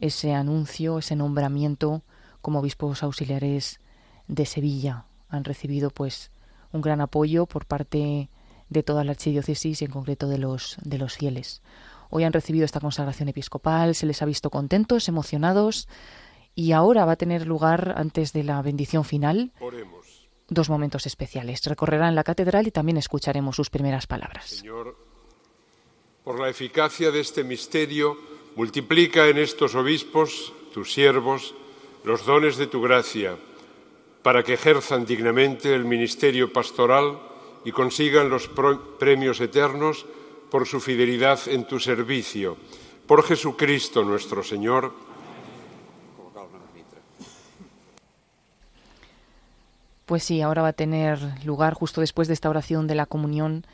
ese 0.00 0.32
anuncio, 0.32 0.98
ese 0.98 1.16
nombramiento 1.16 2.02
como 2.40 2.60
obispos 2.60 3.02
auxiliares 3.02 3.80
de 4.28 4.46
Sevilla. 4.46 5.06
Han 5.28 5.44
recibido 5.44 5.90
pues 5.90 6.30
un 6.72 6.80
gran 6.80 7.00
apoyo 7.00 7.46
por 7.46 7.66
parte 7.66 8.28
de 8.68 8.82
toda 8.82 9.04
la 9.04 9.12
archidiócesis 9.12 9.82
y 9.82 9.84
en 9.84 9.90
concreto 9.90 10.28
de 10.28 10.38
los, 10.38 10.76
de 10.82 10.98
los 10.98 11.16
fieles. 11.16 11.62
Hoy 12.10 12.24
han 12.24 12.32
recibido 12.32 12.64
esta 12.64 12.80
consagración 12.80 13.28
episcopal, 13.28 13.94
se 13.94 14.06
les 14.06 14.22
ha 14.22 14.26
visto 14.26 14.50
contentos, 14.50 15.08
emocionados 15.08 15.88
y 16.54 16.72
ahora 16.72 17.04
va 17.04 17.12
a 17.12 17.16
tener 17.16 17.46
lugar 17.46 17.94
antes 17.96 18.32
de 18.32 18.44
la 18.44 18.62
bendición 18.62 19.04
final 19.04 19.52
dos 20.48 20.70
momentos 20.70 21.06
especiales. 21.06 21.64
Recorrerán 21.64 22.14
la 22.14 22.24
catedral 22.24 22.66
y 22.66 22.70
también 22.70 22.96
escucharemos 22.96 23.56
sus 23.56 23.70
primeras 23.70 24.06
palabras. 24.06 24.46
Señor, 24.46 24.96
por 26.24 26.40
la 26.40 26.48
eficacia 26.48 27.10
de 27.10 27.20
este 27.20 27.44
misterio, 27.44 28.16
multiplica 28.54 29.28
en 29.28 29.38
estos 29.38 29.74
obispos, 29.74 30.52
tus 30.72 30.92
siervos, 30.92 31.54
los 32.04 32.24
dones 32.24 32.56
de 32.56 32.66
tu 32.66 32.80
gracia, 32.80 33.36
para 34.26 34.42
que 34.42 34.54
ejerzan 34.54 35.06
dignamente 35.06 35.72
el 35.72 35.84
ministerio 35.84 36.52
pastoral 36.52 37.16
y 37.64 37.70
consigan 37.70 38.28
los 38.28 38.50
premios 38.98 39.40
eternos 39.40 40.04
por 40.50 40.66
su 40.66 40.80
fidelidad 40.80 41.38
en 41.46 41.64
tu 41.64 41.78
servicio. 41.78 42.56
Por 43.06 43.22
Jesucristo 43.22 44.02
nuestro 44.02 44.42
Señor. 44.42 44.92
Pues 50.06 50.24
sí, 50.24 50.42
ahora 50.42 50.62
va 50.62 50.68
a 50.68 50.72
tener 50.72 51.20
lugar 51.44 51.74
justo 51.74 52.00
después 52.00 52.26
de 52.26 52.34
esta 52.34 52.50
oración 52.50 52.88
de 52.88 52.96
la 52.96 53.06
comunión. 53.06 53.64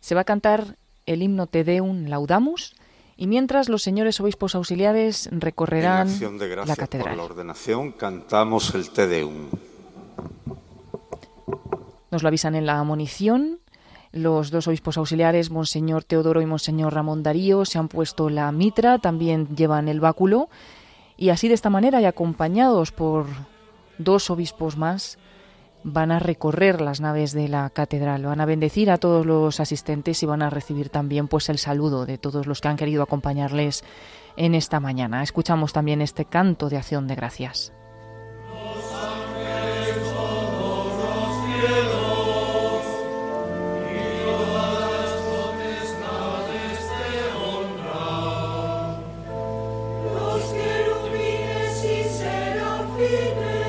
Se 0.00 0.14
va 0.14 0.20
a 0.20 0.24
cantar 0.24 0.76
el 1.06 1.22
himno 1.22 1.46
Te 1.46 1.64
Deum 1.64 2.08
Laudamus 2.08 2.74
y 3.16 3.26
mientras 3.26 3.70
los 3.70 3.82
señores 3.82 4.20
obispos 4.20 4.54
auxiliares 4.54 5.30
recorrerán 5.32 6.08
en 6.08 6.12
acción 6.12 6.36
de 6.36 6.56
la 6.56 6.76
catedral. 6.76 7.16
Por 7.16 7.16
la 7.16 7.24
ordenación 7.24 7.92
cantamos 7.92 8.74
el 8.74 8.90
Te 8.90 9.06
Deum. 9.06 9.48
Nos 12.14 12.22
lo 12.22 12.28
avisan 12.28 12.54
en 12.54 12.64
la 12.64 12.78
amonición. 12.78 13.58
Los 14.12 14.52
dos 14.52 14.68
obispos 14.68 14.98
auxiliares, 14.98 15.50
Monseñor 15.50 16.04
Teodoro 16.04 16.40
y 16.40 16.46
Monseñor 16.46 16.94
Ramón 16.94 17.24
Darío, 17.24 17.64
se 17.64 17.76
han 17.76 17.88
puesto 17.88 18.30
la 18.30 18.52
mitra, 18.52 19.00
también 19.00 19.56
llevan 19.56 19.88
el 19.88 19.98
báculo. 19.98 20.48
Y 21.16 21.30
así 21.30 21.48
de 21.48 21.54
esta 21.54 21.70
manera, 21.70 22.00
y 22.00 22.04
acompañados 22.04 22.92
por 22.92 23.26
dos 23.98 24.30
obispos 24.30 24.76
más, 24.76 25.18
van 25.82 26.12
a 26.12 26.20
recorrer 26.20 26.80
las 26.80 27.00
naves 27.00 27.32
de 27.32 27.48
la 27.48 27.68
catedral, 27.70 28.22
van 28.26 28.40
a 28.40 28.46
bendecir 28.46 28.92
a 28.92 28.98
todos 28.98 29.26
los 29.26 29.58
asistentes 29.58 30.22
y 30.22 30.26
van 30.26 30.42
a 30.42 30.50
recibir 30.50 30.90
también 30.90 31.26
pues 31.26 31.48
el 31.48 31.58
saludo 31.58 32.06
de 32.06 32.16
todos 32.16 32.46
los 32.46 32.60
que 32.60 32.68
han 32.68 32.76
querido 32.76 33.02
acompañarles 33.02 33.82
en 34.36 34.54
esta 34.54 34.78
mañana. 34.78 35.24
Escuchamos 35.24 35.72
también 35.72 36.00
este 36.00 36.26
canto 36.26 36.68
de 36.68 36.76
acción 36.76 37.08
de 37.08 37.16
gracias. 37.16 37.72
Amen. 53.14 53.63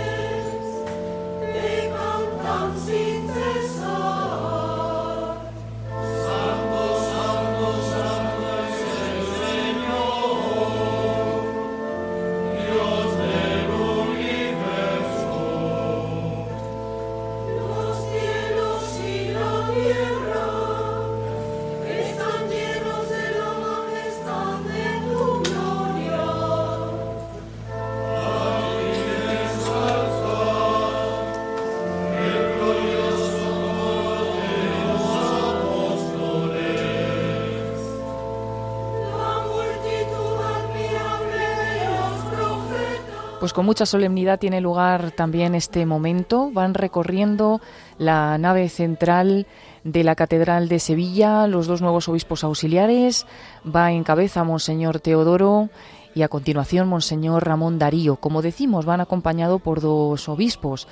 Pues 43.46 43.54
con 43.54 43.68
mucha 43.68 43.86
solemnidad 43.86 44.40
tiene 44.40 44.60
lugar 44.60 45.12
también 45.12 45.54
este 45.54 45.86
momento. 45.86 46.50
Van 46.52 46.74
recorriendo 46.74 47.62
la 48.00 48.40
nave 48.40 48.70
central 48.70 49.46
de 49.84 50.04
la 50.04 50.16
Catedral 50.16 50.68
de 50.68 50.80
Sevilla, 50.80 51.46
los 51.46 51.68
dos 51.68 51.80
nuevos 51.80 52.10
obispos 52.10 52.44
auxiliares. 52.44 53.28
Va 53.64 53.92
en 53.92 54.04
cabeza 54.04 54.44
Monseñor 54.44 55.00
Teodoro 55.00 55.70
y 56.16 56.24
a 56.24 56.28
continuación 56.28 56.88
Monseñor 56.88 57.46
Ramón 57.46 57.78
Darío. 57.78 58.16
Como 58.16 58.42
decimos, 58.42 58.88
van 58.88 59.00
acompañados 59.00 59.62
por 59.62 59.80
dos 59.80 60.28
obispos. 60.28 60.88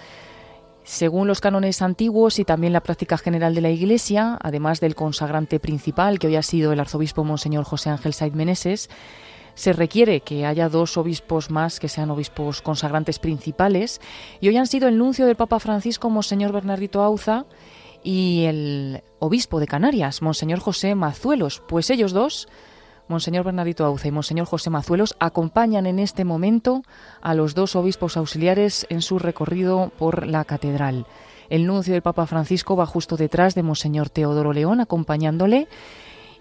Según 0.84 1.28
los 1.28 1.42
cánones 1.42 1.82
antiguos 1.82 2.38
y 2.38 2.46
también 2.46 2.72
la 2.72 2.84
práctica 2.84 3.18
general 3.18 3.56
de 3.56 3.62
la 3.62 3.72
Iglesia, 3.72 4.38
además 4.40 4.80
del 4.80 4.94
consagrante 4.94 5.60
principal, 5.60 6.20
que 6.20 6.28
hoy 6.28 6.36
ha 6.36 6.44
sido 6.44 6.72
el 6.72 6.80
arzobispo 6.80 7.24
Monseñor 7.24 7.64
José 7.64 7.90
Ángel 7.90 8.14
Said 8.14 8.34
Meneses, 8.34 8.92
se 9.56 9.74
requiere 9.74 10.22
que 10.22 10.46
haya 10.46 10.70
dos 10.70 10.98
obispos 10.98 11.50
más 11.50 11.80
que 11.80 11.90
sean 11.90 12.12
obispos 12.12 12.62
consagrantes 12.62 13.20
principales 13.20 14.02
y 14.42 14.48
hoy 14.48 14.58
han 14.58 14.68
sido 14.68 14.88
el 14.88 14.98
nuncio 14.98 15.26
del 15.26 15.36
Papa 15.36 15.60
Francisco, 15.60 16.10
Monseñor 16.10 16.52
Bernardito 16.52 17.02
Auza, 17.02 17.46
y 18.04 18.44
el 18.44 19.04
obispo 19.20 19.60
de 19.60 19.68
Canarias, 19.68 20.22
Monseñor 20.22 20.60
José 20.60 20.94
Mazuelos. 20.94 21.64
Pues 21.68 21.90
ellos 21.90 22.12
dos, 22.12 22.48
Monseñor 23.08 23.46
Bernardito 23.46 23.86
Auza 23.86 24.08
y 24.08 24.12
Monseñor 24.12 24.46
José 24.46 24.70
Mazuelos, 24.70 25.16
acompañan 25.20 25.86
en 25.86 26.00
este 26.00 26.26
momento 26.26 26.84
a 27.22 27.34
los 27.34 27.56
dos 27.56 27.76
obispos 27.76 28.18
auxiliares 28.18 28.86
en 28.90 29.02
su 29.02 29.20
recorrido 29.20 29.92
por 29.98 30.28
la 30.28 30.44
catedral. 30.44 31.06
El 31.50 31.66
nuncio 31.66 31.94
del 31.94 32.02
Papa 32.02 32.26
Francisco 32.26 32.76
va 32.76 32.86
justo 32.86 33.16
detrás 33.16 33.56
de 33.56 33.64
Monseñor 33.64 34.10
Teodoro 34.10 34.54
León, 34.54 34.80
acompañándole 34.80 35.68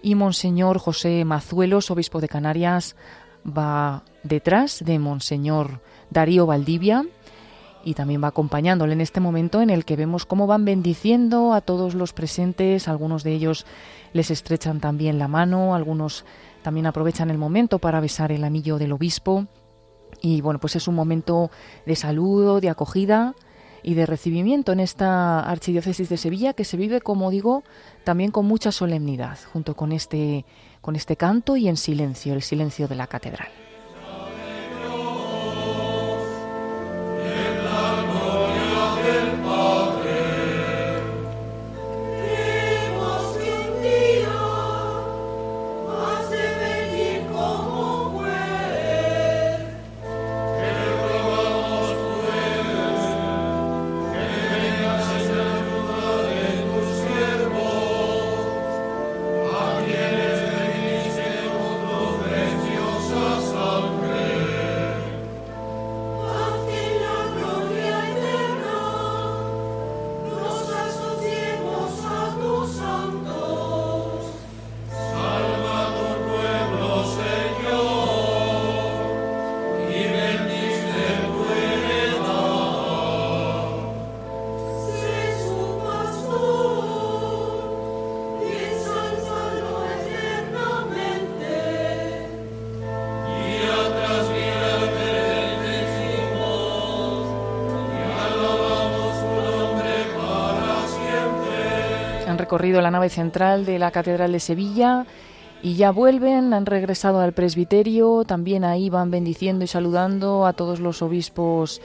y 0.03 0.15
Monseñor 0.15 0.77
José 0.77 1.25
Mazuelos, 1.25 1.89
obispo 1.89 2.19
de 2.19 2.27
Canarias, 2.27 2.95
va 3.45 4.03
detrás 4.21 4.83
de 4.85 4.99
Monseñor 4.99 5.81
Darío 6.11 6.45
Valdivia 6.45 7.05
y 7.85 7.93
también 7.93 8.21
va 8.21 8.27
acompañándole 8.27 8.93
en 8.93 9.01
este 9.01 9.21
momento 9.21 9.61
en 9.61 9.69
el 9.69 9.85
que 9.85 9.95
vemos 9.95 10.25
cómo 10.25 10.45
van 10.45 10.65
bendiciendo 10.65 11.53
a 11.53 11.61
todos 11.61 11.95
los 11.95 12.13
presentes, 12.13 12.87
algunos 12.87 13.23
de 13.23 13.31
ellos 13.31 13.65
les 14.11 14.29
estrechan 14.29 14.81
también 14.81 15.17
la 15.19 15.29
mano, 15.29 15.73
algunos 15.73 16.25
también 16.61 16.85
aprovechan 16.85 17.31
el 17.31 17.37
momento 17.37 17.79
para 17.79 18.01
besar 18.01 18.31
el 18.31 18.43
anillo 18.43 18.77
del 18.77 18.91
obispo. 18.91 19.47
Y 20.21 20.41
bueno, 20.41 20.59
pues 20.59 20.75
es 20.75 20.87
un 20.87 20.95
momento 20.95 21.49
de 21.85 21.95
saludo, 21.95 22.61
de 22.61 22.69
acogida 22.69 23.35
y 23.83 23.93
de 23.93 24.05
recibimiento 24.05 24.71
en 24.71 24.79
esta 24.79 25.41
archidiócesis 25.41 26.09
de 26.09 26.17
Sevilla 26.17 26.53
que 26.53 26.63
se 26.63 26.77
vive, 26.77 27.01
como 27.01 27.29
digo, 27.29 27.63
también 28.03 28.31
con 28.31 28.45
mucha 28.45 28.71
solemnidad, 28.71 29.37
junto 29.51 29.75
con 29.75 29.91
este, 29.91 30.45
con 30.81 30.95
este 30.95 31.15
canto 31.15 31.57
y 31.57 31.67
en 31.67 31.77
silencio, 31.77 32.33
el 32.33 32.41
silencio 32.41 32.87
de 32.87 32.95
la 32.95 33.07
catedral. 33.07 33.49
Recorrido 102.53 102.81
la 102.81 102.91
nave 102.91 103.09
central 103.09 103.65
de 103.65 103.79
la 103.79 103.89
Catedral 103.89 104.31
de 104.31 104.39
Sevilla 104.39 105.07
y 105.63 105.73
ya 105.73 105.89
vuelven, 105.89 106.53
han 106.53 106.67
regresado 106.67 107.19
al 107.19 107.33
presbiterio, 107.33 108.25
también 108.25 108.63
ahí 108.63 108.91
van 108.91 109.09
bendiciendo 109.09 109.63
y 109.63 109.67
saludando 109.67 110.45
a 110.45 110.53
todos 110.53 110.79
los 110.79 111.01
obispos 111.01 111.81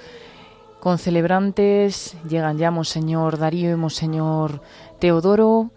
concelebrantes, 0.79 2.19
llegan 2.29 2.59
ya 2.59 2.71
Monseñor 2.71 3.39
Darío 3.39 3.71
y 3.71 3.77
Monseñor 3.77 4.61
Teodoro, 4.99 5.71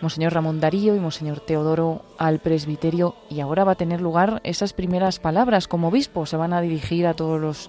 Monseñor 0.00 0.32
Ramón 0.32 0.58
Darío 0.58 0.96
y 0.96 1.00
Monseñor 1.00 1.40
Teodoro 1.40 2.00
al 2.16 2.38
presbiterio 2.38 3.16
y 3.28 3.40
ahora 3.40 3.64
va 3.64 3.72
a 3.72 3.76
tener 3.76 4.00
lugar 4.00 4.40
esas 4.42 4.72
primeras 4.72 5.18
palabras 5.18 5.68
como 5.68 5.88
obispo, 5.88 6.24
se 6.24 6.38
van 6.38 6.54
a 6.54 6.62
dirigir 6.62 7.06
a 7.06 7.12
todos 7.12 7.38
los 7.38 7.68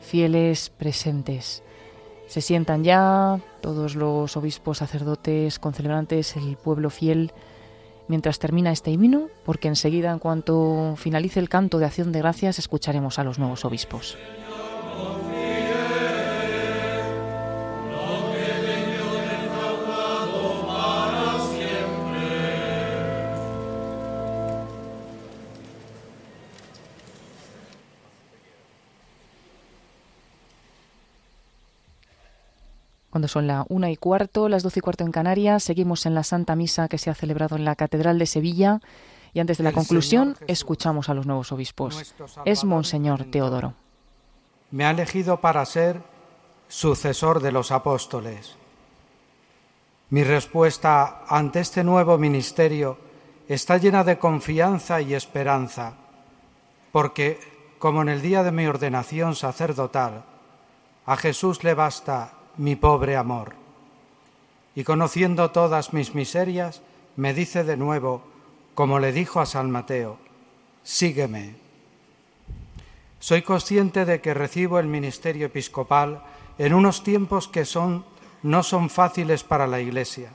fieles 0.00 0.70
presentes. 0.70 1.64
Se 2.30 2.40
sientan 2.40 2.84
ya 2.84 3.40
todos 3.60 3.96
los 3.96 4.36
obispos, 4.36 4.78
sacerdotes, 4.78 5.58
concelebrantes, 5.58 6.36
el 6.36 6.56
pueblo 6.56 6.88
fiel, 6.88 7.32
mientras 8.06 8.38
termina 8.38 8.70
este 8.70 8.92
himno, 8.92 9.26
porque 9.44 9.66
enseguida, 9.66 10.12
en 10.12 10.20
cuanto 10.20 10.94
finalice 10.96 11.40
el 11.40 11.48
canto 11.48 11.80
de 11.80 11.86
acción 11.86 12.12
de 12.12 12.20
gracias, 12.20 12.60
escucharemos 12.60 13.18
a 13.18 13.24
los 13.24 13.40
nuevos 13.40 13.64
obispos. 13.64 14.16
Cuando 33.10 33.26
son 33.26 33.48
la 33.48 33.66
una 33.68 33.90
y 33.90 33.96
cuarto, 33.96 34.48
las 34.48 34.62
doce 34.62 34.78
y 34.78 34.82
cuarto 34.82 35.04
en 35.04 35.10
Canarias, 35.10 35.64
seguimos 35.64 36.06
en 36.06 36.14
la 36.14 36.22
Santa 36.22 36.54
Misa 36.54 36.88
que 36.88 36.98
se 36.98 37.10
ha 37.10 37.14
celebrado 37.14 37.56
en 37.56 37.64
la 37.64 37.74
Catedral 37.74 38.18
de 38.18 38.26
Sevilla 38.26 38.80
y 39.32 39.40
antes 39.40 39.58
de 39.58 39.64
la 39.64 39.72
conclusión 39.72 40.36
escuchamos 40.46 41.08
a 41.08 41.14
los 41.14 41.26
nuevos 41.26 41.50
obispos. 41.50 42.14
Es 42.44 42.64
Monseñor 42.64 43.24
Teodoro. 43.24 43.74
Me 44.70 44.84
ha 44.84 44.90
elegido 44.90 45.40
para 45.40 45.64
ser 45.66 46.00
sucesor 46.68 47.40
de 47.40 47.50
los 47.50 47.72
apóstoles. 47.72 48.54
Mi 50.10 50.22
respuesta 50.22 51.24
ante 51.28 51.60
este 51.60 51.82
nuevo 51.82 52.16
ministerio 52.16 52.98
está 53.48 53.76
llena 53.76 54.04
de 54.04 54.18
confianza 54.18 55.00
y 55.00 55.14
esperanza, 55.14 55.94
porque, 56.92 57.40
como 57.80 58.02
en 58.02 58.08
el 58.08 58.22
día 58.22 58.44
de 58.44 58.52
mi 58.52 58.66
ordenación 58.66 59.34
sacerdotal, 59.34 60.24
a 61.06 61.16
Jesús 61.16 61.64
le 61.64 61.74
basta 61.74 62.39
mi 62.56 62.76
pobre 62.76 63.16
amor. 63.16 63.54
Y 64.74 64.84
conociendo 64.84 65.50
todas 65.50 65.92
mis 65.92 66.14
miserias, 66.14 66.82
me 67.16 67.34
dice 67.34 67.64
de 67.64 67.76
nuevo, 67.76 68.22
como 68.74 68.98
le 68.98 69.12
dijo 69.12 69.40
a 69.40 69.46
San 69.46 69.70
Mateo, 69.70 70.18
sígueme. 70.82 71.54
Soy 73.18 73.42
consciente 73.42 74.04
de 74.04 74.20
que 74.20 74.32
recibo 74.32 74.78
el 74.78 74.86
ministerio 74.86 75.46
episcopal 75.46 76.22
en 76.58 76.72
unos 76.72 77.02
tiempos 77.02 77.48
que 77.48 77.64
son, 77.64 78.04
no 78.42 78.62
son 78.62 78.88
fáciles 78.88 79.44
para 79.44 79.66
la 79.66 79.80
Iglesia. 79.80 80.30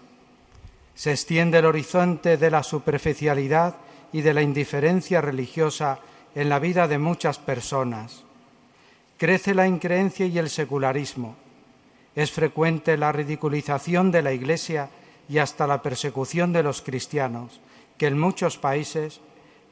Se 0.94 1.12
extiende 1.12 1.60
el 1.60 1.66
horizonte 1.66 2.38
de 2.38 2.52
la 2.52 2.64
superficialidad 2.64 3.76
y 4.14 4.22
de 4.22 4.34
la 4.34 4.42
indiferencia 4.42 5.22
religiosa 5.22 6.00
en 6.36 6.50
la 6.50 6.60
vida 6.60 6.88
de 6.88 7.00
muchas 7.00 7.40
personas. 7.40 8.24
Crece 9.18 9.56
la 9.56 9.68
increencia 9.68 10.26
y 10.26 10.38
el 10.38 10.50
secularismo 10.50 11.36
es 12.16 12.32
frecuente 12.32 12.98
la 12.98 13.12
ridiculización 13.12 14.10
de 14.10 14.22
la 14.22 14.32
Iglesia 14.32 14.90
y 15.28 15.40
hasta 15.40 15.68
la 15.68 15.82
persecución 15.82 16.54
de 16.54 16.64
los 16.64 16.82
cristianos, 16.82 17.60
que 17.98 18.08
en 18.08 18.18
muchos 18.18 18.58
países 18.58 19.20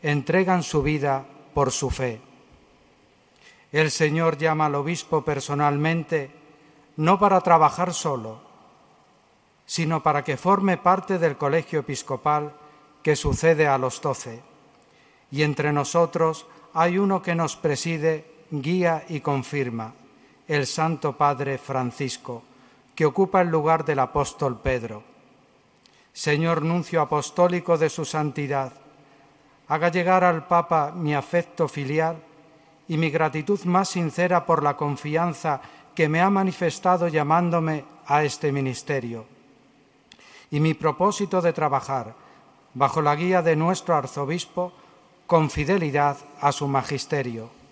entregan 0.01 0.61
su 0.61 0.83
vida 0.83 1.25
por 1.53 1.71
su 1.71 1.89
fe. 1.89 2.19
El 3.71 3.91
Señor 3.91 4.37
llama 4.37 4.65
al 4.65 4.75
obispo 4.75 5.23
personalmente 5.23 6.31
no 6.97 7.17
para 7.17 7.41
trabajar 7.41 7.93
solo, 7.93 8.41
sino 9.65 10.03
para 10.03 10.23
que 10.23 10.37
forme 10.37 10.77
parte 10.77 11.17
del 11.17 11.37
colegio 11.37 11.79
episcopal 11.79 12.53
que 13.01 13.15
sucede 13.15 13.67
a 13.67 13.77
los 13.77 14.01
doce. 14.01 14.43
Y 15.31 15.43
entre 15.43 15.71
nosotros 15.71 16.45
hay 16.73 16.97
uno 16.97 17.21
que 17.21 17.35
nos 17.35 17.55
preside, 17.55 18.25
guía 18.51 19.05
y 19.07 19.21
confirma 19.21 19.93
el 20.53 20.67
Santo 20.67 21.17
Padre 21.17 21.57
Francisco, 21.57 22.43
que 22.93 23.07
ocupa 23.07 23.41
el 23.41 23.47
lugar 23.47 23.83
del 23.83 23.97
apóstol 23.97 24.59
Pedro. 24.61 25.01
Señor 26.13 26.61
nuncio 26.61 27.01
apostólico 27.01 27.75
de 27.75 27.89
su 27.89 28.05
santidad, 28.05 28.71
haga 29.67 29.89
llegar 29.89 30.23
al 30.23 30.45
Papa 30.45 30.91
mi 30.91 31.15
afecto 31.15 31.67
filial 31.67 32.21
y 32.87 32.97
mi 32.97 33.09
gratitud 33.09 33.63
más 33.63 33.89
sincera 33.89 34.45
por 34.45 34.61
la 34.61 34.77
confianza 34.77 35.59
que 35.95 36.07
me 36.07 36.21
ha 36.21 36.29
manifestado 36.29 37.07
llamándome 37.07 37.83
a 38.05 38.23
este 38.23 38.51
ministerio, 38.51 39.25
y 40.51 40.59
mi 40.59 40.75
propósito 40.75 41.41
de 41.41 41.53
trabajar 41.53 42.13
bajo 42.75 43.01
la 43.01 43.15
guía 43.15 43.41
de 43.41 43.55
nuestro 43.55 43.95
arzobispo 43.95 44.71
con 45.25 45.49
fidelidad 45.49 46.17
a 46.41 46.51
su 46.51 46.67
magisterio 46.67 47.62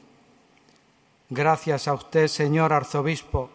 Gracias 1.33 1.87
a 1.87 1.93
usted, 1.93 2.27
señor 2.27 2.73
arzobispo, 2.73 3.49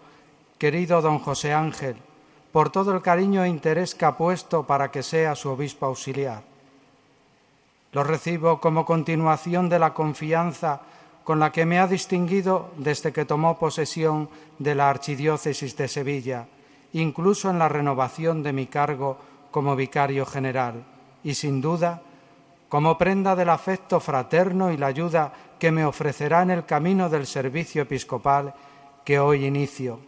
querido 0.57 1.03
don 1.03 1.19
José 1.19 1.53
Ángel, 1.53 1.97
por 2.51 2.71
todo 2.71 2.97
el 2.97 3.03
cariño 3.03 3.45
e 3.45 3.53
interés 3.53 3.95
que 3.95 4.07
ha 4.07 4.17
puesto 4.17 4.65
para 4.65 4.91
que 4.91 5.03
sea 5.03 5.37
su 5.37 5.51
obispo 5.51 5.85
auxiliar. 5.85 6.41
Lo 7.93 8.03
recibo 8.03 8.65
como 8.65 8.87
continuación 8.87 9.69
de 9.69 9.79
la 9.79 9.93
confianza 9.93 10.81
con 11.23 11.39
la 11.39 11.53
que 11.53 11.67
me 11.67 11.79
ha 11.79 11.87
distinguido 11.87 12.71
desde 12.79 13.13
que 13.13 13.27
tomó 13.27 13.59
posesión 13.59 14.31
de 14.59 14.75
la 14.75 14.89
Archidiócesis 14.89 15.77
de 15.77 15.89
Sevilla, 15.89 16.49
incluso 16.95 17.51
en 17.51 17.59
la 17.59 17.69
renovación 17.69 18.43
de 18.43 18.55
mi 18.55 18.69
cargo 18.69 19.19
como 19.51 19.77
vicario 19.77 20.25
general, 20.25 20.83
y 21.23 21.35
sin 21.35 21.61
duda, 21.61 22.01
como 22.71 22.97
prenda 22.97 23.37
del 23.37 23.51
afecto 23.51 24.01
fraterno 24.01 24.73
y 24.73 24.79
la 24.79 24.87
ayuda 24.87 25.33
que 25.59 25.71
me 25.71 25.85
ofrecerá 25.85 26.43
en 26.43 26.51
el 26.51 26.67
camino 26.67 27.09
del 27.09 27.27
servicio 27.27 27.83
episcopal 27.83 28.55
que 29.05 29.19
hoy 29.19 29.47
inicio. 29.47 30.01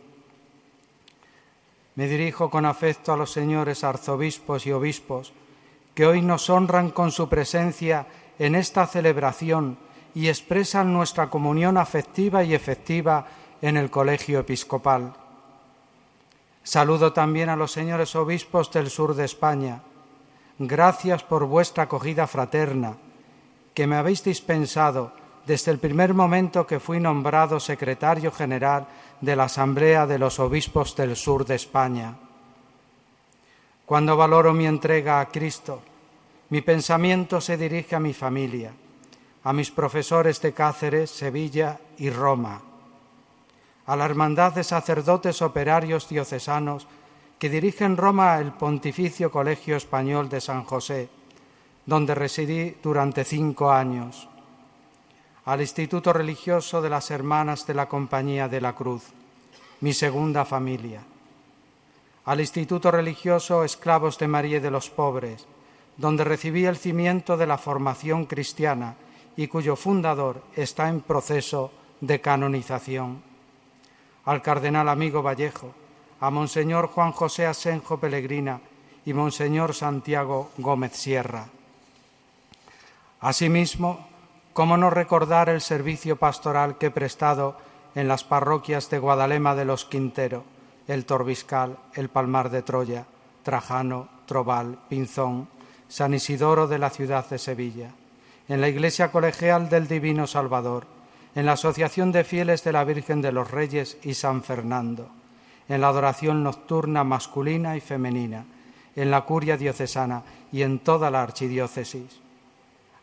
Me 1.94 2.07
dirijo 2.07 2.51
con 2.51 2.65
afecto 2.65 3.12
a 3.12 3.17
los 3.17 3.33
señores 3.33 3.83
arzobispos 3.83 4.67
y 4.67 4.73
obispos 4.73 5.33
que 5.94 6.07
hoy 6.07 6.23
nos 6.23 6.49
honran 6.49 6.91
con 6.91 7.10
su 7.10 7.28
presencia 7.28 8.07
en 8.39 8.55
esta 8.55 8.86
celebración 8.86 9.78
y 10.15 10.28
expresan 10.28 10.93
nuestra 10.93 11.28
comunión 11.28 11.77
afectiva 11.77 12.44
y 12.44 12.55
efectiva 12.55 13.27
en 13.60 13.77
el 13.77 13.91
Colegio 13.91 14.41
Episcopal. 14.41 15.15
Saludo 16.62 17.12
también 17.12 17.49
a 17.49 17.57
los 17.57 17.73
señores 17.73 18.15
obispos 18.15 18.70
del 18.70 18.91
sur 18.91 19.15
de 19.15 19.25
España. 19.25 19.83
Gracias 20.59 21.23
por 21.23 21.47
vuestra 21.47 21.85
acogida 21.85 22.27
fraterna, 22.27 22.97
que 23.75 23.86
me 23.86 23.97
habéis 23.97 24.23
dispensado 24.23 25.12
desde 25.49 25.73
el 25.73 25.78
primer 25.78 26.12
momento 26.12 26.67
que 26.67 26.78
fui 26.78 27.01
nombrado 27.01 27.59
secretario 27.59 28.31
general 28.31 28.86
de 29.18 29.35
la 29.35 29.44
Asamblea 29.44 30.07
de 30.07 30.18
los 30.18 30.39
Obispos 30.39 30.94
del 30.94 31.17
Sur 31.17 31.47
de 31.47 31.55
España. 31.55 32.15
Cuando 33.86 34.15
valoro 34.15 34.52
mi 34.52 34.67
entrega 34.67 35.20
a 35.20 35.28
Cristo, 35.31 35.81
mi 36.51 36.60
pensamiento 36.60 37.41
se 37.41 37.57
dirige 37.57 37.97
a 37.97 38.01
mi 38.01 38.12
familia, 38.12 38.73
a 39.43 39.55
mis 39.55 39.70
profesores 39.70 40.39
de 40.43 40.52
Cáceres, 40.52 41.10
Sevilla 41.10 41.81
y 41.97 42.10
Roma, 42.10 42.60
a 43.86 43.97
la 43.97 44.05
Hermandad 44.05 44.52
de 44.52 44.65
Sacerdotes 44.65 45.41
Operarios 45.41 46.10
Diocesanos 46.10 46.86
que 47.39 47.49
dirige 47.49 47.86
en 47.86 47.97
Roma 47.97 48.39
el 48.39 48.52
Pontificio 48.52 49.31
Colegio 49.31 49.77
Español 49.77 50.28
de 50.28 50.43
San 50.43 50.65
José, 50.65 51.09
donde 51.86 52.15
residí 52.15 52.77
durante 52.83 53.25
cinco 53.25 53.70
años, 53.70 54.27
al 55.49 55.62
Instituto 55.62 56.12
Religioso 56.12 56.83
de 56.83 56.91
las 56.91 57.10
Hermanas 57.10 57.67
de 57.67 57.73
la 57.73 57.89
Compañía 57.89 58.49
de 58.49 58.60
la 58.60 58.75
Cruz, 58.75 59.05
mi 59.81 59.94
segunda 59.94 60.44
familia, 60.44 61.01
al 62.27 62.41
Instituto 62.41 62.91
Religioso 62.91 63.65
Esclavos 63.65 64.18
de 64.18 64.28
María 64.28 64.60
de 64.60 64.70
los 64.70 64.91
Pobres, 64.91 65.47
donde 65.97 66.23
recibí 66.23 66.67
el 66.67 66.77
cimiento 66.77 67.39
de 67.39 67.47
la 67.47 67.57
formación 67.57 68.27
cristiana 68.27 68.97
y 69.39 69.47
cuyo 69.47 69.75
fundador 69.75 70.43
está 70.55 70.91
en 70.91 71.01
proceso 71.01 71.73
de 72.02 72.20
canonización, 72.20 73.23
al 74.27 74.43
Cardenal 74.43 74.91
Amigo 74.91 75.23
Vallejo, 75.23 75.73
a 76.20 76.28
Monseñor 76.28 76.89
Juan 76.89 77.12
José 77.12 77.47
Asenjo 77.47 77.99
Pellegrina 77.99 78.60
y 79.07 79.15
Monseñor 79.15 79.73
Santiago 79.73 80.51
Gómez 80.59 80.93
Sierra. 80.93 81.47
Asimismo, 83.20 84.07
¿cómo 84.58 84.76
no 84.76 84.90
recordar 84.90 85.48
el 85.50 85.60
servicio 85.60 86.16
pastoral 86.16 86.78
que 86.78 86.86
he 86.86 86.90
prestado 86.90 87.56
en 87.94 88.08
las 88.08 88.24
parroquias 88.24 88.90
de 88.90 88.98
Guadalema 88.98 89.54
de 89.54 89.64
los 89.64 89.84
Quintero, 89.84 90.42
el 90.88 91.04
Torbiscal, 91.04 91.78
el 91.94 92.08
Palmar 92.08 92.50
de 92.50 92.62
Troya, 92.62 93.06
Trajano, 93.44 94.08
Trobal, 94.26 94.76
Pinzón, 94.88 95.46
San 95.86 96.12
Isidoro 96.12 96.66
de 96.66 96.80
la 96.80 96.90
ciudad 96.90 97.24
de 97.30 97.38
Sevilla, 97.38 97.92
en 98.48 98.60
la 98.60 98.68
Iglesia 98.68 99.12
Colegial 99.12 99.68
del 99.68 99.86
Divino 99.86 100.26
Salvador, 100.26 100.88
en 101.36 101.46
la 101.46 101.52
Asociación 101.52 102.10
de 102.10 102.24
Fieles 102.24 102.64
de 102.64 102.72
la 102.72 102.82
Virgen 102.82 103.22
de 103.22 103.30
los 103.30 103.52
Reyes 103.52 103.96
y 104.02 104.14
San 104.14 104.42
Fernando, 104.42 105.08
en 105.68 105.82
la 105.82 105.86
adoración 105.86 106.42
nocturna 106.42 107.04
masculina 107.04 107.76
y 107.76 107.80
femenina, 107.80 108.44
en 108.96 109.12
la 109.12 109.20
curia 109.20 109.56
diocesana 109.56 110.24
y 110.50 110.62
en 110.62 110.80
toda 110.80 111.12
la 111.12 111.22
archidiócesis. 111.22 112.27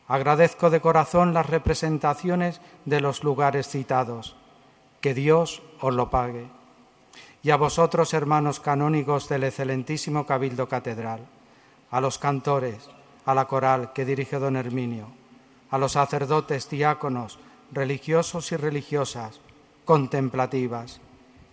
Agradezco 0.08 0.69
de 0.69 0.82
corazón 0.82 1.34
las 1.34 1.50
representaciones 1.50 2.61
de 2.85 3.01
los 3.01 3.24
lugares 3.24 3.67
citados. 3.67 4.35
Que 5.01 5.14
Dios 5.14 5.64
os 5.82 5.93
lo 5.93 6.09
pague. 6.09 6.48
Y 7.42 7.51
a 7.51 7.58
vosotros, 7.58 8.14
hermanos 8.14 8.59
canónigos 8.59 9.30
del 9.30 9.43
excelentísimo 9.43 10.25
Cabildo 10.25 10.67
Catedral, 10.67 11.25
a 11.92 12.01
los 12.01 12.17
cantores, 12.17 12.90
a 13.25 13.34
la 13.34 13.45
coral 13.45 13.93
que 13.93 14.06
dirige 14.06 14.38
don 14.38 14.56
Herminio, 14.56 15.08
a 15.72 15.77
los 15.77 15.93
sacerdotes, 15.93 16.69
diáconos, 16.69 17.40
religiosos 17.72 18.51
y 18.51 18.58
religiosas, 18.58 19.42
contemplativas, 19.85 21.01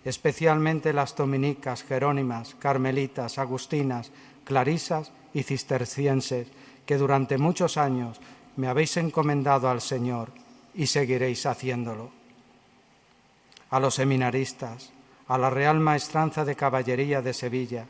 especialmente 0.04 0.92
las 0.92 1.16
dominicas, 1.16 1.82
jerónimas, 1.82 2.54
carmelitas, 2.58 3.38
agustinas, 3.38 4.12
clarisas 4.44 5.12
y 5.32 5.42
cistercienses, 5.42 6.48
que 6.86 6.96
durante 6.96 7.38
muchos 7.38 7.76
años 7.76 8.20
me 8.56 8.68
habéis 8.68 8.96
encomendado 8.96 9.68
al 9.68 9.80
Señor 9.80 10.30
y 10.74 10.86
seguiréis 10.86 11.46
haciéndolo. 11.46 12.10
A 13.70 13.80
los 13.80 13.94
seminaristas, 13.94 14.92
a 15.28 15.38
la 15.38 15.50
Real 15.50 15.80
Maestranza 15.80 16.44
de 16.44 16.56
Caballería 16.56 17.22
de 17.22 17.32
Sevilla, 17.32 17.86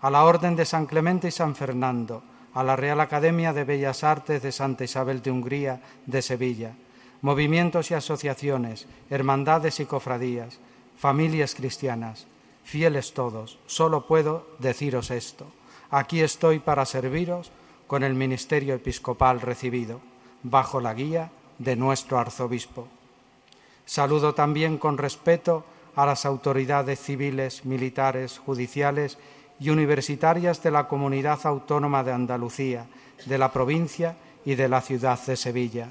a 0.00 0.10
la 0.10 0.24
Orden 0.24 0.56
de 0.56 0.64
San 0.64 0.86
Clemente 0.86 1.28
y 1.28 1.30
San 1.30 1.54
Fernando, 1.54 2.22
a 2.54 2.62
la 2.62 2.76
Real 2.76 3.00
Academia 3.00 3.52
de 3.52 3.64
Bellas 3.64 4.04
Artes 4.04 4.42
de 4.42 4.52
Santa 4.52 4.84
Isabel 4.84 5.22
de 5.22 5.30
Hungría 5.30 5.80
de 6.04 6.20
Sevilla, 6.20 6.74
movimientos 7.22 7.90
y 7.90 7.94
asociaciones, 7.94 8.86
hermandades 9.08 9.80
y 9.80 9.86
cofradías, 9.86 10.58
familias 10.98 11.54
cristianas, 11.54 12.26
fieles 12.64 13.14
todos, 13.14 13.58
solo 13.66 14.06
puedo 14.06 14.48
deciros 14.58 15.10
esto. 15.10 15.46
Aquí 15.90 16.20
estoy 16.20 16.58
para 16.58 16.84
serviros 16.84 17.50
con 17.92 18.04
el 18.04 18.14
ministerio 18.14 18.72
episcopal 18.76 19.42
recibido, 19.42 20.00
bajo 20.44 20.80
la 20.80 20.94
guía 20.94 21.30
de 21.58 21.76
nuestro 21.76 22.18
arzobispo. 22.18 22.88
Saludo 23.84 24.32
también 24.32 24.78
con 24.78 24.96
respeto 24.96 25.66
a 25.94 26.06
las 26.06 26.24
autoridades 26.24 26.98
civiles, 26.98 27.66
militares, 27.66 28.38
judiciales 28.38 29.18
y 29.60 29.68
universitarias 29.68 30.62
de 30.62 30.70
la 30.70 30.88
Comunidad 30.88 31.40
Autónoma 31.44 32.02
de 32.02 32.12
Andalucía, 32.12 32.86
de 33.26 33.36
la 33.36 33.52
provincia 33.52 34.16
y 34.46 34.54
de 34.54 34.70
la 34.70 34.80
ciudad 34.80 35.20
de 35.26 35.36
Sevilla. 35.36 35.90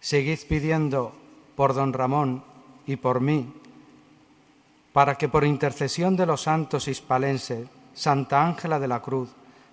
Seguid 0.00 0.38
pidiendo 0.48 1.12
por 1.54 1.74
don 1.74 1.92
Ramón 1.92 2.42
y 2.86 2.96
por 2.96 3.20
mí, 3.20 3.52
para 4.94 5.16
que 5.16 5.28
por 5.28 5.44
intercesión 5.44 6.16
de 6.16 6.24
los 6.24 6.40
santos 6.40 6.88
hispalenses, 6.88 7.68
Santa 7.92 8.42
Ángela 8.42 8.80
de 8.80 8.88
la 8.88 9.02
Cruz, 9.02 9.28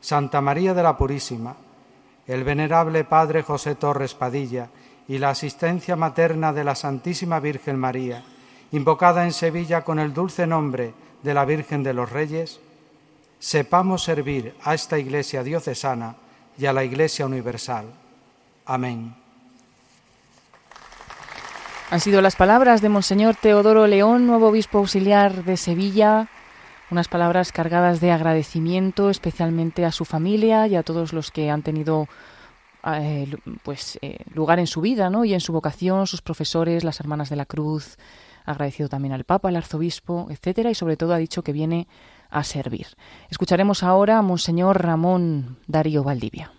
Santa 0.07 0.39
María 0.39 0.73
de 0.73 0.81
la 0.81 0.95
Purísima, 0.95 1.53
el 2.27 2.45
venerable 2.45 3.03
Padre 3.03 3.43
José 3.43 3.75
Torres 3.75 4.13
Padilla 4.13 4.69
y 5.05 5.17
la 5.17 5.31
asistencia 5.31 5.97
materna 5.97 6.53
de 6.53 6.63
la 6.63 6.75
Santísima 6.75 7.41
Virgen 7.41 7.77
María, 7.77 8.23
invocada 8.71 9.25
en 9.25 9.33
Sevilla 9.33 9.81
con 9.81 9.99
el 9.99 10.13
dulce 10.13 10.47
nombre 10.47 10.93
de 11.23 11.33
la 11.33 11.43
Virgen 11.43 11.83
de 11.83 11.93
los 11.93 12.09
Reyes, 12.09 12.61
sepamos 13.37 14.01
servir 14.01 14.55
a 14.63 14.75
esta 14.75 14.97
Iglesia 14.97 15.43
diocesana 15.43 16.15
y 16.57 16.67
a 16.67 16.71
la 16.71 16.85
Iglesia 16.85 17.25
universal. 17.25 17.87
Amén. 18.65 19.13
Han 21.91 21.99
sido 21.99 22.21
las 22.21 22.37
palabras 22.37 22.81
de 22.81 22.87
Monseñor 22.87 23.35
Teodoro 23.35 23.87
León, 23.87 24.25
nuevo 24.25 24.47
obispo 24.47 24.77
auxiliar 24.77 25.43
de 25.43 25.57
Sevilla, 25.57 26.29
unas 26.89 27.07
palabras 27.07 27.51
cargadas 27.51 27.99
de 27.99 28.11
agradecimiento 28.11 29.09
especialmente 29.09 29.85
a 29.85 29.91
su 29.91 30.05
familia 30.05 30.67
y 30.67 30.75
a 30.75 30.83
todos 30.83 31.13
los 31.13 31.31
que 31.31 31.49
han 31.49 31.61
tenido 31.61 32.07
eh, 32.85 33.35
pues 33.63 33.99
eh, 34.01 34.19
lugar 34.33 34.59
en 34.59 34.67
su 34.67 34.81
vida 34.81 35.09
¿no? 35.09 35.25
y 35.25 35.33
en 35.33 35.41
su 35.41 35.51
vocación, 35.51 36.07
sus 36.07 36.21
profesores, 36.21 36.83
las 36.83 36.99
hermanas 36.99 37.29
de 37.29 37.35
la 37.35 37.45
cruz, 37.45 37.97
agradecido 38.45 38.87
también 38.87 39.13
al 39.13 39.25
Papa, 39.25 39.49
al 39.49 39.57
arzobispo, 39.57 40.27
etcétera, 40.29 40.71
y 40.71 40.75
sobre 40.75 40.95
todo 40.95 41.13
ha 41.13 41.17
dicho 41.17 41.43
que 41.43 41.51
viene 41.51 41.87
a 42.29 42.43
servir. 42.43 42.87
Escucharemos 43.29 43.83
ahora 43.83 44.17
a 44.17 44.21
Monseñor 44.21 44.81
Ramón 44.81 45.57
Darío 45.67 46.03
Valdivia. 46.03 46.53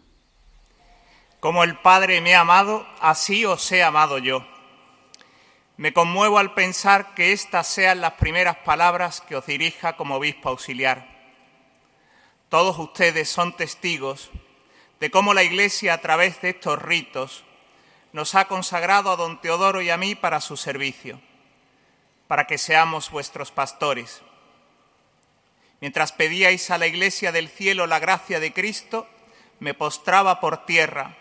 Como 1.40 1.64
el 1.64 1.78
Padre 1.78 2.20
me 2.20 2.34
ha 2.34 2.40
amado, 2.40 2.84
así 3.00 3.44
os 3.44 3.70
he 3.72 3.82
amado 3.82 4.18
yo. 4.18 4.44
Me 5.78 5.92
conmuevo 5.92 6.40
al 6.40 6.54
pensar 6.54 7.14
que 7.14 7.30
estas 7.30 7.68
sean 7.68 8.00
las 8.00 8.14
primeras 8.14 8.56
palabras 8.56 9.20
que 9.20 9.36
os 9.36 9.46
dirija 9.46 9.96
como 9.96 10.16
obispo 10.16 10.48
auxiliar. 10.48 11.06
Todos 12.48 12.76
ustedes 12.80 13.28
son 13.28 13.56
testigos 13.56 14.32
de 14.98 15.12
cómo 15.12 15.34
la 15.34 15.44
Iglesia 15.44 15.94
a 15.94 15.98
través 15.98 16.40
de 16.40 16.50
estos 16.50 16.82
ritos 16.82 17.44
nos 18.12 18.34
ha 18.34 18.46
consagrado 18.46 19.12
a 19.12 19.16
don 19.16 19.40
Teodoro 19.40 19.80
y 19.80 19.88
a 19.88 19.96
mí 19.96 20.16
para 20.16 20.40
su 20.40 20.56
servicio, 20.56 21.20
para 22.26 22.48
que 22.48 22.58
seamos 22.58 23.12
vuestros 23.12 23.52
pastores. 23.52 24.22
Mientras 25.80 26.10
pedíais 26.10 26.72
a 26.72 26.78
la 26.78 26.88
Iglesia 26.88 27.30
del 27.30 27.48
cielo 27.48 27.86
la 27.86 28.00
gracia 28.00 28.40
de 28.40 28.52
Cristo, 28.52 29.06
me 29.60 29.74
postraba 29.74 30.40
por 30.40 30.66
tierra, 30.66 31.16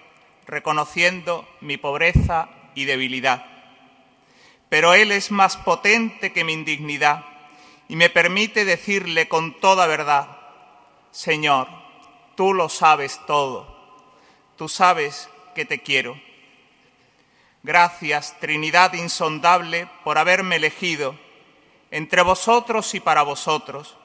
reconociendo 0.48 1.48
mi 1.61 1.77
pobreza 1.77 2.50
y 2.74 2.86
debilidad 2.86 3.57
pero 4.69 4.93
Él 4.93 5.11
es 5.11 5.31
más 5.31 5.57
potente 5.57 6.33
que 6.33 6.43
mi 6.43 6.53
indignidad 6.53 7.25
y 7.87 7.95
me 7.95 8.09
permite 8.09 8.65
decirle 8.65 9.27
con 9.27 9.59
toda 9.59 9.87
verdad, 9.87 10.37
Señor, 11.11 11.67
tú 12.35 12.53
lo 12.53 12.69
sabes 12.69 13.19
todo, 13.25 13.67
tú 14.57 14.67
sabes 14.67 15.29
que 15.55 15.65
te 15.65 15.81
quiero. 15.81 16.19
Gracias, 17.63 18.37
Trinidad 18.39 18.93
insondable, 18.93 19.87
por 20.03 20.17
haberme 20.17 20.57
elegido 20.57 21.15
entre 21.91 22.21
vosotros 22.21 22.93
y 22.93 22.99
para 22.99 23.23
vosotros, 23.23 23.97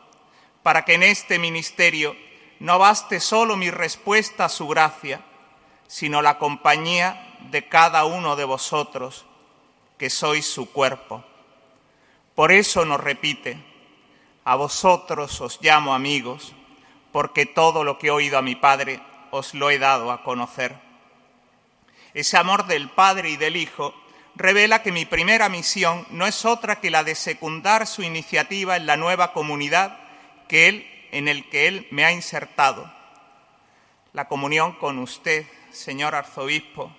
para 0.62 0.84
que 0.84 0.94
en 0.94 1.02
este 1.02 1.38
ministerio 1.38 2.16
no 2.60 2.78
baste 2.78 3.18
solo 3.20 3.56
mi 3.56 3.70
respuesta 3.70 4.44
a 4.44 4.48
su 4.48 4.68
gracia, 4.68 5.20
sino 5.88 6.22
la 6.22 6.38
compañía 6.38 7.36
de 7.50 7.68
cada 7.68 8.04
uno 8.04 8.36
de 8.36 8.44
vosotros, 8.44 9.26
que 10.02 10.10
sois 10.10 10.44
su 10.44 10.72
cuerpo. 10.72 11.22
Por 12.34 12.50
eso 12.50 12.84
nos 12.84 12.98
repite, 12.98 13.56
a 14.42 14.56
vosotros 14.56 15.40
os 15.40 15.60
llamo 15.62 15.94
amigos, 15.94 16.56
porque 17.12 17.46
todo 17.46 17.84
lo 17.84 18.00
que 18.00 18.08
he 18.08 18.10
oído 18.10 18.36
a 18.36 18.42
mi 18.42 18.56
Padre 18.56 19.00
os 19.30 19.54
lo 19.54 19.70
he 19.70 19.78
dado 19.78 20.10
a 20.10 20.24
conocer. 20.24 20.74
Ese 22.14 22.36
amor 22.36 22.66
del 22.66 22.90
Padre 22.90 23.30
y 23.30 23.36
del 23.36 23.54
Hijo 23.54 23.94
revela 24.34 24.82
que 24.82 24.90
mi 24.90 25.06
primera 25.06 25.48
misión 25.48 26.04
no 26.10 26.26
es 26.26 26.44
otra 26.44 26.80
que 26.80 26.90
la 26.90 27.04
de 27.04 27.14
secundar 27.14 27.86
su 27.86 28.02
iniciativa 28.02 28.76
en 28.76 28.86
la 28.86 28.96
nueva 28.96 29.32
comunidad 29.32 30.00
que 30.48 30.66
él, 30.66 31.08
en 31.12 31.28
el 31.28 31.48
que 31.48 31.68
Él 31.68 31.86
me 31.92 32.04
ha 32.04 32.10
insertado. 32.10 32.92
La 34.12 34.26
comunión 34.26 34.72
con 34.72 34.98
usted, 34.98 35.46
señor 35.70 36.16
arzobispo, 36.16 36.92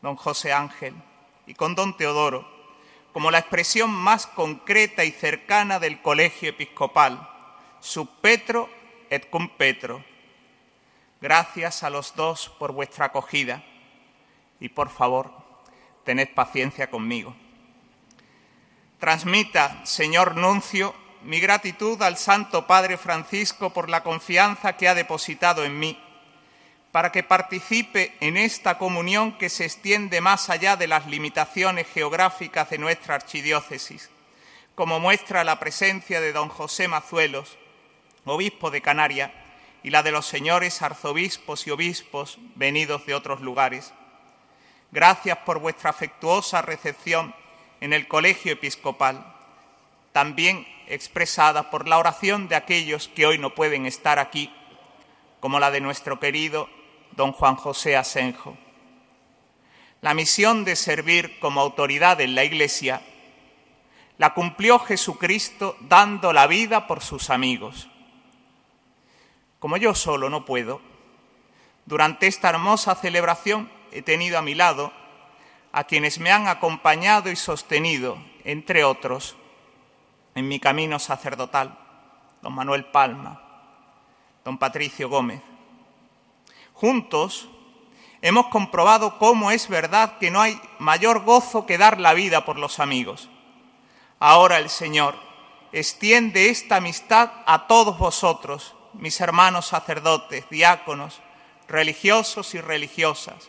don 0.00 0.14
José 0.14 0.52
Ángel, 0.52 0.94
y 1.46 1.54
con 1.54 1.74
don 1.74 1.96
Teodoro, 1.96 2.48
como 3.12 3.30
la 3.30 3.38
expresión 3.38 3.90
más 3.90 4.26
concreta 4.26 5.04
y 5.04 5.10
cercana 5.10 5.78
del 5.78 6.00
colegio 6.00 6.50
episcopal, 6.50 7.28
sub 7.80 8.08
Petro 8.20 8.68
et 9.10 9.28
cum 9.28 9.48
Petro. 9.48 10.04
Gracias 11.20 11.82
a 11.82 11.90
los 11.90 12.14
dos 12.16 12.48
por 12.58 12.72
vuestra 12.72 13.06
acogida 13.06 13.62
y 14.60 14.68
por 14.68 14.88
favor, 14.88 15.30
tened 16.04 16.28
paciencia 16.34 16.90
conmigo. 16.90 17.34
Transmita, 18.98 19.84
señor 19.84 20.36
Nuncio, 20.36 20.94
mi 21.22 21.40
gratitud 21.40 22.00
al 22.02 22.16
Santo 22.16 22.66
Padre 22.66 22.96
Francisco 22.96 23.72
por 23.72 23.88
la 23.88 24.02
confianza 24.02 24.76
que 24.76 24.88
ha 24.88 24.94
depositado 24.94 25.64
en 25.64 25.78
mí, 25.78 25.98
para 26.92 27.10
que 27.10 27.22
participe 27.22 28.14
en 28.20 28.36
esta 28.36 28.76
comunión 28.76 29.38
que 29.38 29.48
se 29.48 29.64
extiende 29.64 30.20
más 30.20 30.50
allá 30.50 30.76
de 30.76 30.86
las 30.86 31.06
limitaciones 31.06 31.86
geográficas 31.88 32.68
de 32.68 32.76
nuestra 32.76 33.14
archidiócesis, 33.14 34.10
como 34.74 35.00
muestra 35.00 35.42
la 35.42 35.58
presencia 35.58 36.20
de 36.20 36.34
don 36.34 36.50
José 36.50 36.88
Mazuelos, 36.88 37.56
obispo 38.26 38.70
de 38.70 38.82
Canarias, 38.82 39.32
y 39.82 39.90
la 39.90 40.02
de 40.02 40.12
los 40.12 40.26
señores 40.26 40.82
arzobispos 40.82 41.66
y 41.66 41.70
obispos 41.70 42.38
venidos 42.54 43.04
de 43.06 43.14
otros 43.14 43.40
lugares. 43.40 43.92
Gracias 44.92 45.38
por 45.38 45.58
vuestra 45.58 45.90
afectuosa 45.90 46.62
recepción 46.62 47.34
en 47.80 47.94
el 47.94 48.06
Colegio 48.06 48.52
Episcopal, 48.52 49.34
también 50.12 50.68
expresada 50.86 51.70
por 51.70 51.88
la 51.88 51.98
oración 51.98 52.48
de 52.48 52.54
aquellos 52.54 53.08
que 53.08 53.26
hoy 53.26 53.38
no 53.38 53.54
pueden 53.54 53.86
estar 53.86 54.18
aquí, 54.18 54.54
como 55.40 55.58
la 55.58 55.70
de 55.70 55.80
nuestro 55.80 56.20
querido 56.20 56.68
don 57.16 57.32
Juan 57.32 57.56
José 57.56 57.96
Asenjo. 57.96 58.56
La 60.00 60.14
misión 60.14 60.64
de 60.64 60.76
servir 60.76 61.38
como 61.38 61.60
autoridad 61.60 62.20
en 62.20 62.34
la 62.34 62.44
Iglesia 62.44 63.02
la 64.18 64.34
cumplió 64.34 64.78
Jesucristo 64.78 65.76
dando 65.80 66.32
la 66.32 66.46
vida 66.46 66.86
por 66.86 67.00
sus 67.00 67.30
amigos. 67.30 67.88
Como 69.58 69.76
yo 69.76 69.94
solo 69.94 70.28
no 70.28 70.44
puedo, 70.44 70.80
durante 71.86 72.26
esta 72.26 72.48
hermosa 72.48 72.94
celebración 72.94 73.70
he 73.90 74.02
tenido 74.02 74.38
a 74.38 74.42
mi 74.42 74.54
lado 74.54 74.92
a 75.72 75.84
quienes 75.84 76.18
me 76.18 76.30
han 76.30 76.48
acompañado 76.48 77.30
y 77.30 77.36
sostenido, 77.36 78.18
entre 78.44 78.84
otros, 78.84 79.36
en 80.34 80.48
mi 80.48 80.60
camino 80.60 80.98
sacerdotal, 80.98 81.78
don 82.42 82.54
Manuel 82.54 82.86
Palma, 82.86 83.40
don 84.44 84.58
Patricio 84.58 85.08
Gómez. 85.08 85.40
Juntos 86.82 87.48
hemos 88.22 88.48
comprobado 88.48 89.16
cómo 89.20 89.52
es 89.52 89.68
verdad 89.68 90.18
que 90.18 90.32
no 90.32 90.40
hay 90.40 90.60
mayor 90.80 91.22
gozo 91.22 91.64
que 91.64 91.78
dar 91.78 92.00
la 92.00 92.12
vida 92.12 92.44
por 92.44 92.58
los 92.58 92.80
amigos. 92.80 93.28
Ahora 94.18 94.58
el 94.58 94.68
Señor 94.68 95.14
extiende 95.70 96.48
esta 96.48 96.78
amistad 96.78 97.30
a 97.46 97.68
todos 97.68 97.98
vosotros 97.98 98.74
mis 98.94 99.20
hermanos 99.20 99.66
sacerdotes, 99.66 100.44
diáconos, 100.50 101.20
religiosos 101.68 102.52
y 102.56 102.60
religiosas, 102.60 103.48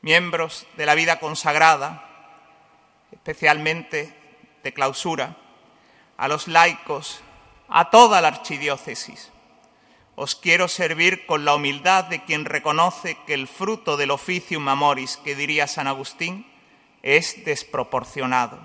miembros 0.00 0.66
de 0.78 0.86
la 0.86 0.94
vida 0.94 1.20
consagrada, 1.20 2.08
especialmente 3.12 4.16
de 4.62 4.72
clausura, 4.72 5.36
a 6.16 6.26
los 6.26 6.48
laicos, 6.48 7.20
a 7.68 7.90
toda 7.90 8.22
la 8.22 8.28
archidiócesis. 8.28 9.30
Os 10.20 10.34
quiero 10.34 10.66
servir 10.66 11.26
con 11.26 11.44
la 11.44 11.54
humildad 11.54 12.02
de 12.06 12.24
quien 12.24 12.44
reconoce 12.44 13.16
que 13.24 13.34
el 13.34 13.46
fruto 13.46 13.96
del 13.96 14.10
oficium 14.10 14.66
amoris, 14.66 15.16
que 15.18 15.36
diría 15.36 15.68
San 15.68 15.86
Agustín, 15.86 16.44
es 17.04 17.44
desproporcionado, 17.44 18.58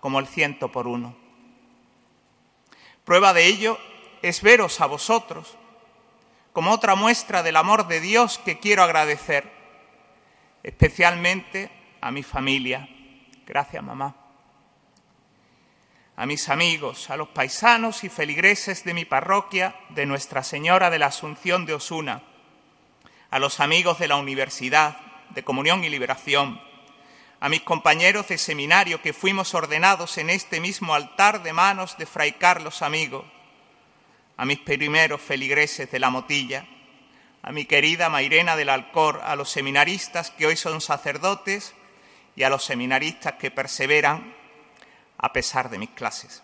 como 0.00 0.18
el 0.18 0.26
ciento 0.26 0.70
por 0.70 0.86
uno. 0.86 1.16
Prueba 3.06 3.32
de 3.32 3.46
ello 3.46 3.78
es 4.20 4.42
veros 4.42 4.82
a 4.82 4.86
vosotros, 4.86 5.56
como 6.52 6.72
otra 6.72 6.94
muestra 6.94 7.42
del 7.42 7.56
amor 7.56 7.88
de 7.88 8.02
Dios 8.02 8.36
que 8.44 8.58
quiero 8.58 8.82
agradecer, 8.82 9.50
especialmente 10.62 11.70
a 12.02 12.10
mi 12.10 12.22
familia. 12.22 12.86
Gracias, 13.46 13.82
mamá. 13.82 14.21
A 16.14 16.26
mis 16.26 16.50
amigos, 16.50 17.08
a 17.08 17.16
los 17.16 17.28
paisanos 17.28 18.04
y 18.04 18.10
feligreses 18.10 18.84
de 18.84 18.92
mi 18.92 19.06
parroquia 19.06 19.74
de 19.88 20.04
Nuestra 20.04 20.44
Señora 20.44 20.90
de 20.90 20.98
la 20.98 21.06
Asunción 21.06 21.64
de 21.64 21.72
Osuna, 21.72 22.22
a 23.30 23.38
los 23.38 23.60
amigos 23.60 23.98
de 23.98 24.08
la 24.08 24.16
Universidad 24.16 24.98
de 25.30 25.42
Comunión 25.42 25.84
y 25.84 25.88
Liberación, 25.88 26.60
a 27.40 27.48
mis 27.48 27.62
compañeros 27.62 28.28
de 28.28 28.36
seminario 28.36 29.00
que 29.00 29.14
fuimos 29.14 29.54
ordenados 29.54 30.18
en 30.18 30.28
este 30.28 30.60
mismo 30.60 30.94
altar 30.94 31.42
de 31.42 31.54
manos 31.54 31.96
de 31.96 32.04
Fray 32.04 32.32
Carlos 32.32 32.82
Amigo, 32.82 33.24
a 34.36 34.44
mis 34.44 34.58
primeros 34.58 35.20
feligreses 35.20 35.90
de 35.90 35.98
la 35.98 36.10
Motilla, 36.10 36.66
a 37.42 37.52
mi 37.52 37.64
querida 37.64 38.10
Mairena 38.10 38.54
del 38.54 38.68
Alcor, 38.68 39.22
a 39.24 39.34
los 39.34 39.50
seminaristas 39.50 40.30
que 40.30 40.46
hoy 40.46 40.56
son 40.56 40.82
sacerdotes 40.82 41.74
y 42.36 42.42
a 42.42 42.50
los 42.50 42.64
seminaristas 42.64 43.34
que 43.34 43.50
perseveran 43.50 44.41
a 45.22 45.32
pesar 45.32 45.70
de 45.70 45.78
mis 45.78 45.90
clases. 45.90 46.42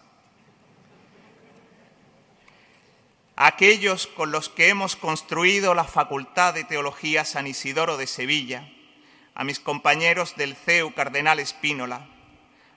Aquellos 3.36 4.06
con 4.06 4.32
los 4.32 4.48
que 4.48 4.68
hemos 4.68 4.96
construido 4.96 5.74
la 5.74 5.84
Facultad 5.84 6.54
de 6.54 6.64
Teología 6.64 7.24
San 7.24 7.46
Isidoro 7.46 7.96
de 7.96 8.06
Sevilla, 8.06 8.68
a 9.34 9.44
mis 9.44 9.60
compañeros 9.60 10.34
del 10.36 10.56
CEU 10.56 10.94
Cardenal 10.94 11.38
Espínola, 11.38 12.08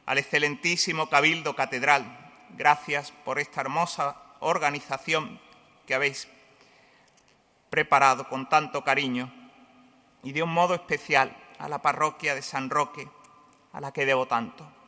al 0.05 0.17
excelentísimo 0.17 1.09
Cabildo 1.09 1.55
Catedral, 1.55 2.31
gracias 2.57 3.11
por 3.11 3.39
esta 3.39 3.61
hermosa 3.61 4.17
organización 4.39 5.39
que 5.87 5.95
habéis 5.95 6.27
preparado 7.69 8.27
con 8.27 8.49
tanto 8.49 8.83
cariño 8.83 9.33
y 10.23 10.31
de 10.31 10.43
un 10.43 10.53
modo 10.53 10.75
especial 10.75 11.35
a 11.57 11.69
la 11.69 11.81
parroquia 11.81 12.35
de 12.35 12.41
San 12.41 12.69
Roque, 12.69 13.07
a 13.71 13.81
la 13.81 13.93
que 13.93 14.05
debo 14.05 14.27
tanto. 14.27 14.80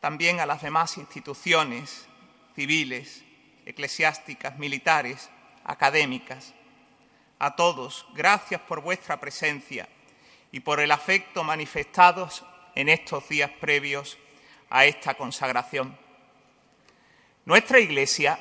También 0.00 0.40
a 0.40 0.46
las 0.46 0.62
demás 0.62 0.98
instituciones 0.98 2.06
civiles, 2.54 3.22
eclesiásticas, 3.66 4.58
militares, 4.58 5.30
académicas. 5.64 6.54
A 7.38 7.54
todos, 7.54 8.06
gracias 8.14 8.60
por 8.62 8.80
vuestra 8.80 9.20
presencia 9.20 9.88
y 10.50 10.60
por 10.60 10.80
el 10.80 10.90
afecto 10.90 11.44
manifestados 11.44 12.44
en 12.74 12.88
estos 12.88 13.28
días 13.28 13.50
previos 13.60 14.16
a 14.70 14.86
esta 14.86 15.14
consagración. 15.14 15.98
Nuestra 17.44 17.78
iglesia 17.78 18.38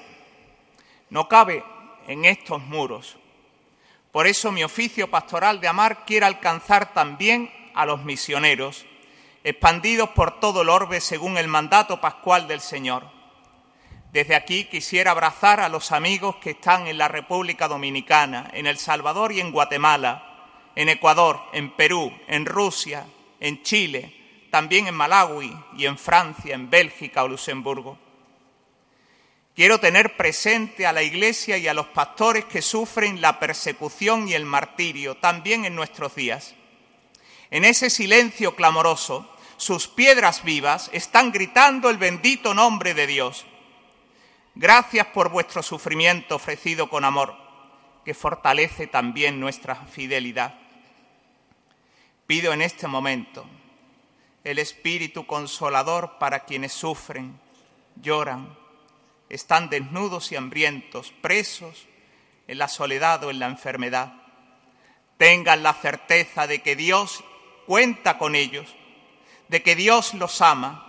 no 1.09 1.27
cabe 1.27 1.63
en 2.07 2.25
estos 2.25 2.61
muros. 2.61 3.17
Por 4.11 4.27
eso 4.27 4.51
mi 4.51 4.63
oficio 4.63 5.09
pastoral 5.11 5.59
de 5.59 5.67
amar 5.67 6.05
quiere 6.05 6.25
alcanzar 6.25 6.93
también 6.93 7.51
a 7.73 7.85
los 7.85 8.03
misioneros, 8.03 8.85
expandidos 9.45 10.09
por 10.09 10.39
todo 10.39 10.63
el 10.63 10.69
orbe 10.69 10.99
según 10.99 11.37
el 11.37 11.47
mandato 11.47 12.01
pascual 12.01 12.47
del 12.47 12.61
Señor. 12.61 13.03
Desde 14.11 14.33
aquí 14.33 14.65
quisiera 14.65 15.11
abrazar 15.11 15.59
a 15.59 15.69
los 15.69 15.91
amigos 15.91 16.37
que 16.37 16.51
están 16.51 16.87
en 16.87 16.97
la 16.97 17.07
República 17.07 17.67
Dominicana, 17.67 18.49
en 18.53 18.65
El 18.65 18.79
Salvador 18.79 19.31
y 19.31 19.41
en 19.41 19.51
Guatemala, 19.51 20.71
en 20.75 20.89
Ecuador, 20.89 21.39
en 21.53 21.69
Perú, 21.75 22.11
en 22.27 22.47
Rusia, 22.47 23.05
en 23.39 23.61
Chile, 23.61 24.47
también 24.49 24.87
en 24.87 24.95
Malawi 24.95 25.55
y 25.77 25.85
en 25.85 25.99
Francia, 25.99 26.55
en 26.55 26.71
Bélgica 26.71 27.23
o 27.23 27.27
Luxemburgo. 27.27 27.99
Quiero 29.55 29.79
tener 29.79 30.17
presente 30.17 30.87
a 30.87 30.91
la 30.91 31.03
Iglesia 31.03 31.59
y 31.59 31.67
a 31.67 31.75
los 31.75 31.85
pastores 31.87 32.45
que 32.45 32.63
sufren 32.63 33.21
la 33.21 33.39
persecución 33.39 34.27
y 34.27 34.33
el 34.33 34.45
martirio 34.45 35.17
también 35.17 35.65
en 35.65 35.75
nuestros 35.75 36.15
días. 36.15 36.55
En 37.51 37.63
ese 37.63 37.91
silencio 37.91 38.55
clamoroso, 38.55 39.34
sus 39.57 39.87
piedras 39.87 40.43
vivas 40.43 40.89
están 40.93 41.31
gritando 41.31 41.89
el 41.89 41.97
bendito 41.97 42.53
nombre 42.53 42.93
de 42.93 43.07
Dios. 43.07 43.45
Gracias 44.55 45.07
por 45.07 45.29
vuestro 45.29 45.63
sufrimiento 45.63 46.35
ofrecido 46.35 46.89
con 46.89 47.05
amor. 47.05 47.43
que 48.05 48.13
fortalece 48.13 48.85
también 48.85 49.39
nuestra 49.39 49.75
fidelidad. 49.75 50.53
Pido 52.27 52.53
en 52.53 52.61
este 52.61 52.87
momento 52.87 53.47
el 54.43 54.59
Espíritu 54.59 55.25
Consolador 55.25 56.19
para 56.19 56.41
quienes 56.45 56.71
sufren, 56.71 57.39
lloran, 57.99 58.55
están 59.27 59.69
desnudos 59.69 60.31
y 60.31 60.35
hambrientos, 60.35 61.11
presos 61.21 61.87
en 62.47 62.59
la 62.59 62.67
soledad 62.67 63.23
o 63.23 63.31
en 63.31 63.39
la 63.39 63.47
enfermedad. 63.47 64.13
Tengan 65.17 65.63
la 65.63 65.73
certeza 65.73 66.45
de 66.45 66.61
que 66.61 66.75
Dios 66.75 67.23
cuenta 67.65 68.19
con 68.19 68.35
ellos, 68.35 68.75
de 69.47 69.63
que 69.63 69.75
Dios 69.75 70.13
los 70.13 70.41
ama. 70.41 70.81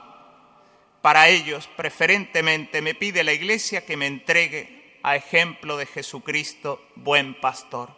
Para 1.03 1.29
ellos, 1.29 1.69
preferentemente, 1.77 2.83
me 2.83 2.95
pide 2.95 3.23
la 3.23 3.33
Iglesia 3.33 3.85
que 3.85 3.97
me 3.97 4.07
entregue 4.07 4.99
a 5.03 5.15
ejemplo 5.15 5.77
de 5.77 5.87
Jesucristo, 5.87 6.85
buen 6.97 7.41
pastor. 7.41 7.95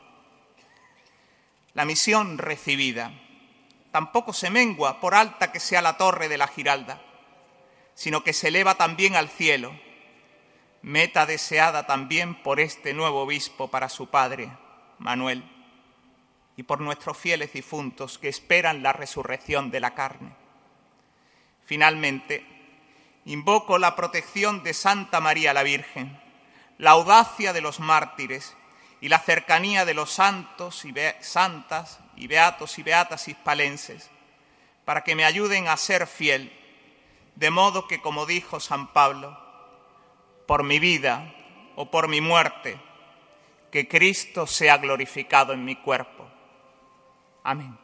La 1.75 1.85
misión 1.85 2.39
recibida 2.39 3.13
tampoco 3.93 4.33
se 4.33 4.51
mengua 4.51 5.01
por 5.01 5.15
alta 5.15 5.51
que 5.53 5.61
sea 5.61 5.81
la 5.81 5.97
torre 5.97 6.29
de 6.29 6.37
la 6.37 6.49
Giralda, 6.49 7.01
sino 7.95 8.23
que 8.23 8.33
se 8.33 8.49
eleva 8.49 8.75
también 8.75 9.17
al 9.17 9.29
cielo, 9.29 9.73
meta 10.83 11.25
deseada 11.25 11.87
también 11.87 12.43
por 12.43 12.61
este 12.61 12.93
nuevo 12.95 13.23
obispo 13.23 13.69
para 13.69 13.89
su 13.89 14.09
padre, 14.09 14.51
Manuel, 14.99 15.43
y 16.57 16.63
por 16.63 16.81
nuestros 16.81 17.17
fieles 17.17 17.53
difuntos 17.53 18.19
que 18.19 18.29
esperan 18.29 18.83
la 18.83 18.93
resurrección 18.93 19.71
de 19.71 19.81
la 19.81 19.95
carne. 19.95 20.33
Finalmente, 21.69 22.47
invoco 23.27 23.77
la 23.77 23.95
protección 23.95 24.63
de 24.63 24.73
Santa 24.73 25.21
María 25.21 25.53
la 25.53 25.63
Virgen, 25.63 26.19
la 26.79 26.93
audacia 26.93 27.53
de 27.53 27.61
los 27.61 27.79
mártires 27.79 28.57
y 29.03 29.11
la 29.11 29.19
cercanía 29.19 29.85
de 29.85 29.93
los 29.93 30.11
santos 30.11 30.87
y 30.87 30.95
santas 31.21 32.01
y 32.17 32.27
beatos 32.27 32.79
y 32.79 32.83
beatas 32.83 33.29
hispalenses, 33.29 34.09
para 34.87 35.05
que 35.05 35.15
me 35.15 35.27
ayuden 35.27 35.69
a 35.69 35.77
ser 35.77 36.07
fiel, 36.07 36.51
de 37.37 37.51
modo 37.51 37.87
que, 37.87 38.01
como 38.01 38.25
dijo 38.25 38.61
San 38.61 38.95
Pablo, 38.95 39.39
por 40.47 40.63
mi 40.63 40.79
vida 40.79 41.35
o 41.77 41.91
por 41.91 42.09
mi 42.09 42.23
muerte, 42.23 42.81
que 43.71 43.89
Cristo 43.89 44.47
sea 44.47 44.79
glorificado 44.79 45.53
en 45.53 45.67
mi 45.67 45.77
cuerpo. 45.77 46.27
Amén. 47.45 47.79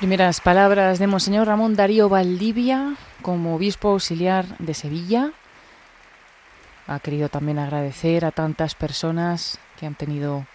Primeras 0.00 0.40
palabras 0.40 0.98
de 0.98 1.06
Monseñor 1.06 1.46
Ramón 1.46 1.76
Darío 1.76 2.08
Valdivia 2.08 2.96
como 3.20 3.54
obispo 3.54 3.90
auxiliar 3.92 4.56
de 4.58 4.72
Sevilla. 4.72 5.32
Ha 6.86 6.98
querido 7.00 7.28
también 7.28 7.58
agradecer 7.58 8.24
a 8.24 8.32
tantas 8.32 8.74
personas 8.74 9.58
que 9.78 9.84
han 9.84 9.94
tenido 9.94 10.46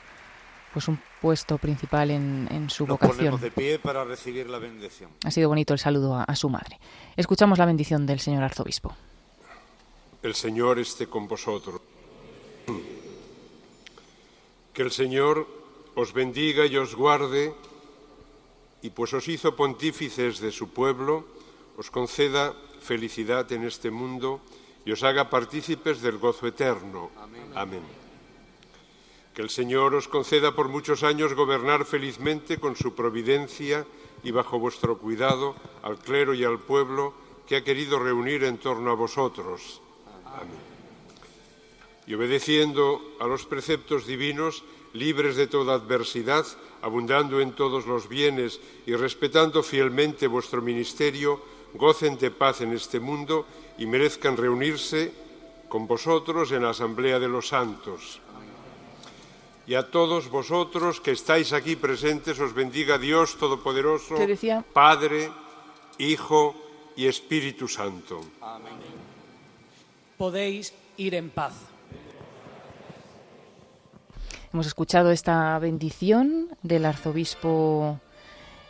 pues 0.74 0.88
un 0.88 0.99
puesto 1.22 1.57
principal 1.59 2.09
en, 2.09 2.48
en 2.49 2.69
su 2.72 2.83
Nos 2.88 2.98
vocación. 2.98 3.17
ponemos 3.17 3.41
de 3.41 3.51
pie 3.51 3.77
para 3.80 4.03
recibir 4.03 4.49
la 4.49 4.57
bendición. 4.57 5.11
Ha 5.24 5.30
sido 5.32 5.48
bonito 5.48 5.74
el 5.74 5.80
saludo 5.80 6.15
a, 6.15 6.24
a 6.24 6.35
su 6.35 6.49
madre. 6.49 6.80
Escuchamos 7.15 7.59
la 7.59 7.65
bendición 7.65 8.06
del 8.07 8.19
señor 8.19 8.43
arzobispo. 8.43 8.95
El 10.24 10.33
Señor 10.33 10.80
esté 10.80 11.06
con 11.06 11.27
vosotros. 11.27 11.80
Que 14.74 14.82
el 14.82 14.90
Señor 14.91 15.48
os 15.93 16.14
bendiga 16.14 16.65
y 16.65 16.75
os 16.77 16.95
guarde, 16.95 17.53
y 18.85 18.91
pues 18.91 19.17
os 19.17 19.27
hizo 19.27 19.55
pontífices 19.55 20.38
de 20.38 20.51
su 20.51 20.69
pueblo, 20.69 21.25
os 21.75 21.89
conceda 21.89 22.53
felicidad 22.77 23.49
en 23.51 23.65
este 23.65 23.89
mundo 23.89 24.45
y 24.85 24.93
os 24.93 25.01
haga 25.01 25.25
partícipes 25.25 26.05
del 26.05 26.22
gozo 26.22 26.45
eterno. 26.45 27.09
Amén. 27.57 27.81
Que 29.33 29.41
el 29.41 29.49
Señor 29.49 29.97
os 29.97 30.05
conceda 30.05 30.53
por 30.53 30.69
muchos 30.69 31.01
años 31.01 31.33
gobernar 31.33 31.81
felizmente 31.89 32.61
con 32.61 32.77
su 32.77 32.93
providencia 32.93 33.89
y 34.22 34.30
bajo 34.30 34.61
vuestro 34.61 34.99
cuidado 35.01 35.55
al 35.81 35.97
clero 35.97 36.38
y 36.38 36.45
al 36.45 36.61
pueblo 36.61 37.17
que 37.49 37.57
ha 37.57 37.64
querido 37.65 37.97
reunir 37.97 38.43
en 38.43 38.59
torno 38.59 38.91
a 38.91 38.93
vosotros. 38.93 39.81
Amén. 40.30 40.61
Y 42.05 42.14
obedeciendo 42.14 43.01
a 43.19 43.25
los 43.25 43.49
preceptos 43.49 44.05
divinos, 44.05 44.64
libres 44.95 45.35
de 45.35 45.48
toda 45.48 45.75
adversidad, 45.75 46.45
abundando 46.82 47.41
en 47.41 47.51
todos 47.51 47.85
los 47.85 48.07
bienes 48.07 48.59
y 48.85 48.95
respetando 48.95 49.61
fielmente 49.61 50.27
vuestro 50.27 50.61
ministerio, 50.61 51.41
gocen 51.74 52.17
de 52.17 52.32
paz 52.32 52.61
en 52.61 52.72
este 52.72 52.99
mundo 52.99 53.45
y 53.77 53.85
merezcan 53.85 54.38
reunirse 54.38 55.11
con 55.67 55.88
vosotros 55.88 56.51
en 56.51 56.64
la 56.64 56.69
Asamblea 56.69 57.19
de 57.19 57.27
los 57.27 57.49
Santos. 57.49 58.22
Y 59.67 59.74
a 59.74 59.90
todos 59.91 60.30
vosotros 60.30 61.01
que 61.01 61.11
estáis 61.11 61.51
aquí 61.51 61.75
presentes 61.75 62.40
os 62.40 62.53
bendiga 62.53 62.98
Dios 62.98 63.35
Todopoderoso, 63.35 64.15
Padre, 64.72 65.32
Hijo 65.98 66.56
y 66.95 67.07
Espíritu 67.07 67.67
Santo. 67.67 68.22
Podéis 70.17 70.72
ir 70.98 71.15
en 71.15 71.30
paz. 71.30 71.74
Hemos 74.56 74.67
escuchado 74.67 75.11
esta 75.11 75.59
bendición 75.59 76.48
del 76.64 76.85
arzobispo 76.85 78.00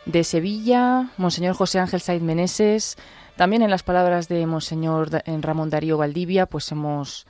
de 0.04 0.24
Sevilla, 0.24 1.12
Monseñor 1.16 1.54
José 1.54 1.78
Ángel 1.78 2.00
Saiz 2.00 2.20
Meneses. 2.20 2.96
También 3.36 3.62
en 3.62 3.70
las 3.70 3.84
palabras 3.84 4.26
de 4.26 4.44
Monseñor 4.46 5.10
Ramón 5.24 5.70
Darío 5.70 5.96
Valdivia, 5.96 6.46
pues 6.46 6.72
hemos 6.72 7.28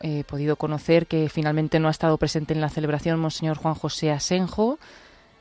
eh, 0.00 0.24
podido 0.26 0.56
conocer 0.56 1.06
que 1.06 1.28
finalmente 1.28 1.80
no 1.80 1.88
ha 1.88 1.90
estado 1.90 2.16
presente 2.16 2.54
en 2.54 2.62
la 2.62 2.70
celebración 2.70 3.20
Monseñor 3.20 3.58
Juan 3.58 3.74
José 3.74 4.10
Asenjo. 4.10 4.78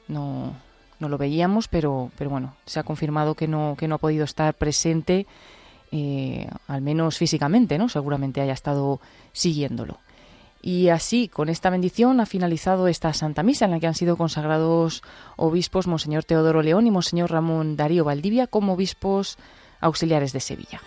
No, 0.09 0.53
no 0.99 1.07
lo 1.07 1.17
veíamos, 1.17 1.69
pero, 1.69 2.11
pero 2.17 2.31
bueno, 2.31 2.57
se 2.65 2.81
ha 2.81 2.83
confirmado 2.83 3.33
que 3.33 3.47
no, 3.47 3.77
que 3.79 3.87
no 3.87 3.95
ha 3.95 3.99
podido 3.99 4.25
estar 4.25 4.55
presente, 4.55 5.25
eh, 5.93 6.49
al 6.67 6.81
menos 6.81 7.17
físicamente, 7.17 7.77
¿no? 7.77 7.87
Seguramente 7.87 8.41
haya 8.41 8.51
estado 8.51 8.99
siguiéndolo. 9.31 9.99
Y 10.61 10.89
así, 10.89 11.27
con 11.27 11.49
esta 11.49 11.71
bendición, 11.71 12.19
ha 12.19 12.27
finalizado 12.27 12.87
esta 12.87 13.13
Santa 13.13 13.41
Misa 13.41 13.65
en 13.65 13.71
la 13.71 13.79
que 13.79 13.87
han 13.87 13.95
sido 13.95 14.15
consagrados 14.15 15.01
obispos 15.35 15.87
Monseñor 15.87 16.23
Teodoro 16.23 16.61
León 16.61 16.85
y 16.85 16.91
Monseñor 16.91 17.31
Ramón 17.31 17.75
Darío 17.75 18.03
Valdivia 18.03 18.45
como 18.45 18.73
obispos 18.73 19.37
auxiliares 19.79 20.33
de 20.33 20.39
Sevilla. 20.39 20.81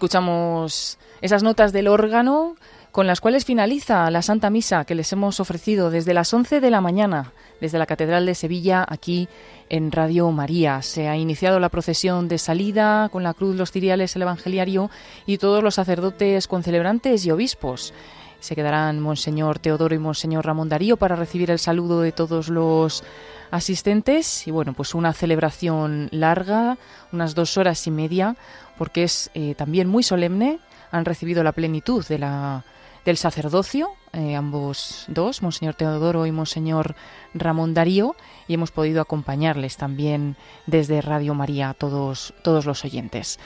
Escuchamos 0.00 0.96
esas 1.20 1.42
notas 1.42 1.74
del 1.74 1.86
órgano 1.86 2.56
con 2.90 3.06
las 3.06 3.20
cuales 3.20 3.44
finaliza 3.44 4.10
la 4.10 4.22
Santa 4.22 4.48
Misa 4.48 4.86
que 4.86 4.94
les 4.94 5.12
hemos 5.12 5.40
ofrecido 5.40 5.90
desde 5.90 6.14
las 6.14 6.32
11 6.32 6.60
de 6.60 6.70
la 6.70 6.80
mañana, 6.80 7.34
desde 7.60 7.78
la 7.78 7.84
Catedral 7.84 8.24
de 8.24 8.34
Sevilla, 8.34 8.82
aquí 8.88 9.28
en 9.68 9.92
Radio 9.92 10.30
María. 10.30 10.80
Se 10.80 11.06
ha 11.06 11.18
iniciado 11.18 11.60
la 11.60 11.68
procesión 11.68 12.28
de 12.28 12.38
salida 12.38 13.10
con 13.10 13.22
la 13.22 13.34
cruz, 13.34 13.56
los 13.56 13.72
ciriales, 13.72 14.16
el 14.16 14.22
evangeliario 14.22 14.88
y 15.26 15.36
todos 15.36 15.62
los 15.62 15.74
sacerdotes 15.74 16.48
concelebrantes 16.48 17.26
y 17.26 17.30
obispos. 17.30 17.92
Se 18.40 18.56
quedarán 18.56 19.00
Monseñor 19.00 19.58
Teodoro 19.58 19.94
y 19.94 19.98
Monseñor 19.98 20.46
Ramón 20.46 20.68
Darío 20.68 20.96
para 20.96 21.14
recibir 21.14 21.50
el 21.50 21.58
saludo 21.58 22.00
de 22.00 22.12
todos 22.12 22.48
los 22.48 23.04
asistentes 23.50 24.46
y 24.46 24.50
bueno, 24.50 24.72
pues 24.72 24.94
una 24.94 25.12
celebración 25.12 26.08
larga, 26.10 26.78
unas 27.12 27.34
dos 27.34 27.56
horas 27.58 27.86
y 27.86 27.90
media, 27.90 28.36
porque 28.78 29.04
es 29.04 29.30
eh, 29.34 29.54
también 29.54 29.88
muy 29.88 30.02
solemne. 30.02 30.58
Han 30.90 31.04
recibido 31.04 31.44
la 31.44 31.52
plenitud 31.52 32.04
de 32.06 32.18
la, 32.18 32.64
del 33.04 33.16
sacerdocio, 33.16 33.90
eh, 34.12 34.34
ambos 34.34 35.04
dos, 35.08 35.42
Monseñor 35.42 35.74
Teodoro 35.74 36.26
y 36.26 36.32
Monseñor 36.32 36.94
Ramón 37.34 37.74
Darío, 37.74 38.16
y 38.48 38.54
hemos 38.54 38.70
podido 38.70 39.00
acompañarles 39.00 39.76
también 39.76 40.36
desde 40.66 41.00
Radio 41.00 41.34
María 41.34 41.70
a 41.70 41.74
todos, 41.74 42.34
todos 42.42 42.66
los 42.66 42.84
oyentes. 42.84 43.38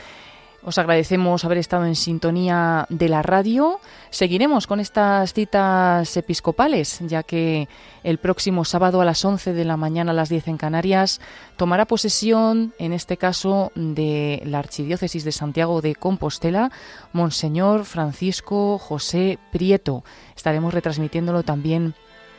Os 0.67 0.79
agradecemos 0.79 1.45
haber 1.45 1.59
estado 1.59 1.85
en 1.85 1.95
sintonía 1.95 2.87
de 2.89 3.11
la 3.11 3.21
radio. 3.21 3.81
Seguiremos 4.09 4.67
con 4.67 4.81
estas 4.81 5.35
citas 5.35 6.17
episcopales, 6.17 7.01
ya 7.01 7.23
que 7.23 7.69
el 8.03 8.17
próximo 8.17 8.65
sábado 8.65 9.03
a 9.03 9.05
las 9.05 9.23
11 9.23 9.53
de 9.53 9.65
la 9.67 9.77
mañana 9.77 10.13
a 10.13 10.15
las 10.15 10.31
10 10.31 10.49
en 10.49 10.57
Canarias 10.57 11.21
tomará 11.59 11.85
posesión, 11.85 12.73
en 12.79 12.95
este 12.95 13.19
caso, 13.19 13.73
de 13.75 14.43
la 14.47 14.59
Archidiócesis 14.59 15.25
de 15.25 15.33
Santiago 15.33 15.83
de 15.83 15.95
Compostela, 15.97 16.73
Monseñor 17.13 17.85
Francisco 17.85 18.79
José 18.79 19.39
Prieto. 19.53 20.03
Estaremos 20.35 20.73
retransmitiéndolo 20.73 21.43
también 21.43 21.95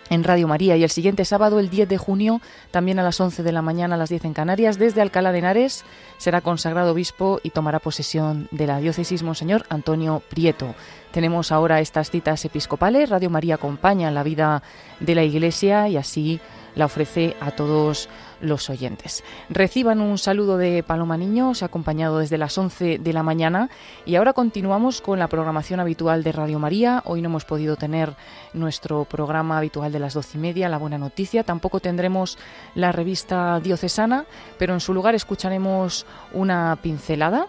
en 0.09 0.24
Radio 0.24 0.48
María 0.48 0.77
y 0.77 0.84
el 0.84 0.90
siguiente 0.90 1.25
sábado, 1.25 1.59
el 1.59 1.69
10 1.69 1.90
de 1.90 1.98
junio, 1.98 2.42
también 2.72 3.00
a 3.00 3.03
las 3.03 3.19
11 3.19 3.43
de 3.43 3.51
la 3.51 3.61
mañana 3.61 3.95
a 3.95 3.98
las 3.98 4.09
10 4.09 4.25
en 4.25 4.34
Canarias, 4.34 4.77
desde 4.77 5.01
Alcalá 5.01 5.32
de 5.32 5.40
Henares, 5.40 5.84
será 6.17 6.42
consagrado 6.42 6.92
obispo 6.92 7.40
y 7.43 7.50
tomará 7.50 7.80
posesión 7.80 8.48
de 8.51 8.67
la 8.67 8.80
diócesis 8.80 9.24
Monseñor 9.24 9.66
Antonio 9.69 10.22
Prieto. 10.30 10.75
Tenemos 11.11 11.51
ahora 11.51 11.80
estas 11.80 12.11
citas 12.11 12.43
episcopales, 12.45 13.09
Radio 13.09 13.30
María 13.30 13.56
acompaña 13.56 14.11
la 14.11 14.24
vida 14.24 14.64
de 15.00 15.16
la 15.16 15.24
Iglesia 15.24 15.88
y 15.88 15.98
así 15.98 16.40
la 16.75 16.85
ofrece 16.85 17.35
a 17.40 17.51
todos 17.51 18.09
los 18.42 18.70
oyentes. 18.70 19.24
Reciban 19.50 20.02
un 20.02 20.18
saludo 20.18 20.58
de 20.58 20.84
Paloma 20.84 21.18
Niños, 21.18 21.64
acompañado 21.64 22.20
desde 22.20 22.38
las 22.38 22.58
11 22.58 23.00
de 23.00 23.14
la 23.14 23.24
mañana. 23.24 23.70
Y 24.06 24.16
ahora 24.16 24.34
continuamos 24.34 25.02
con 25.02 25.20
la 25.20 25.28
programación 25.28 25.80
habitual 25.80 26.24
de 26.24 26.32
Radio 26.32 26.60
María. 26.60 27.02
Hoy 27.06 27.22
no 27.22 27.30
hemos 27.30 27.46
podido 27.46 27.76
tener 27.76 28.16
nuestro 28.54 29.06
programa 29.06 29.58
habitual 29.58 29.92
de 29.92 30.00
las 30.00 30.14
doce 30.14 30.38
y 30.38 30.42
media, 30.42 30.70
La 30.70 30.78
Buena 30.78 30.98
Noticia. 30.98 31.44
Tampoco 31.44 31.80
tendremos 31.80 32.38
la 32.74 32.92
revista 32.92 33.60
diocesana, 33.60 34.26
pero 34.58 34.74
en 34.74 34.80
su 34.80 34.94
lugar 34.94 35.16
escucharemos 35.16 36.06
una 36.34 36.78
pincelada. 36.82 37.48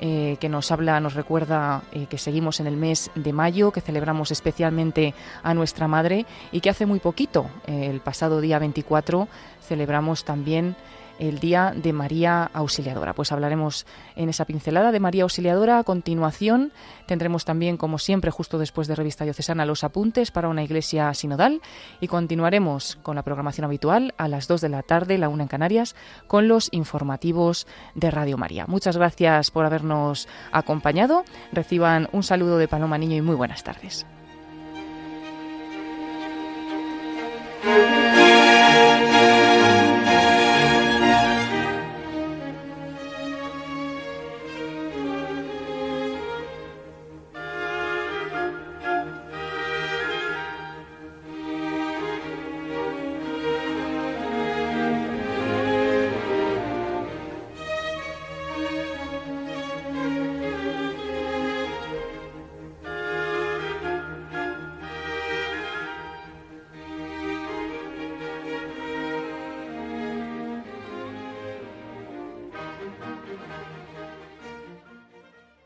Eh, 0.00 0.36
que 0.38 0.48
nos 0.48 0.70
habla, 0.70 1.00
nos 1.00 1.14
recuerda 1.14 1.82
eh, 1.90 2.06
que 2.06 2.18
seguimos 2.18 2.60
en 2.60 2.68
el 2.68 2.76
mes 2.76 3.10
de 3.16 3.32
mayo, 3.32 3.72
que 3.72 3.80
celebramos 3.80 4.30
especialmente 4.30 5.12
a 5.42 5.54
nuestra 5.54 5.88
madre 5.88 6.24
y 6.52 6.60
que 6.60 6.70
hace 6.70 6.86
muy 6.86 7.00
poquito, 7.00 7.50
eh, 7.66 7.88
el 7.90 7.98
pasado 7.98 8.40
día 8.40 8.60
24, 8.60 9.26
celebramos 9.60 10.24
también 10.24 10.76
el 11.18 11.38
Día 11.38 11.72
de 11.76 11.92
María 11.92 12.50
Auxiliadora. 12.52 13.14
Pues 13.14 13.32
hablaremos 13.32 13.86
en 14.16 14.28
esa 14.28 14.44
pincelada 14.44 14.92
de 14.92 15.00
María 15.00 15.24
Auxiliadora. 15.24 15.78
A 15.78 15.84
continuación 15.84 16.72
tendremos 17.06 17.44
también, 17.44 17.76
como 17.76 17.98
siempre, 17.98 18.30
justo 18.30 18.58
después 18.58 18.88
de 18.88 18.94
Revista 18.94 19.24
Diocesana, 19.24 19.66
los 19.66 19.84
apuntes 19.84 20.30
para 20.30 20.48
una 20.48 20.62
iglesia 20.62 21.12
sinodal 21.14 21.60
y 22.00 22.08
continuaremos 22.08 22.98
con 23.02 23.16
la 23.16 23.22
programación 23.22 23.64
habitual 23.64 24.14
a 24.16 24.28
las 24.28 24.48
2 24.48 24.60
de 24.60 24.68
la 24.68 24.82
tarde, 24.82 25.18
la 25.18 25.28
1 25.28 25.42
en 25.42 25.48
Canarias, 25.48 25.96
con 26.26 26.48
los 26.48 26.68
informativos 26.72 27.66
de 27.94 28.10
Radio 28.10 28.36
María. 28.38 28.66
Muchas 28.66 28.96
gracias 28.96 29.50
por 29.50 29.64
habernos 29.64 30.28
acompañado. 30.52 31.24
Reciban 31.52 32.08
un 32.12 32.22
saludo 32.22 32.58
de 32.58 32.68
Paloma 32.68 32.98
Niño 32.98 33.16
y 33.16 33.22
muy 33.22 33.34
buenas 33.34 33.64
tardes. 33.64 34.06